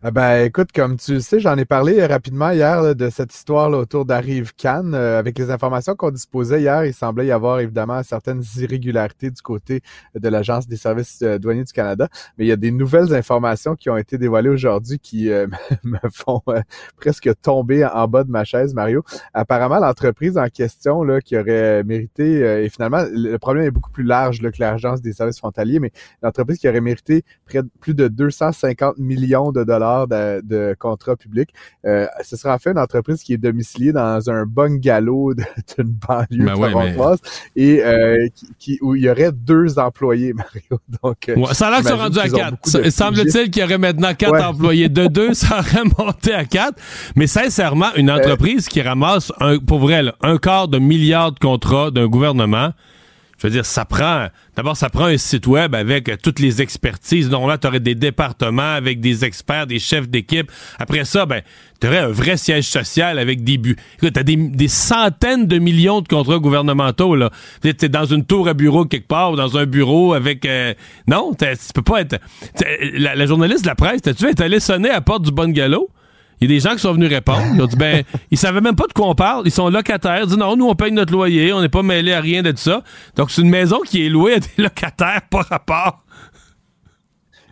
Ah 0.02 0.10
ben 0.10 0.44
écoute, 0.44 0.72
comme 0.74 0.96
tu 0.96 1.14
le 1.14 1.20
sais, 1.20 1.40
j'en 1.40 1.56
ai 1.56 1.64
parlé 1.64 2.04
rapidement 2.04 2.50
hier 2.50 2.82
là, 2.82 2.94
de 2.94 3.08
cette 3.08 3.32
histoire 3.32 3.70
là, 3.70 3.78
autour 3.78 4.04
d'Arrive 4.04 4.54
Cannes. 4.54 4.94
Euh, 4.94 5.18
avec 5.18 5.38
les 5.38 5.50
informations 5.50 5.94
qu'on 5.94 6.10
disposait 6.10 6.60
hier, 6.60 6.84
il 6.84 6.92
semblait 6.94 7.26
y 7.26 7.32
avoir 7.32 7.60
évidemment 7.60 8.02
certaines 8.02 8.42
irrégularités 8.56 9.30
du 9.30 9.42
côté 9.42 9.82
de 10.14 10.28
l'Agence 10.28 10.66
des 10.66 10.76
services 10.76 11.20
euh, 11.22 11.38
douaniers 11.38 11.64
du 11.64 11.72
Canada. 11.72 12.08
Mais 12.36 12.46
il 12.46 12.48
y 12.48 12.52
a 12.52 12.56
des 12.56 12.72
nouvelles 12.72 13.14
informations 13.14 13.76
qui 13.76 13.90
ont 13.90 13.96
été 13.96 14.18
dévoilées 14.18 14.50
aujourd'hui 14.50 14.98
qui 14.98 15.30
euh, 15.30 15.46
me 15.84 15.98
font 16.12 16.42
euh, 16.48 16.60
presque 16.96 17.30
tomber 17.42 17.84
en 17.84 18.08
bas 18.08 18.24
de 18.24 18.30
ma 18.30 18.44
chaise, 18.44 18.74
Mario. 18.74 19.04
Apparemment, 19.34 19.78
l'entreprise 19.78 20.36
en 20.36 20.48
question 20.48 21.04
là, 21.04 21.20
qui 21.20 21.36
aurait 21.36 21.84
mérité, 21.84 22.42
euh, 22.42 22.64
et 22.64 22.68
finalement, 22.68 23.04
le 23.12 23.36
le 23.36 23.38
problème 23.38 23.66
est 23.66 23.70
beaucoup 23.70 23.90
plus 23.90 24.02
large 24.02 24.40
là, 24.40 24.50
que 24.50 24.56
l'Agence 24.58 25.02
des 25.02 25.12
services 25.12 25.38
frontaliers, 25.38 25.78
mais 25.78 25.92
l'entreprise 26.22 26.58
qui 26.58 26.68
aurait 26.68 26.80
mérité 26.80 27.22
près 27.44 27.62
de 27.62 27.68
plus 27.80 27.92
de 27.94 28.08
250 28.08 28.96
millions 28.96 29.52
de 29.52 29.62
dollars 29.62 29.75
de, 30.08 30.40
de 30.44 30.74
contrats 30.78 31.16
publics. 31.16 31.50
Euh, 31.84 32.06
ce 32.24 32.36
sera 32.36 32.54
en 32.54 32.58
fait 32.58 32.70
une 32.70 32.78
entreprise 32.78 33.22
qui 33.22 33.32
est 33.32 33.38
domiciliée 33.38 33.92
dans 33.92 34.30
un 34.30 34.44
bungalow 34.46 35.34
d'une 35.76 35.88
banlieue 36.08 36.44
Ben 36.44 36.54
ouais, 36.56 36.72
mais- 36.74 36.96
et 37.56 37.84
euh, 37.84 38.26
qui, 38.34 38.46
qui- 38.58 38.78
où 38.82 38.94
il 38.94 39.02
y 39.02 39.10
aurait 39.10 39.32
deux 39.32 39.78
employés, 39.78 40.32
Mario. 40.34 40.80
Donc, 41.02 41.28
euh, 41.28 41.36
Ouais, 41.36 41.54
ça 41.54 41.68
a 41.68 41.70
l'air 41.70 41.78
qu'ils 41.80 41.88
sont 41.88 42.00
à 42.00 42.08
qu'ils 42.24 42.34
ont 42.34 42.38
4. 42.38 42.50
beaucoup 42.50 42.84
de 42.84 42.90
Semble-t-il 42.90 43.50
qu'il 43.50 43.62
y 43.62 43.64
aurait 43.64 43.78
maintenant 43.78 44.14
4 44.14 44.32
Ouais. 44.32 44.42
employés. 44.44 44.88
De 44.88 45.06
2, 45.06 45.34
ça 45.34 45.58
aurait 45.58 45.84
monté 45.98 46.32
à 46.34 46.44
4. 46.44 46.74
Mais 47.16 47.26
sincèrement, 47.26 47.94
une 47.96 48.10
Euh, 48.10 48.16
entreprise 48.16 48.68
qui 48.68 48.80
ramasse, 48.82 49.32
un, 49.40 49.58
pour 49.58 49.78
vrai, 49.78 50.02
là, 50.02 50.14
un 50.22 50.38
quart 50.38 50.68
de 50.68 50.78
milliard 50.78 51.32
de 51.32 51.38
contrats 51.38 51.90
d'un 51.90 52.06
gouvernement, 52.06 52.70
je 53.38 53.46
veux 53.46 53.50
dire, 53.52 53.66
ça 53.66 53.84
prend. 53.84 54.28
D'abord, 54.56 54.76
ça 54.76 54.88
prend 54.88 55.04
un 55.06 55.18
site 55.18 55.46
web 55.46 55.74
avec 55.74 56.08
euh, 56.08 56.16
toutes 56.22 56.38
les 56.40 56.62
expertises. 56.62 57.28
Donc 57.28 57.48
là, 57.48 57.58
tu 57.58 57.66
aurais 57.66 57.80
des 57.80 57.94
départements 57.94 58.74
avec 58.74 59.00
des 59.00 59.24
experts, 59.24 59.66
des 59.66 59.78
chefs 59.78 60.08
d'équipe. 60.08 60.50
Après 60.78 61.04
ça, 61.04 61.26
ben, 61.26 61.42
tu 61.80 61.86
aurais 61.86 61.98
un 61.98 62.08
vrai 62.08 62.36
siège 62.38 62.64
social 62.64 63.18
avec 63.18 63.44
des 63.44 63.58
buts. 63.58 63.76
Écoute, 63.96 64.14
tu 64.14 64.20
as 64.20 64.22
des, 64.22 64.36
des 64.36 64.68
centaines 64.68 65.46
de 65.46 65.58
millions 65.58 66.00
de 66.00 66.08
contrats 66.08 66.38
gouvernementaux. 66.38 67.14
là. 67.14 67.30
Tu 67.62 67.68
es 67.68 67.88
dans 67.90 68.06
une 68.06 68.24
tour 68.24 68.48
à 68.48 68.54
bureau 68.54 68.86
quelque 68.86 69.08
part 69.08 69.32
ou 69.32 69.36
dans 69.36 69.58
un 69.58 69.66
bureau 69.66 70.14
avec. 70.14 70.46
euh, 70.46 70.72
non, 71.06 71.34
t'as- 71.34 71.56
tu 71.56 71.72
peux 71.74 71.82
pas 71.82 72.00
être. 72.00 72.18
La, 72.94 73.14
la 73.14 73.26
journaliste 73.26 73.62
de 73.62 73.68
la 73.68 73.74
presse, 73.74 74.00
t'as-tu 74.02 74.26
est 74.26 74.40
allée 74.40 74.60
sonner 74.60 74.88
à 74.90 74.94
la 74.94 75.00
porte 75.02 75.22
du 75.24 75.30
bungalow? 75.30 75.88
Il 76.40 76.50
y 76.50 76.52
a 76.52 76.56
des 76.56 76.60
gens 76.60 76.72
qui 76.74 76.80
sont 76.80 76.92
venus 76.92 77.08
répondre. 77.08 77.42
Ils 77.54 77.62
ont 77.62 77.66
dit, 77.66 77.76
ben, 77.76 78.04
ils 78.30 78.38
savaient 78.38 78.60
même 78.60 78.76
pas 78.76 78.86
de 78.86 78.92
quoi 78.92 79.08
on 79.08 79.14
parle. 79.14 79.42
Ils 79.46 79.50
sont 79.50 79.68
locataires. 79.68 80.20
Ils 80.22 80.26
disent, 80.26 80.36
non, 80.36 80.56
nous, 80.56 80.66
on 80.66 80.74
paye 80.74 80.92
notre 80.92 81.12
loyer. 81.12 81.52
On 81.52 81.60
n'est 81.60 81.68
pas 81.68 81.82
mêlé 81.82 82.12
à 82.12 82.20
rien 82.20 82.42
de 82.42 82.52
ça. 82.56 82.82
Donc, 83.16 83.30
c'est 83.30 83.42
une 83.42 83.50
maison 83.50 83.80
qui 83.80 84.04
est 84.04 84.08
louée 84.08 84.34
à 84.34 84.40
des 84.40 84.48
locataires 84.62 85.22
par 85.30 85.46
rapport. 85.46 86.02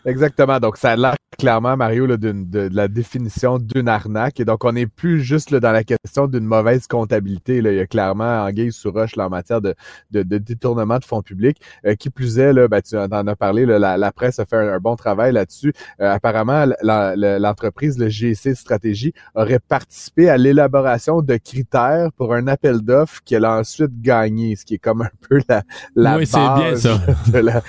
Exactement. 0.06 0.60
Donc, 0.60 0.76
ça 0.76 0.90
a 0.90 0.96
l'air 0.96 1.14
clairement, 1.38 1.76
Mario, 1.76 2.06
là, 2.06 2.16
de, 2.16 2.30
de 2.32 2.68
la 2.72 2.86
définition 2.86 3.58
d'une 3.58 3.88
arnaque. 3.88 4.38
Et 4.38 4.44
donc, 4.44 4.64
on 4.64 4.72
n'est 4.72 4.86
plus 4.86 5.20
juste 5.20 5.50
là, 5.50 5.58
dans 5.58 5.72
la 5.72 5.82
question 5.82 6.26
d'une 6.28 6.44
mauvaise 6.44 6.86
comptabilité. 6.86 7.60
Là. 7.60 7.72
Il 7.72 7.76
y 7.78 7.80
a 7.80 7.86
clairement 7.86 8.44
anguille 8.44 8.70
sous 8.72 8.92
roche 8.92 9.18
en 9.18 9.28
matière 9.30 9.60
de, 9.60 9.74
de, 10.12 10.22
de 10.22 10.38
détournement 10.38 10.98
de 10.98 11.04
fonds 11.04 11.22
publics. 11.22 11.58
Euh, 11.86 11.94
qui 11.96 12.10
plus 12.10 12.38
est, 12.38 12.52
là, 12.52 12.68
ben, 12.68 12.80
tu 12.82 12.96
en 12.96 13.10
as 13.10 13.36
parlé, 13.36 13.66
là, 13.66 13.78
la, 13.80 13.96
la 13.96 14.12
presse 14.12 14.38
a 14.38 14.44
fait 14.46 14.56
un, 14.56 14.74
un 14.74 14.78
bon 14.78 14.94
travail 14.94 15.32
là-dessus. 15.32 15.72
Euh, 16.00 16.12
apparemment, 16.12 16.66
l'entreprise, 16.82 17.98
le 17.98 18.08
GC 18.08 18.54
Stratégie, 18.54 19.12
aurait 19.34 19.58
participé 19.58 20.28
à 20.28 20.36
l'élaboration 20.36 21.20
de 21.20 21.36
critères 21.36 22.10
pour 22.16 22.32
un 22.34 22.46
appel 22.46 22.80
d'offres 22.82 23.20
qu'elle 23.24 23.44
a 23.44 23.58
ensuite 23.58 24.00
gagné, 24.00 24.54
ce 24.56 24.64
qui 24.64 24.74
est 24.74 24.78
comme 24.78 25.02
un 25.02 25.10
peu 25.28 25.40
la, 25.48 25.62
la 25.96 26.16
Oui, 26.18 26.28
base 26.32 26.58
bien 26.60 26.76
ça. 26.76 27.00
de, 27.32 27.38
la- 27.38 27.62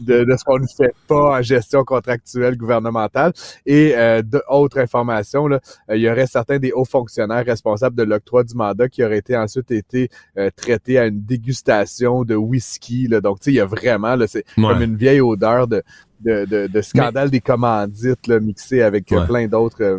de 0.00 0.36
ce 0.36 0.44
qu'on 0.44 0.58
ne 0.58 0.66
fait 0.66 0.94
pas 1.06 1.38
en 1.38 1.42
gestion 1.42 1.79
contractuelle 1.84 2.56
gouvernementale. 2.56 3.32
Et 3.66 3.94
euh, 3.96 4.22
d'autres 4.22 4.78
informations, 4.78 5.46
là, 5.46 5.60
euh, 5.90 5.96
il 5.96 6.02
y 6.02 6.10
aurait 6.10 6.26
certains 6.26 6.58
des 6.58 6.72
hauts 6.72 6.84
fonctionnaires 6.84 7.44
responsables 7.44 7.96
de 7.96 8.02
l'octroi 8.02 8.44
du 8.44 8.54
mandat 8.54 8.88
qui 8.88 9.04
auraient 9.04 9.18
été 9.18 9.36
ensuite 9.36 9.70
été 9.70 10.08
euh, 10.38 10.50
traités 10.54 10.98
à 10.98 11.06
une 11.06 11.22
dégustation 11.22 12.24
de 12.24 12.34
whisky. 12.34 13.08
Là. 13.08 13.20
Donc, 13.20 13.40
tu 13.40 13.44
sais, 13.44 13.50
il 13.52 13.56
y 13.56 13.60
a 13.60 13.66
vraiment, 13.66 14.16
là, 14.16 14.26
c'est 14.26 14.44
Ouais. 14.56 14.68
comme 14.72 14.82
une 14.82 14.96
vieille 14.96 15.20
odeur 15.20 15.66
de, 15.68 15.82
de, 16.24 16.44
de, 16.44 16.66
de 16.66 16.82
scandale 16.82 17.30
des 17.30 17.40
commandites 17.40 18.26
là, 18.26 18.40
mixé 18.40 18.82
avec 18.82 19.10
euh, 19.12 19.20
Ouais. 19.20 19.26
plein 19.26 19.46
d'autres 19.48 19.82
euh, 19.82 19.98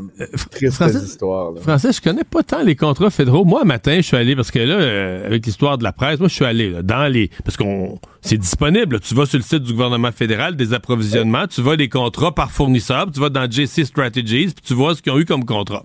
tristes 0.52 0.76
Francis- 0.76 1.04
histoires. 1.04 1.52
là. 1.52 1.62
Français, 1.62 1.92
je 1.92 2.02
connais 2.02 2.24
pas 2.24 2.44
tant 2.44 2.62
les 2.64 2.76
contrats 2.76 3.10
fédéraux. 3.10 3.44
Moi, 3.46 3.62
un 3.64 3.66
matin, 3.66 3.96
je 3.98 4.02
suis 4.02 4.18
allé, 4.18 4.36
parce 4.36 4.52
que 4.52 4.60
là, 4.60 4.76
euh, 4.76 5.26
avec 5.26 5.46
l'histoire 5.46 5.78
de 5.78 5.84
la 5.84 5.92
presse, 5.94 6.20
moi, 6.20 6.28
je 6.28 6.34
suis 6.36 6.46
allé 6.46 6.70
là, 6.70 6.82
dans 6.84 7.12
les... 7.12 7.30
Parce 7.44 7.58
qu'on 7.58 8.00
c'est 8.22 8.38
disponible. 8.38 9.00
Tu 9.00 9.16
vas 9.16 9.26
sur 9.26 9.40
le 9.40 9.44
site 9.44 9.64
du 9.64 9.74
gouvernement 9.74 10.12
fédéral, 10.12 10.56
des 10.56 10.74
approvisionnements, 10.74 11.48
tu 11.48 11.62
vois 11.62 11.76
les 11.76 11.90
contrats 11.90 12.34
par 12.36 12.52
fournisseur, 12.52 13.06
puis 13.06 13.14
tu 13.14 13.20
vas 13.20 13.30
dans 13.30 13.50
JC 13.50 13.84
Strategies, 13.86 14.46
puis 14.56 14.64
tu 14.64 14.74
vois 14.76 14.96
ce 14.96 15.02
qu'ils 15.02 15.12
ont 15.12 15.18
eu 15.20 15.26
comme 15.26 15.44
contrat. 15.46 15.84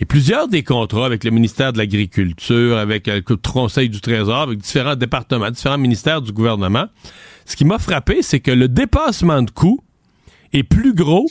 Et 0.00 0.04
plusieurs 0.04 0.48
des 0.48 0.64
contrats 0.64 1.06
avec 1.06 1.22
le 1.22 1.30
ministère 1.30 1.72
de 1.72 1.78
l'Agriculture, 1.78 2.76
avec 2.76 3.06
euh, 3.06 3.20
le 3.28 3.36
Conseil 3.36 3.88
du 3.88 4.00
Trésor, 4.00 4.38
avec 4.40 4.58
différents 4.58 4.96
départements, 4.96 5.50
différents 5.50 5.78
ministères 5.78 6.20
du 6.20 6.32
gouvernement, 6.32 6.86
ce 7.44 7.56
qui 7.56 7.64
m'a 7.64 7.78
frappé, 7.78 8.22
c'est 8.22 8.40
que 8.40 8.50
le 8.50 8.68
dépassement 8.68 9.42
de 9.42 9.50
coûts 9.50 9.80
est 10.52 10.62
plus 10.62 10.94
gros 10.94 11.26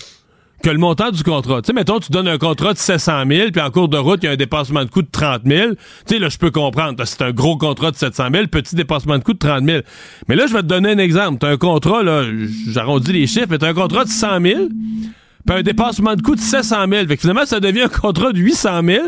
que 0.62 0.70
le 0.70 0.78
montant 0.78 1.12
du 1.12 1.24
contrat. 1.24 1.62
Tu 1.62 1.68
sais, 1.68 1.74
mettons, 1.74 2.00
tu 2.00 2.12
donnes 2.12 2.28
un 2.28 2.38
contrat 2.38 2.74
de 2.74 2.78
700 2.78 3.24
000, 3.28 3.52
puis 3.52 3.62
en 3.62 3.72
cours 3.72 3.90
de 3.90 3.98
route, 3.98 4.20
il 4.22 4.28
y 4.28 4.30
a 4.30 4.32
un 4.32 4.36
dépassement 4.36 4.86
de 4.86 4.90
coût 4.90 5.02
de 5.02 5.10
30 5.12 5.42
000. 5.46 5.72
Tu 5.72 5.78
sais, 6.06 6.20
là, 6.20 6.30
je 6.30 6.38
peux 6.38 6.52
comprendre. 6.52 7.04
C'est 7.06 7.22
un 7.24 7.32
gros 7.32 7.58
contrat 7.58 7.92
de 7.92 7.96
700 7.96 8.28
000, 8.32 8.48
petit 8.48 8.76
dépassement 8.76 9.18
de 9.18 9.24
coût 9.24 9.34
de 9.34 9.40
30 9.40 9.66
000. 9.66 9.82
Mais 10.28 10.36
là, 10.36 10.48
je 10.48 10.54
vais 10.54 10.62
te 10.62 10.68
donner 10.68 10.92
un 10.92 10.98
exemple. 10.98 11.40
Tu 11.40 11.46
as 11.46 11.50
un 11.50 11.58
contrat, 11.58 12.04
là, 12.04 12.24
j'arrondis 12.68 13.14
les 13.14 13.28
chiffres, 13.28 13.48
mais 13.50 13.58
tu 13.58 13.66
as 13.66 13.70
un 13.70 13.74
contrat 13.74 14.06
de 14.06 14.10
100 14.10 14.42
000, 14.42 14.68
puis 15.46 15.56
un 15.58 15.62
dépassement 15.64 16.16
de 16.16 16.22
coût 16.22 16.36
de 16.36 16.40
700 16.42 16.86
000. 16.90 17.08
Fait 17.08 17.16
que 17.16 17.22
finalement, 17.22 17.46
ça 17.46 17.60
devient 17.60 17.82
un 17.82 17.88
contrat 17.90 18.32
de 18.32 18.40
800 18.40 18.82
000, 18.86 19.08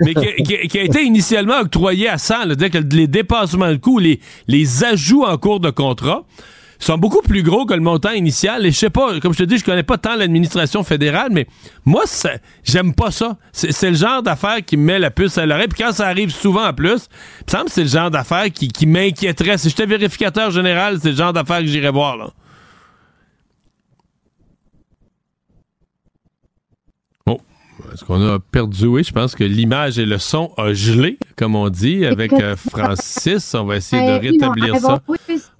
mais 0.00 0.14
qui, 0.14 0.42
qui- 0.42 0.68
qui 0.68 0.78
a 0.78 0.82
été 0.82 1.02
initialement 1.04 1.58
octroyé 1.60 2.08
à 2.08 2.18
100. 2.18 2.44
là. 2.46 2.54
Que 2.56 2.78
les 2.78 3.06
dépassements 3.06 3.70
de 3.70 3.76
coût, 3.76 3.98
les, 3.98 4.20
les 4.48 4.84
ajouts 4.84 5.24
en 5.24 5.36
cours 5.38 5.60
de 5.60 5.70
contrat, 5.70 6.24
sont 6.78 6.98
beaucoup 6.98 7.22
plus 7.22 7.42
gros 7.42 7.64
que 7.64 7.72
le 7.72 7.80
montant 7.80 8.10
initial. 8.10 8.66
Et 8.66 8.70
je 8.70 8.76
sais 8.76 8.90
pas, 8.90 9.18
comme 9.20 9.32
je 9.32 9.38
te 9.38 9.44
dis, 9.44 9.56
je 9.56 9.64
connais 9.64 9.82
pas 9.82 9.96
tant 9.96 10.14
l'administration 10.14 10.82
fédérale, 10.84 11.28
mais 11.30 11.46
moi, 11.86 12.04
j'aime 12.64 12.94
pas 12.94 13.10
ça. 13.10 13.38
C'est 13.52 13.88
le 13.90 13.96
genre 13.96 14.22
d'affaire 14.22 14.58
qui 14.64 14.76
me 14.76 14.84
met 14.84 14.98
la 14.98 15.10
puce 15.10 15.38
à 15.38 15.46
l'oreille. 15.46 15.68
Puis 15.68 15.82
quand 15.82 15.92
ça 15.92 16.06
arrive 16.06 16.30
souvent 16.30 16.66
en 16.66 16.74
plus, 16.74 17.08
il 17.40 17.46
me 17.50 17.64
que 17.64 17.70
c'est 17.72 17.82
le 17.84 17.88
genre 17.88 18.10
d'affaire 18.10 18.52
qui, 18.52 18.68
qui 18.68 18.84
m'inquiéterait. 18.84 19.56
Si 19.56 19.70
j'étais 19.70 19.86
vérificateur 19.86 20.50
général, 20.50 20.98
c'est 21.00 21.12
le 21.12 21.16
genre 21.16 21.32
d'affaire 21.32 21.60
que 21.60 21.66
j'irais 21.66 21.90
voir. 21.90 22.18
Là. 22.18 22.28
Oh, 27.26 27.40
est-ce 27.96 28.04
qu'on 28.04 28.20
a 28.20 28.38
perdu? 28.38 28.86
Oui, 28.86 29.02
je 29.02 29.10
pense 29.10 29.34
que 29.34 29.42
l'image 29.42 29.98
et 29.98 30.04
le 30.04 30.18
son 30.18 30.52
a 30.58 30.74
gelé, 30.74 31.18
comme 31.34 31.54
on 31.56 31.70
dit, 31.70 32.04
avec 32.04 32.30
euh, 32.34 32.54
Francis. 32.54 33.54
On 33.54 33.64
va 33.64 33.76
essayer 33.76 34.06
de 34.06 34.20
rétablir 34.20 34.76
ça. 34.76 35.00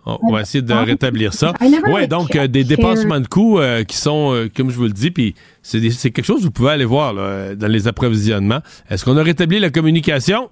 On 0.05 0.31
va 0.31 0.43
essayer 0.43 0.61
de 0.61 0.75
rétablir 0.75 1.33
ça. 1.33 1.55
Ouais, 1.89 2.07
donc 2.07 2.37
euh, 2.37 2.47
des 2.47 2.63
dépassements 2.63 3.21
de 3.21 3.27
coûts 3.27 3.59
euh, 3.59 3.85
qui 3.85 3.97
sont, 3.97 4.35
euh, 4.35 4.51
comme 4.55 4.69
je 4.71 4.77
vous 4.77 4.85
le 4.85 4.91
dis, 4.91 5.11
puis 5.11 5.35
c'est 5.63 5.81
quelque 5.81 6.27
chose 6.27 6.41
que 6.41 6.45
vous 6.45 6.51
pouvez 6.51 6.73
aller 6.73 6.85
voir 6.85 7.15
là, 7.15 7.23
euh, 7.23 7.55
dans 7.55 7.69
les 7.69 7.89
approvisionnements. 7.89 8.61
Est-ce 8.91 9.07
qu'on 9.07 9.17
a 9.17 9.23
rétabli 9.23 9.59
la 9.59 9.71
communication? 9.71 10.51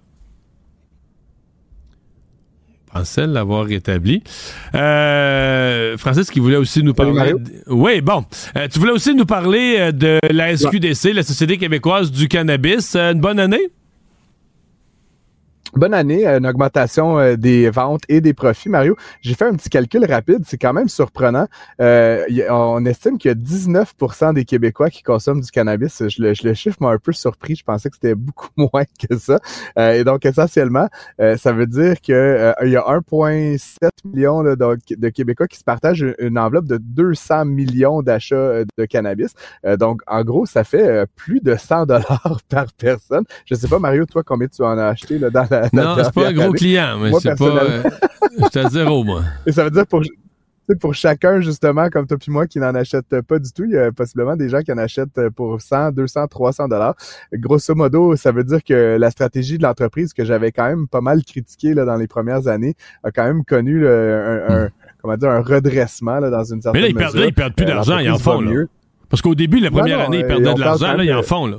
Pensais 2.94 3.26
l'avoir 3.26 3.66
rétabli. 3.66 4.22
Euh, 4.74 5.96
Francis 5.98 6.30
qui 6.30 6.40
voulait 6.40 6.56
aussi 6.56 6.82
nous 6.82 6.94
parler. 6.94 7.34
Oui, 7.66 8.00
bon. 8.00 8.24
Euh, 8.56 8.68
tu 8.72 8.78
voulais 8.78 8.92
aussi 8.92 9.14
nous 9.14 9.26
parler 9.26 9.76
euh, 9.78 9.92
de 9.92 10.18
la 10.30 10.56
SQDC, 10.56 11.12
la 11.12 11.22
Société 11.22 11.58
québécoise 11.58 12.10
du 12.10 12.28
cannabis. 12.28 12.94
une 12.94 13.20
bonne 13.20 13.40
année? 13.40 13.70
Bonne 15.76 15.92
année, 15.92 16.24
une 16.24 16.46
augmentation 16.46 17.18
euh, 17.18 17.34
des 17.34 17.68
ventes 17.68 18.02
et 18.08 18.20
des 18.20 18.32
profits. 18.32 18.68
Mario, 18.68 18.96
j'ai 19.22 19.34
fait 19.34 19.46
un 19.46 19.54
petit 19.54 19.68
calcul 19.68 20.04
rapide, 20.04 20.44
c'est 20.46 20.56
quand 20.56 20.72
même 20.72 20.88
surprenant. 20.88 21.48
Euh, 21.80 22.24
on 22.48 22.84
estime 22.86 23.18
qu'il 23.18 23.30
y 23.30 23.32
a 23.32 23.34
19% 23.34 24.34
des 24.34 24.44
Québécois 24.44 24.88
qui 24.88 25.02
consomment 25.02 25.40
du 25.40 25.50
cannabis. 25.50 26.04
Je 26.08 26.22
le, 26.22 26.32
je 26.32 26.46
le 26.46 26.54
chiffre 26.54 26.76
m'a 26.80 26.90
un 26.90 26.98
peu 26.98 27.12
surpris, 27.12 27.56
je 27.56 27.64
pensais 27.64 27.90
que 27.90 27.96
c'était 27.96 28.14
beaucoup 28.14 28.50
moins 28.56 28.84
que 28.84 29.18
ça. 29.18 29.40
Euh, 29.76 29.94
et 29.94 30.04
donc, 30.04 30.24
essentiellement, 30.24 30.88
ça 31.18 31.52
veut 31.52 31.66
dire 31.66 32.00
qu'il 32.00 32.14
y 32.14 32.76
a 32.76 32.82
1,7 32.82 33.88
million 34.04 34.44
de, 34.44 35.08
Québécois 35.08 35.48
qui 35.48 35.58
se 35.58 35.64
partagent 35.64 36.06
une, 36.20 36.38
enveloppe 36.38 36.66
de 36.66 36.76
200 36.76 37.46
millions 37.46 38.00
d'achats 38.00 38.62
de 38.78 38.84
cannabis. 38.84 39.34
donc, 39.78 40.02
en 40.06 40.22
gros, 40.22 40.46
ça 40.46 40.62
fait 40.62 41.06
plus 41.16 41.40
de 41.40 41.56
100 41.56 41.86
dollars 41.86 42.40
par 42.48 42.66
personne. 42.74 43.24
Je 43.44 43.56
sais 43.56 43.66
pas, 43.66 43.80
Mario, 43.80 44.06
toi, 44.06 44.22
combien 44.22 44.46
tu 44.46 44.62
en 44.62 44.78
as 44.78 44.86
acheté 44.86 45.18
là, 45.18 45.30
dans 45.30 45.46
la 45.50 45.63
non, 45.72 45.96
c'est 46.02 46.12
pas 46.12 46.28
un 46.28 46.32
gros 46.32 46.52
client, 46.52 46.98
mais 46.98 47.12
c'est 47.20 47.36
pas. 47.36 47.44
Euh, 47.44 47.82
J'étais 48.42 48.60
à 48.60 48.68
zéro, 48.68 49.04
moi. 49.04 49.22
Et 49.46 49.52
ça 49.52 49.64
veut 49.64 49.70
dire 49.70 49.86
pour, 49.86 50.02
pour 50.80 50.94
chacun, 50.94 51.40
justement, 51.40 51.88
comme 51.90 52.06
toi 52.06 52.16
puis 52.16 52.32
moi, 52.32 52.46
qui 52.46 52.58
n'en 52.58 52.74
achète 52.74 53.20
pas 53.22 53.38
du 53.38 53.52
tout, 53.52 53.64
il 53.64 53.72
y 53.72 53.78
a 53.78 53.92
possiblement 53.92 54.36
des 54.36 54.48
gens 54.48 54.60
qui 54.60 54.72
en 54.72 54.78
achètent 54.78 55.28
pour 55.36 55.60
100, 55.60 55.92
200, 55.92 56.26
300 56.28 56.68
dollars. 56.68 56.94
Grosso 57.32 57.74
modo, 57.74 58.16
ça 58.16 58.32
veut 58.32 58.44
dire 58.44 58.62
que 58.64 58.96
la 58.98 59.10
stratégie 59.10 59.58
de 59.58 59.62
l'entreprise 59.62 60.12
que 60.12 60.24
j'avais 60.24 60.52
quand 60.52 60.66
même 60.66 60.88
pas 60.88 61.00
mal 61.00 61.22
critiquée 61.22 61.74
là, 61.74 61.84
dans 61.84 61.96
les 61.96 62.06
premières 62.06 62.48
années 62.48 62.74
a 63.02 63.10
quand 63.10 63.24
même 63.24 63.44
connu 63.44 63.86
un, 63.86 64.70
comment 65.02 65.16
dire, 65.16 65.30
un 65.30 65.42
redressement 65.42 66.18
là, 66.18 66.30
dans 66.30 66.44
une 66.44 66.62
certaine 66.62 66.80
Mais 66.80 66.88
là, 66.88 66.88
ils 66.88 66.94
perdent, 66.94 67.16
là, 67.16 67.26
ils 67.26 67.34
perdent 67.34 67.54
plus 67.54 67.66
euh, 67.66 67.68
d'argent, 67.68 67.98
ils 67.98 68.10
en 68.10 68.18
font. 68.18 68.40
Là. 68.40 68.64
Parce 69.10 69.20
qu'au 69.20 69.34
début, 69.34 69.60
la 69.60 69.70
première 69.70 70.00
année, 70.00 70.20
ils 70.20 70.26
perdaient 70.26 70.54
de 70.54 70.60
l'argent, 70.60 70.94
là, 70.94 71.04
ils 71.04 71.12
en 71.12 71.22
font. 71.22 71.46
Là. 71.46 71.58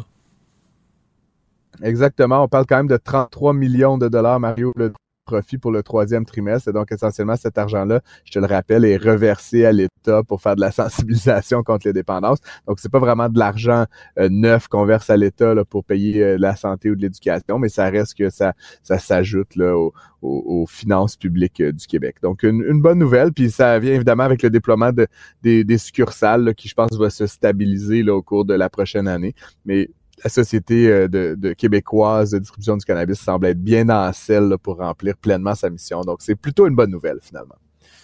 Exactement. 1.81 2.43
On 2.43 2.47
parle 2.47 2.65
quand 2.65 2.77
même 2.77 2.87
de 2.87 2.97
33 2.97 3.53
millions 3.53 3.97
de 3.97 4.07
dollars, 4.07 4.39
Mario, 4.39 4.71
le 4.75 4.91
profit 5.25 5.57
pour 5.57 5.71
le 5.71 5.83
troisième 5.83 6.23
trimestre. 6.25 6.69
Et 6.69 6.73
donc, 6.73 6.91
essentiellement, 6.91 7.35
cet 7.35 7.57
argent-là, 7.57 8.01
je 8.23 8.31
te 8.31 8.39
le 8.39 8.45
rappelle, 8.45 8.85
est 8.85 8.97
reversé 8.97 9.65
à 9.65 9.71
l'État 9.71 10.23
pour 10.23 10.41
faire 10.41 10.55
de 10.55 10.61
la 10.61 10.71
sensibilisation 10.71 11.63
contre 11.63 11.87
les 11.87 11.93
dépendances. 11.93 12.39
Donc, 12.67 12.79
c'est 12.79 12.91
pas 12.91 12.99
vraiment 12.99 13.27
de 13.27 13.37
l'argent 13.37 13.85
euh, 14.19 14.29
neuf 14.29 14.67
qu'on 14.67 14.85
verse 14.85 15.09
à 15.09 15.17
l'État 15.17 15.53
pour 15.69 15.83
payer 15.83 16.23
euh, 16.23 16.37
la 16.39 16.55
santé 16.55 16.89
ou 16.91 16.95
de 16.95 17.01
l'éducation, 17.01 17.59
mais 17.59 17.69
ça 17.69 17.89
reste 17.89 18.15
que 18.15 18.29
ça, 18.29 18.53
ça 18.83 18.99
s'ajoute 18.99 19.55
là, 19.55 19.75
aux, 20.21 20.65
finances 20.67 21.15
publiques 21.15 21.61
euh, 21.61 21.71
du 21.71 21.85
Québec. 21.85 22.17
Donc, 22.21 22.43
une, 22.43 22.81
bonne 22.81 22.99
nouvelle. 22.99 23.33
Puis, 23.33 23.51
ça 23.51 23.77
vient 23.79 23.93
évidemment 23.93 24.23
avec 24.23 24.41
le 24.43 24.49
déploiement 24.49 24.91
de, 24.91 25.07
des, 25.41 25.63
des 25.63 25.77
succursales 25.77 26.53
qui, 26.55 26.67
je 26.67 26.75
pense, 26.75 26.91
va 26.97 27.09
se 27.09 27.25
stabiliser 27.25 28.03
là, 28.03 28.15
au 28.15 28.21
cours 28.21 28.45
de 28.45 28.53
la 28.53 28.69
prochaine 28.69 29.07
année. 29.07 29.33
Mais 29.65 29.89
la 30.23 30.29
société 30.29 30.87
euh, 30.87 31.07
de, 31.07 31.53
québécoise 31.53 32.31
de 32.31 32.39
distribution 32.39 32.77
du 32.77 32.85
cannabis 32.85 33.19
semble 33.19 33.47
être 33.47 33.61
bien 33.61 33.89
en 33.89 34.11
selle 34.13 34.55
pour 34.61 34.77
remplir 34.77 35.15
pleinement 35.17 35.55
sa 35.55 35.69
mission. 35.69 36.01
Donc, 36.01 36.17
c'est 36.21 36.35
plutôt 36.35 36.67
une 36.67 36.75
bonne 36.75 36.91
nouvelle, 36.91 37.19
finalement. 37.21 37.55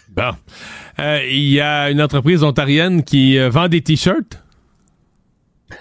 Bon. 0.10 0.32
Euh, 1.00 1.20
il 1.26 1.50
y 1.50 1.62
a 1.62 1.90
une 1.90 2.02
entreprise 2.02 2.44
ontarienne 2.44 3.04
qui 3.04 3.40
euh, 3.40 3.50
vend 3.50 3.70
des 3.70 3.82
T-shirts. 3.82 4.44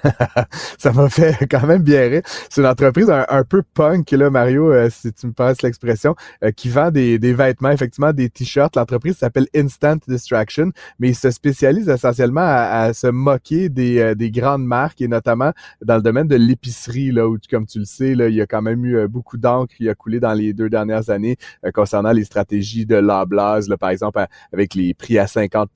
ça 0.78 0.92
m'a 0.92 1.08
fait 1.08 1.46
quand 1.50 1.66
même 1.66 1.82
bien 1.82 2.08
rire. 2.08 2.22
C'est 2.48 2.60
une 2.60 2.66
entreprise 2.66 3.10
un, 3.10 3.44
peu 3.44 3.62
punk, 3.74 4.10
là, 4.10 4.30
Mario, 4.30 4.72
euh, 4.72 4.88
si 4.90 5.12
tu 5.12 5.26
me 5.26 5.32
passes 5.32 5.62
l'expression, 5.62 6.14
euh, 6.44 6.50
qui 6.50 6.68
vend 6.68 6.90
des, 6.90 7.18
des, 7.18 7.32
vêtements, 7.32 7.70
effectivement, 7.70 8.12
des 8.12 8.28
t-shirts. 8.28 8.76
L'entreprise 8.76 9.16
s'appelle 9.16 9.46
Instant 9.54 9.96
Distraction, 10.06 10.70
mais 10.98 11.08
il 11.08 11.14
se 11.14 11.30
spécialise 11.30 11.88
essentiellement 11.88 12.40
à, 12.44 12.92
se 12.92 13.06
moquer 13.06 13.68
des, 13.68 13.98
euh, 13.98 14.14
des, 14.14 14.30
grandes 14.30 14.64
marques 14.64 15.00
et 15.00 15.08
notamment 15.08 15.52
dans 15.82 15.96
le 15.96 16.02
domaine 16.02 16.28
de 16.28 16.36
l'épicerie, 16.36 17.10
là, 17.10 17.28
où, 17.28 17.36
comme 17.50 17.66
tu 17.66 17.78
le 17.78 17.84
sais, 17.84 18.14
là, 18.14 18.28
il 18.28 18.34
y 18.34 18.40
a 18.40 18.46
quand 18.46 18.62
même 18.62 18.84
eu 18.84 19.08
beaucoup 19.08 19.36
d'encre 19.36 19.74
qui 19.74 19.88
a 19.88 19.94
coulé 19.94 20.20
dans 20.20 20.32
les 20.32 20.52
deux 20.52 20.68
dernières 20.68 21.10
années 21.10 21.36
concernant 21.74 22.12
les 22.12 22.24
stratégies 22.24 22.86
de 22.86 22.96
Loblaws, 22.96 23.68
là, 23.68 23.76
par 23.76 23.90
exemple, 23.90 24.24
avec 24.52 24.74
les 24.74 24.94
prix 24.94 25.18
à 25.18 25.26
50 25.26 25.70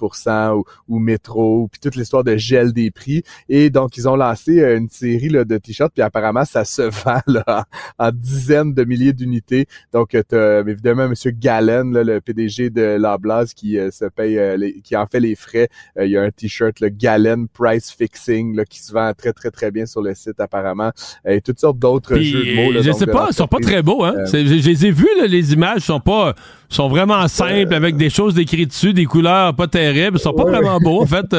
ou, 0.55 0.65
ou 0.89 0.99
métro, 0.99 1.69
puis 1.71 1.81
toute 1.81 1.97
l'histoire 1.97 2.25
de 2.25 2.37
gel 2.37 2.73
des 2.73 2.91
prix. 2.91 3.23
Et 3.49 3.71
donc, 3.71 3.97
ils 3.97 4.04
ils 4.05 4.09
ont 4.09 4.17
lancé 4.17 4.61
euh, 4.61 4.77
une 4.77 4.89
série 4.89 5.29
là, 5.29 5.45
de 5.45 5.57
t-shirts, 5.57 5.93
puis 5.93 6.03
apparemment, 6.03 6.45
ça 6.45 6.65
se 6.65 6.83
vend 7.05 7.21
là, 7.27 7.65
en, 7.99 8.11
dizaines 8.13 8.75
de 8.75 8.85
milliers 8.85 9.13
d'unités. 9.13 9.67
Donc, 9.93 10.15
euh, 10.15 10.23
tu 10.29 10.37
as 10.37 10.61
évidemment 10.61 11.05
M. 11.05 11.15
Gallen, 11.39 11.93
là, 11.93 12.05
le 12.05 12.21
PDG 12.21 12.71
de 12.71 12.97
Loblaws, 12.99 13.47
qui 13.57 13.79
euh, 13.79 13.91
se 13.91 14.05
paye, 14.05 14.81
qui 14.83 14.97
en 14.97 15.07
fait 15.07 15.21
les 15.21 15.35
frais. 15.35 15.69
il 16.01 16.11
y 16.11 16.17
a 16.17 16.23
un 16.23 16.31
t-shirt, 16.31 16.81
le 16.81 16.89
Gallen 16.89 17.49
Price 17.49 17.91
Fixing, 17.91 18.57
là, 18.57 18.65
qui 18.65 18.81
se 18.81 18.93
vend 18.93 19.13
très, 19.17 19.33
très, 19.33 19.51
très 19.51 19.71
bien 19.71 19.87
sur 19.87 20.03
le 20.03 20.15
site, 20.15 20.39
apparemment. 20.41 20.91
Et 21.27 21.41
toutes 21.41 21.61
sortes 21.61 21.79
d'autres 21.79 22.17
jeux 22.19 22.45
de 22.45 22.55
mots. 22.57 22.73
Là, 22.73 22.83
je 22.83 22.93
sais 22.93 23.07
pas, 23.07 23.29
ils 23.31 23.35
sont 23.35 23.47
pas 23.47 23.61
très 23.61 23.83
beaux, 23.83 24.05
hein? 24.05 24.15
je 24.27 24.37
les 24.37 24.87
ai 24.87 24.91
vus, 24.91 25.09
les 25.27 25.53
images 25.53 25.83
sont 25.83 26.01
pas 26.01 26.35
sont 26.69 26.89
vraiment 26.89 27.27
simples, 27.29 27.75
avec 27.75 27.97
des 27.97 28.11
choses 28.11 28.35
décrites 28.35 28.71
dessus, 28.71 28.93
des 28.93 29.05
couleurs 29.05 29.55
pas 29.55 29.69
terribles. 29.69 30.17
Ils 30.19 30.21
sont 30.21 30.33
pas 30.33 30.45
vraiment 30.45 30.79
beaux, 30.79 31.03
en 31.03 31.07
fait. 31.07 31.35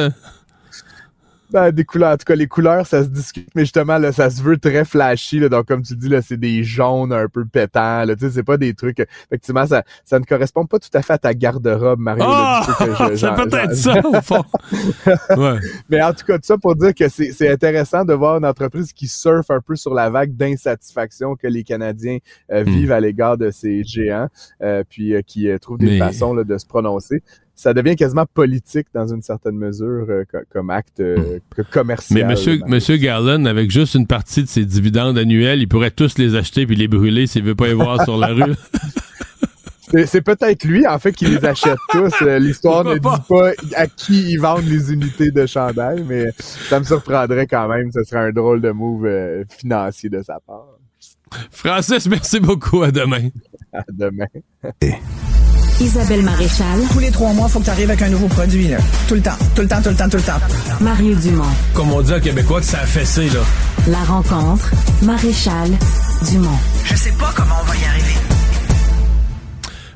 Ben, 1.50 1.70
des 1.70 1.84
couleurs. 1.84 2.12
En 2.12 2.16
tout 2.16 2.24
cas, 2.24 2.34
les 2.34 2.48
couleurs, 2.48 2.86
ça 2.86 3.04
se 3.04 3.08
discute, 3.08 3.48
mais 3.54 3.62
justement, 3.62 3.98
là, 3.98 4.12
ça 4.12 4.30
se 4.30 4.42
veut 4.42 4.58
très 4.58 4.84
flashy. 4.84 5.38
Là, 5.38 5.48
donc, 5.48 5.66
comme 5.66 5.82
tu 5.82 5.94
dis, 5.94 6.08
là, 6.08 6.20
c'est 6.22 6.36
des 6.36 6.64
jaunes 6.64 7.12
un 7.12 7.28
peu 7.28 7.44
pétants. 7.44 8.04
Là, 8.04 8.16
tu 8.16 8.26
sais, 8.26 8.30
c'est 8.30 8.42
pas 8.42 8.56
des 8.56 8.74
trucs. 8.74 8.98
Effectivement, 9.26 9.66
ça, 9.66 9.84
ça 10.04 10.18
ne 10.18 10.24
correspond 10.24 10.66
pas 10.66 10.78
tout 10.78 10.90
à 10.94 11.02
fait 11.02 11.12
à 11.12 11.18
ta 11.18 11.34
garde-robe, 11.34 12.00
Mario. 12.00 12.24
Oh! 12.26 12.60
c'est 13.16 13.34
peut-être 13.34 13.74
ça, 13.74 14.00
au 14.04 14.20
fond. 14.20 14.44
ouais. 15.36 15.58
Mais 15.88 16.02
en 16.02 16.12
tout 16.12 16.24
cas, 16.26 16.36
tout 16.36 16.44
ça 16.44 16.58
pour 16.58 16.74
dire 16.74 16.94
que 16.94 17.08
c'est 17.08 17.50
intéressant 17.50 18.04
de 18.04 18.12
voir 18.12 18.38
une 18.38 18.46
entreprise 18.46 18.92
qui 18.92 19.06
surfe 19.06 19.50
un 19.50 19.60
peu 19.60 19.76
sur 19.76 19.94
la 19.94 20.10
vague 20.10 20.34
d'insatisfaction 20.34 21.36
que 21.36 21.46
les 21.46 21.62
Canadiens 21.62 22.18
euh, 22.50 22.64
hmm. 22.64 22.68
vivent 22.68 22.92
à 22.92 23.00
l'égard 23.00 23.38
de 23.38 23.50
ces 23.50 23.84
géants, 23.84 24.28
euh, 24.62 24.82
puis 24.88 25.14
euh, 25.14 25.22
qui 25.22 25.48
trouvent 25.60 25.78
des 25.78 25.98
façons 25.98 26.34
là, 26.34 26.44
de 26.44 26.58
se 26.58 26.66
prononcer 26.66 27.22
ça 27.56 27.72
devient 27.72 27.96
quasiment 27.96 28.26
politique 28.32 28.86
dans 28.94 29.12
une 29.12 29.22
certaine 29.22 29.56
mesure 29.56 30.06
euh, 30.10 30.24
comme 30.52 30.68
acte 30.68 31.00
euh, 31.00 31.38
commercial. 31.72 32.20
Mais 32.20 32.28
monsieur, 32.28 32.60
monsieur 32.66 32.96
Garland, 32.98 33.46
avec 33.46 33.70
juste 33.70 33.94
une 33.94 34.06
partie 34.06 34.42
de 34.42 34.48
ses 34.48 34.66
dividendes 34.66 35.16
annuels, 35.16 35.60
il 35.60 35.66
pourrait 35.66 35.90
tous 35.90 36.18
les 36.18 36.36
acheter 36.36 36.66
puis 36.66 36.76
les 36.76 36.86
brûler 36.86 37.26
s'il 37.26 37.44
veut 37.44 37.54
pas 37.54 37.66
les 37.66 37.74
voir 37.74 38.04
sur 38.04 38.18
la 38.18 38.28
rue. 38.28 38.42
C'est 40.06 40.20
peut-être 40.20 40.64
lui, 40.64 40.86
en 40.86 40.98
fait, 40.98 41.12
qui 41.12 41.26
les 41.26 41.44
achète 41.44 41.78
tous. 41.90 42.12
Euh, 42.22 42.38
l'histoire 42.38 42.84
ne 42.84 42.94
dit 42.94 43.00
pas 43.00 43.52
à 43.76 43.86
qui 43.86 44.32
ils 44.32 44.36
vendent 44.36 44.66
les 44.66 44.92
unités 44.92 45.30
de 45.30 45.46
chandail, 45.46 46.04
mais 46.06 46.32
ça 46.38 46.80
me 46.80 46.84
surprendrait 46.84 47.46
quand 47.46 47.68
même. 47.68 47.90
Ce 47.92 48.02
serait 48.02 48.28
un 48.28 48.32
drôle 48.32 48.60
de 48.60 48.70
move 48.70 49.08
financier 49.48 50.10
de 50.10 50.22
sa 50.22 50.40
part. 50.40 50.66
Francis, 51.50 52.08
merci 52.08 52.40
beaucoup. 52.40 52.82
À 52.82 52.90
demain. 52.90 53.28
À 53.72 53.84
demain. 53.88 54.26
Isabelle 55.80 56.22
Maréchal. 56.22 56.80
Tous 56.90 56.98
les 56.98 57.10
trois 57.10 57.32
mois, 57.34 57.46
il 57.48 57.52
faut 57.52 57.58
que 57.60 57.64
tu 57.64 57.70
arrives 57.70 57.90
avec 57.90 58.00
un 58.00 58.08
nouveau 58.08 58.28
produit. 58.28 58.68
Là. 58.68 58.78
Tout 59.08 59.14
le 59.14 59.20
temps, 59.20 59.36
tout 59.54 59.60
le 59.60 59.68
temps, 59.68 59.82
tout 59.82 59.90
le 59.90 59.96
temps, 59.96 60.08
tout 60.08 60.16
le 60.16 60.22
temps. 60.22 60.40
Mario 60.80 61.14
Dumont. 61.14 61.44
Comme 61.74 61.92
on 61.92 62.00
dit 62.00 62.14
en 62.14 62.20
québécois, 62.20 62.60
que 62.60 62.66
ça 62.66 62.80
a 62.80 62.86
fessé, 62.86 63.28
là. 63.28 63.40
La 63.88 64.02
rencontre, 64.04 64.70
Maréchal 65.02 65.70
Dumont. 66.30 66.58
Je 66.84 66.96
sais 66.96 67.12
pas 67.18 67.30
comment 67.36 67.56
on 67.60 67.64
va 67.66 67.76
y 67.76 67.84
arriver. 67.84 68.14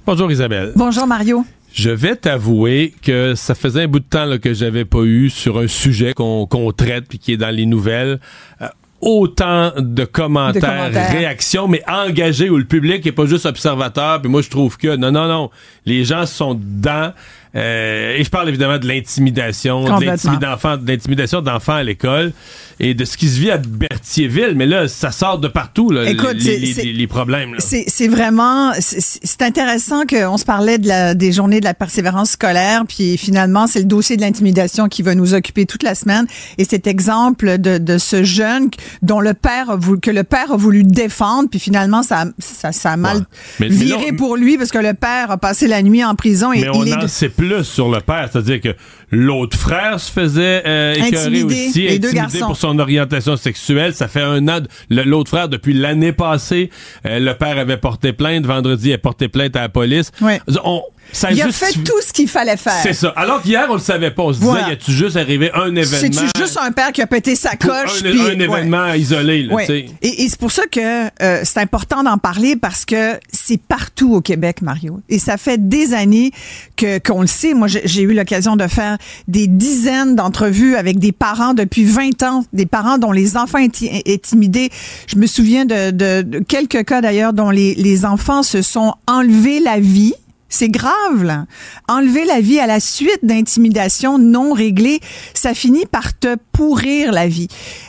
Bonjour 0.04 0.30
Isabelle. 0.30 0.72
Bonjour 0.76 1.06
Mario. 1.06 1.46
Je 1.72 1.90
vais 1.90 2.16
t'avouer 2.16 2.92
que 3.00 3.34
ça 3.34 3.54
faisait 3.54 3.84
un 3.84 3.88
bout 3.88 4.00
de 4.00 4.04
temps 4.04 4.24
là, 4.24 4.38
que 4.38 4.52
j'avais 4.52 4.84
pas 4.84 5.02
eu 5.02 5.30
sur 5.30 5.58
un 5.58 5.68
sujet 5.68 6.12
qu'on 6.14 6.72
traite 6.76 7.06
puis 7.08 7.18
qui 7.18 7.32
est 7.32 7.36
dans 7.36 7.54
les 7.54 7.64
nouvelles. 7.64 8.20
Euh, 8.60 8.66
autant 9.00 9.72
de 9.76 10.04
commentaires, 10.04 10.90
réactions, 11.10 11.68
mais 11.68 11.82
engagés 11.88 12.50
où 12.50 12.56
le 12.56 12.64
public 12.64 13.06
est 13.06 13.12
pas 13.12 13.26
juste 13.26 13.46
observateur. 13.46 14.20
Puis 14.20 14.30
moi, 14.30 14.42
je 14.42 14.50
trouve 14.50 14.76
que 14.76 14.96
non, 14.96 15.10
non, 15.10 15.28
non, 15.28 15.50
les 15.86 16.04
gens 16.04 16.26
sont 16.26 16.54
dedans. 16.54 17.12
Euh, 17.54 18.16
et 18.16 18.24
je 18.24 18.30
parle 18.30 18.48
évidemment 18.48 18.78
de 18.78 18.86
l'intimidation, 18.86 19.84
de 19.84 20.86
l'intimidation 20.86 21.40
d'enfants 21.42 21.74
à 21.74 21.82
l'école 21.82 22.32
et 22.78 22.94
de 22.94 23.04
ce 23.04 23.16
qui 23.16 23.28
se 23.28 23.38
vit 23.38 23.50
à 23.50 23.58
Berthierville. 23.58 24.54
Mais 24.56 24.66
là, 24.66 24.88
ça 24.88 25.10
sort 25.10 25.38
de 25.38 25.48
partout, 25.48 25.90
là, 25.90 26.04
les, 26.04 27.06
problèmes. 27.06 27.56
C'est 27.58 28.08
vraiment... 28.08 28.72
C'est 28.78 29.42
intéressant 29.42 30.06
qu'on 30.06 30.38
se 30.38 30.44
parlait 30.44 30.78
de 30.78 30.88
la, 30.88 31.14
des 31.14 31.32
journées 31.32 31.60
de 31.60 31.64
la 31.64 31.74
persévérance 31.74 32.30
scolaire, 32.30 32.84
puis 32.88 33.18
finalement, 33.18 33.66
c'est 33.66 33.80
le 33.80 33.84
dossier 33.84 34.16
de 34.16 34.22
l'intimidation 34.22 34.88
qui 34.88 35.02
va 35.02 35.14
nous 35.14 35.34
occuper 35.34 35.66
toute 35.66 35.82
la 35.82 35.94
semaine. 35.94 36.26
Et 36.56 36.64
cet 36.64 36.86
exemple 36.86 37.58
de, 37.58 37.78
de 37.78 37.98
ce 37.98 38.22
jeune 38.22 38.70
dont 39.02 39.20
le 39.20 39.34
père 39.34 39.70
a 39.70 39.76
voulu, 39.76 40.00
que 40.00 40.10
le 40.10 40.24
père 40.24 40.52
a 40.52 40.56
voulu 40.56 40.84
défendre, 40.84 41.50
puis 41.50 41.60
finalement 41.60 42.02
ça, 42.02 42.24
ça, 42.38 42.72
ça 42.72 42.92
a 42.92 42.96
mal 42.96 43.10
Ouais. 43.10 43.22
Mais- 43.60 43.68
mais 43.68 43.74
viré 43.74 44.12
pour 44.12 44.36
lui 44.36 44.56
parce 44.56 44.70
que 44.70 44.78
le 44.78 44.94
père 44.94 45.30
a 45.30 45.36
passé 45.38 45.66
la 45.66 45.82
nuit 45.82 46.04
en 46.04 46.14
prison 46.14 46.52
et 46.52 46.60
Mais 46.62 46.68
on 46.68 46.84
il 46.84 46.92
est 46.92 47.02
plus 47.40 47.64
sur 47.64 47.90
le 47.90 48.00
père, 48.00 48.28
c'est-à-dire 48.30 48.60
que 48.60 48.76
l'autre 49.10 49.56
frère 49.56 49.98
se 49.98 50.12
faisait 50.12 50.62
euh, 50.66 50.92
écœurer 50.92 51.42
aussi, 51.42 51.88
les 51.88 51.98
deux 51.98 52.12
garçons. 52.12 52.46
pour 52.46 52.56
son 52.56 52.78
orientation 52.78 53.34
sexuelle. 53.36 53.94
Ça 53.94 54.08
fait 54.08 54.20
un 54.20 54.46
an. 54.48 54.60
L'autre 54.90 55.30
frère, 55.30 55.48
depuis 55.48 55.72
l'année 55.72 56.12
passée, 56.12 56.68
euh, 57.06 57.18
le 57.18 57.32
père 57.32 57.56
avait 57.56 57.78
porté 57.78 58.12
plainte. 58.12 58.44
Vendredi, 58.44 58.90
il 58.90 58.92
a 58.92 58.98
porté 58.98 59.28
plainte 59.28 59.56
à 59.56 59.62
la 59.62 59.68
police. 59.70 60.12
Ouais. 60.20 60.38
On, 60.64 60.82
ça 61.12 61.30
il 61.32 61.40
a 61.42 61.50
fait 61.52 61.72
tout 61.84 62.00
ce 62.06 62.12
qu'il 62.12 62.28
fallait 62.28 62.56
faire. 62.56 62.72
C'est 62.82 62.92
ça. 62.92 63.08
Alors 63.16 63.42
qu'hier, 63.42 63.66
on 63.70 63.74
le 63.74 63.80
savait 63.80 64.10
pas. 64.10 64.22
On 64.24 64.32
se 64.32 64.38
disait, 64.38 64.50
Voilà. 64.50 64.68
y 64.68 64.72
a-tu 64.72 64.92
juste 64.92 65.16
arrivé 65.16 65.50
un 65.54 65.74
événement? 65.74 66.20
C'est 66.32 66.38
juste 66.38 66.58
un 66.62 66.72
père 66.72 66.92
qui 66.92 67.02
a 67.02 67.06
pété 67.06 67.34
sa 67.36 67.56
coche. 67.56 68.02
un, 68.04 68.08
un 68.08 68.26
ouais. 68.26 68.44
événement 68.44 68.92
isolé, 68.94 69.42
là, 69.44 69.54
Ouais. 69.54 69.66
tu 69.66 69.72
sais. 69.72 69.86
Et, 70.02 70.22
et 70.24 70.28
c'est 70.28 70.38
pour 70.38 70.52
ça 70.52 70.62
que 70.70 70.80
euh, 71.22 71.40
c'est 71.44 71.58
important 71.60 72.02
d'en 72.02 72.18
parler 72.18 72.56
parce 72.56 72.84
que 72.84 73.18
c'est 73.32 73.60
partout 73.60 74.14
au 74.14 74.20
Québec, 74.20 74.62
Mario. 74.62 75.00
Et 75.08 75.18
ça 75.18 75.36
fait 75.36 75.68
des 75.68 75.94
années 75.94 76.30
que 76.76 76.98
qu'on 76.98 77.20
le 77.22 77.26
sait. 77.26 77.54
Moi, 77.54 77.68
j'ai 77.68 77.82
j'ai 77.84 78.02
eu 78.02 78.14
l'occasion 78.14 78.56
de 78.56 78.66
faire 78.66 78.96
des 79.28 79.46
dizaines 79.46 80.14
d'entrevues 80.16 80.76
avec 80.76 80.98
des 80.98 81.12
parents 81.12 81.54
depuis 81.54 81.84
20 81.84 82.22
ans, 82.22 82.44
des 82.52 82.66
parents 82.66 82.98
dont 82.98 83.12
les 83.12 83.36
enfants 83.36 83.58
étaient 83.58 84.02
intimidés. 84.06 84.70
Je 85.06 85.16
me 85.16 85.26
souviens 85.26 85.64
de, 85.64 85.90
de- 85.90 86.22
de 86.22 86.38
quelques 86.38 86.84
cas 86.84 87.00
d'ailleurs 87.00 87.32
dont 87.32 87.50
les, 87.50 87.74
les 87.74 88.04
enfants 88.04 88.42
se 88.42 88.62
sont 88.62 88.94
enlevés 89.06 89.60
la 89.60 89.80
vie. 89.80 90.14
C'est 90.52 90.68
grave, 90.68 91.22
là. 91.24 91.46
Enlever 91.88 92.24
la 92.26 92.40
vie 92.40 92.58
à 92.58 92.66
la 92.66 92.80
suite 92.80 93.20
d'intimidations 93.22 94.18
non 94.18 94.52
réglées, 94.52 95.00
ça 95.32 95.54
finit 95.54 95.86
par 95.86 96.18
te 96.18 96.36
pourrir 96.52 97.12
la 97.12 97.26
vie. 97.28 97.48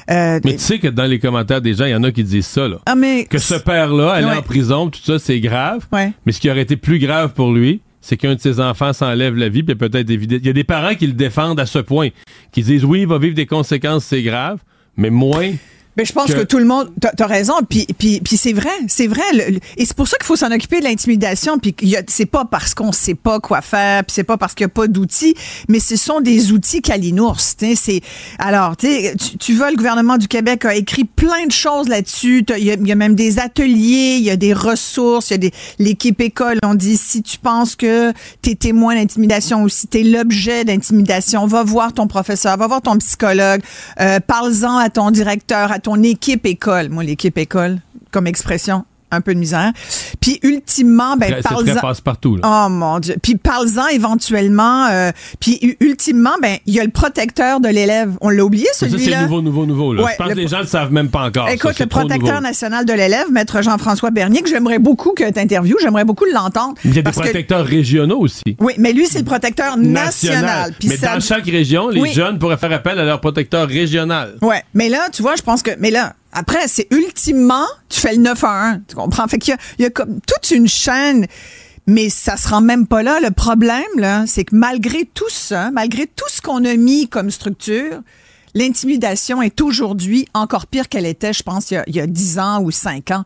Euh, 0.10 0.40
Mais 0.46 0.54
tu 0.54 0.60
sais 0.60 0.80
que 0.80 0.88
dans 0.88 1.06
les 1.06 1.20
commentaires 1.20 1.60
des 1.62 1.74
gens, 1.74 1.86
il 1.86 1.92
y 1.92 1.96
en 1.96 2.04
a 2.04 2.12
qui 2.12 2.24
disent 2.24 2.46
ça, 2.48 2.68
là. 2.68 2.78
ah, 2.86 2.96
mais 2.96 3.26
Que 3.26 3.40
ce 3.40 3.56
père-là, 3.56 4.12
aller 4.12 4.28
Ouais. 4.28 4.38
en 4.38 4.42
prison, 4.42 4.90
tout 4.90 5.02
ça, 5.04 5.20
c'est 5.20 5.40
grave. 5.40 5.86
Ouais. 5.92 6.14
Mais 6.26 6.32
ce 6.32 6.40
qui 6.40 6.50
aurait 6.50 6.62
été 6.62 6.78
plus 6.78 7.00
grave 7.00 7.34
pour 7.34 7.52
lui, 7.52 7.82
c'est 8.00 8.16
qu'un 8.18 8.36
de 8.36 8.40
ses 8.40 8.60
enfants 8.60 8.94
s'enlève 8.94 9.36
la 9.36 9.50
vie, 9.50 9.64
puis 9.64 9.76
peut-être 9.76 10.10
évident. 10.10 10.38
Il 10.40 10.46
y 10.46 10.50
a 10.50 10.54
des 10.54 10.64
parents 10.64 10.96
qui 10.96 11.08
le 11.08 11.14
défendent 11.14 11.60
à 11.60 11.66
ce 11.66 11.80
point, 11.80 12.10
qui 12.52 12.62
disent 12.64 12.86
oui, 12.86 13.02
il 13.02 13.08
va 13.08 13.18
vivre 13.18 13.36
des 13.36 13.46
conséquences, 13.46 14.06
c'est 14.06 14.24
grave, 14.24 14.60
mais 14.98 15.10
moins. 15.10 15.52
Mais 15.98 16.06
je 16.06 16.14
pense 16.14 16.28
que, 16.28 16.34
que- 16.40 16.44
tout 16.44 16.58
le 16.58 16.66
monde, 16.66 16.90
t'as 17.02 17.12
as 17.24 17.28
raison, 17.28 17.56
puis, 17.70 17.86
puis, 17.98 18.22
puis 18.22 18.38
c'est 18.38 18.54
vrai, 18.54 18.70
c'est 18.88 19.08
vrai, 19.08 19.22
le- 19.34 19.54
le- 19.56 19.60
et 19.78 19.86
c'est 19.86 19.94
pour 19.96 20.08
ça 20.08 20.18
qu'il 20.18 20.26
faut 20.26 20.36
s'en 20.36 20.52
occuper 20.52 20.80
de 20.80 20.86
l'intimidation, 20.86 21.58
puis 21.60 21.76
c'est 22.08 22.26
pas 22.26 22.46
parce 22.46 22.74
qu'on 22.74 22.92
sait 22.92 23.14
pas 23.16 23.40
quoi 23.40 23.62
faire, 23.62 24.04
puis 24.06 24.14
c'est 24.14 24.24
pas 24.24 24.38
parce 24.38 24.54
qu'il 24.54 24.64
y 24.64 24.66
a 24.66 24.70
pas 24.70 24.88
d'outils, 24.88 25.36
mais 25.68 25.80
ce 25.80 25.96
sont 25.98 26.22
des 26.22 26.52
outils 26.54 26.82
calinours. 26.82 27.40
C'est 27.42 28.02
alors, 28.40 28.78
tu, 28.78 28.88
tu 29.40 29.54
vois, 29.54 29.70
le 29.72 29.76
gouvernement 29.78 30.18
du 30.18 30.28
Québec 30.28 30.66
a 30.66 30.76
écrit 30.76 31.04
plein 31.04 31.46
de 31.46 31.52
choses 31.52 31.88
là-dessus. 31.88 32.46
Il 32.58 32.64
y, 32.64 32.68
y 32.88 32.92
a 32.92 32.96
même 32.96 33.16
des 33.16 33.40
ateliers, 33.40 34.16
il 34.18 34.24
y 34.24 34.30
a 34.30 34.36
des 34.38 34.54
ressources, 34.54 35.30
il 35.30 35.34
y 35.34 35.36
a 35.36 35.38
des 35.40 35.52
l'équipe 35.80 36.20
école. 36.22 36.58
On 36.64 36.74
dit 36.76 36.98
si 36.98 37.22
tu 37.22 37.38
penses 37.38 37.76
que 37.76 38.14
t'es 38.42 38.56
témoin 38.56 38.96
d'intimidation 38.96 39.64
ou 39.64 39.70
si 39.70 39.88
t'es 39.88 40.04
l'objet 40.04 40.64
d'intimidation, 40.64 41.46
va 41.48 41.64
voir 41.64 41.94
ton 41.94 42.08
professeur, 42.08 42.56
va 42.58 42.68
voir 42.68 42.82
ton 42.82 42.98
psychologue, 42.98 43.62
euh, 44.00 44.20
parle-en 44.20 44.78
à 44.78 44.90
ton 44.90 45.12
directeur, 45.12 45.72
à 45.72 45.80
ton 45.82 46.02
équipe 46.04 46.46
école. 46.46 46.90
Moi, 46.90 47.04
l'équipe 47.04 47.38
école, 47.38 47.80
comme 48.12 48.28
expression, 48.28 48.86
un 49.12 49.22
peu 49.22 49.34
de 49.34 49.40
misère. 49.40 49.72
Puis 50.20 50.40
ultimement, 50.44 51.16
ben 51.18 51.42
parle-en. 51.44 51.72
très 51.74 51.82
passe-partout, 51.82 52.38
là. 52.38 52.66
Oh 52.66 52.70
mon 52.70 53.00
Dieu. 53.00 53.16
Puis 53.22 53.36
parle-en 53.36 53.88
éventuellement. 53.88 54.88
euh, 54.92 55.12
puis 55.40 55.76
ultimement, 55.80 56.36
ben 56.42 56.58
il 56.66 56.74
y 56.76 56.80
a 56.80 56.84
le 56.84 56.90
protecteur 56.92 57.60
de 57.60 57.68
l'élève. 57.70 58.14
On 58.22 58.30
l'a 58.30 58.44
oublié 58.44 58.66
Ça, 58.74 58.86
c'est 58.88 58.92
celui-là? 58.92 59.24
nouveau, 59.24 59.42
nouveau, 59.42 59.66
nouveau. 59.66 59.94
Là. 59.94 60.04
Ouais, 60.04 60.12
Je 60.14 60.18
pense 60.18 60.28
le 60.30 60.34
que 60.36 60.40
les 60.40 60.48
gens 60.48 60.60
le 60.60 60.66
savent 60.66 60.92
même 60.92 61.10
pas 61.10 61.24
encore. 61.26 61.50
Écoute, 61.50 61.80
le 61.80 61.86
protecteur 61.88 62.42
national 62.42 62.86
de 62.86 62.94
l'élève, 62.94 63.32
maître 63.32 63.62
Jean-François 63.62 64.12
Bernier, 64.12 64.42
que 64.42 64.50
j'aimerais 64.50 64.80
beaucoup 64.80 65.12
que 65.14 65.30
tu 65.32 65.40
interviewes, 65.40 65.78
j'aimerais 65.82 66.06
beaucoup 66.06 66.26
l'entendre. 66.26 66.76
Il 66.86 66.96
y 66.96 67.00
a 67.00 67.02
des 67.02 67.12
que- 67.12 67.20
protecteurs 67.20 67.66
régionaux 67.66 68.20
aussi. 68.20 68.42
Oui, 68.60 68.74
mais 68.78 68.94
lui, 68.94 69.08
c'est 69.08 69.20
le 69.20 69.26
protecteur 69.26 69.78
national. 69.78 70.74
Puis 70.80 70.90
Mais 70.90 70.98
ça- 70.98 71.14
dans 71.16 71.20
chaque 71.20 71.46
région, 71.46 71.90
les 71.90 72.02
Oui. 72.02 72.14
jeunes 72.14 72.40
pourraient 72.40 72.58
faire 72.58 72.72
appel 72.72 72.98
à 73.00 73.04
leur 73.06 73.20
protecteur 73.22 73.68
régional. 73.68 74.36
Ouais, 74.42 74.64
mais 74.74 74.90
là, 74.90 75.08
tu 75.12 75.22
vois, 75.22 75.36
je 75.36 75.42
pense 75.42 75.62
que, 75.64 75.72
mais 75.80 75.92
là, 75.92 76.14
après, 76.32 76.68
c'est 76.68 76.88
ultimement, 76.92 77.66
tu 77.90 78.00
fais 78.00 78.14
le 78.14 78.22
9 78.22 78.44
à 78.44 78.70
1, 78.70 78.80
tu 78.88 78.96
comprends? 78.96 79.28
Fait 79.28 79.38
qu'il 79.38 79.52
y 79.52 79.56
a, 79.56 79.60
il 79.80 79.82
y 79.84 79.86
a 79.86 79.90
comme 79.90 80.20
toute 80.22 80.52
une 80.52 80.68
chaîne, 80.68 81.28
mais 81.88 82.10
ça 82.10 82.38
se 82.38 82.48
rend 82.48 82.62
même 82.62 82.88
pas 82.88 83.04
là. 83.04 83.20
Le 83.20 83.32
problème, 83.32 83.84
là, 83.98 84.26
c'est 84.28 84.46
que 84.46 84.56
malgré 84.56 85.06
tout 85.06 85.30
ça, 85.30 85.72
malgré 85.72 86.08
tout 86.08 86.26
ce 86.30 86.42
qu'on 86.42 86.64
a 86.66 86.76
mis 86.76 87.08
comme 87.08 87.32
structure, 87.32 88.02
l'intimidation 88.54 89.42
est 89.42 89.62
aujourd'hui 89.62 90.28
encore 90.34 90.68
pire 90.68 90.90
qu'elle 90.90 91.06
était, 91.06 91.34
je 91.34 91.44
pense, 91.44 91.72
il 91.72 91.76
y, 91.76 91.78
a, 91.78 91.84
il 91.88 91.96
y 91.96 92.00
a 92.00 92.08
10 92.08 92.40
ans 92.40 92.62
ou 92.62 92.72
5 92.72 93.12
ans. 93.12 93.24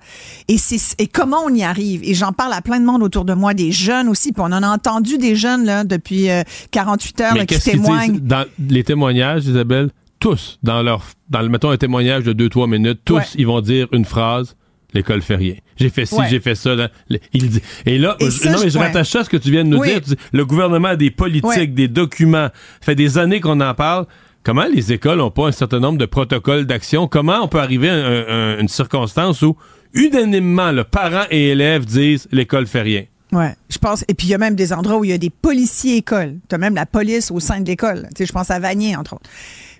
Et 0.48 0.58
c'est, 0.58 0.80
et 1.00 1.08
comment 1.08 1.42
on 1.46 1.54
y 1.54 1.64
arrive? 1.64 2.02
Et 2.04 2.14
j'en 2.14 2.32
parle 2.32 2.54
à 2.54 2.62
plein 2.62 2.80
de 2.80 2.86
monde 2.86 3.04
autour 3.04 3.26
de 3.26 3.34
moi, 3.34 3.54
des 3.54 3.72
jeunes 3.72 4.08
aussi, 4.08 4.32
puis 4.32 4.42
on 4.42 4.52
en 4.52 4.64
a 4.64 4.68
entendu 4.68 5.18
des 5.18 5.36
jeunes, 5.36 5.66
là, 5.66 5.84
depuis 5.84 6.30
euh, 6.30 6.44
48 6.72 7.22
heures, 7.22 7.34
Mais 7.34 7.40
là, 7.40 7.46
qui 7.46 7.60
témoignent. 7.60 8.20
dans 8.20 8.46
les 8.70 8.84
témoignages, 8.84 9.46
Isabelle? 9.46 9.90
Tous, 10.20 10.60
dans 10.64 10.82
leur, 10.82 11.04
dans 11.30 11.42
le, 11.42 11.50
mettons 11.50 11.70
un 11.70 11.78
témoignage 11.78 12.24
de 12.24 12.34
2-3 12.34 12.70
minutes, 12.70 13.00
tous, 13.06 13.16
Ouais. 13.16 13.24
ils 13.36 13.46
vont 13.48 13.62
dire 13.62 13.88
une 13.92 14.06
phrase. 14.06 14.56
L'école 14.94 15.22
fait 15.22 15.36
rien. 15.36 15.56
J'ai 15.76 15.90
fait 15.90 16.06
ci, 16.06 16.16
Ouais. 16.16 16.28
j'ai 16.30 16.40
fait 16.40 16.56
ça. 16.56 16.74
là. 16.74 16.90
Il 17.34 17.50
dit. 17.50 17.62
Et 17.86 17.98
là, 17.98 18.16
Et 18.22 18.30
je, 18.32 18.48
non, 18.48 18.52
mais 18.60 18.66
je 18.66 18.70
je- 18.70 18.78
ouais. 18.80 18.86
rattache 18.88 19.10
ça 19.10 19.20
à 19.20 19.24
ce 19.26 19.30
que 19.30 19.36
tu 19.36 19.52
viens 19.52 19.66
de 19.66 19.70
nous 19.70 19.80
Oui. 19.80 19.90
dire. 19.90 20.00
Dis, 20.02 20.16
Le 20.32 20.46
gouvernement 20.46 20.88
a 20.90 20.96
des 20.96 21.12
politiques, 21.12 21.74
des 21.74 21.90
documents. 21.90 22.48
Ça 22.80 22.86
fait 22.86 22.96
des 22.96 23.18
années 23.18 23.42
qu'on 23.42 23.60
en 23.60 23.74
parle. 23.74 24.06
Comment 24.44 24.66
les 24.74 24.94
écoles 24.94 25.18
n'ont 25.18 25.32
pas 25.32 25.48
un 25.48 25.52
certain 25.52 25.80
nombre 25.82 25.98
de 25.98 26.06
protocoles 26.06 26.66
d'action? 26.66 27.08
Comment 27.10 27.42
on 27.44 27.48
peut 27.50 27.60
arriver 27.60 27.90
à 27.90 27.96
un- 27.96 28.28
un- 28.56 28.60
une 28.60 28.68
circonstance 28.70 29.42
où, 29.42 29.58
unanimement, 29.94 30.72
le 30.72 30.84
parents 30.86 31.26
et 31.30 31.50
élèves 31.50 31.84
disent 31.86 32.28
l'école 32.32 32.66
fait 32.68 32.82
rien? 32.84 33.04
Ouais, 33.34 33.54
je 33.70 33.78
pense. 33.80 34.06
Et 34.08 34.14
puis 34.14 34.28
il 34.28 34.30
y 34.30 34.34
a 34.34 34.38
même 34.38 34.56
des 34.56 34.72
endroits 34.72 34.98
où 34.98 35.04
il 35.04 35.10
y 35.10 35.14
a 35.14 35.18
des 35.18 35.32
policiers 35.32 35.98
écoles. 35.98 36.36
Tu 36.48 36.56
as 36.56 36.58
même 36.58 36.76
la 36.76 36.86
police 36.86 37.32
au 37.32 37.40
sein 37.42 37.60
de 37.60 37.66
l'école. 37.68 38.04
Tu 38.16 38.20
sais, 38.20 38.26
je 38.28 38.32
pense 38.32 38.50
à 38.52 38.60
Vanier 38.60 38.96
entre 38.96 39.14
autres. 39.16 39.30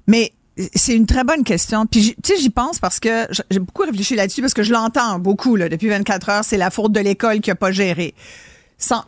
Mais 0.08 0.32
c'est 0.74 0.96
une 0.96 1.06
très 1.06 1.24
bonne 1.24 1.44
question. 1.44 1.86
Puis 1.86 2.16
tu 2.24 2.34
sais, 2.34 2.42
j'y 2.42 2.50
pense 2.50 2.80
parce 2.80 3.00
que 3.00 3.28
j'ai 3.50 3.60
beaucoup 3.60 3.84
réfléchi 3.84 4.16
là-dessus 4.16 4.42
parce 4.42 4.54
que 4.54 4.64
je 4.64 4.72
l'entends 4.72 5.20
beaucoup 5.20 5.56
là, 5.56 5.70
depuis 5.70 5.88
24 5.88 6.30
heures. 6.30 6.44
C'est 6.44 6.58
la 6.58 6.70
faute 6.70 6.92
de 6.92 7.00
l'école 7.00 7.42
qui 7.42 7.52
a 7.52 7.56
pas 7.56 7.72
géré. 7.72 8.14
Sans, 8.78 9.04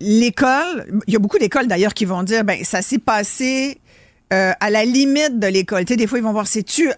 l'école. 0.00 0.86
Il 1.06 1.12
y 1.12 1.16
a 1.16 1.18
beaucoup 1.18 1.38
d'écoles 1.38 1.66
d'ailleurs 1.66 1.94
qui 1.94 2.04
vont 2.04 2.22
dire, 2.22 2.44
ben 2.44 2.62
ça 2.64 2.82
s'est 2.82 2.98
passé. 2.98 3.78
euh, 4.32 4.52
à 4.60 4.70
la 4.70 4.84
limite 4.84 5.38
de 5.38 5.46
l'école. 5.46 5.84
Tu 5.84 5.94
sais, 5.94 5.96
des 5.96 6.06
fois, 6.06 6.18
ils 6.18 6.24
vont 6.24 6.32
voir, 6.32 6.46
c'est-tu 6.46 6.90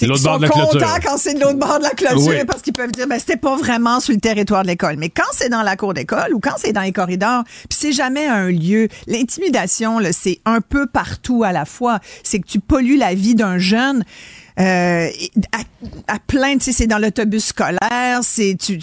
C'est 0.00 0.06
l'autre 0.06 0.20
ils 0.20 0.24
bord 0.24 0.32
sont 0.34 0.38
de 0.38 0.42
la 0.42 0.48
clôture. 0.48 0.80
contents 0.80 1.00
quand 1.02 1.18
c'est 1.18 1.34
de 1.34 1.40
l'autre 1.40 1.58
bord 1.58 1.78
de 1.78 1.84
la 1.84 1.90
clôture 1.90 2.28
Oui. 2.28 2.44
parce 2.46 2.62
qu'ils 2.62 2.72
peuvent 2.72 2.90
dire 2.90 3.06
ben 3.06 3.18
c'était 3.18 3.36
pas 3.36 3.54
vraiment 3.56 4.00
sur 4.00 4.14
le 4.14 4.20
territoire 4.20 4.62
de 4.62 4.68
l'école. 4.68 4.96
Mais 4.96 5.10
quand 5.10 5.30
c'est 5.32 5.48
dans 5.50 5.62
la 5.62 5.76
cour 5.76 5.94
d'école 5.94 6.32
ou 6.34 6.40
quand 6.40 6.54
c'est 6.56 6.72
dans 6.72 6.80
les 6.80 6.92
corridors, 6.92 7.44
puis 7.44 7.78
c'est 7.78 7.92
jamais 7.92 8.26
un 8.26 8.50
lieu. 8.50 8.88
L'intimidation, 9.06 9.98
là, 9.98 10.12
c'est 10.12 10.40
un 10.46 10.60
peu 10.60 10.86
partout 10.86 11.44
à 11.44 11.52
la 11.52 11.64
fois. 11.64 12.00
C'est 12.22 12.40
que 12.40 12.46
tu 12.46 12.60
pollues 12.60 12.96
la 12.96 13.14
vie 13.14 13.34
d'un 13.34 13.58
jeune. 13.58 14.04
Euh, 14.58 15.08
à, 15.52 16.14
à 16.14 16.18
plein, 16.18 16.54
tu 16.58 16.64
sais, 16.64 16.72
c'est 16.72 16.86
dans 16.86 16.98
l'autobus 16.98 17.46
scolaire, 17.46 18.20
c'est 18.22 18.56
tu, 18.60 18.78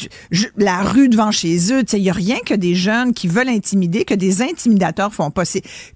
la 0.58 0.82
rue 0.82 1.10
devant 1.10 1.32
chez 1.32 1.58
eux. 1.74 1.84
Tu 1.84 1.92
sais, 1.92 1.98
il 2.00 2.04
y 2.04 2.10
a 2.10 2.14
rien 2.14 2.38
que 2.46 2.54
des 2.54 2.74
jeunes 2.74 3.14
qui 3.14 3.28
veulent 3.28 3.50
intimider, 3.50 4.06
que 4.06 4.16
des 4.16 4.42
intimidateurs 4.42 5.14
font 5.14 5.30
pas. 5.30 5.44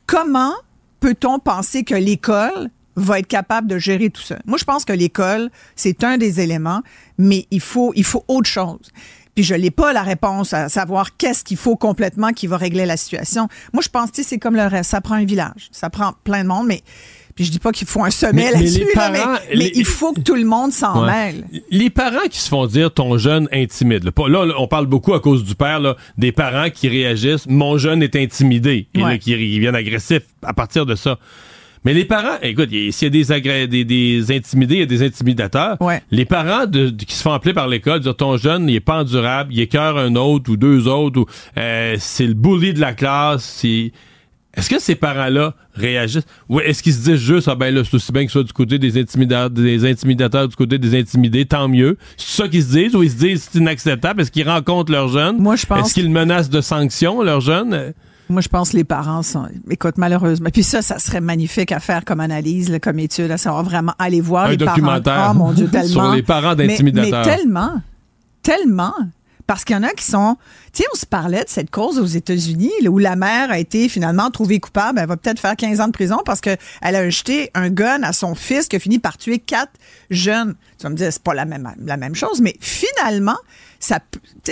Comment 0.06 0.54
peut-on 1.00 1.40
penser 1.40 1.84
que 1.84 1.96
l'école 1.96 2.70
va 2.96 3.20
être 3.20 3.28
capable 3.28 3.68
de 3.68 3.78
gérer 3.78 4.10
tout 4.10 4.22
ça. 4.22 4.38
Moi, 4.46 4.58
je 4.58 4.64
pense 4.66 4.86
que 4.86 4.94
l'école, 4.94 5.50
c'est 5.76 6.04
un 6.04 6.18
des 6.18 6.40
éléments, 6.42 6.82
mais 7.18 7.46
il 7.52 7.62
faut, 7.62 7.94
il 7.96 8.04
faut 8.04 8.24
autre 8.28 8.50
chose. 8.50 8.92
Puis 9.34 9.46
je 9.46 9.56
n'ai 9.56 9.72
pas 9.72 9.94
la 9.94 10.04
réponse 10.04 10.54
à 10.54 10.68
savoir 10.68 11.16
qu'est-ce 11.16 11.46
qu'il 11.46 11.56
faut 11.56 11.78
complètement 11.78 12.32
qui 12.34 12.48
va 12.48 12.58
régler 12.58 12.86
la 12.86 12.98
situation. 12.98 13.48
Moi, 13.72 13.82
je 13.82 13.88
pense, 13.88 14.10
sais, 14.14 14.24
c'est 14.24 14.38
comme 14.40 14.58
le 14.58 14.68
reste. 14.68 14.90
Ça 14.92 15.00
prend 15.00 15.16
un 15.16 15.24
village. 15.24 15.70
Ça 15.72 15.90
prend 15.90 16.14
plein 16.26 16.44
de 16.44 16.50
monde, 16.50 16.68
mais 16.68 16.82
puis 17.34 17.46
je 17.46 17.52
dis 17.52 17.60
pas 17.60 17.72
qu'il 17.72 17.88
faut 17.88 18.04
un 18.04 18.12
sommet 18.12 18.52
mais 18.52 18.60
là-dessus, 18.60 18.86
là, 18.94 19.10
mais, 19.10 19.20
mais 19.52 19.56
les- 19.56 19.72
il 19.76 19.86
faut 19.86 20.12
que 20.12 20.20
tout 20.20 20.36
le 20.36 20.44
monde 20.44 20.74
s'en 20.74 21.06
Ouais. 21.06 21.12
mêle. 21.32 21.46
Les 21.72 21.90
parents 21.90 22.28
qui 22.30 22.40
se 22.42 22.50
font 22.50 22.68
dire 22.68 22.94
ton 22.94 23.18
jeune 23.18 23.48
intimide. 23.54 24.04
Là, 24.04 24.12
on 24.60 24.68
parle 24.68 24.86
beaucoup 24.88 25.14
à 25.14 25.22
cause 25.22 25.46
du 25.46 25.56
père, 25.56 25.80
là, 25.80 25.96
des 26.18 26.34
parents 26.34 26.70
qui 26.70 26.90
réagissent 26.90 27.48
mon 27.48 27.78
jeune 27.78 28.04
est 28.04 28.18
intimidé 28.18 28.90
et 28.94 29.02
Ouais. 29.02 29.18
qui 29.18 29.34
viennent 29.60 29.76
agressifs 29.78 30.24
à 30.44 30.52
partir 30.54 30.86
de 30.86 30.96
ça. 30.96 31.18
Mais 31.84 31.94
les 31.94 32.06
parents, 32.06 32.38
écoute, 32.44 32.70
s'il 32.70 32.92
y 33.02 33.06
a 33.06 33.10
des, 33.10 33.32
agré- 33.32 33.68
des, 33.68 33.84
des 33.84 34.32
intimidés, 34.36 34.76
il 34.76 34.80
y 34.82 34.84
a 34.84 34.86
des 34.86 35.02
intimidateurs. 35.04 35.78
Ouais. 35.82 36.02
Les 36.12 36.26
parents 36.26 36.66
de, 36.68 36.90
de- 36.90 37.04
qui 37.06 37.16
se 37.16 37.24
font 37.24 37.32
appeler 37.34 37.54
par 37.54 37.68
l'école, 37.68 38.02
dire 38.02 38.16
ton 38.16 38.38
jeune, 38.38 38.70
il 38.70 38.76
est 38.76 38.80
pas 38.80 39.00
endurable, 39.02 39.52
il 39.54 39.60
écœure 39.62 39.98
un 39.98 40.16
autre 40.16 40.52
ou 40.52 40.58
deux 40.58 40.88
autres, 40.88 41.22
ou 41.22 41.26
euh, 41.58 41.96
c'est 42.00 42.28
le 42.28 42.36
bully 42.36 42.74
de 42.74 42.80
la 42.80 42.94
classe. 42.94 43.44
c'est- 43.44 43.92
Est-ce 44.54 44.70
que 44.70 44.80
ces 44.80 44.94
parents-là 44.96 45.56
réagissent? 45.74 46.26
Ou 46.50 46.60
est-ce 46.60 46.84
qu'ils 46.84 46.94
se 46.94 47.00
disent 47.04 47.16
juste, 47.22 47.48
ah 47.48 47.56
ben 47.56 47.74
là, 47.74 47.82
c'est 47.84 47.96
aussi 47.96 48.12
bien 48.12 48.26
que 48.26 48.32
soit 48.32 48.44
du 48.44 48.54
côté 48.54 48.78
des 48.78 49.00
intimidateurs, 49.00 49.50
des 49.50 49.90
intimidateurs, 49.90 50.48
du 50.50 50.56
côté 50.56 50.78
des 50.78 51.00
intimidés, 51.00 51.46
tant 51.46 51.68
mieux. 51.68 51.98
C'est 52.18 52.44
ça 52.44 52.48
qu'ils 52.48 52.64
se 52.64 52.72
disent 52.74 52.96
ou 52.96 53.02
ils 53.02 53.10
se 53.12 53.16
disent 53.16 53.50
c'est 53.52 53.58
inacceptable? 53.60 54.22
Est-ce 54.22 54.30
qu'ils 54.32 54.48
rencontrent 54.48 54.92
leurs 54.92 55.08
jeunes? 55.08 55.38
Moi, 55.40 55.56
je 55.56 55.66
pense 55.66 55.88
Est-ce 55.88 55.94
qu'ils 55.96 56.12
menacent 56.12 56.50
de 56.52 56.62
sanctions, 56.62 57.24
leurs 57.24 57.42
jeunes? 57.42 57.94
Moi, 58.32 58.42
je 58.42 58.48
pense 58.50 58.72
que 58.72 58.78
les 58.78 58.84
parents 58.84 59.22
sont. 59.24 59.48
Écoute, 59.70 59.96
malheureusement. 59.98 60.50
Puis 60.52 60.64
ça, 60.64 60.82
ça 60.82 60.98
serait 61.00 61.22
magnifique 61.22 61.72
à 61.72 61.80
faire 61.80 62.06
comme 62.06 62.20
analyse, 62.20 62.70
là, 62.70 62.80
comme 62.80 63.00
étude, 63.00 63.30
à 63.32 63.38
savoir 63.38 63.64
vraiment 63.64 63.94
aller 64.00 64.22
voir 64.22 64.46
Un 64.46 64.50
les 64.52 64.58
documentaire 64.58 65.16
parents. 65.16 65.32
Oh 65.36 65.38
mon 65.38 65.52
Dieu, 65.54 65.68
tellement. 65.72 65.88
sur 65.88 66.12
les 66.14 66.24
parents 66.24 66.56
Mais- 66.58 66.68
d'intimidateurs. 66.68 67.26
Mais, 67.26 67.36
tellement. 67.38 67.82
Tellement. 68.44 68.94
Parce 69.48 69.66
qu'il 69.66 69.76
y 69.76 69.80
en 69.80 69.84
a 69.84 69.90
qui 69.90 70.06
sont. 70.06 70.38
Tu 70.72 70.82
sais, 70.84 70.90
on 70.94 70.96
se 70.98 71.06
parlait 71.06 71.44
de 71.44 71.50
cette 71.50 71.70
cause 71.72 72.00
aux 72.00 72.06
États-Unis, 72.06 72.72
où 72.88 72.98
la 73.00 73.18
mère 73.18 73.52
a 73.52 73.60
été 73.60 73.90
finalement 73.90 74.30
trouvée 74.32 74.60
coupable. 74.62 75.00
Elle 75.00 75.08
va 75.08 75.18
peut-être 75.18 75.40
faire 75.40 75.58
15 75.58 75.82
ans 75.82 75.88
de 75.88 75.92
prison 75.92 76.20
parce 76.26 76.40
qu'elle 76.40 76.58
a 76.82 77.10
jeté 77.10 77.52
un 77.54 77.70
gun 77.70 78.02
à 78.04 78.14
son 78.14 78.34
fils 78.34 78.70
qui 78.70 78.78
a 78.78 78.80
fini 78.80 78.98
par 79.00 79.18
tuer 79.18 79.40
quatre 79.40 79.74
jeunes. 80.10 80.56
Tu 80.78 80.84
vas 80.84 80.90
me 80.90 80.96
dire, 80.96 81.12
c'est 81.12 81.22
pas 81.22 81.34
la 81.34 81.44
même, 81.44 81.70
la 81.84 81.98
même 81.98 82.16
chose, 82.16 82.40
mais 82.40 82.56
finalement, 82.62 83.36
ça, 83.80 84.00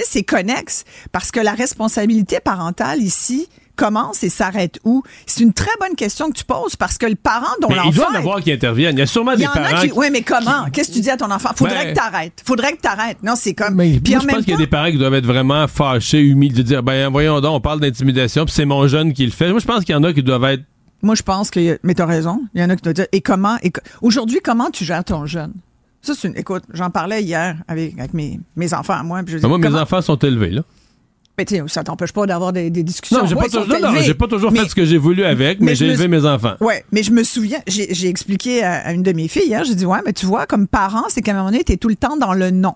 c'est 0.04 0.24
connexe. 0.24 0.84
Parce 1.14 1.32
que 1.32 1.40
la 1.40 1.54
responsabilité 1.54 2.42
parentale 2.42 3.02
ici 3.02 3.48
commence 3.80 4.24
et 4.24 4.30
s'arrête 4.30 4.80
où? 4.84 5.02
C'est 5.26 5.42
une 5.44 5.54
très 5.54 5.72
bonne 5.80 5.96
question 5.96 6.30
que 6.30 6.38
tu 6.38 6.44
poses 6.44 6.76
parce 6.76 6.98
que 6.98 7.06
le 7.06 7.16
parent 7.16 7.48
dont 7.62 7.70
Mais 7.70 7.76
il 7.86 7.94
doit 7.94 8.06
l'enfant 8.06 8.16
en 8.16 8.20
avoir 8.20 8.42
qui 8.42 8.52
interviennent. 8.52 8.96
Il 8.96 9.00
y 9.00 9.04
a 9.04 9.08
sûrement 9.08 9.36
des 9.36 9.46
parents. 9.46 9.82
qui. 9.82 9.92
Oui, 9.96 10.08
mais 10.12 10.22
comment? 10.22 10.66
Qu'est-ce 10.74 10.90
que 10.90 10.94
tu 10.96 11.02
dis 11.02 11.10
à 11.10 11.18
ton 11.18 11.32
enfant? 11.32 11.50
Faudrait 11.56 11.78
Ouais. 11.86 11.90
que 11.94 11.96
t'arrêtes. 11.96 12.42
Faudrait 12.46 12.74
que 12.76 12.82
t'arrêtes. 12.82 13.24
Non, 13.24 13.34
c'est 13.36 13.54
comme. 13.54 13.76
Mais 13.76 14.00
Puis 14.00 14.14
moi, 14.14 14.20
en 14.20 14.22
je 14.22 14.28
pense 14.36 14.40
qu'il 14.46 14.52
y 14.52 14.56
a 14.56 14.58
des 14.58 14.68
parents 14.68 14.92
qui 14.92 14.98
doivent 14.98 15.14
être 15.14 15.26
vraiment 15.26 15.68
fâchés, 15.68 16.20
humides, 16.22 16.54
de 16.56 16.62
dire, 16.62 16.84
ben 16.84 17.10
voyons 17.10 17.40
donc, 17.42 17.56
on 17.56 17.62
parle 17.62 17.80
d'intimidation, 17.80 18.46
puis 18.46 18.54
c'est 18.54 18.66
mon 18.66 18.88
jeune 18.88 19.14
qui 19.14 19.26
le 19.26 19.32
fait. 19.32 19.50
Moi, 19.52 19.60
je 19.60 19.66
pense 19.66 19.86
qu'il 19.86 19.94
y 19.94 19.98
en 19.98 20.04
a 20.04 20.12
qui 20.14 20.22
doivent 20.24 20.44
être. 20.46 20.64
Moi, 21.02 21.16
je 21.16 21.24
pense 21.24 21.50
que. 21.50 21.80
Mais 21.84 21.94
t'as 21.94 22.06
raison. 22.06 22.42
Il 22.54 22.62
y 22.62 22.64
en 22.64 22.70
a 22.70 22.76
qui 22.76 22.82
doivent 22.82 22.96
dire. 22.96 23.08
Et 23.14 23.22
comment? 23.22 23.56
et 23.64 23.72
Aujourd'hui, 24.02 24.40
comment 24.44 24.70
tu 24.70 24.84
gères 24.84 25.04
ton 25.06 25.26
jeune? 25.26 25.54
Ça, 26.02 26.14
c'est 26.18 26.28
une. 26.28 26.38
Écoute, 26.38 26.64
j'en 26.74 26.90
parlais 26.90 27.24
hier 27.24 27.56
avec, 27.68 27.98
avec 27.98 28.14
mes, 28.14 28.40
mes 28.56 28.74
enfants 28.74 28.94
à 28.94 29.04
moi. 29.04 29.22
puis 29.24 29.34
je 29.34 29.38
dis, 29.38 29.42
Ben, 29.44 29.50
moi, 29.50 29.58
mes 29.58 29.76
enfants 29.76 30.02
sont 30.02 30.18
élevés, 30.18 30.52
là. 30.52 30.62
Mais 31.40 31.46
tu 31.46 31.56
ça 31.68 31.86
t'empêche 31.86 32.12
pas 32.12 32.26
d'avoir 32.26 32.52
des, 32.52 32.70
des 32.70 32.84
discussions. 32.84 33.20
Non, 33.20 33.26
j'ai 33.26 33.34
pas, 33.36 33.46
toujours, 33.46 33.66
non, 33.66 34.14
pas 34.20 34.28
toujours 34.28 34.52
Mais- 34.52 34.60
fait 34.60 34.68
ce 34.68 34.76
que 34.76 34.84
j'ai 34.84 34.98
voulu 34.98 35.24
avec, 35.24 35.62
mais, 35.62 35.74
j'ai 35.74 35.86
élevé 35.86 36.10
mes 36.10 36.26
enfants. 36.26 36.56
Ouais, 36.60 36.84
mais 36.92 37.02
je 37.02 37.12
me 37.12 37.24
souviens, 37.24 37.60
j'ai 37.66 38.10
expliqué 38.10 38.62
à, 38.62 38.74
à 38.88 38.92
une 38.92 39.04
de 39.04 39.14
mes 39.14 39.30
filles 39.30 39.46
hier, 39.48 39.64
j'ai 39.64 39.74
dit, 39.76 39.86
ouais, 39.86 40.00
mais 40.06 40.12
tu 40.12 40.26
vois, 40.26 40.46
comme 40.46 40.68
parent, 40.68 41.06
c'est 41.08 41.22
qu'à 41.22 41.32
un 41.32 41.36
moment 41.36 41.50
donné, 41.52 41.64
t'es 41.64 41.78
tout 41.78 41.88
le 41.88 41.96
temps 41.96 42.18
dans 42.18 42.34
le 42.34 42.52
non. 42.52 42.74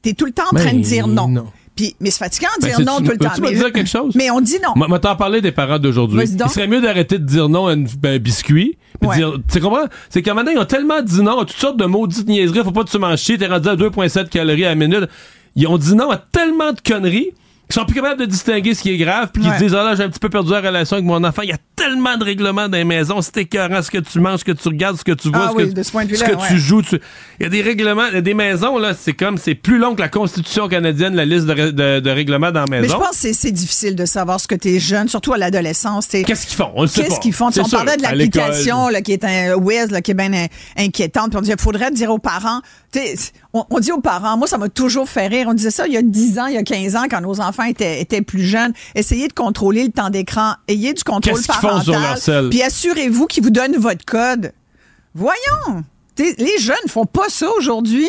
T'es 0.00 0.12
tout 0.12 0.26
le 0.26 0.30
temps 0.32 0.44
en 0.52 0.54
train 0.56 0.74
de 0.74 0.78
dire 0.78 1.08
non. 1.08 1.26
non. 1.26 1.46
Puis, 1.74 1.96
mais 1.98 2.10
c'est 2.12 2.20
fatigant 2.24 2.48
de 2.60 2.66
Ben, 2.68 2.76
dire 2.76 2.86
non 2.86 2.98
tu- 2.98 3.04
tout 3.06 3.10
le 3.10 3.18
temps. 3.18 3.32
me 3.40 3.48
Mais, 3.48 3.54
dire 3.56 3.72
quelque 3.72 3.88
chose? 3.88 4.14
mais 4.14 4.30
on 4.30 4.40
dit 4.40 4.58
non. 4.62 4.74
Moi, 4.76 4.98
t'en 5.00 5.16
parler 5.16 5.40
des 5.40 5.50
parents 5.50 5.80
d'aujourd'hui. 5.80 6.22
Il 6.24 6.48
serait 6.50 6.68
mieux 6.68 6.80
d'arrêter 6.82 7.18
de 7.18 7.24
dire 7.24 7.48
non 7.48 7.66
à 7.66 7.72
une- 7.72 7.88
ben, 7.98 8.14
un 8.14 8.18
biscuit. 8.18 8.76
Puis 9.00 9.08
Ouais. 9.10 9.16
dire, 9.16 9.32
tu 9.52 9.58
comprends? 9.60 9.86
C'est 10.08 10.22
qu'à 10.22 10.30
un 10.30 10.34
moment 10.34 10.44
donné, 10.44 10.56
ils 10.56 10.62
ont 10.62 10.66
tellement 10.66 11.02
dit 11.02 11.20
non 11.20 11.40
à 11.40 11.44
toutes 11.46 11.56
sortes 11.56 11.78
de 11.78 11.86
maudites 11.86 12.28
niaiseries. 12.28 12.62
Faut 12.62 12.70
pas 12.70 12.84
que 12.84 12.90
tu 12.90 12.98
manges 12.98 13.18
chier. 13.18 13.38
T'es 13.38 13.48
rendu 13.48 13.68
à 13.68 13.74
2,7 13.74 14.28
calories 14.28 14.66
à 14.66 14.68
la 14.68 14.74
minute. 14.76 15.08
Ils 15.56 15.66
ont 15.66 15.78
dit 15.78 15.94
non 15.96 16.10
à 16.10 16.18
tellement 16.18 16.72
de 16.72 16.80
conneries 16.80 17.30
qu'ils 17.72 17.80
sont 17.80 17.86
plus 17.86 17.94
capables 17.94 18.20
de 18.20 18.26
distinguer 18.26 18.74
ce 18.74 18.82
qui 18.82 18.90
est 18.92 18.98
grave. 18.98 19.30
Puis 19.32 19.42
Ouais. 19.42 19.58
se 19.58 19.64
disent, 19.64 19.74
ah 19.74 19.82
là, 19.84 19.94
j'ai 19.94 20.02
un 20.04 20.08
petit 20.08 20.18
peu 20.20 20.28
perdu 20.28 20.50
la 20.50 20.60
relation 20.60 20.96
avec 20.96 21.06
mon 21.06 21.22
enfant. 21.24 21.42
Il 21.42 21.48
y 21.50 21.52
a 21.52 21.58
tellement 21.76 22.16
de 22.16 22.24
règlements 22.24 22.68
dans 22.68 22.76
les 22.78 22.84
maisons. 22.84 23.20
C'est 23.22 23.36
écœurant 23.38 23.82
ce 23.82 23.90
que 23.90 23.98
tu 23.98 24.20
manges, 24.20 24.40
ce 24.40 24.44
que 24.44 24.52
tu 24.52 24.68
regardes, 24.68 24.96
ce 24.98 25.04
que 25.04 25.12
tu 25.12 25.28
vois, 25.30 25.46
Ah 25.46 25.50
ce, 25.52 25.56
oui, 25.56 25.68
que, 25.70 25.74
de 25.74 25.82
ce 25.82 25.90
point 25.90 26.04
de 26.04 26.14
ce 26.14 26.22
vue-là, 26.24 26.36
que 26.36 26.40
ouais. 26.40 26.48
tu 26.48 26.58
joues. 26.58 26.82
tu- 26.82 27.00
Il 27.40 27.44
y 27.44 27.46
a 27.46 27.48
des 27.48 27.62
règlements, 27.62 28.06
il 28.08 28.14
y 28.14 28.18
a 28.18 28.20
des 28.20 28.34
maisons, 28.34 28.78
là. 28.78 28.92
C'est 28.94 29.12
comme, 29.14 29.38
c'est 29.38 29.54
plus 29.54 29.78
long 29.78 29.94
que 29.94 30.00
la 30.00 30.08
Constitution 30.08 30.68
canadienne, 30.68 31.14
la 31.14 31.24
liste 31.24 31.46
de, 31.46 31.52
ré- 31.52 31.72
de- 31.72 32.00
de 32.00 32.10
règlements 32.10 32.52
dans 32.52 32.60
la 32.60 32.66
Mais 32.70 32.80
maison. 32.82 32.94
je 32.94 32.98
pense 32.98 33.20
que 33.20 33.32
c'est- 33.32 33.50
difficile 33.52 33.96
de 33.96 34.04
savoir 34.06 34.40
ce 34.40 34.46
que 34.46 34.54
t'es 34.54 34.78
jeune, 34.78 35.08
surtout 35.08 35.32
à 35.32 35.38
l'adolescence. 35.38 36.06
Qu'est-ce 36.06 36.46
qu'ils 36.46 36.56
font? 36.56 36.70
On 36.74 36.82
le 36.82 36.88
sait 36.88 37.02
Qu'est-ce 37.04 37.20
qu'ils 37.20 37.32
font? 37.32 37.50
Tu 37.50 37.60
On 37.60 37.68
parlait 37.68 37.96
de 37.96 38.02
l'application 38.02 38.88
qui 39.04 39.12
est 39.12 39.24
un 39.24 39.54
whiz, 39.54 39.90
là, 39.90 40.00
qui 40.00 40.10
est 40.12 40.14
bien 40.14 40.32
in- 40.32 40.46
inquiétante. 40.78 41.30
Puis 41.30 41.38
on 41.38 41.42
disait, 41.42 41.56
faudrait 41.58 41.90
dire 41.90 42.10
aux 42.10 42.18
parents. 42.18 42.60
On, 43.52 43.64
on 43.70 43.78
dit 43.78 43.92
aux 43.92 44.00
parents, 44.00 44.36
moi, 44.36 44.46
ça 44.46 44.58
m'a 44.58 44.68
toujours 44.68 45.08
fait 45.08 45.26
rire. 45.26 45.46
On 45.48 45.54
disait 45.54 45.70
ça 45.70 45.86
il 45.86 45.92
y 45.92 45.96
a 45.96 46.02
10 46.02 46.38
ans, 46.38 46.46
il 46.46 46.54
y 46.54 46.58
a 46.58 46.62
15 46.62 46.96
ans, 46.96 47.04
quand 47.10 47.20
nos 47.20 47.40
enfants 47.40 47.64
étaient, 47.64 48.00
étaient 48.00 48.22
plus 48.22 48.44
jeunes. 48.44 48.72
Essayez 48.94 49.28
de 49.28 49.32
contrôler 49.32 49.84
le 49.84 49.90
temps 49.92 50.10
d'écran. 50.10 50.54
Ayez 50.68 50.92
du 50.92 51.02
contrôle 51.04 51.34
parental. 51.60 52.18
Puis 52.50 52.62
assurez-vous 52.62 53.26
qu'ils 53.26 53.42
vous 53.44 53.50
donnent 53.50 53.76
votre 53.76 54.04
code. 54.04 54.52
Voyons! 55.14 55.84
Les 56.18 56.58
jeunes 56.58 56.88
font 56.88 57.06
pas 57.06 57.28
ça 57.28 57.50
aujourd'hui. 57.56 58.08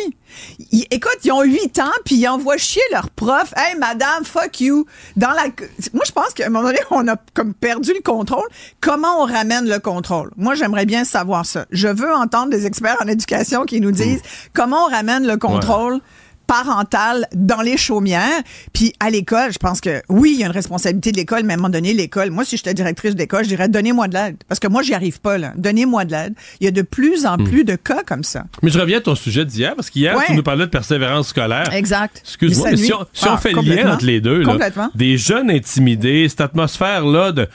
Écoute, 0.90 1.18
ils 1.24 1.32
ont 1.32 1.42
8 1.42 1.78
ans, 1.78 1.92
puis 2.04 2.16
ils 2.16 2.28
envoient 2.28 2.56
chier 2.56 2.82
leur 2.92 3.08
prof. 3.10 3.54
Hey, 3.56 3.78
madame, 3.78 4.24
fuck 4.24 4.60
you. 4.60 4.84
Dans 5.16 5.30
la... 5.30 5.44
Moi, 5.92 6.02
je 6.04 6.12
pense 6.12 6.34
qu'à 6.34 6.46
un 6.46 6.50
moment 6.50 6.66
donné, 6.66 6.80
on 6.90 7.06
a 7.08 7.16
comme 7.34 7.54
perdu 7.54 7.92
le 7.94 8.02
contrôle. 8.02 8.46
Comment 8.80 9.22
on 9.22 9.26
ramène 9.26 9.68
le 9.68 9.78
contrôle? 9.78 10.30
Moi, 10.36 10.54
j'aimerais 10.54 10.86
bien 10.86 11.04
savoir 11.04 11.46
ça. 11.46 11.66
Je 11.70 11.88
veux 11.88 12.12
entendre 12.12 12.50
des 12.50 12.66
experts 12.66 12.96
en 13.00 13.08
éducation 13.08 13.64
qui 13.64 13.80
nous 13.80 13.92
disent 13.92 14.22
comment 14.52 14.86
on 14.86 14.90
ramène 14.90 15.26
le 15.26 15.36
contrôle 15.36 16.00
parental 16.46 17.26
dans 17.34 17.60
les 17.62 17.76
chaumières. 17.76 18.42
Puis 18.72 18.92
à 19.00 19.10
l'école, 19.10 19.52
je 19.52 19.58
pense 19.58 19.80
que 19.80 20.02
oui, 20.08 20.32
il 20.34 20.40
y 20.40 20.42
a 20.42 20.46
une 20.46 20.52
responsabilité 20.52 21.12
de 21.12 21.16
l'école, 21.16 21.42
mais 21.44 21.52
à 21.52 21.54
un 21.54 21.56
moment 21.58 21.68
donné, 21.70 21.92
l'école, 21.94 22.30
moi, 22.30 22.44
si 22.44 22.56
j'étais 22.56 22.74
directrice 22.74 23.14
d'école, 23.14 23.44
je 23.44 23.48
dirais 23.50 23.68
donnez-moi 23.68 24.08
de 24.08 24.14
l'aide. 24.14 24.36
Parce 24.48 24.58
que 24.60 24.68
moi, 24.68 24.82
j'y 24.82 24.94
arrive 24.94 25.20
pas, 25.20 25.38
là. 25.38 25.52
Donnez-moi 25.56 26.04
de 26.04 26.12
l'aide. 26.12 26.34
Il 26.60 26.64
y 26.64 26.68
a 26.68 26.70
de 26.70 26.82
plus 26.82 27.26
en 27.26 27.36
plus 27.38 27.64
de 27.64 27.76
cas 27.76 28.02
comme 28.06 28.24
ça. 28.24 28.44
Mais 28.62 28.70
je 28.70 28.78
reviens 28.78 28.98
à 28.98 29.00
ton 29.02 29.14
sujet 29.14 29.44
d'hier, 29.44 29.74
parce 29.76 29.90
qu'hier, 29.90 30.16
Ouais. 30.16 30.24
tu 30.26 30.34
nous 30.34 30.42
parlais 30.42 30.64
de 30.66 30.70
persévérance 30.70 31.28
scolaire. 31.28 31.72
Exact. 31.72 32.20
Excuse-moi, 32.24 32.66
Mais 32.66 32.70
mais 32.72 32.76
ça 32.78 32.84
si 32.84 32.92
on, 32.94 33.06
si 33.12 33.24
on 33.28 33.32
Ah, 33.32 33.36
fait 33.38 33.52
le 33.52 33.60
lien 33.62 33.92
entre 33.94 34.04
les 34.04 34.20
deux, 34.20 34.42
là, 34.42 34.90
des 34.94 35.16
jeunes 35.18 35.50
intimidés, 35.50 36.28
cette 36.28 36.40
atmosphère-là 36.40 37.32
de. 37.32 37.48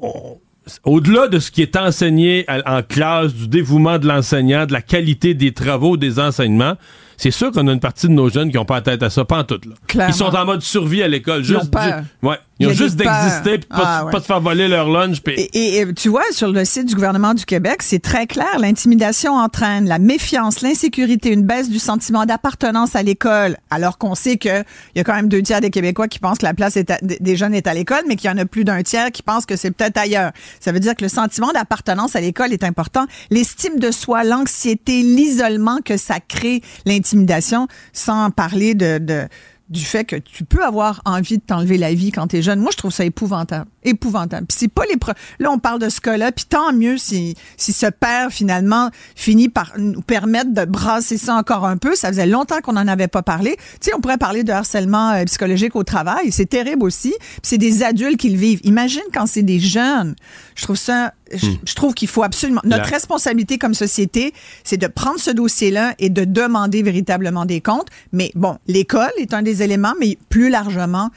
on- 0.00 0.38
Au-delà 0.82 1.28
de 1.28 1.38
ce 1.38 1.52
qui 1.52 1.62
est 1.62 1.76
enseigné 1.76 2.44
à- 2.48 2.78
en 2.78 2.82
classe, 2.82 3.32
du 3.32 3.46
dévouement 3.46 3.98
de 3.98 4.08
l'enseignant, 4.08 4.66
de 4.66 4.72
la 4.72 4.82
qualité 4.82 5.32
des 5.32 5.52
travaux, 5.52 5.96
des 5.96 6.18
enseignements, 6.18 6.74
c'est 7.16 7.30
sûr 7.30 7.50
qu'on 7.52 7.66
a 7.68 7.72
une 7.72 7.80
partie 7.80 8.08
de 8.08 8.12
nos 8.12 8.28
jeunes 8.28 8.50
qui 8.50 8.56
n'ont 8.56 8.64
pas 8.64 8.74
la 8.76 8.82
tête 8.82 9.02
à 9.02 9.10
ça, 9.10 9.24
pas 9.24 9.38
en 9.38 9.44
tout. 9.44 9.60
Là. 9.94 10.06
Ils 10.08 10.14
sont 10.14 10.34
en 10.34 10.44
mode 10.44 10.62
survie 10.62 11.02
à 11.02 11.08
l'école. 11.08 11.40
Ils 11.44 11.56
ont 11.56 11.60
Juste, 11.60 11.72
peur. 11.72 11.82
ju- 12.22 12.28
ouais. 12.28 12.38
Il 12.58 12.66
Ils 12.66 12.70
ont 12.70 12.72
juste 12.74 12.96
d'exister 12.96 13.54
et 13.54 13.58
pas, 13.58 13.76
Ah, 13.84 14.04
ouais. 14.06 14.12
pas 14.12 14.18
de 14.20 14.24
faire 14.24 14.40
voler 14.40 14.66
leur 14.66 14.88
lunch. 14.88 15.20
puis- 15.20 15.34
Et, 15.34 15.50
et- 15.58 15.80
et 15.80 15.92
tu 15.94 16.08
vois, 16.08 16.22
sur 16.32 16.50
le 16.50 16.64
site 16.64 16.86
du 16.86 16.94
gouvernement 16.94 17.34
du 17.34 17.44
Québec, 17.44 17.82
c'est 17.82 17.98
très 18.00 18.26
clair. 18.26 18.58
L'intimidation 18.58 19.34
entraîne 19.34 19.86
la 19.86 19.98
méfiance, 19.98 20.62
l'insécurité, 20.62 21.32
une 21.32 21.42
baisse 21.42 21.68
du 21.68 21.78
sentiment 21.78 22.24
d'appartenance 22.24 22.96
à 22.96 23.02
l'école, 23.02 23.58
alors 23.70 23.98
qu'on 23.98 24.14
sait 24.14 24.38
qu'il 24.38 24.64
y 24.94 25.00
a 25.00 25.04
quand 25.04 25.14
même 25.14 25.28
deux 25.28 25.42
tiers 25.42 25.60
des 25.60 25.68
Québécois 25.68 26.08
qui 26.08 26.18
pensent 26.18 26.38
que 26.38 26.46
la 26.46 26.54
place 26.54 26.78
est 26.78 26.90
à- 26.90 26.98
des 27.02 27.18
des 27.20 27.36
jeunes 27.36 27.54
est 27.54 27.66
à 27.66 27.74
l'école, 27.74 28.04
mais 28.08 28.16
qu'il 28.16 28.30
y 28.30 28.32
en 28.32 28.38
a 28.38 28.46
plus 28.46 28.64
d'un 28.64 28.82
tiers 28.82 29.10
qui 29.12 29.22
pensent 29.22 29.44
que 29.44 29.56
c'est 29.56 29.70
peut-être 29.70 29.98
ailleurs. 29.98 30.32
Ça 30.58 30.72
veut 30.72 30.80
dire 30.80 30.94
que 30.96 31.02
le 31.02 31.10
sentiment 31.10 31.52
d'appartenance 31.52 32.16
à 32.16 32.20
l'école 32.22 32.52
est 32.54 32.64
important. 32.64 33.04
L'estime 33.30 33.78
de 33.78 33.90
soi, 33.90 34.24
l'anxiété, 34.24 35.02
l'isolement 35.02 35.78
que 35.84 35.98
ça 35.98 36.20
crée, 36.26 36.62
l'intimidation, 36.86 37.68
sans 37.92 38.30
parler 38.30 38.74
de, 38.74 38.96
de 38.98 39.26
du 39.68 39.84
fait 39.84 40.04
que 40.04 40.16
tu 40.16 40.44
peux 40.44 40.64
avoir 40.64 41.02
envie 41.04 41.38
de 41.38 41.42
t'enlever 41.42 41.78
la 41.78 41.92
vie 41.94 42.12
quand 42.12 42.28
t'es 42.28 42.42
jeune. 42.42 42.60
Moi, 42.60 42.70
je 42.72 42.76
trouve 42.76 42.92
ça 42.92 43.04
épouvantable. 43.04 43.70
Épouvantable. 43.86 44.46
Puis 44.46 44.58
c'est 44.60 44.68
pas 44.68 44.82
les... 44.90 44.96
pro- 44.96 45.12
Là, 45.38 45.50
on 45.50 45.58
parle 45.58 45.78
de 45.80 45.88
ce 45.88 46.00
cas-là, 46.00 46.32
puis 46.32 46.44
tant 46.44 46.72
mieux 46.72 46.98
si, 46.98 47.34
si 47.56 47.72
ce 47.72 47.86
père, 47.86 48.30
finalement, 48.30 48.90
finit 49.14 49.48
par 49.48 49.72
nous 49.78 50.02
permettre 50.02 50.52
de 50.52 50.64
brasser 50.64 51.16
ça 51.18 51.34
encore 51.36 51.64
un 51.64 51.76
peu. 51.76 51.94
Ça 51.94 52.08
faisait 52.08 52.26
longtemps 52.26 52.60
qu'on 52.62 52.72
n'en 52.74 52.88
avait 52.88 53.08
pas 53.08 53.22
parlé. 53.22 53.56
Tu 53.80 53.88
sais, 53.90 53.94
on 53.94 54.00
pourrait 54.00 54.18
parler 54.18 54.44
de 54.44 54.52
harcèlement 54.52 55.12
euh, 55.12 55.24
psychologique 55.24 55.76
au 55.76 55.84
travail. 55.84 56.32
C'est 56.32 56.46
terrible 56.50 56.84
aussi. 56.84 57.14
Puis 57.18 57.40
c'est 57.42 57.58
des 57.58 57.82
adultes 57.82 58.18
qui 58.18 58.28
le 58.30 58.38
vivent. 58.38 58.60
Imagine 58.64 59.02
quand 59.14 59.26
c'est 59.26 59.42
des 59.42 59.60
jeunes. 59.60 60.14
Je 60.54 60.62
trouve 60.64 60.76
ça... 60.76 61.12
Je, 61.32 61.48
je 61.64 61.74
trouve 61.74 61.94
qu'il 61.94 62.06
faut 62.08 62.22
absolument... 62.22 62.60
Notre 62.64 62.88
responsabilité 62.90 63.58
comme 63.58 63.74
société, 63.74 64.32
c'est 64.62 64.76
de 64.76 64.86
prendre 64.86 65.18
ce 65.18 65.30
dossier-là 65.30 65.94
et 65.98 66.08
de 66.10 66.24
demander 66.24 66.82
véritablement 66.82 67.46
des 67.46 67.60
comptes. 67.60 67.88
Mais 68.12 68.30
bon, 68.34 68.58
l'école 68.66 69.10
est 69.18 69.34
un 69.34 69.42
des 69.42 69.62
éléments, 69.62 69.94
mais 70.00 70.18
plus 70.28 70.50
largement, 70.50 71.10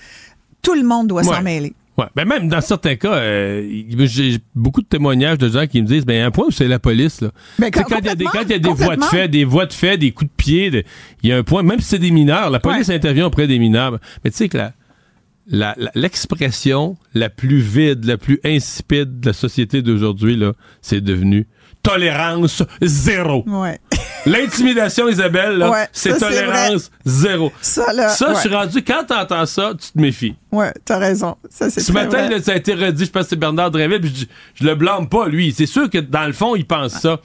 tout 0.61 0.73
le 0.73 0.83
monde 0.83 1.07
doit 1.07 1.23
s'en 1.23 1.31
Ouais. 1.31 1.41
mêler. 1.41 1.73
Ouais. 1.99 2.05
Ben 2.15 2.25
même 2.25 2.47
dans 2.47 2.61
certains 2.61 2.95
cas, 2.95 3.15
euh, 3.15 3.81
j'ai 4.05 4.37
beaucoup 4.55 4.81
de 4.81 4.87
témoignages 4.87 5.37
de 5.37 5.49
gens 5.49 5.67
qui 5.67 5.81
me 5.81 5.87
disent, 5.87 6.05
ben 6.05 6.13
il 6.13 6.17
y 6.17 6.21
a 6.21 6.25
un 6.25 6.31
point 6.31 6.45
où 6.47 6.51
c'est 6.51 6.67
la 6.67 6.79
police 6.79 7.21
là. 7.21 7.31
Ben, 7.59 7.69
quand 7.71 7.83
il 7.89 8.05
y 8.05 8.09
a 8.09 8.15
des 8.15 8.23
quand 8.25 8.41
il 8.43 8.51
y 8.51 8.53
a 8.53 8.59
des 8.59 8.69
voies 8.69 8.95
de 8.95 9.03
fait, 9.03 9.27
des 9.27 9.43
voies 9.43 9.65
de 9.65 9.73
fait, 9.73 9.97
des 9.97 10.11
coups 10.11 10.31
de 10.31 10.35
pied, 10.35 10.85
il 11.23 11.29
y 11.29 11.33
a 11.33 11.37
un 11.37 11.43
point. 11.43 11.61
Même 11.63 11.79
si 11.79 11.87
c'est 11.89 11.99
des 11.99 12.11
mineurs, 12.11 12.49
la 12.49 12.59
police 12.59 12.87
Ouais. 12.87 12.95
intervient 12.95 13.25
auprès 13.25 13.47
des 13.47 13.59
mineurs. 13.59 13.99
Mais 14.23 14.31
tu 14.31 14.37
sais 14.37 14.49
que 14.49 14.57
la 14.57 14.73
la- 15.51 15.73
la- 15.79 15.91
l'expression 15.95 16.95
la, 17.15 17.29
plus 17.29 17.57
vide, 17.59 18.05
la 18.05 18.17
plus 18.17 18.39
insipide 18.45 19.19
de 19.19 19.25
la 19.27 19.33
société 19.33 19.81
d'aujourd'hui 19.81 20.35
là, 20.35 20.53
c'est 20.81 21.01
devenu 21.01 21.47
tolérance 21.83 22.63
zéro. 22.81 23.43
Ouais. 23.47 23.79
L'intimidation, 24.25 25.07
Isabelle, 25.07 25.57
là, 25.57 25.69
Ouais, 25.71 25.87
c'est 25.91 26.17
tolérance 26.17 26.91
zéro. 27.05 27.51
Ça, 27.61 27.93
là, 27.93 28.09
Ça, 28.09 28.33
je 28.33 28.39
suis 28.39 28.53
rendu, 28.53 28.83
quand 28.83 29.05
t'entends 29.07 29.45
ça, 29.45 29.71
tu 29.79 29.91
te 29.91 29.99
méfies. 29.99 30.35
Ouais, 30.51 30.73
t'as 30.83 30.97
raison. 30.97 31.37
Ça, 31.49 31.69
c'est 31.69 31.79
Ce 31.79 31.91
matin, 31.91 32.29
là, 32.29 32.41
ça 32.41 32.51
a 32.51 32.55
été 32.55 32.73
redit, 32.73 33.05
je 33.05 33.11
pense 33.11 33.23
que 33.23 33.29
c'est 33.29 33.35
Bernard 33.35 33.71
Dréville, 33.71 34.01
puis 34.01 34.13
je, 34.13 34.25
je 34.61 34.67
le 34.67 34.75
blâme 34.75 35.07
pas, 35.07 35.27
lui. 35.27 35.53
C'est 35.53 35.65
sûr 35.65 35.89
que 35.89 35.97
dans 35.99 36.25
le 36.25 36.33
fond, 36.33 36.55
il 36.55 36.65
pense 36.65 36.93
ça. 36.93 37.19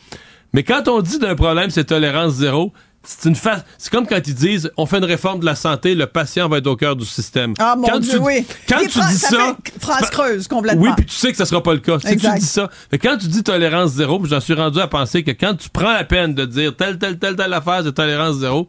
Mais 0.52 0.62
quand 0.62 0.86
on 0.86 1.00
dit 1.00 1.18
d'un 1.18 1.34
problème, 1.34 1.70
c'est 1.70 1.84
tolérance 1.84 2.34
zéro, 2.34 2.72
c'est 3.04 3.28
une 3.28 3.36
fa- 3.36 3.62
C'est 3.78 3.90
comme 3.92 4.06
quand 4.06 4.20
ils 4.26 4.34
disent 4.34 4.70
on 4.76 4.86
fait 4.86 4.98
une 4.98 5.04
réforme 5.04 5.40
de 5.40 5.44
la 5.46 5.54
santé, 5.54 5.94
le 5.94 6.06
patient 6.06 6.48
va 6.48 6.58
être 6.58 6.66
au 6.66 6.76
cœur 6.76 6.96
du 6.96 7.04
système. 7.04 7.54
Ah, 7.58 7.74
mon 7.76 7.86
quand 7.88 7.98
Dieu, 8.00 8.12
tu, 8.12 8.18
oui. 8.18 8.46
Quand 8.68 8.78
tu 8.80 8.98
dis 8.98 9.18
ça 9.18 9.56
phrase 9.80 10.10
creuse, 10.10 10.48
complètement. 10.48 10.82
Oui, 10.82 10.90
puis 10.96 11.06
tu 11.06 11.14
sais 11.14 11.30
que 11.30 11.36
ça 11.36 11.46
sera 11.46 11.62
pas 11.62 11.74
le 11.74 11.80
cas. 11.80 11.98
Si 12.00 12.16
tu 12.16 12.26
dis 12.38 12.46
ça. 12.46 12.70
Mais 12.92 12.98
quand 12.98 13.16
tu 13.18 13.28
dis 13.28 13.42
tolérance 13.42 13.92
zéro, 13.92 14.18
puis 14.18 14.30
j'en 14.30 14.40
suis 14.40 14.54
rendu 14.54 14.80
à 14.80 14.86
penser 14.88 15.22
que 15.22 15.30
quand 15.30 15.54
tu 15.54 15.68
prends 15.68 15.92
la 15.92 16.04
peine 16.04 16.34
de 16.34 16.44
dire 16.44 16.74
telle, 16.76 16.98
telle, 16.98 17.18
telle, 17.18 17.36
telle 17.36 17.52
affaire 17.52 17.84
de 17.84 17.90
tolérance 17.90 18.36
zéro, 18.38 18.68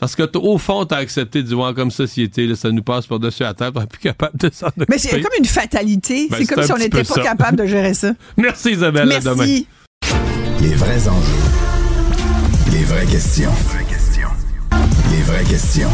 Parce 0.00 0.16
que 0.16 0.22
au 0.38 0.56
fond, 0.56 0.86
t'as 0.86 0.96
accepté 0.96 1.42
de 1.42 1.48
dire, 1.48 1.72
comme 1.76 1.90
société, 1.90 2.46
là, 2.46 2.56
ça 2.56 2.70
nous 2.70 2.82
passe 2.82 3.06
par-dessus 3.06 3.42
la 3.42 3.52
tête, 3.52 3.72
on 3.76 3.80
n'est 3.80 3.86
plus 3.86 3.98
capable 4.00 4.38
de 4.38 4.50
s'en 4.50 4.68
occuper. 4.68 4.86
Mais 4.88 4.96
c'est 4.98 5.20
comme 5.20 5.34
une 5.38 5.44
fatalité. 5.44 6.26
Ben, 6.30 6.38
c'est 6.40 6.46
comme 6.46 6.64
si 6.64 6.72
on 6.72 6.78
n'était 6.78 7.04
pas 7.04 7.14
ça. 7.16 7.20
capable 7.22 7.58
de 7.58 7.66
gérer 7.66 7.92
ça. 7.92 8.12
Merci 8.38 8.70
Isabelle, 8.72 9.12
à 9.12 9.20
demain. 9.20 9.34
Merci. 9.36 9.66
Les 10.62 10.74
vrais 10.74 11.06
enjeux. 11.08 11.69
Les 12.80 12.86
vraies 12.86 13.04
questions. 13.04 13.50
Les 15.10 15.20
vraies 15.20 15.44
questions. 15.44 15.90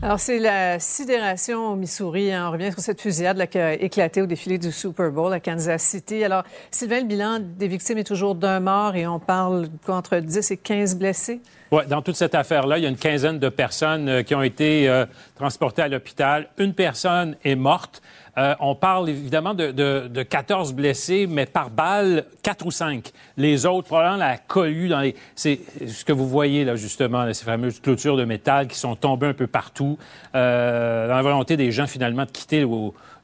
Alors, 0.00 0.18
c'est 0.18 0.38
la 0.38 0.78
sidération 0.78 1.72
au 1.72 1.76
Missouri. 1.76 2.32
hein. 2.32 2.46
On 2.48 2.52
revient 2.52 2.72
sur 2.72 2.80
cette 2.80 3.02
fusillade 3.02 3.36
là, 3.36 3.46
qui 3.46 3.58
a 3.58 3.74
éclaté 3.74 4.22
au 4.22 4.26
défilé 4.26 4.56
du 4.56 4.72
Super 4.72 5.10
Bowl 5.10 5.30
à 5.30 5.40
Kansas 5.40 5.82
City. 5.82 6.24
Alors, 6.24 6.42
Sylvain, 6.70 7.00
le 7.00 7.06
bilan 7.06 7.38
des 7.40 7.68
victimes 7.68 7.98
est 7.98 8.04
toujours 8.04 8.34
d'un 8.34 8.60
mort 8.60 8.96
et 8.96 9.06
on 9.06 9.18
parle 9.18 9.68
entre 9.86 10.16
10 10.16 10.52
et 10.52 10.56
15 10.56 10.96
blessés? 10.96 11.42
Ouais, 11.70 11.84
dans 11.84 12.00
toute 12.00 12.16
cette 12.16 12.34
affaire-là, 12.34 12.78
il 12.78 12.84
y 12.84 12.86
a 12.86 12.88
une 12.88 12.96
quinzaine 12.96 13.38
de 13.38 13.48
personnes 13.50 14.08
euh, 14.08 14.22
qui 14.22 14.34
ont 14.34 14.42
été 14.42 14.88
euh, 14.88 15.04
transportées 15.36 15.82
à 15.82 15.88
l'hôpital. 15.88 16.48
Une 16.56 16.72
personne 16.72 17.36
est 17.44 17.56
morte. 17.56 18.00
Euh, 18.38 18.54
on 18.60 18.74
parle 18.74 19.10
évidemment 19.10 19.52
de, 19.52 19.72
de, 19.72 20.08
de 20.08 20.22
14 20.22 20.72
blessés, 20.72 21.26
mais 21.28 21.44
par 21.44 21.68
balle, 21.68 22.24
4 22.42 22.64
ou 22.64 22.70
5. 22.70 23.10
Les 23.36 23.66
autres, 23.66 23.88
probablement 23.88 24.16
la 24.16 24.38
cohue 24.38 24.88
dans 24.88 25.00
les... 25.00 25.14
C'est 25.34 25.60
ce 25.86 26.04
que 26.04 26.12
vous 26.12 26.26
voyez 26.28 26.64
là, 26.64 26.74
justement, 26.76 27.24
là, 27.24 27.34
ces 27.34 27.44
fameuses 27.44 27.80
clôtures 27.80 28.16
de 28.16 28.24
métal 28.24 28.68
qui 28.68 28.78
sont 28.78 28.96
tombées 28.96 29.26
un 29.26 29.34
peu 29.34 29.46
partout, 29.46 29.98
euh, 30.34 31.08
dans 31.08 31.16
la 31.16 31.22
volonté 31.22 31.56
des 31.58 31.70
gens, 31.72 31.86
finalement, 31.86 32.24
de 32.24 32.30
quitter 32.30 32.62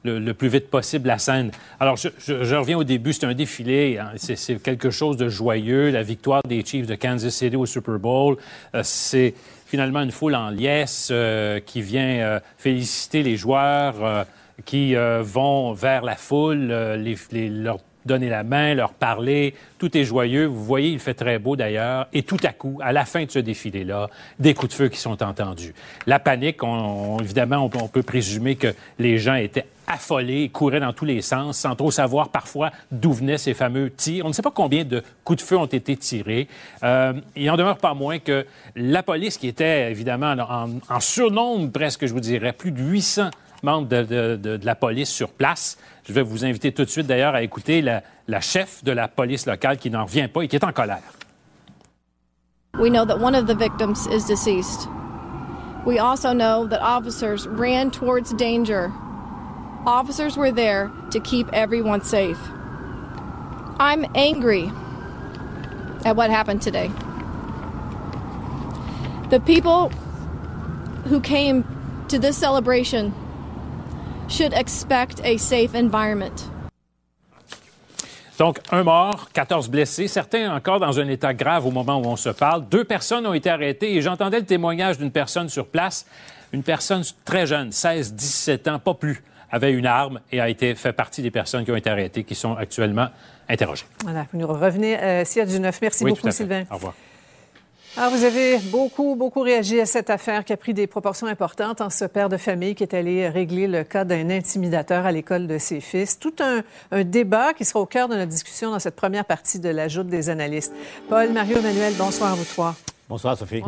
le, 0.03 0.19
le 0.19 0.33
plus 0.35 0.47
vite 0.47 0.69
possible 0.69 1.07
la 1.07 1.17
scène. 1.17 1.49
Alors, 1.79 1.97
je, 1.97 2.09
je- 2.19 2.55
reviens 2.55 2.77
au 2.77 2.83
début, 2.83 3.11
c'est 3.11 3.25
un 3.25 3.33
défilé, 3.33 3.97
hein, 3.97 4.11
c'est 4.15 4.35
c'est 4.35 4.61
quelque 4.61 4.91
chose 4.91 5.17
de 5.17 5.27
joyeux, 5.27 5.89
la 5.89 6.03
victoire 6.03 6.41
des 6.47 6.63
Chiefs 6.63 6.85
de 6.87 6.95
Kansas 6.95 7.33
City 7.33 7.55
au 7.55 7.65
Super 7.65 7.97
Bowl, 7.99 8.37
euh, 8.75 8.81
c'est 8.83 9.33
finalement 9.65 10.01
une 10.01 10.11
foule 10.11 10.35
en 10.35 10.49
liesse 10.51 11.09
euh, 11.11 11.59
qui 11.59 11.81
vient 11.81 12.19
euh, 12.19 12.39
féliciter 12.57 13.23
les 13.23 13.35
joueurs, 13.37 13.95
euh, 14.03 14.23
qui 14.65 14.95
euh, 14.95 15.21
vont 15.23 15.73
vers 15.73 16.03
la 16.03 16.15
foule, 16.15 16.69
euh, 16.71 16.95
les, 16.97 17.15
les- 17.31 17.49
leur 17.49 17.79
donner 18.05 18.29
la 18.29 18.43
main, 18.43 18.73
leur 18.73 18.93
parler. 18.93 19.53
Tout 19.77 19.95
est 19.95 20.05
joyeux. 20.05 20.45
Vous 20.45 20.63
voyez, 20.63 20.89
il 20.89 20.99
fait 20.99 21.13
très 21.13 21.37
beau 21.37 21.55
d'ailleurs. 21.55 22.07
Et 22.13 22.23
tout 22.23 22.37
à 22.43 22.53
coup, 22.53 22.79
à 22.81 22.91
la 22.93 23.05
fin 23.05 23.25
de 23.25 23.29
ce 23.29 23.39
défilé-là, 23.39 24.09
des 24.39 24.53
coups 24.53 24.69
de 24.71 24.73
feu 24.73 24.87
qui 24.87 24.97
sont 24.97 25.21
entendus. 25.21 25.73
La 26.07 26.17
panique, 26.17 26.63
on- 26.63 26.67
on- 26.67 27.19
évidemment, 27.19 27.57
on, 27.57 27.87
peut- 27.87 28.01
présumer 28.01 28.55
que 28.55 28.73
les 28.97 29.17
gens 29.17 29.35
étaient 29.35 29.65
affolés, 29.85 30.49
couraient 30.49 30.79
dans 30.79 30.93
tous 30.93 31.05
les 31.05 31.21
sens, 31.21 31.57
sans 31.57 31.75
trop 31.75 31.91
savoir 31.91 32.29
parfois 32.29 32.71
d'où 32.91 33.11
venaient 33.11 33.37
ces 33.37 33.53
fameux 33.53 33.91
tirs. 33.91 34.23
On 34.25 34.29
ne 34.29 34.33
sait 34.33 34.41
pas 34.41 34.51
combien 34.51 34.85
de 34.85 35.03
coups 35.23 35.43
de 35.43 35.47
feu 35.47 35.57
ont 35.57 35.65
été 35.65 35.95
tirés. 35.97 36.47
Euh, 36.83 37.13
il 37.35 37.49
en 37.51 37.57
demeure 37.57 37.77
pas 37.77 37.93
moins 37.93 38.17
que 38.19 38.45
la 38.75 39.03
police, 39.03 39.37
qui 39.37 39.47
était 39.47 39.91
évidemment 39.91 40.31
en, 40.49 40.69
en 40.95 40.99
surnombre 40.99 41.69
presque, 41.71 42.05
je 42.05 42.13
vous 42.13 42.19
dirais, 42.21 42.53
plus 42.53 42.71
de 42.71 42.81
800 42.81 43.29
de, 43.63 44.03
de- 44.03 44.35
de- 44.35 44.57
de 44.57 44.65
la 44.65 44.75
police 44.75 45.09
sur 45.09 45.29
place. 45.29 45.77
Je 46.07 46.13
vais 46.13 46.21
vous 46.21 46.45
inviter 46.45 46.71
tout 46.71 46.83
de 46.85 46.89
suite 46.89 47.07
d'ailleurs 47.07 47.35
à 47.35 47.41
écouter 47.43 47.81
la, 47.81 48.01
la 48.27 48.41
chef 48.41 48.83
de 48.83 48.91
la 48.91 49.07
police 49.07 49.45
locale 49.45 49.77
qui 49.77 49.89
n'en 49.89 50.05
revient 50.05 50.27
pas 50.27 50.41
et 50.43 50.47
qui 50.47 50.55
est 50.55 50.63
en 50.63 50.71
colère. 50.71 51.01
We 52.79 52.89
know 52.89 53.05
that 53.05 53.19
one 53.19 53.35
of 53.35 53.45
the 53.47 53.55
victims 53.55 54.07
is 54.07 54.25
deceased. 54.25 54.87
We 55.85 55.99
also 55.99 56.33
know 56.33 56.67
that 56.67 56.81
officers 56.81 57.47
ran 57.47 57.91
towards 57.91 58.33
danger. 58.33 58.91
Officers 59.85 60.37
were 60.37 60.51
there 60.51 60.89
to 61.11 61.19
keep 61.19 61.47
everyone 61.53 62.01
safe. 62.03 62.37
I'm 63.79 64.05
angry 64.13 64.69
at 66.05 66.15
what 66.15 66.29
happened 66.29 66.61
today. 66.61 66.89
The 69.29 69.39
people 69.39 69.89
who 71.07 71.19
came 71.21 71.63
to 72.09 72.19
this 72.19 72.37
celebration 72.37 73.13
should 74.29 74.53
expect 74.53 75.21
a 75.23 75.37
safe 75.37 75.75
environment. 75.75 76.49
Donc, 78.39 78.59
un 78.71 78.83
mort, 78.83 79.27
14 79.33 79.69
blessés, 79.69 80.07
certains 80.07 80.55
encore 80.55 80.79
dans 80.79 80.97
un 80.97 81.09
état 81.09 81.33
grave 81.33 81.65
au 81.65 81.71
moment 81.71 81.97
où 81.97 82.05
on 82.05 82.15
se 82.15 82.29
parle. 82.29 82.69
Deux 82.69 82.85
personnes 82.85 83.27
ont 83.27 83.33
été 83.33 83.49
arrêtées 83.49 83.93
et 83.93 84.01
j'entendais 84.01 84.39
le 84.39 84.45
témoignage 84.45 84.97
d'une 84.97 85.11
personne 85.11 85.49
sur 85.49 85.67
place, 85.67 86.05
une 86.53 86.63
personne 86.63 87.03
très 87.25 87.45
jeune, 87.45 87.73
16, 87.73 88.13
17 88.13 88.67
ans, 88.69 88.79
pas 88.79 88.93
plus, 88.93 89.21
avait 89.51 89.73
une 89.73 89.85
arme 89.85 90.21
et 90.31 90.39
a 90.39 90.47
été 90.47 90.73
fait 90.75 90.93
partie 90.93 91.21
des 91.21 91.31
personnes 91.31 91.65
qui 91.65 91.71
ont 91.71 91.75
été 91.75 91.89
arrêtées, 91.89 92.23
qui 92.23 92.35
sont 92.35 92.55
actuellement 92.55 93.09
interrogées. 93.49 93.85
Voilà, 94.03 94.25
vous 94.31 94.39
nous 94.39 94.47
revenez 94.47 94.97
euh, 94.97 95.25
s'il 95.25 95.39
y 95.39 95.43
a 95.43 95.45
du 95.45 95.59
neuf. 95.59 95.81
Merci 95.81 96.05
oui, 96.05 96.11
beaucoup. 96.11 96.31
Sylvain. 96.31 96.63
Au 96.71 96.75
revoir. 96.75 96.93
Alors, 97.99 98.13
vous 98.13 98.23
avez 98.23 98.59
beaucoup, 98.71 99.17
beaucoup 99.17 99.41
réagi 99.41 99.81
à 99.81 99.85
cette 99.85 100.09
affaire 100.09 100.45
qui 100.45 100.53
a 100.53 100.57
pris 100.57 100.73
des 100.73 100.87
proportions 100.87 101.27
importantes 101.27 101.81
en 101.81 101.89
ce 101.89 102.05
père 102.05 102.29
de 102.29 102.37
famille 102.37 102.73
qui 102.73 102.83
est 102.83 102.93
allé 102.93 103.27
régler 103.27 103.67
le 103.67 103.83
cas 103.83 104.05
d'un 104.05 104.29
intimidateur 104.29 105.05
à 105.05 105.11
l'école 105.11 105.47
de 105.47 105.57
ses 105.57 105.81
fils. 105.81 106.17
Tout 106.17 106.33
un, 106.39 106.61
un 106.91 107.03
débat 107.03 107.53
qui 107.53 107.65
sera 107.65 107.81
au 107.81 107.85
cœur 107.85 108.07
de 108.07 108.15
notre 108.15 108.31
discussion 108.31 108.71
dans 108.71 108.79
cette 108.79 108.95
première 108.95 109.25
partie 109.25 109.59
de 109.59 109.67
la 109.67 109.89
joute 109.89 110.07
des 110.07 110.29
analystes. 110.29 110.71
Paul, 111.09 111.33
Mario, 111.33 111.57
Emmanuel, 111.57 111.93
bonsoir 111.97 112.31
à 112.31 112.35
vous 112.35 112.45
trois. 112.45 112.73
Bonsoir, 113.09 113.37
Sophie. 113.37 113.61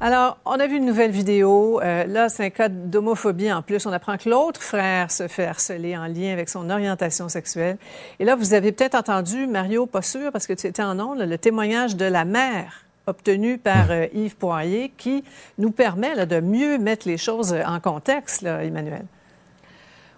Alors, 0.00 0.38
on 0.46 0.52
a 0.52 0.66
vu 0.66 0.78
une 0.78 0.86
nouvelle 0.86 1.10
vidéo. 1.10 1.78
Euh, 1.82 2.06
là, 2.06 2.30
c'est 2.30 2.46
un 2.46 2.50
cas 2.50 2.70
d'homophobie 2.70 3.52
en 3.52 3.60
plus. 3.60 3.84
On 3.84 3.92
apprend 3.92 4.16
que 4.16 4.30
l'autre 4.30 4.62
frère 4.62 5.10
se 5.10 5.28
fait 5.28 5.44
harceler 5.44 5.94
en 5.94 6.06
lien 6.06 6.32
avec 6.32 6.48
son 6.48 6.70
orientation 6.70 7.28
sexuelle. 7.28 7.76
Et 8.18 8.24
là, 8.24 8.34
vous 8.34 8.54
avez 8.54 8.72
peut-être 8.72 8.94
entendu, 8.94 9.46
Mario, 9.46 9.84
pas 9.84 10.00
sûr, 10.00 10.32
parce 10.32 10.46
que 10.46 10.54
tu 10.54 10.66
étais 10.66 10.82
en 10.82 10.98
ondes, 10.98 11.18
le 11.18 11.36
témoignage 11.36 11.96
de 11.96 12.06
la 12.06 12.24
mère 12.24 12.87
obtenu 13.08 13.58
par 13.58 13.90
euh, 13.90 14.06
Yves 14.12 14.36
Poirier 14.36 14.92
qui 14.96 15.24
nous 15.58 15.70
permet 15.70 16.14
là, 16.14 16.26
de 16.26 16.40
mieux 16.40 16.78
mettre 16.78 17.08
les 17.08 17.18
choses 17.18 17.52
en 17.66 17.80
contexte, 17.80 18.44
Emmanuel. 18.44 19.04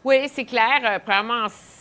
Oui, 0.05 0.29
c'est 0.33 0.45
clair. 0.45 0.81
Euh, 0.85 0.99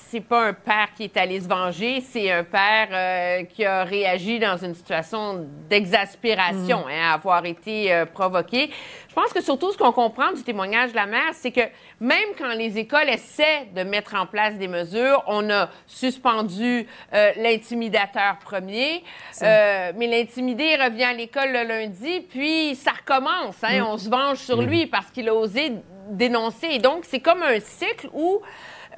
c'est 0.09 0.21
pas 0.21 0.45
un 0.47 0.53
père 0.53 0.87
qui 0.95 1.03
est 1.05 1.17
allé 1.17 1.39
se 1.39 1.47
venger, 1.47 2.01
c'est 2.01 2.31
un 2.31 2.43
père 2.43 2.87
euh, 2.91 3.43
qui 3.43 3.63
a 3.65 3.83
réagi 3.83 4.39
dans 4.39 4.57
une 4.57 4.73
situation 4.73 5.45
d'exaspération, 5.69 6.79
Mhm. 6.85 6.91
hein, 6.91 7.13
avoir 7.13 7.45
été 7.45 7.93
euh, 7.93 8.05
provoqué. 8.05 8.69
Je 9.09 9.13
pense 9.15 9.33
que 9.33 9.41
surtout 9.41 9.71
ce 9.71 9.77
qu'on 9.77 9.91
comprend 9.91 10.31
du 10.31 10.43
témoignage 10.43 10.91
de 10.91 10.95
la 10.95 11.05
mère, 11.05 11.31
c'est 11.33 11.51
que 11.51 11.61
même 11.99 12.29
quand 12.37 12.53
les 12.53 12.77
écoles 12.77 13.09
essaient 13.09 13.67
de 13.75 13.83
mettre 13.83 14.15
en 14.15 14.25
place 14.25 14.55
des 14.55 14.67
mesures, 14.67 15.23
on 15.27 15.49
a 15.49 15.69
suspendu 15.87 16.87
euh, 17.13 17.31
l'intimidateur 17.37 18.37
premier, 18.43 19.03
euh, 19.41 19.91
mais 19.95 20.07
l'intimidé 20.07 20.75
revient 20.75 21.03
à 21.05 21.13
l'école 21.13 21.51
le 21.51 21.63
lundi, 21.67 22.21
puis 22.29 22.75
ça 22.75 22.91
recommence. 22.91 23.55
Hein, 23.63 23.79
Mm. 23.81 23.87
On 23.87 23.97
se 23.97 24.09
venge 24.09 24.37
sur 24.37 24.61
Mm. 24.61 24.65
lui 24.65 24.85
parce 24.85 25.11
qu'il 25.11 25.27
a 25.29 25.33
osé 25.33 25.73
dénoncer. 26.09 26.67
Et 26.71 26.79
donc, 26.79 27.03
c'est 27.05 27.19
comme 27.19 27.43
un 27.43 27.59
cycle 27.59 28.09
où 28.13 28.41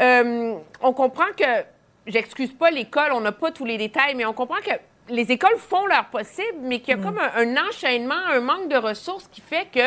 euh, 0.01 0.55
on 0.81 0.93
comprend 0.93 1.31
que, 1.37 1.63
j'excuse 2.07 2.51
pas 2.53 2.71
l'école, 2.71 3.11
on 3.13 3.21
n'a 3.21 3.31
pas 3.31 3.51
tous 3.51 3.65
les 3.65 3.77
détails, 3.77 4.15
mais 4.15 4.25
on 4.25 4.33
comprend 4.33 4.57
que 4.57 4.71
les 5.09 5.31
écoles 5.31 5.57
font 5.57 5.85
leur 5.87 6.05
possible, 6.05 6.59
mais 6.61 6.79
qu'il 6.79 6.95
y 6.95 6.99
a 6.99 7.01
comme 7.01 7.19
un, 7.19 7.31
un 7.35 7.67
enchaînement, 7.67 8.15
un 8.31 8.39
manque 8.39 8.69
de 8.69 8.77
ressources 8.77 9.27
qui 9.31 9.41
fait 9.41 9.67
que 9.73 9.79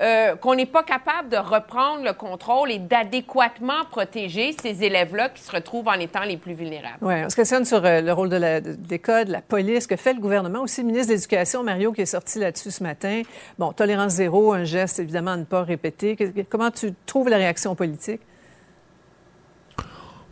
euh, 0.00 0.36
qu'on 0.36 0.54
n'est 0.54 0.66
pas 0.66 0.82
capable 0.82 1.28
de 1.28 1.36
reprendre 1.36 2.04
le 2.04 2.12
contrôle 2.14 2.70
et 2.70 2.78
d'adéquatement 2.78 3.84
protéger 3.90 4.54
ces 4.60 4.82
élèves-là 4.84 5.28
qui 5.28 5.42
se 5.42 5.52
retrouvent 5.52 5.88
en 5.88 5.94
étant 5.94 6.22
les 6.22 6.38
plus 6.38 6.54
vulnérables. 6.54 6.98
Oui, 7.02 7.14
on 7.24 7.28
se 7.28 7.36
questionne 7.36 7.64
sur 7.64 7.84
euh, 7.84 8.00
le 8.00 8.12
rôle 8.12 8.30
de 8.30 8.40
l'école, 8.88 9.26
de 9.26 9.32
la 9.32 9.42
police, 9.42 9.86
que 9.86 9.96
fait 9.96 10.14
le 10.14 10.20
gouvernement. 10.20 10.60
Aussi, 10.60 10.80
le 10.80 10.86
ministre 10.86 11.08
de 11.08 11.14
l'Éducation, 11.14 11.62
Mario, 11.62 11.92
qui 11.92 12.02
est 12.02 12.06
sorti 12.06 12.38
là-dessus 12.38 12.70
ce 12.70 12.82
matin. 12.82 13.22
Bon, 13.58 13.72
tolérance 13.72 14.12
zéro, 14.12 14.52
un 14.52 14.64
geste 14.64 14.98
évidemment 14.98 15.32
à 15.32 15.36
ne 15.36 15.44
pas 15.44 15.62
répéter. 15.62 16.16
Comment 16.48 16.70
tu 16.70 16.94
trouves 17.04 17.28
la 17.28 17.36
réaction 17.36 17.74
politique? 17.74 18.22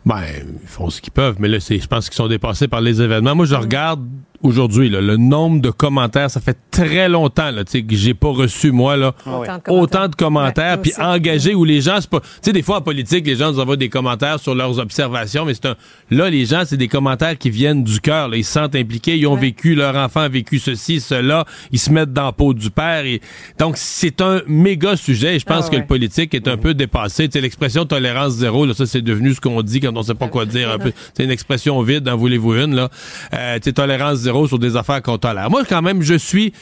Ben, 0.06 0.22
ils 0.62 0.68
font 0.68 0.88
ce 0.88 1.00
qu'ils 1.00 1.12
peuvent, 1.12 1.36
mais 1.38 1.48
là, 1.48 1.60
c'est, 1.60 1.78
je 1.78 1.86
pense 1.86 2.08
qu'ils 2.08 2.16
sont 2.16 2.28
dépassés 2.28 2.68
par 2.68 2.80
les 2.80 3.02
événements. 3.02 3.34
Moi, 3.34 3.46
je 3.46 3.54
regarde 3.54 4.06
aujourd'hui 4.42 4.88
là, 4.88 5.00
le 5.00 5.16
nombre 5.16 5.60
de 5.60 5.70
commentaires. 5.70 6.30
Ça 6.30 6.40
fait 6.40 6.56
très 6.70 7.08
longtemps 7.08 7.50
là, 7.50 7.64
tu 7.64 7.72
sais, 7.72 7.82
que 7.82 7.94
j'ai 7.94 8.14
pas 8.14 8.30
reçu, 8.30 8.70
moi, 8.72 8.96
là, 8.96 9.14
Ah 9.26 9.60
autant 9.68 10.08
de 10.08 10.14
commentaires, 10.14 10.80
puis 10.80 10.92
engagés 10.98 11.54
où 11.54 11.64
les 11.64 11.80
gens, 11.80 11.98
c'est 12.00 12.10
pas... 12.10 12.20
Tu 12.20 12.26
sais, 12.42 12.52
des 12.52 12.62
fois, 12.62 12.78
en 12.78 12.80
politique, 12.80 13.26
les 13.26 13.36
gens 13.36 13.52
nous 13.52 13.60
envoient 13.60 13.76
des 13.76 13.88
commentaires 13.88 14.40
sur 14.40 14.54
leurs 14.54 14.78
observations, 14.78 15.44
mais 15.44 15.54
c'est 15.54 15.66
un... 15.66 15.76
Là, 16.10 16.30
les 16.30 16.46
gens, 16.46 16.62
c'est 16.64 16.76
des 16.76 16.88
commentaires 16.88 17.36
qui 17.36 17.50
viennent 17.50 17.84
du 17.84 18.00
cœur. 18.00 18.28
là. 18.28 18.36
Ils 18.36 18.44
se 18.44 18.52
sentent 18.52 18.74
impliqués, 18.74 19.16
ils 19.16 19.26
ont 19.26 19.36
vécu, 19.36 19.74
leur 19.74 19.94
enfant 19.96 20.20
a 20.20 20.28
vécu 20.28 20.58
ceci, 20.58 21.00
cela, 21.00 21.44
ils 21.72 21.78
se 21.78 21.90
mettent 21.90 22.12
dans 22.12 22.26
la 22.26 22.32
peau 22.32 22.54
du 22.54 22.70
père. 22.70 23.04
Et... 23.04 23.20
Donc, 23.58 23.76
c'est 23.76 24.20
un 24.20 24.40
méga 24.46 24.96
sujet. 24.96 25.36
et 25.36 25.38
Je 25.38 25.44
pense 25.44 25.66
Ah 25.66 25.70
que 25.70 25.76
le 25.76 25.86
politique 25.86 26.34
est 26.34 26.48
un 26.48 26.56
peu 26.56 26.74
dépassé. 26.74 27.28
Tu 27.28 27.32
sais, 27.32 27.40
l'expression 27.40 27.84
tolérance 27.84 28.32
zéro, 28.34 28.64
là, 28.66 28.74
ça, 28.74 28.86
c'est 28.86 29.02
devenu 29.02 29.34
ce 29.34 29.40
qu'on 29.40 29.62
dit 29.62 29.80
quand 29.80 29.96
on 29.96 30.02
sait 30.02 30.14
pas 30.14 30.28
quoi 30.28 30.46
dire. 30.46 30.70
un 30.70 30.78
peu. 30.78 30.92
C'est 31.14 31.24
une 31.24 31.30
expression 31.30 31.80
vide, 31.82 32.08
en 32.08 32.16
voulez-vous 32.16 32.54
une, 32.54 32.74
là. 32.74 32.88
Euh, 33.34 33.56
tu 33.56 33.64
sais, 33.64 33.72
tolérance 33.72 34.18
zéro 34.18 34.29
sur 34.46 34.58
des 34.58 34.76
affaires 34.76 35.02
tolère. 35.02 35.50
Moi, 35.50 35.64
quand 35.68 35.82
même, 35.82 36.02
je 36.02 36.14
suis... 36.14 36.52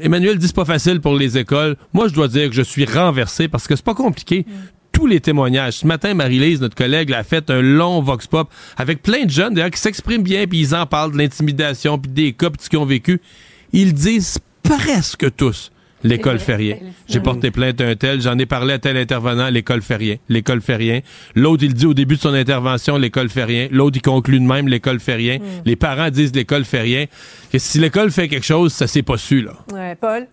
Emmanuel 0.00 0.38
dit 0.38 0.46
c'est 0.46 0.56
pas 0.56 0.64
facile 0.64 1.00
pour 1.00 1.14
les 1.14 1.38
écoles. 1.38 1.76
Moi, 1.92 2.08
je 2.08 2.14
dois 2.14 2.28
dire 2.28 2.48
que 2.48 2.54
je 2.54 2.62
suis 2.62 2.84
renversé 2.84 3.48
parce 3.48 3.66
que 3.66 3.76
c'est 3.76 3.84
pas 3.84 3.94
compliqué. 3.94 4.46
Tous 4.92 5.06
les 5.06 5.20
témoignages. 5.20 5.78
Ce 5.78 5.86
matin, 5.86 6.12
Marie-Lise, 6.14 6.60
notre 6.60 6.76
collègue, 6.76 7.08
là, 7.08 7.18
a 7.18 7.22
fait 7.24 7.50
un 7.50 7.62
long 7.62 8.02
vox 8.02 8.26
pop 8.26 8.50
avec 8.76 9.02
plein 9.02 9.24
de 9.24 9.30
jeunes, 9.30 9.54
d'ailleurs, 9.54 9.70
qui 9.70 9.80
s'expriment 9.80 10.22
bien, 10.22 10.46
puis 10.46 10.60
ils 10.60 10.74
en 10.74 10.86
parlent 10.86 11.12
de 11.12 11.18
l'intimidation, 11.18 11.98
puis 11.98 12.10
des 12.10 12.32
cas, 12.34 12.50
puis 12.50 12.68
qu'ils 12.68 12.78
ont 12.78 12.84
vécu. 12.84 13.20
ils 13.72 13.94
disent 13.94 14.38
presque 14.62 15.34
tous 15.34 15.72
L'école 16.02 16.38
fait 16.38 16.56
rien. 16.56 16.76
J'ai 17.08 17.20
porté 17.20 17.50
plainte 17.50 17.80
à 17.80 17.86
un 17.86 17.94
tel, 17.94 18.20
j'en 18.20 18.38
ai 18.38 18.46
parlé 18.46 18.74
à 18.74 18.78
tel 18.78 18.96
intervenant, 18.96 19.48
l'école 19.48 19.82
fait 19.82 19.96
rien. 19.96 20.16
L'école 20.28 20.60
fait 20.60 20.76
rien. 20.76 21.00
L'autre, 21.34 21.62
il 21.64 21.74
dit 21.74 21.86
au 21.86 21.94
début 21.94 22.16
de 22.16 22.20
son 22.20 22.34
intervention, 22.34 22.96
l'école 22.96 23.28
fait 23.28 23.44
rien. 23.44 23.68
L'autre, 23.70 23.98
il 23.98 24.02
conclut 24.02 24.40
de 24.40 24.44
même, 24.44 24.68
l'école 24.68 25.00
fait 25.00 25.14
rien. 25.14 25.38
Les 25.64 25.76
parents 25.76 26.10
disent 26.10 26.34
l'école 26.34 26.64
fait 26.64 26.80
rien. 26.80 27.06
Que 27.52 27.58
si 27.58 27.78
l'école 27.78 28.10
fait 28.10 28.28
quelque 28.28 28.46
chose, 28.46 28.72
ça 28.72 28.86
s'est 28.86 29.02
pas 29.02 29.16
su, 29.16 29.42
là. 29.42 29.52
Ouais, 29.72 29.94
Paul? 29.94 30.26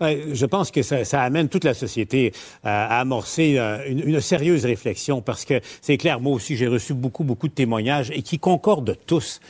Ouais, 0.00 0.24
je 0.32 0.46
pense 0.46 0.70
que 0.70 0.80
ça, 0.80 1.04
ça 1.04 1.20
amène 1.22 1.50
toute 1.50 1.64
la 1.64 1.74
société 1.74 2.32
à, 2.64 2.96
à 2.96 3.00
amorcer 3.00 3.58
euh, 3.58 3.78
une, 3.86 4.00
une 4.08 4.20
sérieuse 4.22 4.64
réflexion 4.64 5.20
parce 5.20 5.44
que 5.44 5.60
c'est 5.82 5.98
clair, 5.98 6.20
moi 6.20 6.32
aussi, 6.32 6.56
j'ai 6.56 6.68
reçu 6.68 6.94
beaucoup, 6.94 7.22
beaucoup 7.22 7.48
de 7.48 7.52
témoignages 7.52 8.10
et 8.10 8.22
qui 8.22 8.38
concordent 8.38 8.96
tous. 9.06 9.40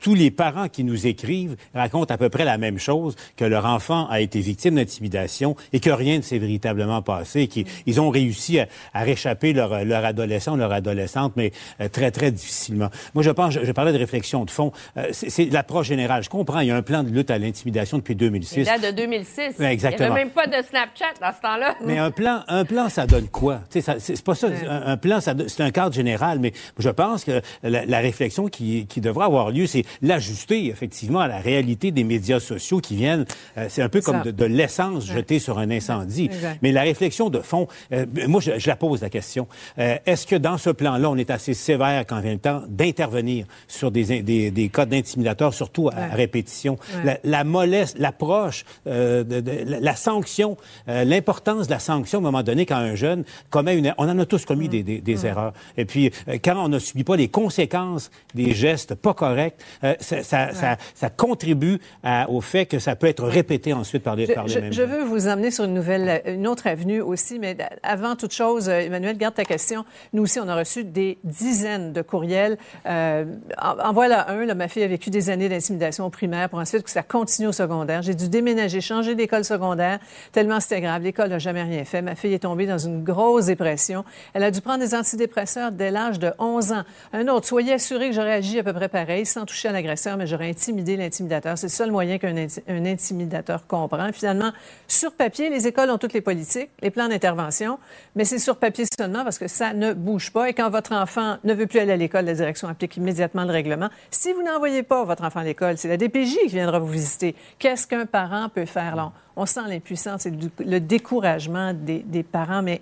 Tous 0.00 0.14
les 0.14 0.30
parents 0.30 0.68
qui 0.68 0.84
nous 0.84 1.06
écrivent 1.06 1.56
racontent 1.74 2.12
à 2.14 2.18
peu 2.18 2.28
près 2.28 2.44
la 2.44 2.58
même 2.58 2.78
chose, 2.78 3.16
que 3.36 3.44
leur 3.44 3.64
enfant 3.66 4.06
a 4.08 4.20
été 4.20 4.40
victime 4.40 4.76
d'intimidation 4.76 5.56
et 5.72 5.80
que 5.80 5.90
rien 5.90 6.18
ne 6.18 6.22
s'est 6.22 6.38
véritablement 6.38 7.02
passé, 7.02 7.46
qu'ils 7.48 7.66
ils 7.86 8.00
ont 8.00 8.10
réussi 8.10 8.58
à, 8.60 8.66
à 8.94 9.02
réchapper 9.02 9.52
leur, 9.52 9.84
leur 9.84 10.04
adolescent, 10.04 10.56
leur 10.56 10.72
adolescente, 10.72 11.32
mais 11.36 11.52
euh, 11.80 11.88
très, 11.88 12.10
très 12.10 12.30
difficilement. 12.30 12.90
Moi, 13.14 13.22
je 13.22 13.30
pense, 13.30 13.54
je, 13.54 13.64
je 13.64 13.72
parlais 13.72 13.92
de 13.92 13.98
réflexion 13.98 14.44
de 14.44 14.50
fond, 14.50 14.72
Euh, 14.96 15.08
c'est 15.12 15.46
l'approche 15.46 15.86
générale. 15.88 16.22
Je 16.22 16.28
comprends, 16.30 16.60
il 16.60 16.68
y 16.68 16.70
a 16.70 16.76
un 16.76 16.82
plan 16.82 17.02
de 17.02 17.10
lutte 17.10 17.30
à 17.30 17.38
l'intimidation 17.38 17.98
depuis 17.98 18.14
2006. 18.14 18.56
Il 18.60 18.64
date 18.64 18.82
de 18.82 18.90
2006. 19.02 19.58
Ouais, 19.58 19.72
exactement. 19.72 20.08
Il 20.08 20.12
n'y 20.12 20.16
avait 20.20 20.24
même 20.24 20.32
pas 20.32 20.46
de 20.46 20.62
Snapchat 20.66 21.14
dans 21.20 21.32
ce 21.36 21.40
temps-là. 21.40 21.74
Mais 21.84 21.98
un 21.98 22.10
plan, 22.10 22.42
un 22.48 22.64
plan, 22.64 22.88
ça 22.88 23.06
donne 23.06 23.28
quoi? 23.28 23.60
C'est 23.70 24.22
pas 24.24 24.34
ça. 24.34 24.48
Un, 24.48 24.92
un 24.92 24.96
plan, 24.96 25.20
c'est 25.20 25.60
un 25.60 25.70
cadre 25.70 25.94
général. 25.94 26.38
Mais 26.38 26.52
je 26.78 26.88
pense 26.90 27.24
que 27.24 27.40
la, 27.62 27.84
la 27.86 27.98
réflexion 28.00 28.48
qui, 28.48 28.86
qui 28.86 29.00
devra 29.00 29.26
avoir 29.26 29.50
lieu, 29.50 29.66
c'est 29.66 29.84
l'ajuster 30.02 30.66
effectivement 30.66 31.20
à 31.20 31.28
la 31.28 31.38
réalité 31.38 31.90
des 31.90 32.04
médias 32.04 32.40
sociaux 32.40 32.78
qui 32.80 32.96
viennent. 32.96 33.24
euh, 33.58 33.66
c'est 33.68 33.82
un 33.82 33.88
peu 33.88 34.00
comme 34.00 34.22
de, 34.22 34.30
de 34.30 34.44
l'essence 34.44 35.06
jetée 35.06 35.38
sur 35.38 35.58
un 35.58 35.70
incendie. 35.70 36.26
Exact. 36.26 36.58
Mais 36.62 36.72
la 36.72 36.82
réflexion 36.82 37.30
de 37.30 37.40
fond, 37.40 37.66
euh, 37.92 38.06
moi, 38.28 38.40
je, 38.40 38.58
je 38.58 38.66
la 38.68 38.76
pose 38.76 39.02
la 39.02 39.10
question. 39.10 39.46
Euh, 39.78 39.96
Est-ce 40.06 40.26
que 40.26 40.36
dans 40.36 40.58
ce 40.58 40.70
plan-là, 40.70 41.10
on 41.10 41.16
est 41.16 41.30
assez 41.30 41.54
sévère 41.54 42.04
quand 42.06 42.20
vient 42.20 42.32
le 42.32 42.38
temps 42.38 42.62
d'intervenir 42.68 43.46
sur 43.68 43.90
des, 43.90 44.22
des, 44.22 44.50
des 44.50 44.68
cas 44.68 44.86
d'intimidateurs, 44.86 45.54
surtout 45.54 45.88
à, 45.88 45.94
Ouais. 45.96 46.14
répétition? 46.14 46.74
Ouais. 47.04 47.18
La, 47.24 47.38
la 47.38 47.44
mollesse, 47.44 47.94
l'approche, 47.98 48.64
euh, 48.86 49.24
de, 49.24 49.40
de- 49.40 49.64
la, 49.80 49.96
sanction, 49.96 50.56
euh, 50.88 51.04
l'importance 51.04 51.66
de 51.66 51.72
la 51.72 51.78
sanction 51.78 52.18
à 52.18 52.20
un 52.20 52.24
moment 52.24 52.42
donné 52.42 52.66
quand 52.66 52.76
un 52.76 52.94
jeune 52.94 53.24
commet 53.50 53.76
une... 53.76 53.94
On 53.98 54.08
en 54.08 54.18
a 54.18 54.26
tous 54.26 54.44
commis 54.44 54.68
des, 54.68 54.82
des- 54.82 55.00
des 55.00 55.26
erreurs. 55.26 55.52
Et 55.76 55.84
puis, 55.84 56.10
euh, 56.28 56.38
quand 56.42 56.56
on 56.62 56.68
ne 56.68 56.78
subit 56.78 57.04
pas 57.04 57.16
les 57.16 57.28
conséquences 57.28 58.10
des 58.34 58.52
gestes 58.54 58.94
pas 58.94 59.14
corrects, 59.14 59.56
euh, 59.84 59.94
ça, 60.00 60.22
ça, 60.22 60.52
ça, 60.52 60.76
ça 60.94 61.10
contribue 61.10 61.78
à- 62.02 62.28
au 62.30 62.40
fait 62.40 62.66
que 62.66 62.78
ça 62.78 62.96
peut 62.96 63.06
être 63.06 63.24
répété 63.24 63.72
ensuite 63.72 64.02
par 64.02 64.16
les, 64.16 64.26
Je, 64.26 64.32
par 64.32 64.44
les 64.46 64.52
je- 64.52 64.58
mêmes 64.60 64.72
je 64.72 64.82
veux 64.82 65.02
vous 65.04 65.28
emmener 65.28 65.50
sur 65.50 65.64
une 65.64 65.74
nouvelle, 65.74 66.22
une 66.26 66.46
autre 66.46 66.66
avenue 66.66 67.00
aussi, 67.00 67.38
mais 67.38 67.56
avant 67.82 68.16
toute 68.16 68.32
chose, 68.32 68.68
euh, 68.68 68.80
Emmanuel, 68.80 69.16
garde 69.16 69.34
ta 69.34 69.44
question. 69.44 69.84
Nous 70.12 70.22
aussi, 70.22 70.40
on 70.40 70.48
a 70.48 70.56
reçu 70.56 70.84
des 70.84 71.18
dizaines 71.24 71.92
de 71.92 72.02
courriels. 72.02 72.56
Euh, 72.86 73.24
en, 73.60 73.78
en 73.78 73.92
voilà 73.92 74.30
un. 74.30 74.44
Là, 74.46 74.54
ma 74.54 74.68
fille 74.68 74.82
a 74.82 74.88
vécu 74.88 75.10
des 75.10 75.30
années 75.30 75.48
d'intimidation 75.48 76.06
au 76.06 76.10
primaire 76.10 76.48
pour 76.48 76.58
ensuite 76.58 76.82
que 76.82 76.90
ça 76.90 77.02
continue 77.02 77.48
au 77.48 77.52
secondaire. 77.52 78.02
J'ai 78.02 78.14
dû 78.14 78.28
déménager, 78.28 78.80
changer 78.80 79.14
d'école 79.14 79.44
secondaire, 79.44 79.98
tellement 80.32 80.60
c'était 80.60 80.80
grave. 80.80 81.02
L'école 81.02 81.30
n'a 81.30 81.38
jamais 81.38 81.62
rien 81.62 81.84
fait. 81.84 82.02
Ma 82.02 82.14
fille 82.14 82.32
est 82.34 82.40
tombée 82.40 82.66
dans 82.66 82.78
une 82.78 83.02
grosse 83.02 83.46
dépression. 83.46 84.04
Elle 84.34 84.42
a 84.44 84.50
dû 84.50 84.60
prendre 84.60 84.80
des 84.80 84.94
antidépresseurs 84.94 85.72
dès 85.72 85.90
l'âge 85.90 86.18
de 86.18 86.32
11 86.38 86.72
ans. 86.72 86.82
Un 87.12 87.28
autre, 87.28 87.46
soyez 87.46 87.72
assuré 87.72 88.08
que 88.10 88.14
j'aurais 88.14 88.34
agi 88.34 88.58
à 88.58 88.62
peu 88.62 88.72
près 88.72 88.88
pareil, 88.88 89.26
sans 89.26 89.44
toucher 89.46 89.65
à 89.68 89.72
l'agresseur, 89.72 90.16
mais 90.16 90.26
j'aurais 90.26 90.48
intimidé 90.48 90.96
l'intimidateur. 90.96 91.56
C'est 91.58 91.66
le 91.66 91.70
seul 91.72 91.90
moyen 91.90 92.18
qu'un 92.18 92.34
inti- 92.34 92.62
un 92.68 92.84
intimidateur 92.86 93.66
comprend. 93.66 94.10
Finalement, 94.12 94.52
sur 94.88 95.12
papier, 95.12 95.50
les 95.50 95.66
écoles 95.66 95.90
ont 95.90 95.98
toutes 95.98 96.12
les 96.12 96.20
politiques, 96.20 96.70
les 96.82 96.90
plans 96.90 97.08
d'intervention, 97.08 97.78
mais 98.14 98.24
c'est 98.24 98.38
sur 98.38 98.56
papier 98.56 98.84
seulement 98.98 99.24
parce 99.24 99.38
que 99.38 99.48
ça 99.48 99.72
ne 99.72 99.92
bouge 99.92 100.32
pas. 100.32 100.48
Et 100.48 100.54
quand 100.54 100.70
votre 100.70 100.92
enfant 100.92 101.36
ne 101.44 101.54
veut 101.54 101.66
plus 101.66 101.78
aller 101.80 101.92
à 101.92 101.96
l'école, 101.96 102.24
la 102.24 102.34
direction 102.34 102.68
applique 102.68 102.96
immédiatement 102.96 103.44
le 103.44 103.52
règlement. 103.52 103.88
Si 104.10 104.32
vous 104.32 104.42
n'envoyez 104.42 104.82
pas 104.82 105.04
votre 105.04 105.24
enfant 105.24 105.40
à 105.40 105.44
l'école, 105.44 105.76
c'est 105.78 105.88
la 105.88 105.96
DPJ 105.96 106.36
qui 106.42 106.48
viendra 106.48 106.78
vous 106.78 106.86
visiter. 106.86 107.34
Qu'est-ce 107.58 107.86
qu'un 107.86 108.06
parent 108.06 108.48
peut 108.48 108.66
faire? 108.66 108.96
Là? 108.96 109.12
On 109.36 109.46
sent 109.46 109.60
l'impuissance 109.68 110.26
et 110.26 110.30
le, 110.30 110.50
le 110.64 110.80
découragement 110.80 111.72
des, 111.74 111.98
des 112.00 112.22
parents. 112.22 112.62
Mais 112.62 112.80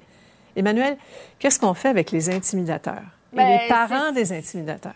Emmanuel, 0.56 0.96
qu'est-ce 1.38 1.58
qu'on 1.58 1.74
fait 1.74 1.88
avec 1.88 2.10
les 2.12 2.30
intimidateurs 2.30 3.02
et 3.32 3.36
Ben, 3.36 3.48
les 3.48 3.68
parents 3.68 4.12
des 4.12 4.32
intimidateurs? 4.32 4.92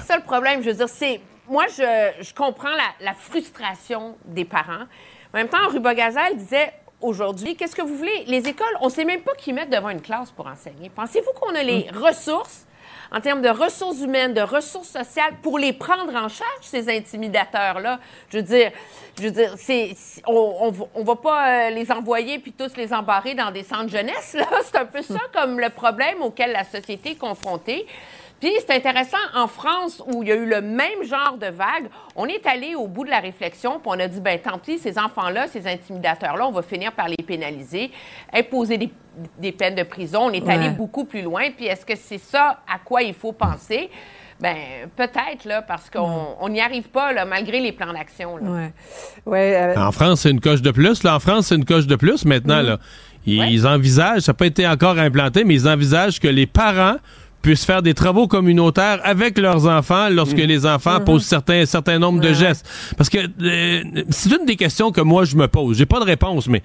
C'est 0.00 0.06
ça 0.06 0.16
le 0.16 0.22
problème. 0.22 0.62
Je 0.62 0.70
veux 0.70 0.76
dire, 0.76 0.88
c'est. 0.88 1.20
Moi, 1.46 1.66
je, 1.68 2.22
je 2.22 2.32
comprends 2.32 2.70
la, 2.70 3.06
la 3.06 3.12
frustration 3.12 4.16
des 4.24 4.46
parents. 4.46 4.84
En 5.32 5.36
même 5.36 5.48
temps, 5.48 5.68
Ruba 5.68 5.94
Gazal 5.94 6.36
disait 6.36 6.72
aujourd'hui, 7.04 7.54
qu'est-ce 7.54 7.76
que 7.76 7.82
vous 7.82 7.96
voulez? 7.96 8.24
Les 8.26 8.48
écoles, 8.48 8.66
on 8.80 8.86
ne 8.86 8.90
sait 8.90 9.04
même 9.04 9.20
pas 9.20 9.34
qui 9.34 9.52
mettre 9.52 9.70
devant 9.70 9.90
une 9.90 10.00
classe 10.00 10.30
pour 10.30 10.46
enseigner. 10.46 10.90
Pensez-vous 10.90 11.32
qu'on 11.38 11.54
a 11.54 11.62
les 11.62 11.86
ressources, 11.94 12.66
en 13.12 13.20
termes 13.20 13.42
de 13.42 13.48
ressources 13.48 14.00
humaines, 14.00 14.32
de 14.32 14.40
ressources 14.40 14.88
sociales, 14.88 15.34
pour 15.42 15.58
les 15.58 15.72
prendre 15.72 16.14
en 16.14 16.28
charge, 16.28 16.62
ces 16.62 16.88
intimidateurs-là? 16.88 18.00
Je 18.30 18.38
veux 18.38 18.42
dire, 18.42 18.72
je 19.18 19.24
veux 19.24 19.30
dire, 19.30 19.54
c'est, 19.58 19.94
on 20.26 20.72
ne 20.96 21.04
va 21.04 21.16
pas 21.16 21.48
euh, 21.48 21.70
les 21.70 21.92
envoyer 21.92 22.38
puis 22.38 22.52
tous 22.52 22.76
les 22.76 22.92
embarrer 22.92 23.34
dans 23.34 23.50
des 23.50 23.62
centres 23.64 23.90
jeunesse, 23.90 24.34
là. 24.34 24.46
C'est 24.64 24.78
un 24.78 24.86
peu 24.86 25.02
ça 25.02 25.20
comme 25.32 25.60
le 25.60 25.68
problème 25.68 26.22
auquel 26.22 26.52
la 26.52 26.64
société 26.64 27.10
est 27.10 27.18
confrontée. 27.18 27.86
Puis 28.44 28.52
c'est 28.58 28.76
intéressant, 28.76 29.16
en 29.34 29.46
France, 29.46 30.02
où 30.06 30.22
il 30.22 30.28
y 30.28 30.32
a 30.32 30.34
eu 30.34 30.44
le 30.44 30.60
même 30.60 31.02
genre 31.02 31.38
de 31.40 31.46
vague, 31.46 31.88
on 32.14 32.26
est 32.26 32.46
allé 32.46 32.74
au 32.74 32.86
bout 32.86 33.06
de 33.06 33.08
la 33.08 33.20
réflexion, 33.20 33.80
puis 33.80 33.86
on 33.86 33.98
a 33.98 34.06
dit, 34.06 34.20
ben 34.20 34.38
tant 34.38 34.58
pis, 34.58 34.76
ces 34.78 34.98
enfants-là, 34.98 35.46
ces 35.46 35.66
intimidateurs-là, 35.66 36.46
on 36.46 36.52
va 36.52 36.60
finir 36.60 36.92
par 36.92 37.08
les 37.08 37.16
pénaliser, 37.16 37.90
imposer 38.34 38.76
des, 38.76 38.90
des 39.38 39.50
peines 39.50 39.74
de 39.74 39.82
prison. 39.82 40.24
On 40.24 40.30
est 40.30 40.46
allé 40.46 40.68
beaucoup 40.68 41.06
plus 41.06 41.22
loin. 41.22 41.44
Puis 41.56 41.64
est-ce 41.64 41.86
que 41.86 41.94
c'est 41.96 42.18
ça 42.18 42.60
à 42.70 42.78
quoi 42.84 43.00
il 43.00 43.14
faut 43.14 43.32
penser? 43.32 43.88
Ben 44.40 44.56
peut-être, 44.94 45.46
là, 45.46 45.62
parce 45.62 45.88
qu'on 45.88 46.36
on 46.38 46.48
n'y 46.50 46.60
arrive 46.60 46.90
pas, 46.90 47.14
là, 47.14 47.24
malgré 47.24 47.60
les 47.60 47.72
plans 47.72 47.94
d'action. 47.94 48.36
là. 48.36 48.50
Ouais. 48.50 48.72
Ouais, 49.24 49.56
euh, 49.56 49.80
En 49.80 49.92
France, 49.92 50.20
c'est 50.20 50.30
une 50.30 50.40
coche 50.40 50.60
de 50.60 50.70
plus. 50.70 51.02
Là, 51.02 51.16
en 51.16 51.20
France, 51.20 51.46
c'est 51.46 51.54
une 51.54 51.64
coche 51.64 51.86
de 51.86 51.96
plus 51.96 52.26
maintenant. 52.26 52.62
Mm. 52.62 52.66
Là. 52.66 52.78
Ils, 53.24 53.42
ils 53.50 53.66
envisagent, 53.66 54.20
ça 54.20 54.32
n'a 54.32 54.36
pas 54.36 54.44
été 54.44 54.68
encore 54.68 54.98
implanté, 54.98 55.44
mais 55.44 55.54
ils 55.54 55.66
envisagent 55.66 56.20
que 56.20 56.28
les 56.28 56.46
parents 56.46 56.96
puissent 57.44 57.66
faire 57.66 57.82
des 57.82 57.92
travaux 57.92 58.26
communautaires 58.26 59.00
avec 59.04 59.36
leurs 59.38 59.66
enfants 59.66 60.08
lorsque 60.08 60.38
les 60.38 60.64
enfants 60.64 60.94
Mm-hmm. 60.94 61.04
posent 61.04 61.24
certains 61.24 61.66
certain 61.66 61.98
nombre 61.98 62.20
de 62.20 62.32
gestes. 62.32 62.66
Parce 62.96 63.08
que 63.10 63.18
euh, 63.18 63.82
c'est 64.10 64.30
une 64.30 64.46
des 64.46 64.56
questions 64.56 64.90
que 64.92 65.00
moi 65.00 65.24
je 65.24 65.36
me 65.36 65.46
pose. 65.48 65.76
J'ai 65.76 65.86
pas 65.86 66.00
de 66.00 66.04
réponse, 66.04 66.48
mais 66.48 66.62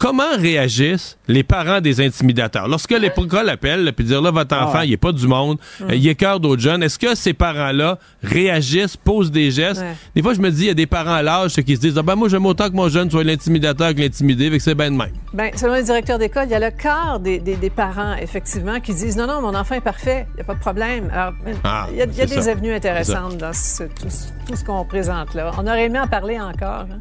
comment 0.00 0.34
réagissent 0.36 1.16
les 1.28 1.44
parents 1.44 1.80
des 1.80 2.00
intimidateurs? 2.04 2.66
Lorsque 2.66 2.90
l'école 2.90 3.48
appelle 3.50 3.92
puis 3.92 4.04
dire 4.06 4.20
là 4.22 4.30
votre 4.32 4.56
enfant 4.56 4.78
Ah. 4.80 4.84
il 4.84 4.92
est 4.92 4.96
pas 4.96 5.12
du 5.12 5.28
monde, 5.28 5.58
Mm. 5.78 5.84
euh, 5.84 5.94
il 5.94 6.08
écœure 6.08 6.40
d'autres 6.40 6.62
jeunes. 6.62 6.82
Est-ce 6.82 6.98
que 6.98 7.14
ces 7.14 7.34
parents-là 7.34 7.98
réagissent, 8.24 8.96
posent 8.96 9.30
des 9.30 9.50
gestes? 9.50 9.82
Ouais. 9.82 9.94
Des 10.16 10.22
fois 10.22 10.34
je 10.34 10.40
me 10.40 10.50
dis 10.50 10.62
il 10.62 10.66
y 10.68 10.70
a 10.70 10.74
des 10.74 10.86
parents 10.86 11.12
à 11.14 11.22
l'âge 11.22 11.54
qui 11.54 11.76
se 11.76 11.80
disent 11.80 11.98
ah 11.98 12.02
ben 12.02 12.16
moi 12.16 12.28
j'aime 12.28 12.46
autant 12.46 12.68
que 12.70 12.74
mon 12.74 12.88
jeune 12.88 13.10
soit 13.10 13.22
l'intimidateur 13.22 13.94
que 13.94 14.00
l'intimidé, 14.00 14.50
fait 14.50 14.56
que 14.56 14.62
c'est 14.62 14.74
ben 14.74 14.90
de 14.92 14.96
même. 14.98 15.12
Ben, 15.34 15.50
selon 15.54 15.74
les 15.74 15.82
directeurs 15.84 16.18
d'école, 16.18 16.44
il 16.46 16.50
y 16.52 16.54
a 16.54 16.60
le 16.60 16.70
quart 16.76 17.20
des, 17.20 17.38
des- 17.38 17.56
des 17.56 17.70
parents, 17.70 18.14
effectivement, 18.14 18.80
qui 18.80 18.94
disent 18.94 19.16
non, 19.16 19.26
non, 19.26 19.42
mon 19.42 19.54
enfant 19.54 19.74
est 19.76 19.80
parfait, 19.80 20.26
il 20.32 20.36
n'y 20.36 20.40
a 20.40 20.44
pas 20.44 20.54
de 20.54 20.60
problème. 20.60 21.08
Alors, 21.12 21.34
Ah, 21.62 21.86
il 21.92 21.98
y 21.98 22.02
a, 22.02 22.06
il 22.06 22.16
y 22.16 22.22
a 22.22 22.26
c'est 22.26 22.36
des 22.36 22.42
ça. 22.42 22.50
avenues 22.52 22.72
intéressantes 22.74 23.36
dans 23.36 23.52
ce- 23.52 23.84
tout, 23.84 24.08
ce- 24.08 24.28
tout 24.48 24.56
ce 24.56 24.64
qu'on 24.64 24.84
présente 24.84 25.34
là. 25.34 25.50
On 25.58 25.66
aurait 25.66 25.84
aimé 25.84 26.00
en 26.00 26.08
parler 26.08 26.40
encore. 26.40 26.86
hein. 26.90 26.98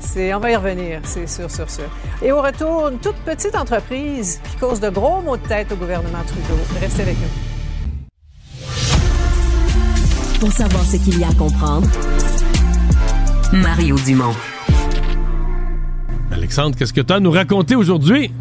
C'est, 0.00 0.34
on 0.34 0.40
va 0.40 0.50
y 0.50 0.56
revenir, 0.56 1.00
c'est 1.04 1.28
sûr, 1.28 1.50
sûr, 1.50 1.70
sûr. 1.70 1.84
Et 2.22 2.32
au 2.32 2.42
retour, 2.42 2.88
une 2.88 2.98
toute 2.98 3.16
petite 3.16 3.54
entreprise 3.54 4.40
qui 4.50 4.56
cause 4.56 4.80
de 4.80 4.88
gros 4.88 5.20
maux 5.22 5.36
de 5.36 5.46
tête 5.46 5.70
au 5.72 5.76
gouvernement 5.76 6.22
Trudeau. 6.26 6.60
Restez 6.80 7.02
avec 7.02 7.16
nous. 7.16 7.28
Pour 10.40 10.50
savoir 10.50 10.82
ce 10.84 10.96
qu'il 10.96 11.18
y 11.18 11.24
a 11.24 11.28
à 11.28 11.34
comprendre, 11.34 11.86
Mario 13.52 13.96
Dumont. 14.06 14.34
Alexandre, 16.32 16.76
qu'est-ce 16.76 16.92
que 16.92 17.02
tu 17.02 17.12
as 17.12 17.16
à 17.16 17.20
nous 17.20 17.30
raconter 17.30 17.76
aujourd'hui? 17.76 18.32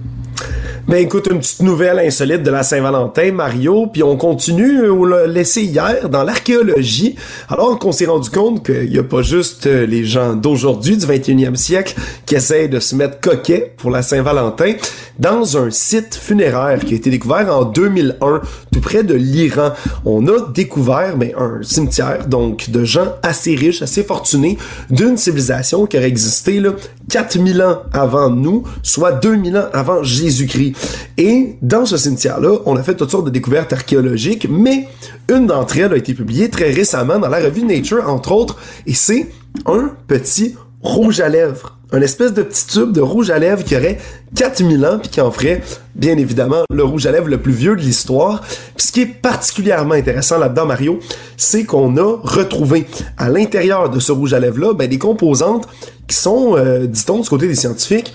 Ben 0.88 0.98
écoute, 0.98 1.28
une 1.32 1.40
petite 1.40 1.62
nouvelle 1.62 2.00
insolite 2.00 2.42
de 2.42 2.50
la 2.50 2.64
Saint-Valentin, 2.64 3.32
Mario, 3.32 3.88
puis 3.88 4.02
on 4.02 4.16
continue, 4.18 4.90
on 4.90 5.04
l'a 5.04 5.28
laissé 5.28 5.62
hier, 5.62 6.10
dans 6.10 6.24
l'archéologie, 6.24 7.16
alors 7.48 7.78
qu'on 7.78 7.92
s'est 7.92 8.06
rendu 8.06 8.30
compte 8.30 8.66
qu'il 8.66 8.90
n'y 8.90 8.98
a 8.98 9.04
pas 9.04 9.22
juste 9.22 9.68
euh, 9.68 9.86
les 9.86 10.06
gens 10.06 10.36
d'aujourd'hui, 10.36 10.98
du 10.98 11.06
21e 11.06 11.56
siècle, 11.56 11.96
qui 12.26 12.36
essayent 12.36 12.70
de 12.70 12.80
se 12.80 12.96
mettre 12.96 13.20
coquets 13.20 13.74
pour 13.78 13.92
la 13.92 14.02
Saint-Valentin, 14.02 14.74
dans 15.20 15.58
un 15.58 15.70
site 15.70 16.16
funéraire 16.16 16.80
qui 16.80 16.94
a 16.94 16.98
été 16.98 17.10
découvert 17.10 17.54
en 17.54 17.66
2001, 17.66 18.42
tout 18.72 18.82
près 18.82 19.04
de 19.04 19.14
l'Iran. 19.14 19.74
On 20.06 20.26
a 20.28 20.50
découvert 20.54 21.18
ben, 21.18 21.34
un 21.38 21.62
cimetière, 21.62 22.26
donc 22.28 22.70
de 22.70 22.84
gens 22.84 23.16
assez 23.22 23.54
riches, 23.56 23.82
assez 23.82 24.04
fortunés, 24.04 24.58
d'une 24.90 25.18
civilisation 25.18 25.86
qui 25.86 25.98
aurait 25.98 26.08
existé 26.08 26.60
là, 26.60 26.72
4000 27.10 27.62
ans 27.62 27.82
avant 27.92 28.30
nous, 28.30 28.64
soit 28.82 29.12
2000 29.12 29.58
ans 29.58 29.66
avant 29.74 30.04
Jésus-Christ. 30.04 30.69
Et 31.18 31.56
dans 31.62 31.86
ce 31.86 31.98
cimetière-là, 31.98 32.60
on 32.66 32.76
a 32.76 32.84
fait 32.84 32.96
toutes 32.96 33.12
sortes 33.12 33.26
de 33.26 33.30
découvertes 33.30 33.74
archéologiques, 33.74 34.48
mais 34.50 34.88
une 35.30 35.48
d'entre 35.48 35.78
elles 35.78 35.94
a 35.94 35.98
été 35.98 36.14
publiée 36.14 36.50
très 36.50 36.72
récemment 36.72 37.20
dans 37.20 37.30
la 37.30 37.40
revue 37.40 37.64
Nature, 37.64 38.10
entre 38.10 38.32
autres, 38.32 38.58
et 38.86 38.94
c'est 38.94 39.28
un 39.66 39.92
petit 40.08 40.56
rouge 40.82 41.20
à 41.20 41.30
lèvres. 41.30 41.76
Un 41.92 42.02
espèce 42.02 42.34
de 42.34 42.44
petit 42.44 42.68
tube 42.68 42.92
de 42.92 43.02
rouge 43.02 43.32
à 43.32 43.40
lèvres 43.40 43.64
qui 43.64 43.76
aurait 43.76 43.98
4000 44.36 44.86
ans 44.86 45.00
puis 45.00 45.10
qui 45.10 45.22
en 45.22 45.32
ferait, 45.32 45.64
bien 45.96 46.18
évidemment, 46.18 46.64
le 46.72 46.84
rouge 46.84 47.08
à 47.08 47.12
lèvres 47.12 47.30
le 47.30 47.40
plus 47.40 47.52
vieux 47.52 47.76
de 47.76 47.82
l'histoire. 47.82 48.42
Puis 48.78 48.88
ce 48.88 48.92
qui 48.92 49.02
est 49.02 49.08
particulièrement 49.08 49.96
intéressant 49.96 50.38
là-dedans, 50.38 50.68
Mario, 50.68 51.00
c'est 51.36 51.64
qu'on 51.64 51.98
a 51.98 52.18
retrouvé 52.22 52.86
à 53.18 53.30
l'intérieur 53.30 53.90
de 53.90 54.00
ce 54.00 54.12
rouge 54.12 54.34
à 54.36 54.40
lèvres-là 54.40 54.74
ben, 54.74 54.88
des 54.88 55.00
composantes 55.00 55.68
qui 56.08 56.16
sont, 56.16 56.56
euh, 56.56 56.86
dit-on, 56.86 57.20
du 57.22 57.30
côté 57.30 57.48
des 57.48 57.56
scientifiques, 57.56 58.14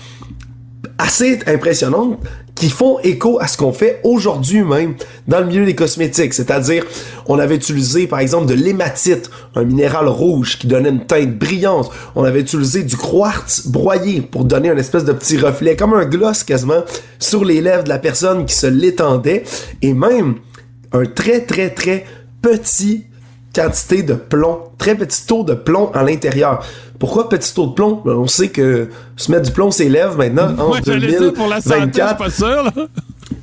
assez 0.97 1.39
impressionnantes 1.47 2.19
qui 2.55 2.69
font 2.69 2.99
écho 2.99 3.37
à 3.41 3.47
ce 3.47 3.57
qu'on 3.57 3.73
fait 3.73 3.99
aujourd'hui 4.03 4.61
même 4.61 4.95
dans 5.27 5.41
le 5.41 5.47
milieu 5.47 5.65
des 5.65 5.75
cosmétiques. 5.75 6.33
C'est-à-dire, 6.33 6.85
on 7.27 7.37
avait 7.37 7.55
utilisé 7.55 8.07
par 8.07 8.19
exemple 8.19 8.47
de 8.47 8.53
l'hématite, 8.53 9.29
un 9.55 9.65
minéral 9.65 10.07
rouge 10.07 10.57
qui 10.57 10.67
donnait 10.67 10.89
une 10.89 11.05
teinte 11.05 11.37
brillante. 11.37 11.91
On 12.15 12.23
avait 12.23 12.39
utilisé 12.39 12.83
du 12.83 12.95
quartz 12.95 13.67
broyé 13.67 14.21
pour 14.21 14.45
donner 14.45 14.69
un 14.69 14.77
espèce 14.77 15.03
de 15.03 15.11
petit 15.11 15.37
reflet, 15.37 15.75
comme 15.75 15.93
un 15.93 16.05
gloss 16.05 16.43
quasiment, 16.43 16.83
sur 17.19 17.43
les 17.43 17.59
lèvres 17.59 17.83
de 17.83 17.89
la 17.89 17.99
personne 17.99 18.45
qui 18.45 18.55
se 18.55 18.67
l'étendait. 18.67 19.43
Et 19.81 19.93
même 19.93 20.35
un 20.93 21.05
très 21.05 21.41
très 21.41 21.71
très 21.71 22.05
petit 22.41 23.05
quantité 23.53 24.03
de 24.03 24.13
plomb, 24.13 24.59
très 24.77 24.95
petit 24.95 25.25
taux 25.25 25.43
de 25.43 25.53
plomb 25.53 25.91
à 25.93 26.03
l'intérieur. 26.03 26.65
Pourquoi 26.99 27.29
petit 27.29 27.53
taux 27.53 27.67
de 27.67 27.73
plomb? 27.73 28.01
Ben, 28.05 28.13
on 28.13 28.27
sait 28.27 28.49
que 28.49 28.89
se 29.17 29.31
mettre 29.31 29.43
du 29.43 29.51
plomb 29.51 29.71
ses 29.71 29.89
lèvres 29.89 30.17
maintenant 30.17 30.55
en 30.59 30.71
Ouais, 30.71 30.79
j'allais 30.85 31.07
dire, 31.07 31.33
pour 31.33 31.47
la 31.47 31.61
santé, 31.61 31.75
je 31.77 31.81
suis 31.83 31.91
2024. 31.91 32.17
pas 32.17 32.29
sûr, 32.29 32.63
là. 32.63 32.71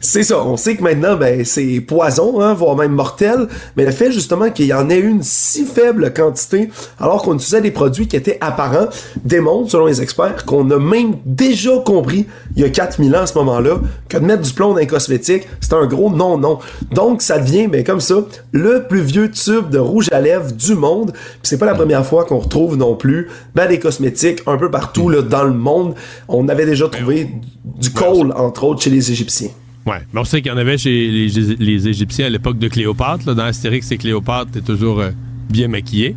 C'est 0.04 0.24
ça. 0.24 0.44
On 0.44 0.56
sait 0.56 0.74
que 0.74 0.82
maintenant, 0.82 1.16
ben, 1.16 1.44
c'est 1.44 1.80
poison, 1.80 2.40
hein, 2.40 2.54
voire 2.54 2.74
même 2.74 2.90
mortel. 2.90 3.46
Mais 3.76 3.84
le 3.84 3.92
fait, 3.92 4.10
justement, 4.10 4.50
qu'il 4.50 4.66
y 4.66 4.74
en 4.74 4.90
ait 4.90 4.98
une 4.98 5.22
si 5.22 5.64
faible 5.64 6.12
quantité, 6.12 6.70
alors 6.98 7.22
qu'on 7.22 7.34
utilisait 7.34 7.60
des 7.60 7.70
produits 7.70 8.08
qui 8.08 8.16
étaient 8.16 8.36
apparents, 8.40 8.88
démontre, 9.24 9.70
selon 9.70 9.86
les 9.86 10.02
experts, 10.02 10.44
qu'on 10.44 10.68
a 10.72 10.78
même 10.80 11.18
déjà 11.24 11.78
compris, 11.86 12.26
il 12.56 12.62
y 12.62 12.64
a 12.64 12.68
4000 12.68 13.14
ans 13.14 13.20
à 13.20 13.26
ce 13.28 13.38
moment-là, 13.38 13.78
que 14.08 14.18
de 14.18 14.24
mettre 14.24 14.42
du 14.42 14.52
plomb 14.52 14.72
dans 14.72 14.78
les 14.78 14.88
cosmétiques, 14.88 15.46
c'est 15.60 15.72
un 15.72 15.86
gros 15.86 16.10
non-non. 16.10 16.58
Donc, 16.90 17.22
ça 17.22 17.38
devient, 17.38 17.68
ben, 17.68 17.84
comme 17.84 18.00
ça, 18.00 18.16
le 18.50 18.88
plus 18.88 19.02
vieux 19.02 19.30
tube 19.30 19.70
de 19.70 19.78
rouge 19.78 20.08
à 20.10 20.20
lèvres 20.20 20.50
du 20.50 20.74
monde. 20.74 21.12
Puis 21.12 21.42
c'est 21.44 21.58
pas 21.58 21.66
la 21.66 21.76
première 21.76 22.04
fois 22.04 22.24
qu'on 22.24 22.40
retrouve 22.40 22.76
non 22.76 22.96
plus, 22.96 23.28
ben, 23.54 23.68
des 23.68 23.78
cosmétiques 23.78 24.42
un 24.48 24.56
peu 24.56 24.68
partout, 24.68 25.08
là, 25.08 25.22
dans 25.22 25.44
le 25.44 25.54
monde. 25.54 25.94
On 26.26 26.48
avait 26.48 26.66
déjà 26.66 26.88
trouvé 26.88 27.30
du 27.64 27.90
kohl, 27.90 28.32
entre 28.36 28.64
autres, 28.64 28.82
chez 28.82 28.90
les 28.90 29.12
Égyptiens. 29.12 29.50
Ouais, 29.86 29.98
mais 30.12 30.20
on 30.20 30.24
sait 30.24 30.40
qu'il 30.42 30.50
y 30.52 30.54
en 30.54 30.58
avait 30.58 30.78
chez 30.78 30.90
les, 31.10 31.28
les 31.58 31.88
Égyptiens 31.88 32.26
à 32.26 32.28
l'époque 32.30 32.58
de 32.58 32.68
Cléopâtre. 32.68 33.26
Là. 33.26 33.34
Dans 33.34 33.44
Astérix 33.44 33.90
et 33.90 33.96
Cléopâtre, 33.98 34.52
t'es 34.52 34.60
toujours 34.60 35.00
euh, 35.00 35.10
bien 35.50 35.66
maquillé. 35.68 36.14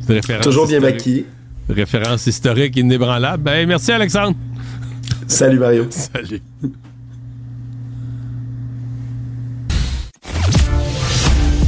C'est 0.00 0.08
une 0.08 0.14
référence 0.16 0.44
Toujours 0.44 0.66
bien 0.66 0.78
historique- 0.78 0.94
maquillé. 0.96 1.26
Référence 1.68 2.26
historique 2.26 2.76
inébranlable. 2.76 3.42
Ben, 3.42 3.66
merci 3.68 3.92
Alexandre. 3.92 4.36
Salut 5.28 5.58
Mario. 5.58 5.86
Salut. 5.90 6.40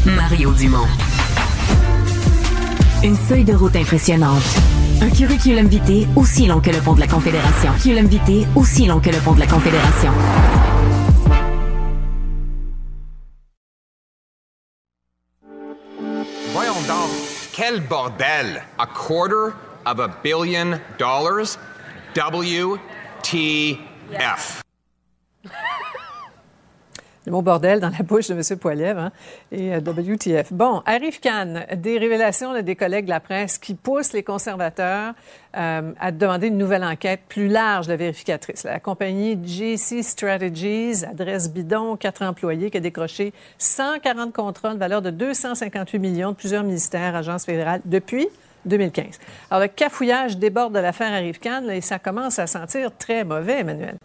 Mario 0.07 0.53
Dumont. 0.53 0.87
Une 3.05 3.17
feuille 3.17 3.45
de 3.45 3.55
route 3.55 3.77
impressionnante. 3.77 4.43
Un 5.01 5.11
curriculum 5.11 5.67
vitae 5.69 6.07
aussi 6.17 6.47
long 6.47 6.61
que 6.61 6.71
le 6.71 6.79
pont 6.79 6.95
de 6.95 7.01
la 7.01 7.07
Confédération. 7.07 7.71
Curriculum 7.83 8.07
vitae 8.07 8.47
aussi 8.57 8.87
long 8.87 8.99
que 9.01 9.11
le 9.11 9.19
pont 9.19 9.35
de 9.35 9.41
la 9.41 9.47
Confédération. 9.47 10.11
Quel 17.69 17.81
bordel! 17.81 18.63
A 18.79 18.87
quarter 18.87 19.55
of 19.85 19.99
a 20.01 20.09
billion 20.09 20.81
dollars? 20.97 21.59
WTF. 22.15 22.79
Le 27.29 27.33
mot 27.33 27.43
bordel 27.43 27.79
dans 27.79 27.91
la 27.91 28.03
bouche 28.03 28.29
de 28.29 28.33
M. 28.33 28.59
Poiliev 28.59 28.97
hein, 28.97 29.13
et 29.53 29.75
euh, 29.75 29.81
WTF. 29.81 30.51
Bon, 30.51 30.81
arrive 30.87 31.21
Cannes, 31.21 31.67
des 31.77 31.99
révélations 31.99 32.55
là, 32.55 32.63
des 32.63 32.75
collègues 32.75 33.05
de 33.05 33.11
la 33.11 33.21
presse 33.21 33.59
qui 33.59 33.75
poussent 33.75 34.15
les 34.15 34.23
conservateurs 34.23 35.13
euh, 35.55 35.93
à 36.01 36.11
demander 36.11 36.47
une 36.47 36.57
nouvelle 36.57 36.85
enquête 36.85 37.21
plus 37.29 37.49
large 37.49 37.87
de 37.87 37.93
vérificatrice. 37.93 38.65
La 38.65 38.81
compagnie 38.81 39.39
JC 39.45 40.03
Strategies, 40.03 41.05
adresse 41.05 41.53
bidon, 41.53 41.99
quatre 41.99 42.23
employés, 42.23 42.71
qui 42.71 42.79
a 42.79 42.81
décroché 42.81 43.35
140 43.59 44.33
contrats 44.33 44.73
de 44.73 44.79
valeur 44.79 45.03
de 45.03 45.11
258 45.11 45.99
millions 45.99 46.31
de 46.31 46.37
plusieurs 46.37 46.65
ministères, 46.65 47.15
agences 47.15 47.45
fédérales 47.45 47.83
depuis 47.85 48.27
2015. 48.65 49.05
Alors, 49.51 49.65
le 49.65 49.69
cafouillage 49.69 50.39
déborde 50.39 50.75
de 50.75 50.79
l'affaire 50.79 51.11
Cannes 51.43 51.67
là, 51.67 51.77
et 51.77 51.83
ça 51.83 51.99
commence 51.99 52.39
à 52.39 52.47
sentir 52.47 52.91
très 52.97 53.23
mauvais, 53.23 53.61
Emmanuel. 53.61 53.99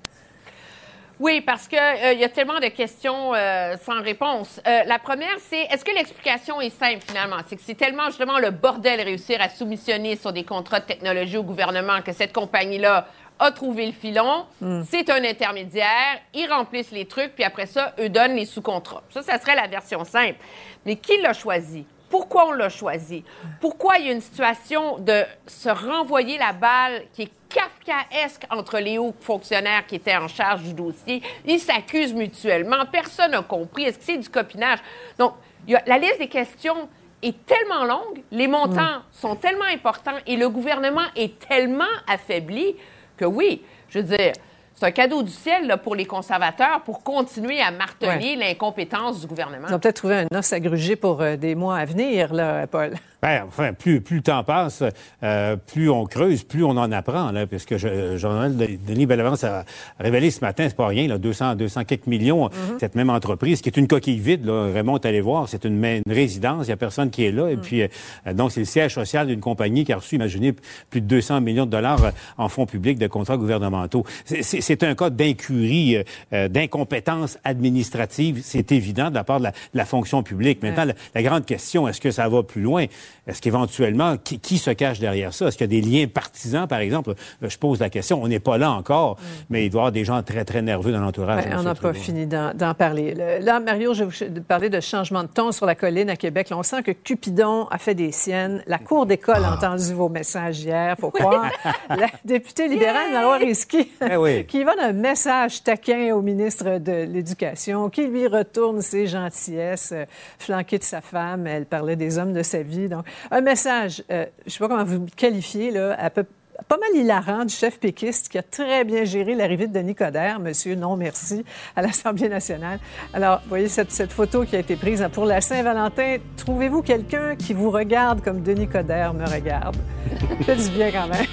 Oui, 1.19 1.41
parce 1.41 1.67
qu'il 1.67 1.77
y 1.77 2.23
a 2.23 2.29
tellement 2.29 2.59
de 2.59 2.67
questions 2.67 3.33
euh, 3.35 3.75
sans 3.77 4.01
réponse. 4.01 4.59
Euh, 4.65 4.83
la 4.85 4.97
première, 4.97 5.37
c'est 5.39 5.61
est-ce 5.61 5.85
que 5.85 5.93
l'explication 5.93 6.59
est 6.59 6.71
simple 6.71 7.01
finalement? 7.07 7.37
C'est 7.47 7.55
que 7.55 7.61
c'est 7.63 7.75
tellement 7.75 8.07
justement 8.07 8.39
le 8.39 8.49
bordel 8.49 8.99
réussir 8.99 9.39
à 9.39 9.49
soumissionner 9.49 10.15
sur 10.15 10.33
des 10.33 10.43
contrats 10.43 10.79
de 10.79 10.85
technologie 10.85 11.37
au 11.37 11.43
gouvernement 11.43 12.01
que 12.01 12.13
cette 12.13 12.33
compagnie-là 12.33 13.07
a 13.39 13.51
trouvé 13.51 13.85
le 13.85 13.91
filon. 13.91 14.45
C'est 14.89 15.09
un 15.09 15.23
intermédiaire. 15.23 16.19
Ils 16.33 16.47
remplissent 16.47 16.91
les 16.91 17.05
trucs, 17.05 17.33
puis 17.35 17.43
après 17.43 17.65
ça, 17.65 17.93
eux 17.99 18.09
donnent 18.09 18.35
les 18.35 18.45
sous-contrats. 18.45 19.03
Ça, 19.09 19.21
ça 19.21 19.39
serait 19.39 19.55
la 19.55 19.67
version 19.67 20.03
simple. 20.05 20.37
Mais 20.85 20.95
qui 20.95 21.17
l'a 21.21 21.33
choisi? 21.33 21.85
Pourquoi 22.09 22.49
on 22.49 22.51
l'a 22.51 22.69
choisi? 22.69 23.23
Pourquoi 23.59 23.97
il 23.97 24.05
y 24.05 24.09
a 24.09 24.13
une 24.13 24.21
situation 24.21 24.99
de 24.99 25.23
se 25.47 25.69
renvoyer 25.69 26.37
la 26.37 26.53
balle 26.53 27.03
qui 27.13 27.23
est 27.23 27.31
kafkaesque 27.53 28.43
entre 28.49 28.79
les 28.79 28.97
hauts 28.97 29.13
fonctionnaires 29.21 29.85
qui 29.87 29.95
étaient 29.95 30.15
en 30.15 30.27
charge 30.27 30.63
du 30.63 30.73
dossier? 30.73 31.21
Ils 31.45 31.59
s'accusent 31.59 32.13
mutuellement. 32.13 32.85
Personne 32.91 33.31
n'a 33.31 33.41
compris. 33.41 33.83
Est-ce 33.83 33.97
que 33.99 34.03
c'est 34.05 34.17
du 34.17 34.29
copinage? 34.29 34.79
Donc, 35.17 35.33
il 35.67 35.73
y 35.73 35.75
a- 35.75 35.83
la 35.85 35.97
liste 35.97 36.19
des 36.19 36.27
questions 36.27 36.89
est 37.21 37.45
tellement 37.45 37.85
longue, 37.85 38.21
les 38.31 38.47
montants 38.47 39.01
sont 39.11 39.35
tellement 39.37 39.63
importants 39.73 40.17
et 40.27 40.35
le 40.35 40.49
gouvernement 40.49 41.05
est 41.15 41.39
tellement 41.47 41.85
affaibli 42.07 42.75
que 43.15 43.23
oui, 43.25 43.61
je 43.89 43.99
veux 43.99 44.17
dire, 44.17 44.33
c'est 44.75 44.85
un 44.87 44.91
cadeau 44.91 45.23
du 45.23 45.31
ciel 45.31 45.67
là, 45.67 45.77
pour 45.77 45.95
les 45.95 46.03
conservateurs 46.05 46.81
pour 46.81 47.01
continuer 47.03 47.61
à 47.61 47.71
marteler 47.71 48.35
l'incompétence 48.35 49.21
du 49.21 49.27
gouvernement. 49.27 49.67
Ils 49.69 49.73
ont 49.75 49.79
peut-être 49.79 49.95
trouvé 49.97 50.25
un 50.29 50.37
os 50.37 50.51
à 50.51 50.59
gruger 50.59 50.95
pour 50.97 51.21
euh, 51.21 51.37
des 51.37 51.55
mois 51.55 51.77
à 51.77 51.85
venir, 51.85 52.33
là, 52.33 52.67
Paul. 52.67 52.95
Ben, 53.23 53.45
enfin, 53.47 53.71
plus, 53.71 54.01
plus 54.01 54.17
le 54.17 54.21
temps 54.21 54.43
passe, 54.43 54.83
euh, 55.23 55.55
plus 55.55 55.89
on 55.89 56.03
creuse, 56.05 56.43
plus 56.43 56.65
on 56.65 56.71
en 56.71 56.91
apprend. 56.91 57.31
Là, 57.31 57.47
parce 57.47 57.63
que 57.63 57.77
je, 57.77 58.17
Journal 58.17 58.57
de- 58.57 58.77
Denis 58.85 59.05
Bellavance 59.05 59.45
a 59.45 59.63
révélé 59.97 60.29
ce 60.29 60.41
matin, 60.41 60.65
c'est 60.67 60.75
pas 60.75 60.87
rien, 60.87 61.07
là, 61.07 61.17
200, 61.17 61.55
200 61.55 61.85
quelques 61.85 62.07
millions, 62.07 62.49
cette 62.81 62.95
même 62.95 63.09
entreprise, 63.09 63.61
qui 63.61 63.69
est 63.69 63.77
une 63.77 63.87
coquille 63.87 64.19
vide. 64.19 64.45
Là, 64.45 64.65
Raymond 64.73 64.97
est 64.97 65.05
allé 65.05 65.21
voir, 65.21 65.47
c'est 65.47 65.63
une, 65.63 65.81
une 65.85 66.01
résidence, 66.13 66.65
il 66.65 66.69
n'y 66.69 66.73
a 66.73 66.77
personne 66.77 67.11
qui 67.11 67.23
est 67.23 67.31
là. 67.31 67.47
Et 67.49 67.55
puis, 67.55 67.81
euh, 67.83 67.87
donc, 68.33 68.51
c'est 68.51 68.59
le 68.59 68.65
siège 68.65 68.93
social 68.95 69.27
d'une 69.27 69.39
compagnie 69.39 69.85
qui 69.85 69.93
a 69.93 69.97
reçu, 69.97 70.15
imaginez, 70.15 70.53
plus 70.89 70.99
de 70.99 71.07
200 71.07 71.39
millions 71.39 71.65
de 71.65 71.71
dollars 71.71 72.03
euh, 72.03 72.11
en 72.37 72.49
fonds 72.49 72.65
publics 72.65 72.99
de 72.99 73.07
contrats 73.07 73.37
gouvernementaux. 73.37 74.03
C'est- 74.25 74.83
un 74.83 74.95
cas 74.95 75.09
d'incurie, 75.09 75.95
euh, 75.95 76.03
euh, 76.33 76.47
d'incompétence 76.49 77.37
administrative, 77.45 78.41
c'est 78.43 78.73
évident, 78.73 79.09
de 79.09 79.15
la 79.15 79.23
part 79.23 79.39
de 79.39 79.45
la, 79.45 79.51
de 79.51 79.55
la 79.75 79.85
fonction 79.85 80.23
publique. 80.23 80.61
Maintenant, 80.61 80.83
la, 80.83 80.93
la 81.15 81.23
grande 81.23 81.45
question, 81.45 81.87
est-ce 81.87 82.01
que 82.01 82.11
ça 82.11 82.27
va 82.27 82.43
plus 82.43 82.61
loin? 82.61 82.85
Est-ce 83.27 83.41
qu'éventuellement, 83.41 84.17
qui, 84.17 84.39
qui 84.39 84.57
se 84.57 84.71
cache 84.71 84.99
derrière 84.99 85.33
ça? 85.33 85.47
Est-ce 85.47 85.57
qu'il 85.57 85.71
y 85.73 85.77
a 85.77 85.81
des 85.81 85.87
liens 85.87 86.07
partisans, 86.07 86.67
par 86.67 86.79
exemple? 86.79 87.11
Euh, 87.41 87.49
Je 87.49 87.57
pose 87.57 87.79
la 87.79 87.89
question. 87.89 88.21
On 88.21 88.27
n'est 88.27 88.39
pas 88.39 88.57
là 88.57 88.71
encore, 88.71 89.17
mais 89.49 89.65
il 89.65 89.69
doit 89.69 89.79
y 89.79 89.81
avoir 89.81 89.91
des 89.91 90.03
gens 90.03 90.21
très, 90.23 90.43
très 90.45 90.61
nerveux 90.61 90.91
dans 90.91 90.99
l'entourage. 90.99 91.43
On 91.57 91.63
n'a 91.63 91.75
pas 91.75 91.93
fini 91.93 92.25
d'en 92.27 92.73
parler. 92.77 93.13
Le- 93.15 93.43
Là, 93.43 93.59
Mario, 93.59 93.93
je 93.93 94.03
vais 94.03 94.27
vous 94.29 94.41
parler 94.41 94.69
de 94.69 94.79
changement 94.79 95.23
de 95.23 95.27
ton 95.29 95.51
sur 95.51 95.65
la 95.65 95.75
colline 95.75 96.09
à 96.09 96.15
Québec. 96.15 96.49
Là, 96.49 96.57
on 96.57 96.63
sent 96.63 96.83
que 96.83 96.91
Cupidon 96.91 97.65
a 97.71 97.77
fait 97.77 97.95
des 97.95 98.11
siennes. 98.11 98.63
La 98.67 98.77
cour 98.77 99.05
d'école 99.05 99.43
a 99.43 99.53
entendu 99.53 99.93
vos 99.93 100.09
messages 100.09 100.59
hier, 100.61 100.95
faut 100.99 101.11
croire. 101.11 101.49
la 101.89 102.07
députée 102.25 102.67
libérale, 102.67 103.11
Marois 103.13 103.37
Risky, 103.37 103.91
Eh 104.09 104.15
oui. 104.17 104.45
qui 104.45 104.63
va 104.63 104.75
d'un 104.75 104.93
message 104.93 105.63
taquin 105.63 106.13
au 106.15 106.21
ministre 106.21 106.77
de 106.79 107.03
l'Éducation, 107.03 107.89
qui 107.89 108.07
lui 108.07 108.27
retourne 108.27 108.81
ses 108.81 109.07
gentillesses, 109.07 109.91
euh, 109.93 110.05
flanqué 110.39 110.77
de 110.77 110.83
sa 110.83 111.01
femme. 111.01 111.47
Elle 111.47 111.65
parlait 111.65 111.95
des 111.95 112.17
hommes 112.17 112.33
de 112.33 112.43
sa 112.43 112.61
vie. 112.63 112.87
Donc, 112.89 113.02
un 113.31 113.41
message, 113.41 114.03
euh, 114.11 114.25
je 114.41 114.45
ne 114.45 114.51
sais 114.51 114.59
pas 114.59 114.67
comment 114.67 114.83
vous 114.83 114.99
le 114.99 115.05
qualifiez, 115.15 115.71
là, 115.71 115.95
à 115.99 116.09
peu 116.09 116.23
pas 116.67 116.77
mal 116.77 117.01
hilarant 117.01 117.45
du 117.45 117.53
chef 117.53 117.79
péquiste 117.79 118.29
qui 118.29 118.37
a 118.37 118.43
très 118.43 118.83
bien 118.85 119.03
géré 119.03 119.33
l'arrivée 119.35 119.67
de 119.67 119.73
Denis 119.73 119.95
Coderre, 119.95 120.39
monsieur 120.39 120.75
non 120.75 120.95
merci, 120.95 121.43
à 121.75 121.81
l'Assemblée 121.81 122.29
nationale. 122.29 122.79
Alors, 123.13 123.39
vous 123.43 123.49
voyez 123.49 123.67
cette, 123.67 123.91
cette 123.91 124.11
photo 124.13 124.45
qui 124.45 124.55
a 124.55 124.59
été 124.59 124.75
prise 124.75 125.05
pour 125.11 125.25
la 125.25 125.41
Saint-Valentin. 125.41 126.17
Trouvez-vous 126.37 126.81
quelqu'un 126.83 127.35
qui 127.35 127.53
vous 127.53 127.69
regarde 127.71 128.23
comme 128.23 128.41
Denis 128.43 128.67
Coderre 128.67 129.13
me 129.15 129.25
regarde? 129.27 129.75
Fait 130.45 130.55
du 130.55 130.69
bien 130.69 130.91
quand 130.91 131.07
même. 131.07 131.25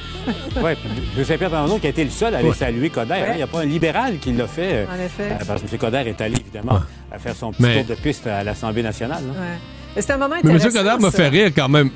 Oui, 0.63 0.73
puis 1.15 1.25
Saint-Pierre 1.25 1.51
Plamondon 1.51 1.79
qui 1.79 1.87
a 1.87 1.91
été 1.91 2.03
le 2.03 2.11
seul 2.11 2.35
à 2.35 2.39
aller 2.39 2.49
Ouais. 2.49 2.55
saluer 2.55 2.89
Coder. 2.91 3.15
hein. 3.15 3.27
Il 3.33 3.37
n'y 3.37 3.43
a 3.43 3.47
pas 3.47 3.61
un 3.61 3.67
libéral 3.67 4.19
qui 4.19 4.33
l'a 4.33 4.47
fait. 4.47 4.73
euh, 4.73 4.87
En 4.91 4.99
effet. 4.99 5.33
euh, 5.33 5.45
parce 5.47 5.63
que 5.63 5.69
M. 5.71 5.79
Coder 5.79 6.03
est 6.09 6.21
allé, 6.21 6.37
évidemment, 6.41 6.81
à 7.13 7.19
faire 7.19 7.37
son 7.37 7.53
petit 7.53 7.63
Mais- 7.63 7.85
tour 7.85 7.95
de 7.95 8.01
piste 8.01 8.27
à 8.27 8.43
l'Assemblée 8.43 8.83
nationale. 8.83 9.23
Ouais. 9.23 9.59
C'est 9.97 10.11
un 10.13 10.19
moment 10.19 10.37
Mais 10.45 10.53
M. 10.53 10.59
Coderre 10.73 11.01
m'a 11.01 11.11
fait 11.11 11.29
rire 11.29 11.51
quand 11.55 11.69
même. 11.69 11.91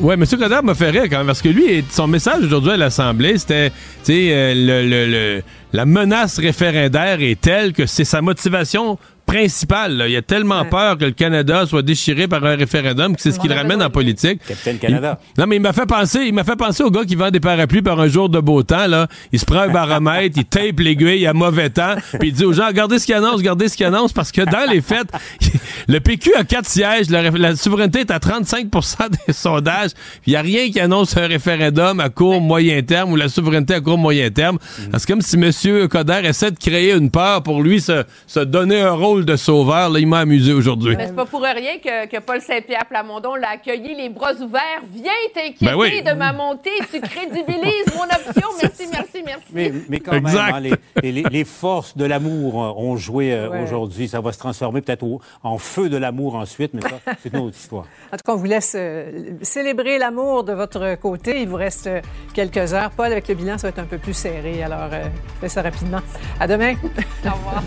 Ouais, 0.00 0.14
M. 0.14 0.24
Coderre 0.26 0.62
m'a 0.62 0.74
fait 0.74 0.90
rire 0.90 1.04
quand 1.10 1.18
même 1.18 1.26
parce 1.26 1.40
que 1.42 1.48
lui, 1.48 1.84
son 1.90 2.06
message 2.06 2.44
aujourd'hui 2.44 2.72
à 2.72 2.76
l'Assemblée, 2.76 3.38
c'était, 3.38 3.70
tu 3.70 3.74
sais, 4.02 4.28
euh, 4.32 4.54
le, 4.54 4.88
le- 4.88 5.06
le- 5.10 5.42
la 5.72 5.86
menace 5.86 6.38
référendaire 6.38 7.20
est 7.22 7.40
telle 7.40 7.72
que 7.72 7.86
c'est 7.86 8.04
sa 8.04 8.20
motivation 8.20 8.98
principale. 9.28 9.96
là. 9.98 10.08
Il 10.08 10.16
a 10.16 10.22
tellement 10.22 10.64
peur 10.64 10.96
que 10.98 11.04
le 11.04 11.10
Canada 11.12 11.66
soit 11.66 11.82
déchiré 11.82 12.26
par 12.26 12.44
un 12.44 12.56
référendum 12.56 13.14
que 13.14 13.20
c'est 13.22 13.30
ce 13.30 13.38
qui 13.38 13.46
le 13.46 13.54
ramène 13.54 13.82
en 13.82 13.90
politique. 13.90 14.40
Capitaine 14.46 14.78
Canada. 14.78 15.20
Il- 15.36 15.40
non, 15.40 15.46
mais 15.46 15.56
il 15.56 15.62
m'a 15.62 15.72
fait 15.74 15.86
penser, 15.86 16.20
il 16.26 16.32
m'a 16.34 16.44
fait 16.44 16.56
penser 16.56 16.82
au 16.82 16.90
gars 16.90 17.04
qui 17.04 17.14
vend 17.14 17.30
des 17.30 17.38
parapluies 17.40 17.82
par 17.82 18.00
un 18.00 18.08
jour 18.08 18.28
de 18.28 18.40
beau 18.40 18.62
temps, 18.62 18.86
là. 18.86 19.06
Il 19.30 19.38
se 19.38 19.44
prend 19.44 19.60
un 19.60 19.68
baromètre, 19.68 20.36
il 20.38 20.44
tape 20.46 20.80
l'aiguille 20.80 21.26
à 21.26 21.34
mauvais 21.34 21.68
temps, 21.70 21.94
puis 22.18 22.28
il 22.30 22.32
dit 22.32 22.44
aux 22.44 22.52
gens, 22.54 22.66
regardez 22.66 22.98
ce 22.98 23.06
qu'il 23.06 23.14
annonce, 23.14 23.36
regardez 23.36 23.68
ce 23.68 23.76
qu'il 23.76 23.86
annonce, 23.86 24.12
parce 24.12 24.32
que 24.32 24.42
dans 24.42 24.68
les 24.70 24.80
faits, 24.80 25.08
le 25.88 26.00
PQ 26.00 26.34
a 26.34 26.44
quatre 26.44 26.68
sièges, 26.68 27.10
la, 27.10 27.30
la 27.30 27.54
souveraineté 27.54 28.00
est 28.00 28.10
à 28.10 28.18
35% 28.18 28.96
des 29.26 29.32
sondages, 29.32 29.90
il 30.26 30.30
n'y 30.30 30.36
a 30.36 30.40
rien 30.42 30.70
qui 30.70 30.80
annonce 30.80 31.16
un 31.16 31.26
référendum 31.26 32.00
à 32.00 32.08
court, 32.08 32.40
moyen 32.40 32.80
terme, 32.82 33.12
ou 33.12 33.16
la 33.16 33.28
souveraineté 33.28 33.74
à 33.74 33.80
court, 33.80 33.98
moyen 33.98 34.30
terme. 34.30 34.58
C'est 34.96 35.06
comme 35.06 35.20
si 35.20 35.36
M. 35.36 35.88
Coder 35.88 36.20
essaie 36.24 36.50
de 36.50 36.58
créer 36.58 36.94
une 36.94 37.10
peur 37.10 37.42
pour 37.42 37.62
lui 37.62 37.80
se, 37.80 38.04
se 38.26 38.40
donner 38.40 38.80
un 38.80 38.92
rôle 38.92 39.17
de 39.24 39.36
sauveur. 39.36 39.90
Là, 39.90 39.98
il 40.00 40.06
m'a 40.06 40.20
amusé 40.20 40.52
aujourd'hui. 40.52 40.96
Mais 40.96 41.06
c'est 41.08 41.16
pas 41.16 41.24
pour 41.26 41.42
rien 41.42 41.78
que, 41.82 42.06
que 42.06 42.20
Paul 42.20 42.40
Saint-Pierre 42.40 42.86
Plamondon 42.86 43.34
l'a 43.34 43.50
accueilli 43.50 43.94
les 43.94 44.08
bras 44.08 44.34
ouverts. 44.34 44.82
Viens 44.92 45.12
t'inquiéter 45.34 45.64
Ben 45.66 45.74
oui. 45.76 46.02
de 46.02 46.12
ma 46.12 46.32
montée. 46.32 46.70
Tu 46.92 47.00
crédibilises 47.00 47.86
mon 47.96 48.04
option. 48.04 48.48
Merci, 48.62 48.86
merci, 48.92 49.22
merci. 49.24 49.44
Mais, 49.52 49.72
mais 49.88 50.00
quand 50.00 50.12
Exact. 50.12 50.52
même, 50.60 50.72
hein, 50.74 50.76
les, 51.02 51.12
les- 51.12 51.22
les 51.22 51.44
forces 51.44 51.96
de 51.96 52.04
l'amour 52.04 52.56
ont 52.56 52.96
joué 52.96 53.32
euh, 53.32 53.48
Ouais. 53.48 53.62
aujourd'hui. 53.62 54.08
Ça 54.08 54.20
va 54.20 54.32
se 54.32 54.38
transformer 54.38 54.80
peut-être 54.80 55.04
au- 55.04 55.20
en 55.44 55.58
feu 55.58 55.88
de 55.88 55.96
l'amour 55.96 56.34
ensuite, 56.34 56.72
mais 56.74 56.80
ça, 56.80 56.98
c'est 57.22 57.32
une 57.32 57.38
autre 57.40 57.56
histoire. 57.56 57.84
En 58.12 58.16
tout 58.16 58.22
cas, 58.26 58.32
on 58.32 58.36
vous 58.36 58.44
laisse 58.46 58.74
euh, 58.76 59.30
célébrer 59.42 59.98
l'amour 59.98 60.42
de 60.44 60.52
votre 60.52 60.96
côté. 60.96 61.40
Il 61.42 61.48
vous 61.48 61.56
reste 61.56 61.86
euh, 61.86 62.00
quelques 62.34 62.74
heures. 62.74 62.90
Paul, 62.90 63.06
avec 63.12 63.28
le 63.28 63.34
bilan, 63.34 63.58
ça 63.58 63.68
va 63.68 63.70
être 63.70 63.78
un 63.78 63.84
peu 63.84 63.98
plus 63.98 64.14
serré. 64.14 64.62
Alors, 64.62 64.88
euh, 64.92 65.04
fais 65.40 65.48
ça 65.48 65.62
rapidement. 65.62 66.00
À 66.40 66.46
demain. 66.48 66.74
Au 67.24 67.30
revoir. 67.30 67.62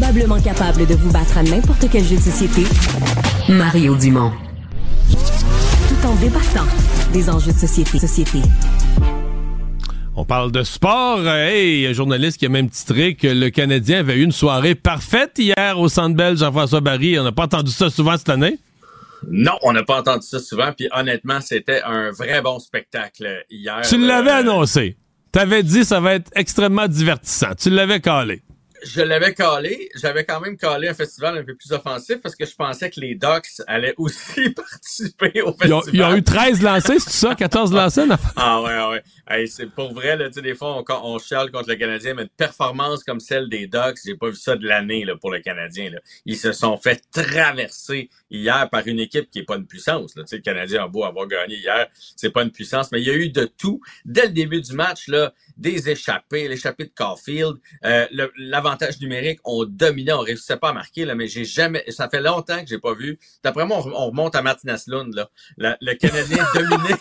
Probablement 0.00 0.40
capable 0.40 0.86
de 0.86 0.94
vous 0.94 1.10
battre 1.10 1.38
à 1.38 1.42
n'importe 1.42 1.86
quel 1.90 2.04
jeu 2.04 2.14
de 2.14 2.20
société, 2.20 2.62
Mario 3.48 3.96
Dumont. 3.96 4.30
Tout 5.10 6.06
en 6.06 6.14
débattant 6.14 6.68
des 7.12 7.28
enjeux 7.28 7.50
de 7.52 7.58
société. 7.58 7.98
société. 7.98 8.38
On 10.14 10.24
parle 10.24 10.52
de 10.52 10.62
sport. 10.62 11.18
Euh, 11.18 11.48
Hey, 11.48 11.84
un 11.84 11.92
journaliste 11.94 12.38
qui 12.38 12.46
a 12.46 12.48
même 12.48 12.70
titré 12.70 13.16
que 13.16 13.26
le 13.26 13.50
Canadien 13.50 13.98
avait 13.98 14.18
eu 14.18 14.22
une 14.22 14.30
soirée 14.30 14.76
parfaite 14.76 15.32
hier 15.36 15.76
au 15.80 15.88
Centre 15.88 16.14
Bell, 16.14 16.36
Jean-François 16.38 16.80
Barry. 16.80 17.18
On 17.18 17.24
n'a 17.24 17.32
pas 17.32 17.46
entendu 17.46 17.72
ça 17.72 17.90
souvent 17.90 18.16
cette 18.16 18.28
année? 18.28 18.56
Non, 19.28 19.58
on 19.62 19.72
n'a 19.72 19.82
pas 19.82 19.98
entendu 19.98 20.24
ça 20.24 20.38
souvent. 20.38 20.70
Puis 20.76 20.88
honnêtement, 20.96 21.40
c'était 21.40 21.82
un 21.82 22.12
vrai 22.12 22.40
bon 22.40 22.60
spectacle 22.60 23.42
hier. 23.50 23.80
Tu 23.82 23.98
l'avais 23.98 24.30
Euh, 24.30 24.36
annoncé. 24.42 24.96
T'avais 25.32 25.64
dit 25.64 25.84
ça 25.84 25.98
va 25.98 26.14
être 26.14 26.30
extrêmement 26.36 26.86
divertissant. 26.86 27.48
Tu 27.60 27.68
l'avais 27.70 27.98
calé. 27.98 28.42
Je 28.82 29.00
l'avais 29.02 29.34
calé. 29.34 29.88
J'avais 29.96 30.24
quand 30.24 30.40
même 30.40 30.56
calé 30.56 30.88
un 30.88 30.94
festival 30.94 31.38
un 31.38 31.44
peu 31.44 31.54
plus 31.54 31.72
offensif 31.72 32.16
parce 32.22 32.36
que 32.36 32.46
je 32.46 32.54
pensais 32.54 32.90
que 32.90 33.00
les 33.00 33.14
Ducks 33.14 33.46
allaient 33.66 33.94
aussi 33.98 34.50
participer 34.50 35.42
au 35.42 35.54
Ils 35.64 35.72
ont, 35.72 35.80
festival. 35.82 36.10
ils 36.10 36.14
ont 36.14 36.16
eu 36.16 36.22
13 36.22 36.62
lancés, 36.62 36.98
c'est 36.98 37.10
ça? 37.10 37.34
14 37.34 37.72
lancés? 37.72 38.04
Ah 38.36 38.62
ouais, 38.62 38.72
ah 38.72 38.90
ouais. 38.90 39.02
Hey, 39.28 39.48
c'est 39.48 39.66
pour 39.66 39.92
vrai, 39.92 40.16
là, 40.16 40.28
tu 40.28 40.34
sais, 40.34 40.42
des 40.42 40.54
fois, 40.54 40.76
on, 40.76 40.84
on 41.04 41.18
chiale 41.18 41.50
contre 41.50 41.68
le 41.68 41.76
Canadien, 41.76 42.14
mais 42.14 42.22
une 42.22 42.28
performance 42.28 43.04
comme 43.04 43.20
celle 43.20 43.48
des 43.48 43.66
Ducks, 43.66 43.98
j'ai 44.04 44.14
pas 44.14 44.30
vu 44.30 44.36
ça 44.36 44.56
de 44.56 44.66
l'année, 44.66 45.04
là, 45.04 45.16
pour 45.16 45.30
le 45.30 45.40
Canadien, 45.40 45.90
là. 45.90 45.98
Ils 46.24 46.36
se 46.38 46.52
sont 46.52 46.76
fait 46.76 47.02
traverser 47.12 48.08
hier 48.30 48.68
par 48.70 48.86
une 48.86 49.00
équipe 49.00 49.30
qui 49.30 49.40
est 49.40 49.44
pas 49.44 49.56
une 49.56 49.66
puissance, 49.66 50.16
là. 50.16 50.24
Le 50.30 50.38
Canadien 50.38 50.84
a 50.84 50.88
beau 50.88 51.04
avoir 51.04 51.26
gagné 51.26 51.56
hier, 51.56 51.88
c'est 52.16 52.30
pas 52.30 52.42
une 52.42 52.50
puissance, 52.52 52.90
mais 52.92 53.00
il 53.00 53.06
y 53.06 53.10
a 53.10 53.14
eu 53.14 53.28
de 53.30 53.44
tout. 53.44 53.80
Dès 54.04 54.26
le 54.26 54.32
début 54.32 54.60
du 54.60 54.72
match, 54.72 55.08
là, 55.08 55.32
des 55.58 55.88
échappées, 55.90 56.48
l'échappée 56.48 56.84
de 56.84 56.92
Caulfield, 56.96 57.56
euh, 57.84 58.06
le- 58.12 58.32
l'avantage 58.38 59.00
numérique, 59.00 59.40
on 59.44 59.64
dominait, 59.64 60.12
on 60.12 60.20
réussissait 60.20 60.56
pas 60.56 60.70
à 60.70 60.72
marquer, 60.72 61.04
là, 61.04 61.14
mais 61.14 61.26
j'ai 61.26 61.44
jamais, 61.44 61.84
ça 61.88 62.08
fait 62.08 62.20
longtemps 62.20 62.60
que 62.60 62.68
j'ai 62.68 62.78
pas 62.78 62.94
vu. 62.94 63.18
D'après 63.42 63.66
moi, 63.66 63.82
on, 63.84 63.90
on 63.92 64.06
remonte 64.06 64.34
à 64.36 64.42
Martinez 64.42 64.76
Lund, 64.86 65.14
là. 65.14 65.28
La- 65.56 65.76
le 65.80 65.94
Canadien 65.94 66.46
dominé. 66.54 66.94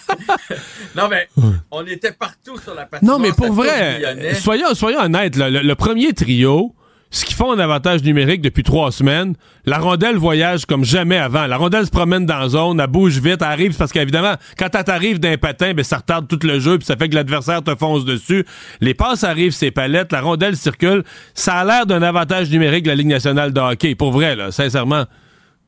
non, 0.96 1.08
mais 1.08 1.28
on 1.72 1.86
était 1.86 2.12
partout 2.12 2.58
sur 2.58 2.74
la 2.74 2.86
patinoire. 2.86 3.20
Non, 3.20 3.24
mais 3.24 3.32
pour 3.32 3.54
vrai, 3.54 4.34
soyons, 4.36 4.74
soyons 4.74 5.00
honnêtes. 5.02 5.36
là, 5.36 5.50
le, 5.50 5.60
le 5.62 5.76
premier 5.76 6.14
trio, 6.14 6.74
ce 7.10 7.26
qu'ils 7.26 7.36
font 7.36 7.52
en 7.52 7.60
avantage 7.60 8.04
numérique 8.04 8.42
depuis 8.42 8.64
trois 8.64 8.92
semaines, 8.92 9.36
la 9.66 9.78
rondelle 9.78 10.18
voyage 10.18 10.66
comme 10.66 10.84
jamais 10.84 11.18
avant. 11.18 11.48
La 11.48 11.58
rondelle 11.58 11.86
se 11.86 11.92
promène 11.92 12.26
dans 12.26 12.40
la 12.40 12.50
zone, 12.50 12.80
elle 12.80 12.88
bouge 12.88 13.20
vite, 13.20 13.42
elle 13.42 13.48
arrive, 13.48 13.78
parce 13.78 13.92
qu'évidemment, 13.92 14.36
quand 14.58 14.74
elle 14.74 14.84
t'arrive 14.84 15.20
d'un 15.20 15.38
patin, 15.38 15.74
ben, 15.74 15.84
ça 15.84 15.98
retarde 15.98 16.28
tout 16.28 16.40
le 16.44 16.60
jeu, 16.60 16.78
puis 16.78 16.86
ça 16.86 16.98
fait 16.98 17.10
que 17.10 17.16
l'adversaire 17.16 17.64
te 17.64 17.76
fonce 17.76 18.06
dessus. 18.06 18.46
Les 18.82 18.94
passes 18.94 19.24
arrivent, 19.24 19.54
ses 19.54 19.72
palettes, 19.72 20.12
la 20.12 20.22
rondelle 20.22 20.58
circule. 20.58 21.04
Ça 21.34 21.56
a 21.56 21.66
l'air 21.66 21.86
d'un 21.86 22.02
avantage 22.02 22.50
numérique 22.50 22.84
de 22.84 22.90
la 22.90 22.96
Ligue 22.96 23.08
nationale 23.08 23.54
de 23.54 23.60
hockey. 23.60 23.96
Pour 23.96 24.12
vrai, 24.12 24.36
là, 24.36 24.52
sincèrement. 24.52 25.06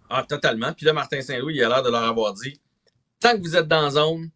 Ah, 0.10 0.26
totalement. 0.28 0.74
Puis 0.76 0.86
là, 0.86 0.94
Martin 0.94 1.22
Saint-Louis, 1.22 1.56
il 1.56 1.64
a 1.64 1.70
l'air 1.70 1.84
de 1.84 1.90
leur 1.90 2.04
avoir 2.04 2.34
dit 2.34 2.60
tant 3.20 3.34
que 3.34 3.42
vous 3.42 3.56
êtes 3.56 3.68
dans 3.68 3.82
la 3.82 3.90
zone, 3.92 4.30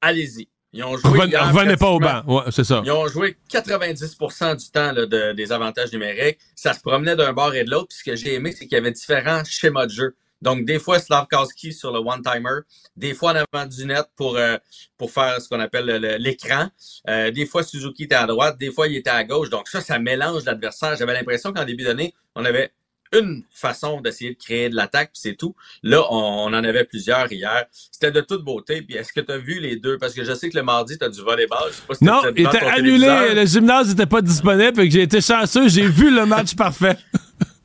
allez-y. 0.00 0.48
Ils 0.76 0.82
ont 0.84 0.96
joué. 0.96 1.08
Revenez, 1.10 1.30
hier 1.30 1.52
revenez 1.54 1.76
pas 1.76 1.90
au 1.90 2.00
banc. 2.00 2.22
Ouais, 2.26 2.42
c'est 2.50 2.64
ça. 2.64 2.82
Ils 2.84 2.90
ont 2.90 3.06
joué 3.06 3.36
90% 3.48 4.56
du 4.56 4.70
temps 4.70 4.92
là, 4.92 5.06
de- 5.06 5.32
des 5.32 5.52
avantages 5.52 5.92
numériques. 5.92 6.38
Ça 6.56 6.72
se 6.72 6.80
promenait 6.80 7.14
d'un 7.16 7.32
bord 7.32 7.54
et 7.54 7.64
de 7.64 7.70
l'autre. 7.70 7.88
Puis 7.90 7.98
ce 7.98 8.04
que 8.04 8.16
j'ai 8.16 8.34
aimé, 8.34 8.50
c'est 8.52 8.66
qu'il 8.66 8.72
y 8.72 8.80
avait 8.80 8.90
différents 8.90 9.42
schémas 9.44 9.86
de 9.86 9.92
jeu. 9.92 10.16
Donc, 10.42 10.66
des 10.66 10.78
fois, 10.78 10.98
Slavkowski 10.98 11.72
sur 11.72 11.90
le 11.92 12.00
one-timer, 12.00 12.60
des 12.96 13.14
fois 13.14 13.32
en 13.32 13.36
avant 13.52 13.66
du 13.66 13.86
net 13.86 14.04
pour, 14.16 14.36
euh, 14.36 14.58
pour 14.98 15.10
faire 15.10 15.40
ce 15.40 15.48
qu'on 15.48 15.60
appelle 15.60 15.86
le- 15.86 15.98
le- 15.98 16.16
l'écran. 16.16 16.68
Euh, 17.08 17.30
des 17.30 17.46
fois, 17.46 17.62
Suzuki 17.62 18.02
était 18.04 18.14
à 18.16 18.26
droite, 18.26 18.58
des 18.58 18.70
fois, 18.70 18.86
il 18.88 18.96
était 18.96 19.08
à 19.10 19.24
gauche. 19.24 19.48
Donc, 19.48 19.68
ça, 19.68 19.80
ça 19.80 19.98
mélange 19.98 20.44
l'adversaire. 20.44 20.96
J'avais 20.96 21.14
l'impression 21.14 21.52
qu'en 21.52 21.64
début 21.64 21.84
d'année, 21.84 22.12
on 22.34 22.44
avait 22.44 22.72
une 23.14 23.42
façon 23.50 24.00
d'essayer 24.00 24.34
de 24.34 24.38
créer 24.38 24.68
de 24.68 24.76
l'attaque, 24.76 25.10
puis 25.12 25.20
c'est 25.22 25.36
tout. 25.36 25.54
Là, 25.82 26.02
on, 26.10 26.16
on 26.16 26.46
en 26.46 26.64
avait 26.64 26.84
plusieurs 26.84 27.32
hier. 27.32 27.64
C'était 27.70 28.10
de 28.12 28.20
toute 28.20 28.44
beauté. 28.44 28.82
Puis 28.82 28.96
est-ce 28.96 29.12
que 29.12 29.20
tu 29.20 29.32
as 29.32 29.38
vu 29.38 29.60
les 29.60 29.76
deux? 29.76 29.98
Parce 29.98 30.14
que 30.14 30.24
je 30.24 30.34
sais 30.34 30.48
que 30.50 30.56
le 30.56 30.62
mardi, 30.62 30.98
tu 30.98 31.04
as 31.04 31.08
du 31.08 31.20
volleyball. 31.20 31.70
Je 31.70 31.74
sais 31.74 31.82
pas 31.86 31.94
si 31.94 32.04
Non, 32.04 32.22
il 32.36 32.46
était 32.46 32.58
annulé. 32.58 33.34
Le 33.34 33.46
gymnase 33.46 33.88
n'était 33.88 34.06
pas 34.06 34.22
disponible, 34.22 34.74
fait 34.76 34.88
que 34.88 34.92
j'ai 34.92 35.02
été 35.02 35.20
chanceux. 35.20 35.68
J'ai 35.68 35.86
vu 35.86 36.14
le 36.14 36.26
match 36.26 36.54
parfait. 36.56 36.96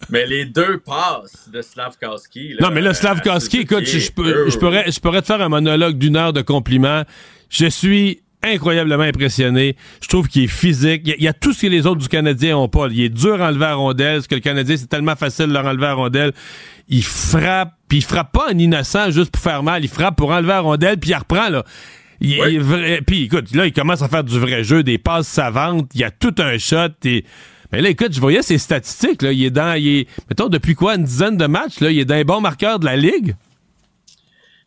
Mais 0.10 0.26
les 0.26 0.46
deux 0.46 0.80
passes 0.80 1.50
de 1.50 1.62
Slavkowski. 1.62 2.56
Non, 2.60 2.72
mais 2.72 2.82
là, 2.82 2.94
Slavkowski, 2.94 3.60
écoute, 3.60 3.86
je, 3.86 4.00
je 4.00 4.12
pourrais, 4.58 4.92
je 4.92 5.00
pourrais 5.00 5.22
te 5.22 5.28
faire 5.28 5.42
un 5.42 5.50
monologue 5.50 5.98
d'une 5.98 6.16
heure 6.16 6.34
de 6.34 6.42
compliments. 6.42 7.04
Je 7.50 7.68
suis 7.68 8.22
incroyablement 8.44 9.04
impressionné. 9.04 9.76
Je 10.02 10.08
trouve 10.08 10.28
qu'il 10.28 10.44
est 10.44 10.48
physique. 10.48 11.02
Il 11.06 11.10
y, 11.10 11.14
a, 11.14 11.16
il 11.18 11.24
y 11.24 11.28
a 11.28 11.34
tout 11.34 11.54
ce 11.54 11.62
que 11.64 11.68
les 11.68 11.86
autres 11.86 12.02
du 12.02 12.08
Canadien 12.08 12.58
ont 12.58 12.70
pas. 12.70 12.88
Il 12.90 13.02
est 13.02 13.10
dur 13.10 13.42
à 13.42 13.50
enlever 13.50 13.66
à 13.66 13.76
rondelle. 13.76 14.22
Ce 14.24 14.28
que 14.28 14.36
le 14.36 14.42
Canadien, 14.42 14.78
c'est 14.78 14.88
tellement 14.90 15.16
facile 15.16 15.48
de 15.48 15.54
leur 15.54 15.66
enlever 15.66 15.88
à 15.88 15.94
rondelle. 15.94 16.32
Il 16.88 17.04
frappe, 17.04 17.74
puis 17.88 18.00
il 18.00 18.04
frappe 18.04 18.32
pas 18.32 18.48
en 18.54 18.58
innocent 18.58 19.12
juste 19.12 19.32
pour 19.32 19.42
faire 19.44 19.62
mal. 19.64 19.84
Il 19.84 19.90
frappe 19.90 20.16
pour 20.16 20.32
enlever 20.32 20.54
à 20.54 20.60
rondelle, 20.62 20.98
puis 20.98 21.12
il 21.12 21.16
reprend, 21.16 21.50
là. 21.50 21.64
Il, 22.22 22.32
il 22.32 22.56
est 22.56 22.58
vrai- 22.60 23.02
puis 23.06 23.24
écoute, 23.24 23.54
là, 23.56 23.66
il 23.66 23.72
commence 23.74 24.02
à 24.02 24.10
faire 24.10 24.24
du 24.24 24.38
vrai 24.40 24.64
jeu, 24.64 24.84
des 24.84 24.98
passes 24.98 25.28
savantes. 25.28 25.90
Il 25.94 26.02
y 26.02 26.04
a 26.04 26.12
tout 26.12 26.36
un 26.40 26.58
shot. 26.58 26.90
Et, 27.06 27.24
mais 27.72 27.82
là, 27.82 27.90
écoute, 27.90 28.14
je 28.14 28.20
voyais 28.20 28.42
ses 28.42 28.58
statistiques. 28.58 29.22
Là. 29.22 29.32
Il 29.32 29.44
est 29.44 29.52
dans, 29.52 29.78
il 29.78 29.88
est, 30.00 30.08
mettons, 30.30 30.50
depuis 30.50 30.76
quoi, 30.76 30.96
une 30.96 31.04
dizaine 31.04 31.38
de 31.38 31.46
matchs, 31.46 31.80
là, 31.80 31.92
il 31.92 32.00
est 32.00 32.06
dans 32.06 32.16
les 32.16 32.24
bons 32.24 32.42
marqueurs 32.42 32.80
de 32.80 32.86
la 32.86 32.96
Ligue? 32.98 33.36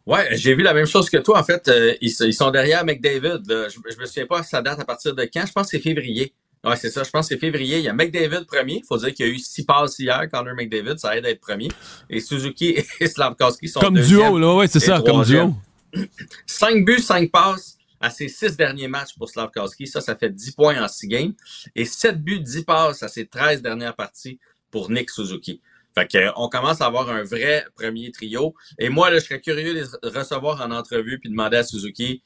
Ouais, 0.06 0.28
j'ai 0.32 0.54
vu 0.54 0.62
la 0.62 0.74
même 0.74 0.86
chose 0.86 1.08
que 1.08 1.18
toi. 1.18 1.38
En 1.38 1.44
fait, 1.44 1.68
euh, 1.68 1.94
ils, 2.00 2.12
ils 2.20 2.34
sont 2.34 2.50
derrière 2.50 2.84
McDavid. 2.84 3.40
là. 3.46 3.68
Je, 3.68 3.78
je 3.88 4.00
me 4.00 4.06
souviens 4.06 4.26
pas 4.26 4.42
sa 4.42 4.60
date 4.60 4.80
à 4.80 4.84
partir 4.84 5.14
de 5.14 5.22
quand. 5.32 5.44
Je 5.46 5.52
pense 5.52 5.66
que 5.66 5.76
c'est 5.76 5.82
février. 5.82 6.34
Ouais, 6.64 6.76
c'est 6.76 6.90
ça. 6.90 7.02
Je 7.02 7.10
pense 7.10 7.28
que 7.28 7.34
c'est 7.34 7.40
février. 7.40 7.78
Il 7.78 7.84
y 7.84 7.88
a 7.88 7.92
McDavid 7.92 8.44
premier. 8.46 8.78
Il 8.78 8.86
faut 8.86 8.96
dire 8.96 9.12
qu'il 9.12 9.26
y 9.26 9.28
a 9.28 9.32
eu 9.32 9.38
six 9.38 9.64
passes 9.64 9.98
hier. 9.98 10.28
Connor 10.30 10.54
McDavid, 10.54 10.98
ça 10.98 11.16
aide 11.16 11.26
à 11.26 11.30
être 11.30 11.40
premier. 11.40 11.68
Et 12.08 12.20
Suzuki 12.20 12.76
et 13.00 13.06
Slavkowski 13.08 13.68
sont 13.68 13.80
Comme 13.80 14.00
duo, 14.00 14.38
là, 14.38 14.54
ouais, 14.54 14.68
c'est 14.68 14.80
ça, 14.80 15.00
comme 15.04 15.24
duo. 15.24 15.54
Cinq 16.46 16.84
buts, 16.86 17.00
cinq 17.00 17.30
passes 17.30 17.76
à 18.00 18.08
ses 18.08 18.28
six 18.28 18.56
derniers 18.56 18.88
matchs 18.88 19.14
pour 19.18 19.28
Slavkowski. 19.28 19.86
Ça, 19.86 20.00
ça 20.00 20.16
fait 20.16 20.30
10 20.30 20.52
points 20.52 20.82
en 20.82 20.88
six 20.88 21.06
games. 21.06 21.34
Et 21.74 21.84
sept 21.84 22.18
buts, 22.22 22.40
10 22.40 22.64
passes 22.64 23.02
à 23.02 23.08
ses 23.08 23.26
13 23.26 23.60
dernières 23.60 23.94
parties 23.94 24.38
pour 24.70 24.90
Nick 24.90 25.10
Suzuki. 25.10 25.60
Fait 25.94 26.06
que, 26.06 26.30
on 26.36 26.48
commence 26.48 26.80
à 26.80 26.86
avoir 26.86 27.08
un 27.10 27.22
vrai 27.22 27.66
premier 27.74 28.10
trio. 28.10 28.54
Et 28.78 28.88
moi, 28.88 29.12
je 29.12 29.18
serais 29.18 29.40
curieux 29.40 29.74
de 29.74 30.08
recevoir 30.08 30.60
en 30.60 30.70
entrevue 30.70 31.18
puis 31.18 31.28
demander 31.28 31.58
à 31.58 31.64
Suzuki, 31.64 32.22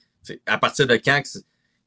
à 0.47 0.59
partir 0.59 0.87
de 0.87 0.97
quand 0.97 1.23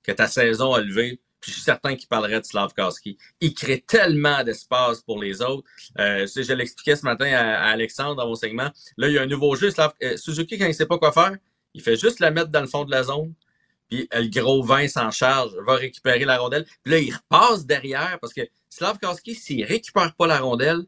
que, 0.04 0.12
ta 0.12 0.28
saison 0.28 0.74
a 0.74 0.82
levé, 0.82 1.20
puis 1.40 1.52
je 1.52 1.58
suis 1.58 1.64
certain 1.64 1.96
qu'il 1.96 2.08
parlerait 2.08 2.42
de 2.42 2.46
Slavkowski. 2.46 3.18
Il 3.42 3.54
crée 3.54 3.82
tellement 3.86 4.44
d'espace 4.44 5.02
pour 5.02 5.22
les 5.22 5.42
autres. 5.42 5.64
Euh, 6.00 6.26
sais, 6.26 6.44
je 6.44 6.54
l'expliquais 6.54 6.96
ce 6.96 7.04
matin 7.04 7.32
à, 7.32 7.70
Alexandre 7.70 8.16
dans 8.16 8.28
mon 8.28 8.36
segment. 8.36 8.72
Là, 8.98 9.08
il 9.08 9.14
y 9.14 9.18
a 9.18 9.22
un 9.22 9.28
nouveau 9.28 9.56
jeu. 9.56 9.70
Euh, 10.02 10.18
Suzuki, 10.18 10.58
quand 10.58 10.66
il 10.66 10.74
sait 10.74 10.88
pas 10.88 10.98
quoi 10.98 11.12
faire, 11.12 11.38
il 11.74 11.82
fait 11.82 11.96
juste 11.96 12.20
la 12.20 12.32
mettre 12.32 12.50
dans 12.50 12.62
le 12.62 12.68
fond 12.68 12.84
de 12.86 12.92
la 12.92 13.04
zone. 13.04 13.34
Puis 13.90 14.08
le 14.12 14.28
gros 14.30 14.64
vin 14.64 14.88
s'en 14.88 15.12
charge, 15.12 15.52
va 15.66 15.76
récupérer 15.76 16.26
la 16.26 16.38
rondelle. 16.38 16.66
Puis 16.84 16.92
là, 16.92 17.00
il 17.00 17.14
repasse 17.14 17.66
derrière 17.66 18.18
parce 18.20 18.34
que 18.34 18.42
Slavkowski, 18.70 19.36
s'il 19.36 19.64
récupère 19.66 20.14
pas 20.16 20.28
la 20.28 20.40
rondelle, 20.40 20.86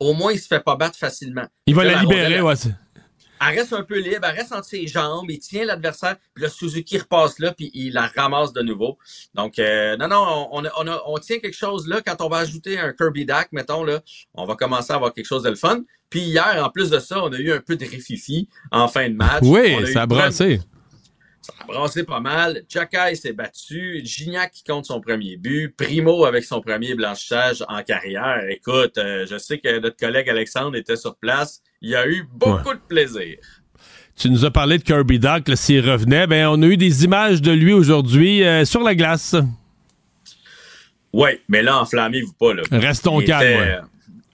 au 0.00 0.12
moins, 0.14 0.32
il 0.32 0.38
se 0.38 0.46
fait 0.46 0.60
pas 0.60 0.76
battre 0.76 0.96
facilement. 0.98 1.46
Il 1.66 1.74
va 1.74 1.84
Là, 1.84 1.94
la 1.94 2.00
libérer, 2.02 2.40
rondelle, 2.40 2.42
ouais. 2.42 2.72
Elle 3.38 3.58
reste 3.58 3.74
un 3.74 3.82
peu 3.82 3.98
libre, 3.98 4.20
elle 4.26 4.34
reste 4.34 4.52
entre 4.52 4.64
ses 4.64 4.86
jambes, 4.86 5.26
il 5.28 5.38
tient 5.38 5.66
l'adversaire, 5.66 6.16
puis 6.32 6.42
là, 6.44 6.48
Suzuki 6.50 6.96
repasse 6.96 7.38
là, 7.38 7.52
puis 7.52 7.70
il 7.74 7.92
la 7.92 8.06
ramasse 8.16 8.54
de 8.54 8.62
nouveau. 8.62 8.96
Donc, 9.34 9.58
euh, 9.58 9.94
non, 9.98 10.08
non, 10.08 10.48
on, 10.52 10.62
on, 10.64 10.86
a- 10.88 11.02
on 11.06 11.18
tient 11.18 11.38
quelque 11.38 11.56
chose 11.56 11.86
là. 11.86 12.00
Quand 12.00 12.22
on 12.22 12.30
va 12.30 12.38
ajouter 12.38 12.78
un 12.78 12.94
Kirby 12.94 13.26
Dack, 13.26 13.48
mettons, 13.52 13.84
là, 13.84 14.00
on 14.32 14.46
va 14.46 14.54
commencer 14.56 14.92
à 14.92 14.96
avoir 14.96 15.12
quelque 15.12 15.26
chose 15.26 15.42
de 15.42 15.50
le 15.50 15.56
fun. 15.56 15.82
Puis 16.08 16.20
hier, 16.20 16.62
en 16.64 16.70
plus 16.70 16.88
de 16.88 16.98
ça, 16.98 17.22
on 17.22 17.30
a 17.32 17.36
eu 17.36 17.52
un 17.52 17.60
peu 17.60 17.76
de 17.76 17.84
rififi 17.84 18.48
en 18.70 18.88
fin 18.88 19.06
de 19.10 19.14
match. 19.14 19.42
Oui, 19.42 19.76
On 19.82 19.86
ça 19.86 20.02
a 20.02 20.06
plein- 20.06 20.16
brassé. 20.16 20.60
Ça 21.46 21.52
a 21.60 21.64
brassé 21.66 22.02
pas 22.04 22.20
mal. 22.20 22.62
Jacky 22.68 23.16
s'est 23.16 23.32
battu. 23.32 24.00
Gignac 24.04 24.50
qui 24.52 24.64
compte 24.64 24.86
son 24.86 25.00
premier 25.00 25.36
but. 25.36 25.74
Primo 25.76 26.24
avec 26.24 26.44
son 26.44 26.60
premier 26.60 26.94
blanchissage 26.94 27.62
en 27.68 27.82
carrière. 27.82 28.42
Écoute, 28.48 28.98
euh, 28.98 29.26
je 29.30 29.38
sais 29.38 29.58
que 29.58 29.78
notre 29.78 29.96
collègue 29.96 30.28
Alexandre 30.28 30.76
était 30.76 30.96
sur 30.96 31.16
place. 31.16 31.62
Il 31.80 31.94
a 31.94 32.06
eu 32.08 32.24
beaucoup 32.32 32.74
de 32.74 32.80
plaisir. 32.88 33.36
Tu 34.16 34.30
nous 34.30 34.44
as 34.44 34.50
parlé 34.50 34.78
de 34.78 34.82
Kirby 34.82 35.18
Doc, 35.18 35.44
s'il 35.54 35.88
revenait. 35.88 36.26
Ben, 36.26 36.48
on 36.48 36.60
a 36.62 36.66
eu 36.66 36.76
des 36.76 37.04
images 37.04 37.40
de 37.42 37.52
lui 37.52 37.72
aujourd'hui 37.72 38.42
euh, 38.42 38.64
sur 38.64 38.82
la 38.82 38.94
glace. 38.94 39.36
Oui, 41.12 41.30
mais 41.48 41.62
là, 41.62 41.78
enflammez-vous 41.80 42.32
pas. 42.32 42.54
Là. 42.54 42.62
Restons 42.72 43.20
Il 43.20 43.26
calmes, 43.26 43.42
était, 43.46 43.60
ouais. 43.60 43.76
euh, 43.76 43.80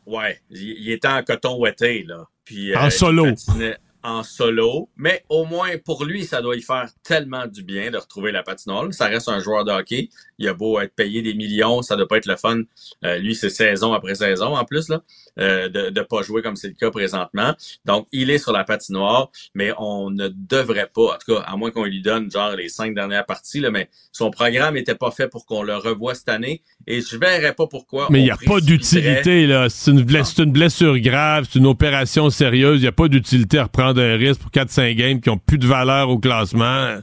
ouais, 0.06 0.40
il, 0.50 0.76
il 0.78 0.90
était 0.92 1.08
en 1.08 1.22
coton 1.22 1.58
ouetté, 1.58 2.04
là. 2.08 2.24
Puis, 2.44 2.74
En 2.76 2.90
solo. 2.90 3.24
patinait 3.26 3.76
En 4.04 4.22
solo. 4.22 4.88
Mais 4.96 5.24
au 5.28 5.44
moins, 5.44 5.78
pour 5.78 6.04
lui, 6.04 6.24
ça 6.24 6.42
doit 6.42 6.56
y 6.56 6.62
faire 6.62 6.90
tellement 7.04 7.46
du 7.46 7.62
bien 7.62 7.90
de 7.90 7.98
retrouver 7.98 8.32
la 8.32 8.42
patinoire. 8.42 8.92
Ça 8.92 9.06
reste 9.06 9.28
un 9.28 9.38
joueur 9.38 9.64
de 9.64 9.70
hockey. 9.70 10.08
Il 10.38 10.48
a 10.48 10.54
beau 10.54 10.80
être 10.80 10.94
payé 10.94 11.22
des 11.22 11.34
millions, 11.34 11.82
ça 11.82 11.94
doit 11.94 12.08
pas 12.08 12.16
être 12.16 12.26
le 12.26 12.36
fun. 12.36 12.62
Euh, 13.04 13.18
lui, 13.18 13.36
c'est 13.36 13.48
saison 13.50 13.92
après 13.92 14.16
saison, 14.16 14.56
en 14.56 14.64
plus, 14.64 14.88
là, 14.88 15.02
euh, 15.38 15.68
de 15.68 15.90
ne 15.90 16.02
pas 16.02 16.22
jouer 16.22 16.42
comme 16.42 16.56
c'est 16.56 16.68
le 16.68 16.74
cas 16.74 16.90
présentement. 16.90 17.54
Donc, 17.84 18.08
il 18.10 18.30
est 18.30 18.38
sur 18.38 18.52
la 18.52 18.64
patinoire, 18.64 19.30
mais 19.54 19.72
on 19.78 20.10
ne 20.10 20.28
devrait 20.28 20.90
pas, 20.92 21.14
en 21.14 21.18
tout 21.18 21.36
cas, 21.36 21.42
à 21.42 21.56
moins 21.56 21.70
qu'on 21.70 21.84
lui 21.84 22.02
donne 22.02 22.30
genre 22.30 22.56
les 22.56 22.68
cinq 22.68 22.94
dernières 22.94 23.24
parties, 23.24 23.60
là, 23.60 23.70
mais 23.70 23.88
son 24.10 24.30
programme 24.30 24.74
n'était 24.74 24.96
pas 24.96 25.12
fait 25.12 25.28
pour 25.28 25.46
qu'on 25.46 25.62
le 25.62 25.76
revoie 25.76 26.14
cette 26.14 26.28
année. 26.28 26.62
Et 26.86 27.00
je 27.00 27.16
verrais 27.16 27.54
pas 27.54 27.66
pourquoi. 27.66 28.08
Mais 28.10 28.20
il 28.20 28.24
n'y 28.24 28.30
a 28.30 28.36
pas 28.36 28.60
d'utilité, 28.60 29.46
là. 29.46 29.68
C'est 29.68 29.90
une, 29.90 30.02
bless- 30.02 30.32
c'est 30.34 30.42
une 30.42 30.52
blessure 30.52 30.98
grave, 30.98 31.46
c'est 31.50 31.58
une 31.58 31.66
opération 31.66 32.28
sérieuse. 32.30 32.78
Il 32.80 32.82
n'y 32.82 32.88
a 32.88 32.92
pas 32.92 33.08
d'utilité 33.08 33.58
à 33.58 33.64
reprendre 33.64 34.00
un 34.00 34.16
risque 34.16 34.40
pour 34.40 34.50
4-5 34.50 34.94
games 34.94 35.20
qui 35.20 35.30
ont 35.30 35.38
plus 35.38 35.58
de 35.58 35.66
valeur 35.66 36.08
au 36.08 36.18
classement. 36.18 36.96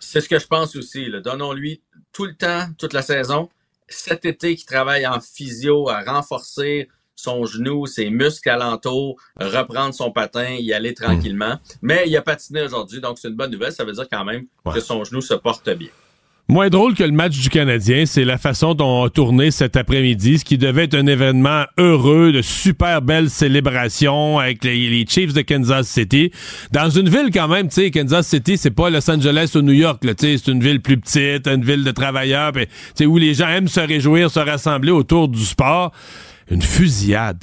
C'est 0.00 0.20
ce 0.20 0.28
que 0.28 0.38
je 0.38 0.46
pense 0.46 0.76
aussi. 0.76 1.06
là. 1.06 1.20
Donnons-lui 1.20 1.80
tout 2.12 2.26
le 2.26 2.34
temps, 2.34 2.66
toute 2.78 2.92
la 2.92 3.02
saison. 3.02 3.48
Cet 3.88 4.24
été, 4.24 4.54
qui 4.56 4.64
travaille 4.64 5.06
en 5.06 5.20
physio 5.20 5.88
à 5.88 6.02
renforcer 6.02 6.88
son 7.16 7.44
genou, 7.46 7.86
ses 7.86 8.10
muscles 8.10 8.48
alentours, 8.48 9.16
reprendre 9.40 9.94
son 9.94 10.10
patin, 10.10 10.48
y 10.58 10.72
aller 10.72 10.94
tranquillement. 10.94 11.58
Mais 11.80 12.04
il 12.06 12.16
a 12.16 12.22
patiné 12.22 12.62
aujourd'hui, 12.62 13.00
donc 13.00 13.18
c'est 13.18 13.28
une 13.28 13.34
bonne 13.36 13.50
nouvelle. 13.52 13.72
Ça 13.72 13.84
veut 13.84 13.92
dire 13.92 14.06
quand 14.10 14.24
même 14.24 14.44
que 14.74 14.80
son 14.80 15.04
genou 15.04 15.20
se 15.20 15.34
porte 15.34 15.70
bien. 15.70 15.88
Moins 16.46 16.68
drôle 16.68 16.94
que 16.94 17.02
le 17.02 17.12
match 17.12 17.38
du 17.38 17.48
Canadien, 17.48 18.04
c'est 18.04 18.24
la 18.24 18.36
façon 18.36 18.74
dont 18.74 19.00
on 19.00 19.04
a 19.04 19.10
tourné 19.10 19.50
cet 19.50 19.76
après-midi, 19.76 20.40
ce 20.40 20.44
qui 20.44 20.58
devait 20.58 20.84
être 20.84 20.94
un 20.94 21.06
événement 21.06 21.64
heureux, 21.78 22.32
de 22.32 22.42
super 22.42 23.00
belles 23.00 23.30
célébrations 23.30 24.38
avec 24.38 24.62
les, 24.62 25.06
Chiefs 25.08 25.32
de 25.32 25.40
Kansas 25.40 25.88
City. 25.88 26.32
Dans 26.70 26.90
une 26.90 27.08
ville 27.08 27.30
quand 27.32 27.48
même, 27.48 27.68
tu 27.68 27.76
sais, 27.76 27.90
Kansas 27.90 28.26
City, 28.26 28.58
c'est 28.58 28.70
pas 28.70 28.90
Los 28.90 29.10
Angeles 29.10 29.52
ou 29.54 29.62
New 29.62 29.72
York, 29.72 30.02
tu 30.02 30.08
sais, 30.18 30.36
c'est 30.36 30.50
une 30.50 30.62
ville 30.62 30.82
plus 30.82 30.98
petite, 31.00 31.48
une 31.48 31.64
ville 31.64 31.82
de 31.82 31.90
travailleurs, 31.92 32.52
tu 32.52 32.66
sais, 32.94 33.06
où 33.06 33.16
les 33.16 33.32
gens 33.32 33.48
aiment 33.48 33.68
se 33.68 33.80
réjouir, 33.80 34.30
se 34.30 34.40
rassembler 34.40 34.90
autour 34.90 35.28
du 35.28 35.44
sport. 35.44 35.92
Une 36.50 36.60
fusillade. 36.60 37.42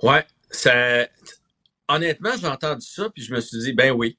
Ouais, 0.00 0.24
ça... 0.48 1.08
honnêtement, 1.88 2.30
j'ai 2.40 2.46
entendu 2.46 2.86
ça, 2.86 3.08
puis 3.12 3.24
je 3.24 3.34
me 3.34 3.40
suis 3.40 3.58
dit, 3.58 3.72
ben 3.72 3.90
oui. 3.90 4.16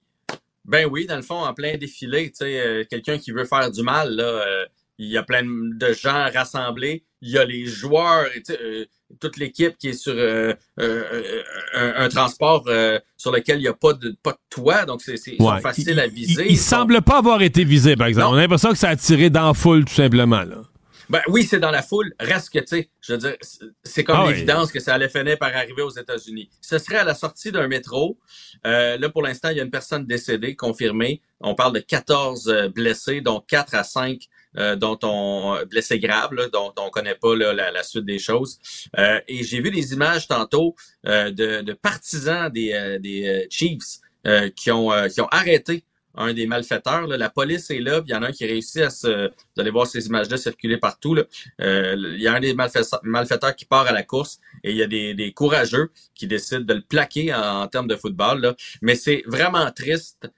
Ben 0.67 0.87
oui, 0.89 1.05
dans 1.05 1.15
le 1.15 1.21
fond, 1.21 1.35
en 1.43 1.53
plein 1.53 1.77
défilé, 1.77 2.29
tu 2.29 2.37
sais, 2.37 2.59
euh, 2.59 2.83
quelqu'un 2.89 3.17
qui 3.17 3.31
veut 3.31 3.45
faire 3.45 3.71
du 3.71 3.83
mal, 3.83 4.15
là, 4.15 4.23
euh, 4.23 4.65
il 4.97 5.07
y 5.09 5.17
a 5.17 5.23
plein 5.23 5.43
de 5.43 5.93
gens 5.93 6.27
rassemblés, 6.33 7.03
il 7.21 7.31
y 7.31 7.37
a 7.37 7.45
les 7.45 7.65
joueurs, 7.65 8.25
et 8.35 8.41
tu 8.41 8.53
sais, 8.53 8.59
euh, 8.61 8.85
toute 9.19 9.37
l'équipe 9.37 9.77
qui 9.77 9.89
est 9.89 9.93
sur 9.93 10.13
euh, 10.15 10.53
euh, 10.79 11.43
un, 11.73 12.05
un 12.05 12.09
transport 12.09 12.63
euh, 12.67 12.99
sur 13.15 13.31
lequel 13.31 13.59
il 13.59 13.61
n'y 13.61 13.67
a 13.67 13.73
pas 13.73 13.93
de, 13.93 14.15
pas 14.23 14.31
de 14.31 14.37
toit, 14.49 14.85
donc 14.85 15.01
c'est 15.01 15.17
faciles 15.61 15.99
à 15.99 16.07
viser. 16.07 16.45
Il, 16.45 16.51
il 16.53 16.57
semble 16.57 17.01
pas 17.01 17.19
avoir 17.19 17.41
été 17.41 17.63
visé, 17.63 17.95
par 17.95 18.07
exemple. 18.07 18.29
On 18.31 18.37
a 18.37 18.41
l'impression 18.41 18.71
que 18.71 18.77
ça 18.77 18.89
a 18.89 18.95
tiré 18.95 19.29
dans 19.29 19.47
la 19.47 19.53
foule, 19.53 19.85
tout 19.85 19.93
simplement, 19.93 20.41
là. 20.43 20.63
Ben 21.09 21.21
oui, 21.27 21.43
c'est 21.43 21.59
dans 21.59 21.71
la 21.71 21.81
foule. 21.83 22.13
Reste 22.19 22.49
que, 22.51 22.59
tu 22.59 22.67
sais, 22.67 22.89
je 23.01 23.13
veux 23.13 23.19
dire, 23.19 23.35
c'est- 23.83 24.03
comme 24.03 24.15
Ah 24.19 24.25
oui. 24.25 24.33
l'évidence 24.33 24.71
que 24.71 24.79
ça 24.79 24.93
allait 24.95 25.09
finir 25.09 25.37
par 25.37 25.55
arriver 25.55 25.81
aux 25.81 25.89
États-Unis. 25.91 26.49
Ce 26.61 26.77
serait 26.77 26.97
à 26.97 27.03
la 27.03 27.13
sortie 27.15 27.51
d'un 27.51 27.67
métro. 27.67 28.17
Euh, 28.65 28.97
là, 28.97 29.09
pour 29.09 29.21
l'instant, 29.21 29.49
il 29.49 29.57
y 29.57 29.59
a 29.59 29.63
une 29.63 29.71
personne 29.71 30.05
décédée, 30.05 30.55
confirmée. 30.55 31.21
On 31.41 31.53
parle 31.55 31.73
de 31.73 31.79
14 31.79 32.47
euh, 32.49 32.69
blessés, 32.69 33.21
dont 33.21 33.39
4 33.39 33.75
à 33.75 33.83
5 33.83 34.21
euh, 34.57 34.75
dont 34.77 34.97
on 35.03 35.59
blessés 35.69 35.99
graves, 35.99 36.33
là, 36.33 36.47
dont 36.47 36.73
on 36.77 36.89
connaît 36.89 37.15
pas 37.15 37.35
là, 37.35 37.53
la, 37.53 37.71
la 37.71 37.83
suite 37.83 38.05
des 38.05 38.19
choses. 38.19 38.57
Euh, 38.97 39.19
et 39.27 39.43
j'ai 39.43 39.59
vu 39.59 39.69
des 39.69 39.93
images 39.93 40.27
tantôt 40.27 40.75
euh, 41.07 41.29
de, 41.29 41.61
de 41.61 41.73
partisans 41.73 42.49
des, 42.49 42.71
euh, 42.73 42.97
des 42.97 43.27
euh, 43.27 43.45
Chiefs 43.49 43.99
euh, 44.25 44.49
qui 44.55 44.71
ont 44.71 44.91
euh, 44.93 45.07
qui 45.09 45.19
ont 45.21 45.27
arrêté 45.29 45.83
un 46.17 46.33
des 46.33 46.47
malfaiteurs. 46.47 47.07
là. 47.07 47.17
La 47.17 47.29
police 47.29 47.69
est 47.71 47.79
là, 47.79 48.01
il 48.05 48.11
y 48.11 48.15
en 48.15 48.23
a 48.23 48.27
un 48.27 48.31
qui 48.31 48.45
réussit 48.45 48.81
à 48.81 48.89
se... 48.89 49.27
Vous 49.27 49.61
allez 49.61 49.71
voir 49.71 49.87
ces 49.87 50.05
images-là 50.07 50.37
circuler 50.37 50.77
partout. 50.77 51.15
là. 51.15 51.23
Euh, 51.61 51.95
il 52.15 52.21
y 52.21 52.27
a 52.27 52.33
un 52.33 52.39
des 52.39 52.53
malfa- 52.53 52.99
malfaiteurs 53.03 53.55
qui 53.55 53.65
part 53.65 53.87
à 53.87 53.91
la 53.91 54.03
course 54.03 54.39
et 54.63 54.71
il 54.71 54.77
y 54.77 54.83
a 54.83 54.87
des, 54.87 55.13
des 55.13 55.31
courageux 55.33 55.91
qui 56.13 56.27
décident 56.27 56.61
de 56.61 56.73
le 56.73 56.81
plaquer 56.81 57.33
en, 57.33 57.67
termes 57.67 57.87
de 57.87 57.95
football. 57.95 58.55
Mais 58.81 58.95
c'est 58.95 59.23
vraiment 59.25 59.69
triste. 59.71 60.29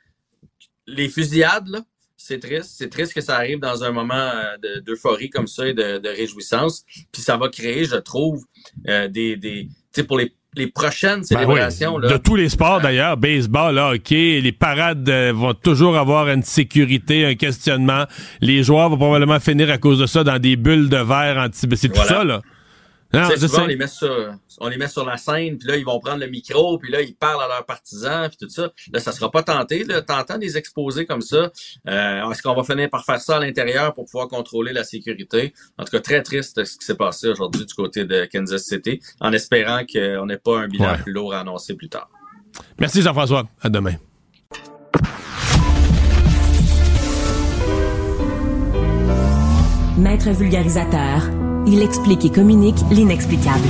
Les 0.88 1.10
fusillades, 1.10 1.84
c'est 2.16 2.40
triste. 2.40 2.72
C'est 2.78 2.90
triste 2.90 3.14
que 3.14 3.22
ça 3.22 3.36
arrive 3.36 3.60
dans 3.60 3.84
un 3.84 3.92
moment 3.92 4.16
euh, 4.16 4.58
de- 4.58 4.80
d'euphorie 4.80 5.30
comme 5.30 5.48
ça 5.48 5.68
et 5.68 5.74
de, 5.74 5.98
de 6.00 6.10
réjouissance. 6.10 6.84
Puis 7.12 7.22
ça 7.22 7.38
va 7.38 7.50
créer, 7.50 7.86
je 7.86 7.98
trouve, 7.98 8.46
euh, 8.88 9.08
des... 9.08 9.36
des 9.38 9.68
pour 10.08 10.18
les, 10.20 10.32
les 10.58 10.68
prochaines 10.68 11.22
Ben 11.30 11.38
oui. 11.40 11.46
célébrations... 11.46 11.98
là, 11.98 12.10
De 12.10 12.18
tous 12.18 12.36
les 12.36 12.50
sports 12.50 12.82
d'ailleurs, 12.82 13.16
baseball, 13.18 13.76
là, 13.76 13.92
hockey, 13.92 14.42
les 14.42 14.52
parades 14.52 15.08
euh, 15.08 15.32
vont 15.34 15.54
toujours 15.54 15.98
avoir 15.98 16.28
une 16.30 16.44
sécurité, 16.44 17.26
un 17.26 17.36
questionnement. 17.36 18.06
Les 18.42 18.64
joueurs 18.64 18.90
vont 18.90 18.98
probablement 18.98 19.40
finir 19.40 19.72
à 19.72 19.78
cause 19.78 20.00
de 20.00 20.06
ça 20.06 20.24
dans 20.24 20.40
des 20.40 20.56
bulles 20.56 20.90
de 20.90 20.98
verre 20.98 21.38
anti. 21.38 21.68
C'est 21.76 21.90
tout 21.90 22.04
ça 22.04 22.24
là. 22.24 22.42
Non, 23.14 23.22
Tu 23.22 23.28
sais, 23.36 23.42
je 23.42 23.48
souvent, 23.48 23.64
on 23.64 23.68
les, 23.68 23.76
met 23.78 23.88
sur, 23.88 24.34
on 24.60 24.68
les 24.68 24.78
met 24.78 24.88
sur 24.90 25.06
la 25.06 25.16
scène, 25.18 25.58
puis 25.58 25.68
là, 25.68 25.78
ils 25.78 25.86
vont 25.86 26.00
prendre 26.00 26.20
le 26.20 26.28
micro, 26.28 26.78
puis 26.78 26.92
là, 26.92 27.02
ils 27.02 27.16
parlent 27.16 27.42
à 27.42 27.48
leurs 27.48 27.66
partisans, 27.66 28.28
puis 28.28 28.38
tout 28.42 28.50
ça. 28.50 28.70
Là, 28.92 29.00
ça 29.00 29.12
sera 29.14 29.32
pas 29.32 29.44
tenté. 29.44 29.84
Là. 29.86 30.02
T'entends 30.02 30.38
des 30.38 30.58
exposés 30.58 31.06
comme 31.06 31.22
ça. 31.22 31.52
Euh, 31.88 32.30
Est-ce 32.32 32.42
qu'on 32.42 32.54
va 32.54 32.64
finir 32.64 32.90
par 32.90 33.06
faire 33.06 33.22
ça 33.22 33.38
à 33.38 33.40
l'intérieur 33.40 33.94
pour 33.94 34.06
pouvoir 34.06 34.28
contrôler 34.28 34.74
la 34.74 34.84
sécurité? 34.84 35.54
En 35.78 35.84
tout 35.86 35.92
cas, 35.92 36.02
très 36.02 36.22
triste 36.22 36.64
ce 36.66 36.78
qui 36.78 36.86
s'est 36.86 36.96
passé 36.96 37.30
aujourd'hui 37.30 37.66
du 37.66 37.74
côté 37.74 38.04
de 38.06 38.26
Kansas 38.32 38.64
City, 38.64 39.00
en 39.22 39.32
espérant 39.32 39.82
qu'on 39.86 40.26
n'ait 40.26 40.38
pas 40.38 40.60
un 40.60 40.68
bilan 40.68 40.92
Ouais. 40.92 40.98
plus 41.04 41.14
lourd 41.14 41.34
à 41.34 41.40
annoncer 41.40 41.76
plus 41.76 41.90
tard. 41.90 42.10
Merci 42.80 43.02
Jean-François. 43.02 43.48
À 43.62 43.70
demain. 43.70 43.94
Maître 49.98 50.30
vulgarisateur, 50.32 51.22
il 51.68 51.82
explique 51.82 52.24
et 52.26 52.30
communique 52.30 52.78
l'inexplicable. 52.92 53.68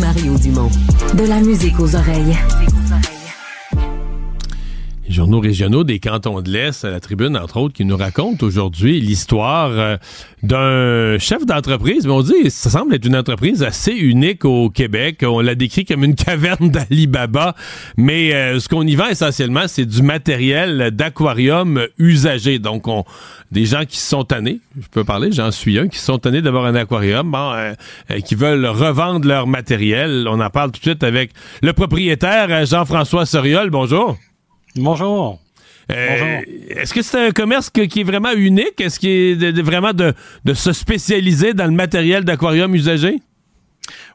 Mario 0.00 0.36
Dumont. 0.36 0.70
De 1.14 1.24
la 1.24 1.40
musique 1.40 1.78
aux 1.78 1.94
oreilles. 1.94 2.36
Les 5.06 5.12
journaux 5.12 5.40
régionaux 5.40 5.84
des 5.84 5.98
cantons 5.98 6.40
de 6.40 6.50
l'Est, 6.50 6.84
à 6.84 6.90
la 6.90 7.00
tribune, 7.00 7.36
entre 7.36 7.58
autres, 7.58 7.74
qui 7.74 7.84
nous 7.84 7.96
racontent 7.96 8.44
aujourd'hui 8.46 9.00
l'histoire 9.00 9.70
euh, 9.70 9.96
d'un 10.42 11.18
chef 11.18 11.44
d'entreprise. 11.44 12.06
Mais 12.06 12.12
on 12.12 12.22
dit, 12.22 12.50
ça 12.50 12.70
semble 12.70 12.94
être 12.94 13.04
une 13.04 13.16
entreprise 13.16 13.62
assez 13.62 13.92
unique 13.92 14.44
au 14.44 14.70
Québec. 14.70 15.22
On 15.22 15.40
l'a 15.40 15.54
décrit 15.54 15.84
comme 15.84 16.04
une 16.04 16.14
caverne 16.16 16.70
d'Alibaba. 16.70 17.54
Mais 17.96 18.34
euh, 18.34 18.60
ce 18.60 18.68
qu'on 18.68 18.86
y 18.86 18.94
vend 18.94 19.08
essentiellement, 19.08 19.64
c'est 19.66 19.86
du 19.86 20.02
matériel 20.02 20.90
d'aquarium 20.92 21.86
usagé. 21.98 22.58
Donc, 22.58 22.88
on, 22.88 23.04
des 23.54 23.66
gens 23.66 23.84
qui 23.84 23.98
sont 23.98 24.24
tannés, 24.24 24.58
je 24.78 24.88
peux 24.88 25.04
parler, 25.04 25.30
j'en 25.32 25.50
suis 25.50 25.78
un, 25.78 25.88
qui 25.88 25.98
sont 25.98 26.18
tannés 26.18 26.42
d'avoir 26.42 26.64
un 26.66 26.74
aquarium, 26.74 27.30
bon, 27.30 27.52
euh, 27.52 27.72
euh, 28.10 28.20
qui 28.20 28.34
veulent 28.34 28.66
revendre 28.66 29.26
leur 29.26 29.46
matériel. 29.46 30.26
On 30.28 30.40
en 30.40 30.50
parle 30.50 30.72
tout 30.72 30.80
de 30.80 30.86
suite 30.86 31.04
avec 31.04 31.30
le 31.62 31.72
propriétaire, 31.72 32.48
euh, 32.50 32.66
Jean-François 32.66 33.26
Soriol. 33.26 33.70
Bonjour. 33.70 34.18
Bonjour. 34.76 35.40
Euh, 35.92 36.40
Est-ce 36.70 36.94
que 36.94 37.02
c'est 37.02 37.26
un 37.28 37.30
commerce 37.30 37.68
que- 37.70 37.82
qui 37.82 38.00
est 38.00 38.04
vraiment 38.04 38.32
unique? 38.32 38.80
Est-ce 38.80 38.98
qu'il 38.98 39.10
est 39.10 39.36
de- 39.36 39.50
de- 39.50 39.62
vraiment 39.62 39.92
de, 39.92 40.14
de 40.44 40.54
se 40.54 40.72
spécialiser 40.72 41.52
dans 41.52 41.66
le 41.66 41.72
matériel 41.72 42.24
d'aquarium 42.24 42.74
usagé? 42.74 43.20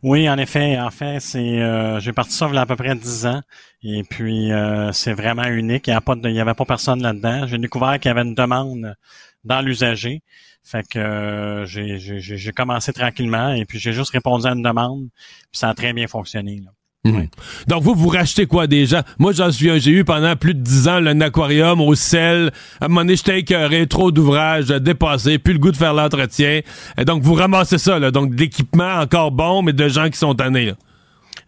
Oui, 0.02 0.28
en 0.28 0.38
effet. 0.38 0.80
En 0.80 0.90
fait, 0.90 1.20
c'est 1.20 1.62
euh, 1.62 2.00
j'ai 2.00 2.12
parti 2.12 2.34
ça 2.34 2.48
il 2.50 2.56
y 2.56 2.58
a 2.58 2.62
à 2.62 2.66
peu 2.66 2.76
près 2.76 2.96
10 2.96 3.26
ans. 3.28 3.42
Et 3.84 4.04
puis 4.04 4.52
euh, 4.52 4.92
c'est 4.94 5.14
vraiment 5.14 5.44
unique. 5.46 5.88
Il 5.88 5.92
n'y 6.24 6.34
y 6.36 6.40
avait 6.40 6.54
pas 6.56 6.66
personne 6.66 7.02
là-dedans. 7.04 7.46
J'ai 7.46 7.58
découvert 7.60 8.00
qu'il 8.00 8.10
y 8.10 8.12
avait 8.12 8.24
une 8.24 8.34
demande 8.36 8.96
dans 9.44 9.62
l'usager. 9.62 10.24
Fait 10.64 10.86
que 10.88 10.98
euh, 11.00 11.66
j'ai 11.66 12.52
commencé 12.52 12.92
tranquillement 12.94 13.54
et 13.54 13.66
puis 13.66 13.80
j'ai 13.80 13.94
juste 13.94 14.12
répondu 14.12 14.48
à 14.48 14.52
une 14.52 14.64
demande. 14.64 15.08
Puis 15.52 15.60
ça 15.60 15.70
a 15.70 15.74
très 15.76 15.94
bien 15.94 16.08
fonctionné. 16.08 16.62
Là. 16.66 16.72
Mhm. 17.06 17.28
Donc 17.68 17.84
vous, 17.84 17.96
vous 17.96 18.10
rachetez 18.10 18.46
quoi 18.46 18.68
déjà? 18.68 19.04
Moi, 19.20 19.32
j'en 19.32 19.52
suis 19.52 19.80
j'ai 19.80 19.92
eu 19.92 20.04
pendant 20.04 20.36
plus 20.36 20.54
de 20.54 20.60
dix 20.60 20.88
ans 20.90 20.96
un 20.96 21.22
aquarium 21.22 21.80
au 21.80 21.96
sel. 21.96 22.52
À 22.82 22.86
un 22.86 22.88
moment 22.90 23.02
donné, 23.02 23.16
j'étais 23.16 23.40
écœuré, 23.40 23.88
trop 23.88 24.12
d'ouvrages, 24.12 24.68
dépassé, 24.68 25.40
plus 25.40 25.54
le 25.54 25.60
goût 25.60 25.72
de 25.72 25.78
faire 25.78 25.94
l'entretien. 25.94 26.60
Et 26.98 27.06
donc, 27.06 27.24
vous 27.24 27.36
ramassez 27.36 27.78
ça, 27.78 28.00
là. 28.00 28.12
Donc, 28.12 28.36
d'équipements 28.36 29.00
encore 29.00 29.32
bons, 29.32 29.62
mais 29.62 29.72
de 29.72 29.88
gens 29.88 30.10
qui 30.10 30.18
sont 30.18 30.36
tannés, 30.36 30.66
là. 30.66 30.74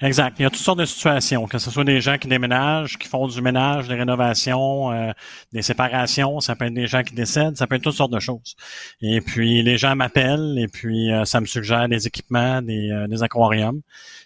Exact. 0.04 0.40
Il 0.40 0.44
y 0.44 0.46
a 0.46 0.50
toutes 0.50 0.60
sortes 0.60 0.80
de 0.80 0.86
situations, 0.86 1.46
que 1.46 1.60
ce 1.60 1.70
soit 1.70 1.84
des 1.84 2.02
gens 2.02 2.18
qui 2.18 2.28
déménagent, 2.28 2.98
qui 2.98 3.08
font 3.08 3.28
du 3.28 3.40
ménage, 3.40 3.88
des 3.88 3.94
rénovations, 3.94 4.92
euh, 4.92 5.12
des 5.54 5.62
séparations, 5.62 6.40
ça 6.40 6.56
peut 6.56 6.66
être 6.66 6.74
des 6.74 6.88
gens 6.88 7.04
qui 7.04 7.14
décèdent, 7.14 7.56
ça 7.56 7.68
peut 7.68 7.76
être 7.76 7.84
toutes 7.84 7.96
sortes 7.96 8.12
de 8.12 8.20
choses. 8.20 8.56
Et 9.02 9.22
puis 9.22 9.62
les 9.62 9.78
gens 9.78 9.96
m'appellent 9.96 10.58
et 10.58 10.68
puis 10.68 11.12
euh, 11.12 11.24
ça 11.26 11.40
me 11.40 11.46
suggère 11.46 11.88
des 11.88 12.08
équipements, 12.08 12.64
des, 12.64 12.90
euh, 12.90 13.08
des 13.08 13.22
aquariums. 13.22 13.82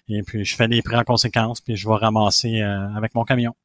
Et 0.08 0.22
puis 0.24 0.46
je 0.46 0.56
fais 0.56 0.68
des 0.68 0.82
prix 0.82 0.96
en 0.96 1.04
conséquence, 1.04 1.62
puis 1.62 1.76
je 1.76 1.88
vais 1.88 1.96
ramasser 1.96 2.62
avec 2.62 3.16
mon 3.16 3.24
camion. 3.24 3.56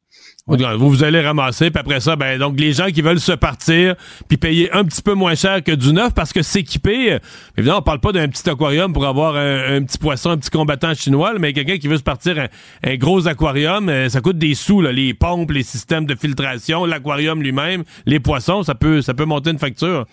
Vous, 0.46 0.90
vous 0.90 1.04
allez 1.04 1.20
ramasser, 1.20 1.70
puis 1.70 1.78
après 1.78 2.00
ça, 2.00 2.16
ben 2.16 2.38
donc 2.38 2.58
les 2.58 2.72
gens 2.72 2.86
qui 2.86 3.02
veulent 3.02 3.20
se 3.20 3.32
partir, 3.32 3.94
puis 4.26 4.36
payer 4.36 4.72
un 4.72 4.84
petit 4.84 5.02
peu 5.02 5.14
moins 5.14 5.36
cher 5.36 5.62
que 5.62 5.70
du 5.70 5.92
neuf, 5.92 6.12
parce 6.14 6.32
que 6.32 6.42
s'équiper, 6.42 7.12
euh, 7.12 7.18
évidemment, 7.56 7.78
on 7.78 7.82
parle 7.82 8.00
pas 8.00 8.10
d'un 8.10 8.26
petit 8.26 8.48
aquarium 8.50 8.92
pour 8.92 9.06
avoir 9.06 9.36
un, 9.36 9.82
petit 9.84 9.98
poisson, 9.98 10.30
un 10.30 10.38
petit 10.38 10.50
combattant 10.50 10.92
chinois, 10.94 11.34
mais 11.38 11.52
quelqu'un 11.52 11.78
qui 11.78 11.86
veut 11.86 11.98
se 11.98 12.02
partir 12.02 12.48
un, 12.82 12.96
gros 12.96 13.28
aquarium, 13.28 13.88
euh, 13.88 14.08
ça 14.08 14.20
coûte 14.20 14.38
des 14.38 14.54
sous, 14.54 14.80
là, 14.80 14.90
les 14.90 15.14
pompes, 15.14 15.52
les 15.52 15.62
systèmes 15.62 16.06
de 16.06 16.16
filtration, 16.16 16.84
l'aquarium 16.84 17.40
lui-même, 17.40 17.84
les 18.06 18.18
poissons, 18.18 18.64
ça 18.64 18.74
peut, 18.74 19.02
ça 19.02 19.14
peut 19.14 19.26
monter 19.26 19.50
une 19.50 19.58
facture. 19.58 20.06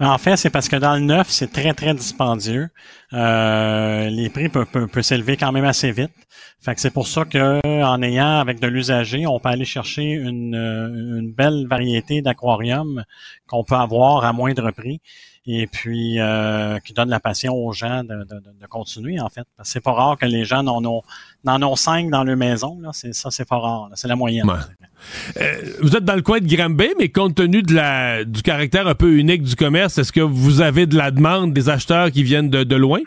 En 0.00 0.18
fait, 0.18 0.36
c'est 0.36 0.50
parce 0.50 0.68
que 0.68 0.76
dans 0.76 0.94
le 0.94 1.00
neuf, 1.00 1.28
c'est 1.30 1.50
très, 1.50 1.72
très 1.72 1.94
dispendieux. 1.94 2.68
Euh, 3.14 4.10
les 4.10 4.28
prix 4.28 4.48
peuvent, 4.48 4.66
peuvent, 4.66 5.02
s'élever 5.02 5.36
quand 5.36 5.50
même 5.52 5.64
assez 5.64 5.92
vite. 5.92 6.12
Fait 6.60 6.74
que 6.74 6.80
c'est 6.80 6.90
pour 6.90 7.06
ça 7.06 7.24
que 7.24 7.60
en 7.82 8.02
ayant 8.02 8.38
avec 8.38 8.60
de 8.60 8.66
l'usager, 8.66 9.26
on 9.26 9.40
peut 9.40 9.48
aller 9.48 9.64
chercher 9.64 10.02
une, 10.02 10.54
une 10.54 11.32
belle 11.32 11.66
variété 11.68 12.20
d'aquariums 12.20 13.04
qu'on 13.46 13.64
peut 13.64 13.76
avoir 13.76 14.24
à 14.24 14.32
moindre 14.32 14.70
prix 14.72 15.00
et 15.50 15.66
puis 15.66 16.20
euh, 16.20 16.78
qui 16.80 16.92
donne 16.92 17.08
la 17.08 17.20
passion 17.20 17.54
aux 17.54 17.72
gens 17.72 18.04
de, 18.04 18.24
de, 18.24 18.42
de 18.60 18.66
continuer 18.68 19.18
en 19.18 19.30
fait. 19.30 19.46
C'est 19.62 19.80
pas 19.80 19.92
rare 19.92 20.18
que 20.18 20.26
les 20.26 20.44
gens 20.44 20.66
en 20.66 20.84
ont, 20.84 21.02
en 21.46 21.62
ont 21.62 21.74
cinq 21.74 22.10
dans 22.10 22.22
leur 22.22 22.36
maison. 22.36 22.78
Là. 22.82 22.90
C'est, 22.92 23.14
ça, 23.14 23.30
c'est 23.30 23.48
pas 23.48 23.56
rare. 23.56 23.88
C'est 23.94 24.08
la 24.08 24.16
moyenne. 24.16 24.46
Euh, 25.38 25.72
vous 25.80 25.96
êtes 25.96 26.04
dans 26.04 26.16
le 26.16 26.22
coin 26.22 26.40
de 26.40 26.46
Granby, 26.46 26.90
mais 26.98 27.08
compte 27.08 27.36
tenu 27.36 27.62
de 27.62 27.74
la, 27.74 28.24
du 28.24 28.42
caractère 28.42 28.86
un 28.86 28.94
peu 28.94 29.16
unique 29.16 29.42
du 29.42 29.56
commerce, 29.56 29.96
est-ce 29.96 30.12
que 30.12 30.20
vous 30.20 30.60
avez 30.60 30.86
de 30.86 30.96
la 30.96 31.10
demande 31.10 31.54
des 31.54 31.70
acheteurs 31.70 32.10
qui 32.10 32.22
viennent 32.22 32.50
de 32.50 32.76
loin? 32.76 33.00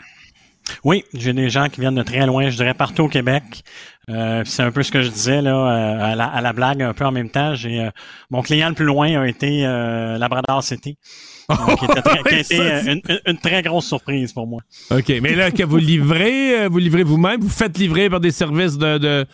Oui, 0.84 1.04
j'ai 1.14 1.32
des 1.32 1.50
gens 1.50 1.68
qui 1.68 1.80
viennent 1.80 1.94
de 1.94 2.02
très 2.02 2.26
loin, 2.26 2.50
je 2.50 2.56
dirais 2.56 2.74
partout 2.74 3.04
au 3.04 3.08
Québec. 3.08 3.64
Euh, 4.08 4.42
c'est 4.44 4.62
un 4.62 4.72
peu 4.72 4.82
ce 4.82 4.90
que 4.90 5.02
je 5.02 5.10
disais 5.10 5.42
là 5.42 6.10
à, 6.10 6.16
la, 6.16 6.26
à, 6.26 6.40
la, 6.40 6.52
blague 6.52 6.82
un 6.82 6.92
peu 6.92 7.04
en 7.04 7.12
même 7.12 7.30
temps. 7.30 7.54
J'ai 7.54 7.88
mon 8.30 8.42
client 8.42 8.68
le 8.68 8.74
plus 8.74 8.84
loin 8.84 9.20
a 9.20 9.28
été 9.28 9.62
Labrador 9.62 10.62
City. 10.62 10.98
qui, 11.78 11.84
était 11.84 12.00
a 12.08 12.38
été 12.38 12.60
euh, 12.60 13.20
une, 13.26 13.38
très 13.38 13.62
grosse 13.62 13.86
surprise 13.86 14.32
pour 14.32 14.46
moi. 14.46 14.60
OK, 14.90 15.08
mais 15.20 15.34
là, 15.34 15.50
que 15.50 15.62
vous 15.62 15.76
livrez, 15.76 16.62
euh, 16.62 16.68
vous 16.68 16.78
livrez 16.78 17.02
vous-même, 17.02 17.40
vous 17.40 17.48
faites 17.48 17.76
livrer 17.78 18.08
par 18.08 18.20
des 18.20 18.30
services 18.30 18.78
de, 18.78 19.26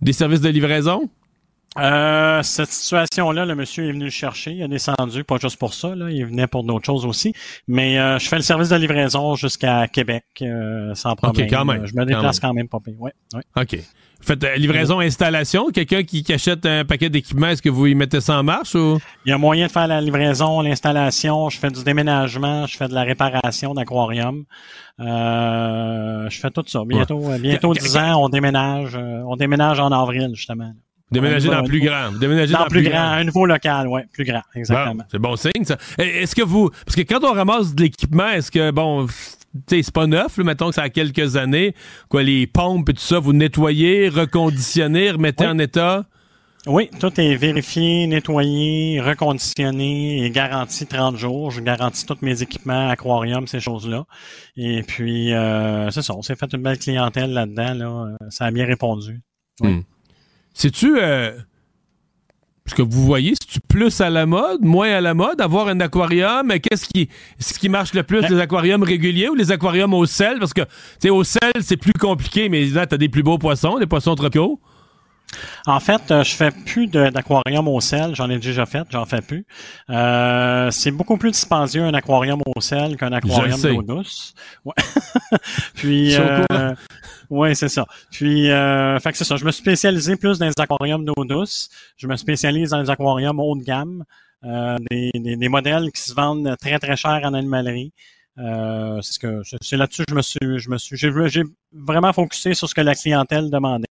des 0.00 0.12
services 0.12 0.40
de 0.40 0.48
livraison? 0.48 1.08
Euh, 1.78 2.42
cette 2.42 2.70
situation-là, 2.70 3.44
le 3.44 3.54
monsieur 3.54 3.88
est 3.88 3.92
venu 3.92 4.04
le 4.04 4.10
chercher, 4.10 4.52
il 4.52 4.62
a 4.62 4.68
descendu, 4.68 5.24
pas 5.24 5.38
juste 5.38 5.58
pour 5.58 5.74
ça, 5.74 5.94
là, 5.94 6.10
il 6.10 6.24
venait 6.24 6.46
pour 6.46 6.64
d'autres 6.64 6.86
choses 6.86 7.04
aussi. 7.04 7.32
Mais 7.66 7.96
je 8.18 8.28
fais 8.28 8.36
le 8.36 8.42
service 8.42 8.68
de 8.68 8.76
livraison 8.76 9.34
jusqu'à 9.34 9.88
Québec 9.88 10.24
sans 10.94 11.16
problème. 11.16 11.46
OK, 11.46 11.50
quand 11.50 11.64
même. 11.64 11.86
Je 11.86 11.94
me 11.94 12.04
déplace 12.04 12.40
quand 12.40 12.52
même, 12.52 12.68
pas 12.68 12.80
pire. 12.80 13.00
Ouais, 13.00 13.12
ouais. 13.34 13.42
OK. 13.56 13.78
Faites 14.24 14.42
euh, 14.42 14.56
livraison 14.56 15.00
installation. 15.00 15.66
Quelqu'un 15.70 16.02
qui, 16.02 16.24
achète 16.32 16.64
un 16.64 16.86
paquet 16.86 17.10
d'équipements, 17.10 17.48
est-ce 17.48 17.60
que 17.60 17.68
vous 17.68 17.86
y 17.86 17.94
mettez 17.94 18.22
ça 18.22 18.38
en 18.38 18.42
marche 18.42 18.74
ou? 18.74 18.98
Il 19.26 19.30
y 19.30 19.32
a 19.32 19.38
moyen 19.38 19.66
de 19.66 19.70
faire 19.70 19.86
la 19.86 20.00
livraison, 20.00 20.62
l'installation. 20.62 21.50
Je 21.50 21.58
fais 21.58 21.70
du 21.70 21.84
déménagement, 21.84 22.66
je 22.66 22.74
fais 22.78 22.88
de 22.88 22.94
la 22.94 23.02
réparation 23.02 23.74
d'aquarium. 23.74 24.44
Euh, 24.98 26.30
je 26.30 26.40
fais 26.40 26.50
tout 26.50 26.64
ça. 26.66 26.84
Bientôt, 26.86 27.30
euh, 27.30 27.38
bientôt 27.38 27.74
10 27.74 27.98
ans, 27.98 28.24
on 28.24 28.30
déménage. 28.30 28.96
on 28.96 29.36
déménage 29.36 29.78
en 29.78 29.92
avril, 29.92 30.30
justement. 30.32 30.72
Déménager 31.10 31.48
dans 31.48 31.62
plus 31.64 31.80
grand. 31.80 32.12
Déménager 32.12 32.52
dans, 32.52 32.66
plus 32.66 32.82
grand. 32.82 32.98
Un 32.98 33.24
nouveau 33.24 33.46
local, 33.46 33.86
oui, 33.88 34.02
plus 34.12 34.24
grand, 34.24 34.42
exactement. 34.54 35.04
c'est 35.10 35.18
bon 35.18 35.36
signe, 35.36 35.64
ça. 35.64 35.76
Est-ce 35.98 36.34
que 36.34 36.42
vous. 36.42 36.70
Parce 36.84 36.96
que 36.96 37.02
quand 37.02 37.22
on 37.24 37.32
ramasse 37.32 37.74
de 37.74 37.82
l'équipement, 37.82 38.28
est-ce 38.28 38.50
que, 38.50 38.70
bon, 38.70 39.06
c'est 39.68 39.90
pas 39.92 40.06
neuf, 40.06 40.36
là, 40.38 40.44
mettons 40.44 40.68
que 40.70 40.74
ça 40.74 40.82
a 40.82 40.88
quelques 40.88 41.36
années. 41.36 41.74
Quoi, 42.08 42.22
les 42.22 42.46
pompes 42.46 42.88
et 42.88 42.94
tout 42.94 43.00
ça, 43.00 43.18
vous 43.18 43.32
nettoyez, 43.32 44.08
reconditionnez, 44.08 45.12
remettez 45.12 45.46
en 45.46 45.58
état? 45.58 46.04
Oui, 46.66 46.88
tout 46.98 47.20
est 47.20 47.36
vérifié, 47.36 48.06
nettoyé, 48.06 48.98
reconditionné 49.00 50.24
et 50.24 50.30
garanti 50.30 50.86
30 50.86 51.16
jours. 51.16 51.50
Je 51.50 51.60
garantis 51.60 52.06
tous 52.06 52.16
mes 52.22 52.42
équipements, 52.42 52.88
aquarium, 52.88 53.46
ces 53.46 53.60
choses-là. 53.60 54.06
Et 54.56 54.82
puis, 54.82 55.34
euh, 55.34 55.90
c'est 55.90 56.00
ça, 56.00 56.14
on 56.14 56.22
s'est 56.22 56.36
fait 56.36 56.50
une 56.54 56.62
belle 56.62 56.78
clientèle 56.78 57.32
là-dedans. 57.34 57.74
Là. 57.74 58.16
Ça 58.30 58.46
a 58.46 58.50
bien 58.50 58.64
répondu. 58.64 59.20
Oui. 59.60 59.74
Hmm. 59.74 59.82
C'est-tu... 60.54 60.98
Euh 60.98 61.32
ce 62.66 62.74
que 62.74 62.82
vous 62.82 63.04
voyez, 63.04 63.34
c'est-tu 63.34 63.60
plus 63.60 64.00
à 64.00 64.08
la 64.08 64.24
mode, 64.24 64.62
moins 64.62 64.90
à 64.90 65.00
la 65.00 65.12
mode, 65.12 65.40
avoir 65.40 65.68
un 65.68 65.80
aquarium? 65.80 66.50
Qu'est-ce 66.60 66.86
qui, 66.86 67.10
ce 67.38 67.58
qui 67.58 67.68
marche 67.68 67.92
le 67.92 68.02
plus, 68.02 68.22
ben 68.22 68.30
les 68.30 68.40
aquariums 68.40 68.82
réguliers 68.82 69.28
ou 69.28 69.34
les 69.34 69.52
aquariums 69.52 69.92
au 69.92 70.06
sel? 70.06 70.38
Parce 70.38 70.54
que, 70.54 70.62
tu 70.62 70.68
sais, 71.00 71.10
au 71.10 71.24
sel, 71.24 71.52
c'est 71.60 71.76
plus 71.76 71.92
compliqué, 71.92 72.48
mais 72.48 72.64
là, 72.64 72.86
t'as 72.86 72.96
des 72.96 73.10
plus 73.10 73.22
beaux 73.22 73.38
poissons, 73.38 73.78
des 73.78 73.86
poissons 73.86 74.14
tropicaux. 74.14 74.60
En 75.66 75.80
fait, 75.80 76.10
euh, 76.10 76.22
je 76.22 76.34
fais 76.34 76.50
plus 76.50 76.86
d'aquarium 76.86 77.68
au 77.68 77.80
sel. 77.80 78.14
J'en 78.14 78.30
ai 78.30 78.38
déjà 78.38 78.66
fait, 78.66 78.86
j'en 78.90 79.04
fais 79.04 79.20
plus. 79.20 79.44
Euh, 79.90 80.70
c'est 80.70 80.90
beaucoup 80.90 81.16
plus 81.16 81.32
dispendieux 81.32 81.82
un 81.82 81.94
aquarium 81.94 82.40
au 82.54 82.60
sel 82.60 82.96
qu'un 82.96 83.12
aquarium 83.12 83.60
d'eau 83.60 83.82
douce. 83.82 84.34
Ouais. 84.64 84.74
Puis, 85.74 86.14
euh, 86.16 86.74
oui, 87.34 87.56
c'est 87.56 87.68
ça. 87.68 87.84
Puis, 88.10 88.50
euh, 88.50 88.98
fait 89.00 89.12
que 89.12 89.18
c'est 89.18 89.24
ça. 89.24 89.36
Je 89.36 89.44
me 89.44 89.50
suis 89.50 89.62
spécialisé 89.62 90.16
plus 90.16 90.38
dans 90.38 90.46
les 90.46 90.52
aquariums 90.58 91.04
d'eau 91.04 91.24
douce. 91.24 91.68
Je 91.96 92.06
me 92.06 92.16
spécialise 92.16 92.70
dans 92.70 92.80
les 92.80 92.90
aquariums 92.90 93.38
haut 93.40 93.56
de 93.56 93.64
gamme, 93.64 94.04
euh, 94.44 94.76
des, 94.90 95.10
des, 95.14 95.48
modèles 95.48 95.90
qui 95.92 96.00
se 96.02 96.14
vendent 96.14 96.56
très 96.60 96.78
très 96.78 96.96
cher 96.96 97.20
en 97.24 97.34
animalerie. 97.34 97.92
Euh, 98.38 99.00
c'est 99.00 99.12
ce 99.12 99.18
que 99.18 99.42
c'est 99.60 99.76
là-dessus 99.76 100.04
que 100.04 100.10
je 100.10 100.16
me 100.16 100.22
suis, 100.22 100.58
je 100.58 100.68
me 100.68 100.78
suis, 100.78 100.96
j'ai, 100.96 101.42
vraiment 101.72 102.12
focusé 102.12 102.54
sur 102.54 102.68
ce 102.68 102.74
que 102.74 102.80
la 102.80 102.94
clientèle 102.94 103.50
demandait. 103.50 103.86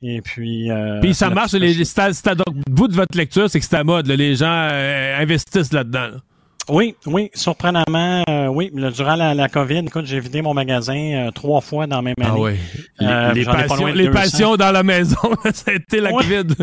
Et 0.00 0.20
puis, 0.22 0.70
euh, 0.70 1.00
puis 1.00 1.14
ça 1.14 1.30
marche. 1.30 1.52
Les, 1.52 1.74
les, 1.74 1.84
donc, 1.84 2.56
bout 2.70 2.88
de 2.88 2.94
votre 2.94 3.16
lecture, 3.16 3.48
c'est 3.50 3.60
que 3.60 3.66
c'est 3.66 3.76
à 3.76 3.84
mode. 3.84 4.06
les 4.08 4.34
gens 4.34 4.68
euh, 4.70 5.20
investissent 5.20 5.72
là-dedans. 5.72 6.00
là 6.00 6.08
dedans 6.08 6.22
oui, 6.68 6.94
oui, 7.06 7.30
surprenamment, 7.34 8.22
euh, 8.28 8.46
oui. 8.46 8.70
durant 8.72 9.16
la, 9.16 9.34
la, 9.34 9.48
COVID, 9.48 9.78
écoute, 9.78 10.06
j'ai 10.06 10.20
vidé 10.20 10.42
mon 10.42 10.54
magasin 10.54 11.26
euh, 11.26 11.30
trois 11.32 11.60
fois 11.60 11.88
dans 11.88 11.96
la 11.96 12.02
même 12.02 12.14
ah 12.20 12.32
année. 12.32 12.58
Ah 13.00 13.32
oui. 13.32 13.34
les, 13.34 13.44
passions, 13.44 13.86
les 13.86 14.10
passions, 14.10 14.56
dans 14.56 14.70
la 14.70 14.84
maison, 14.84 15.16
ça 15.52 15.72
a 15.72 15.74
été 15.74 16.00
la 16.00 16.12
COVID. 16.12 16.54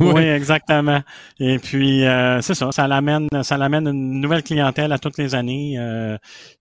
oui. 0.00 0.22
exactement. 0.22 1.00
Et 1.40 1.58
puis, 1.58 2.04
euh, 2.04 2.42
c'est 2.42 2.54
ça, 2.54 2.72
ça 2.72 2.86
l'amène, 2.86 3.26
ça 3.42 3.56
l'amène 3.56 3.88
une 3.88 4.20
nouvelle 4.20 4.42
clientèle 4.42 4.92
à 4.92 4.98
toutes 4.98 5.16
les 5.16 5.34
années. 5.34 5.78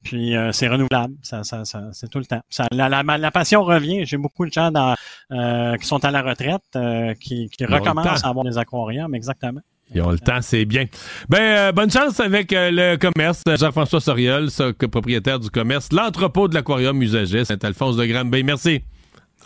puis, 0.01 0.33
c'est 0.53 0.69
renouvelable, 0.69 1.15
ça, 1.21 1.43
ça, 1.43 1.65
ça 1.65 1.89
c'est 1.91 2.09
tout 2.09 2.19
le 2.19 2.25
temps. 2.25 2.41
Ça, 2.49 2.67
la, 2.71 2.87
la, 2.87 3.03
la 3.03 3.31
passion 3.31 3.63
revient. 3.63 4.05
J'ai 4.05 4.17
beaucoup 4.17 4.45
de 4.45 4.51
gens 4.51 4.71
dans, 4.71 4.95
qui 5.77 5.85
sont 5.85 6.03
à 6.05 6.11
la 6.11 6.21
retraite, 6.21 6.61
qui, 7.19 7.49
qui 7.49 7.65
recommencent 7.65 8.23
à 8.23 8.29
avoir 8.29 8.45
des 8.45 8.57
aquariums, 8.57 9.13
exactement. 9.13 9.61
Ils 9.93 10.01
ont 10.01 10.11
le 10.11 10.19
temps, 10.19 10.41
c'est 10.41 10.65
bien. 10.65 10.85
Ben, 11.29 11.39
euh, 11.39 11.71
bonne 11.71 11.91
chance 11.91 12.19
avec 12.19 12.53
euh, 12.53 12.69
le 12.71 12.97
commerce. 12.97 13.43
Jean-François 13.45 13.99
Soriol, 13.99 14.49
propriétaire 14.89 15.39
du 15.39 15.49
commerce, 15.49 15.89
l'entrepôt 15.91 16.47
de 16.47 16.53
l'aquarium 16.53 17.01
usager 17.01 17.43
Saint-Alphonse 17.43 17.97
de 17.97 18.05
Granby. 18.05 18.43
Merci. 18.43 18.81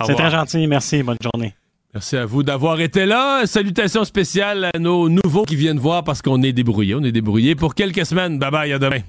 C'est 0.05 0.13
très 0.13 0.31
gentil. 0.31 0.67
Merci. 0.67 1.03
Bonne 1.03 1.17
journée. 1.22 1.55
Merci 1.93 2.17
à 2.17 2.26
vous 2.26 2.43
d'avoir 2.43 2.81
été 2.81 3.05
là. 3.05 3.45
Salutations 3.45 4.03
spéciales 4.03 4.69
à 4.73 4.77
nos 4.77 5.07
nouveaux 5.07 5.45
qui 5.45 5.55
viennent 5.55 5.80
voir 5.80 6.03
parce 6.03 6.22
qu'on 6.22 6.43
est 6.43 6.51
débrouillés. 6.51 6.95
On 6.95 7.03
est 7.03 7.13
débrouillés 7.13 7.55
pour 7.55 7.73
quelques 7.73 8.05
semaines. 8.05 8.38
Bye 8.38 8.51
bye, 8.51 8.73
à 8.73 8.80
demain. 8.80 8.99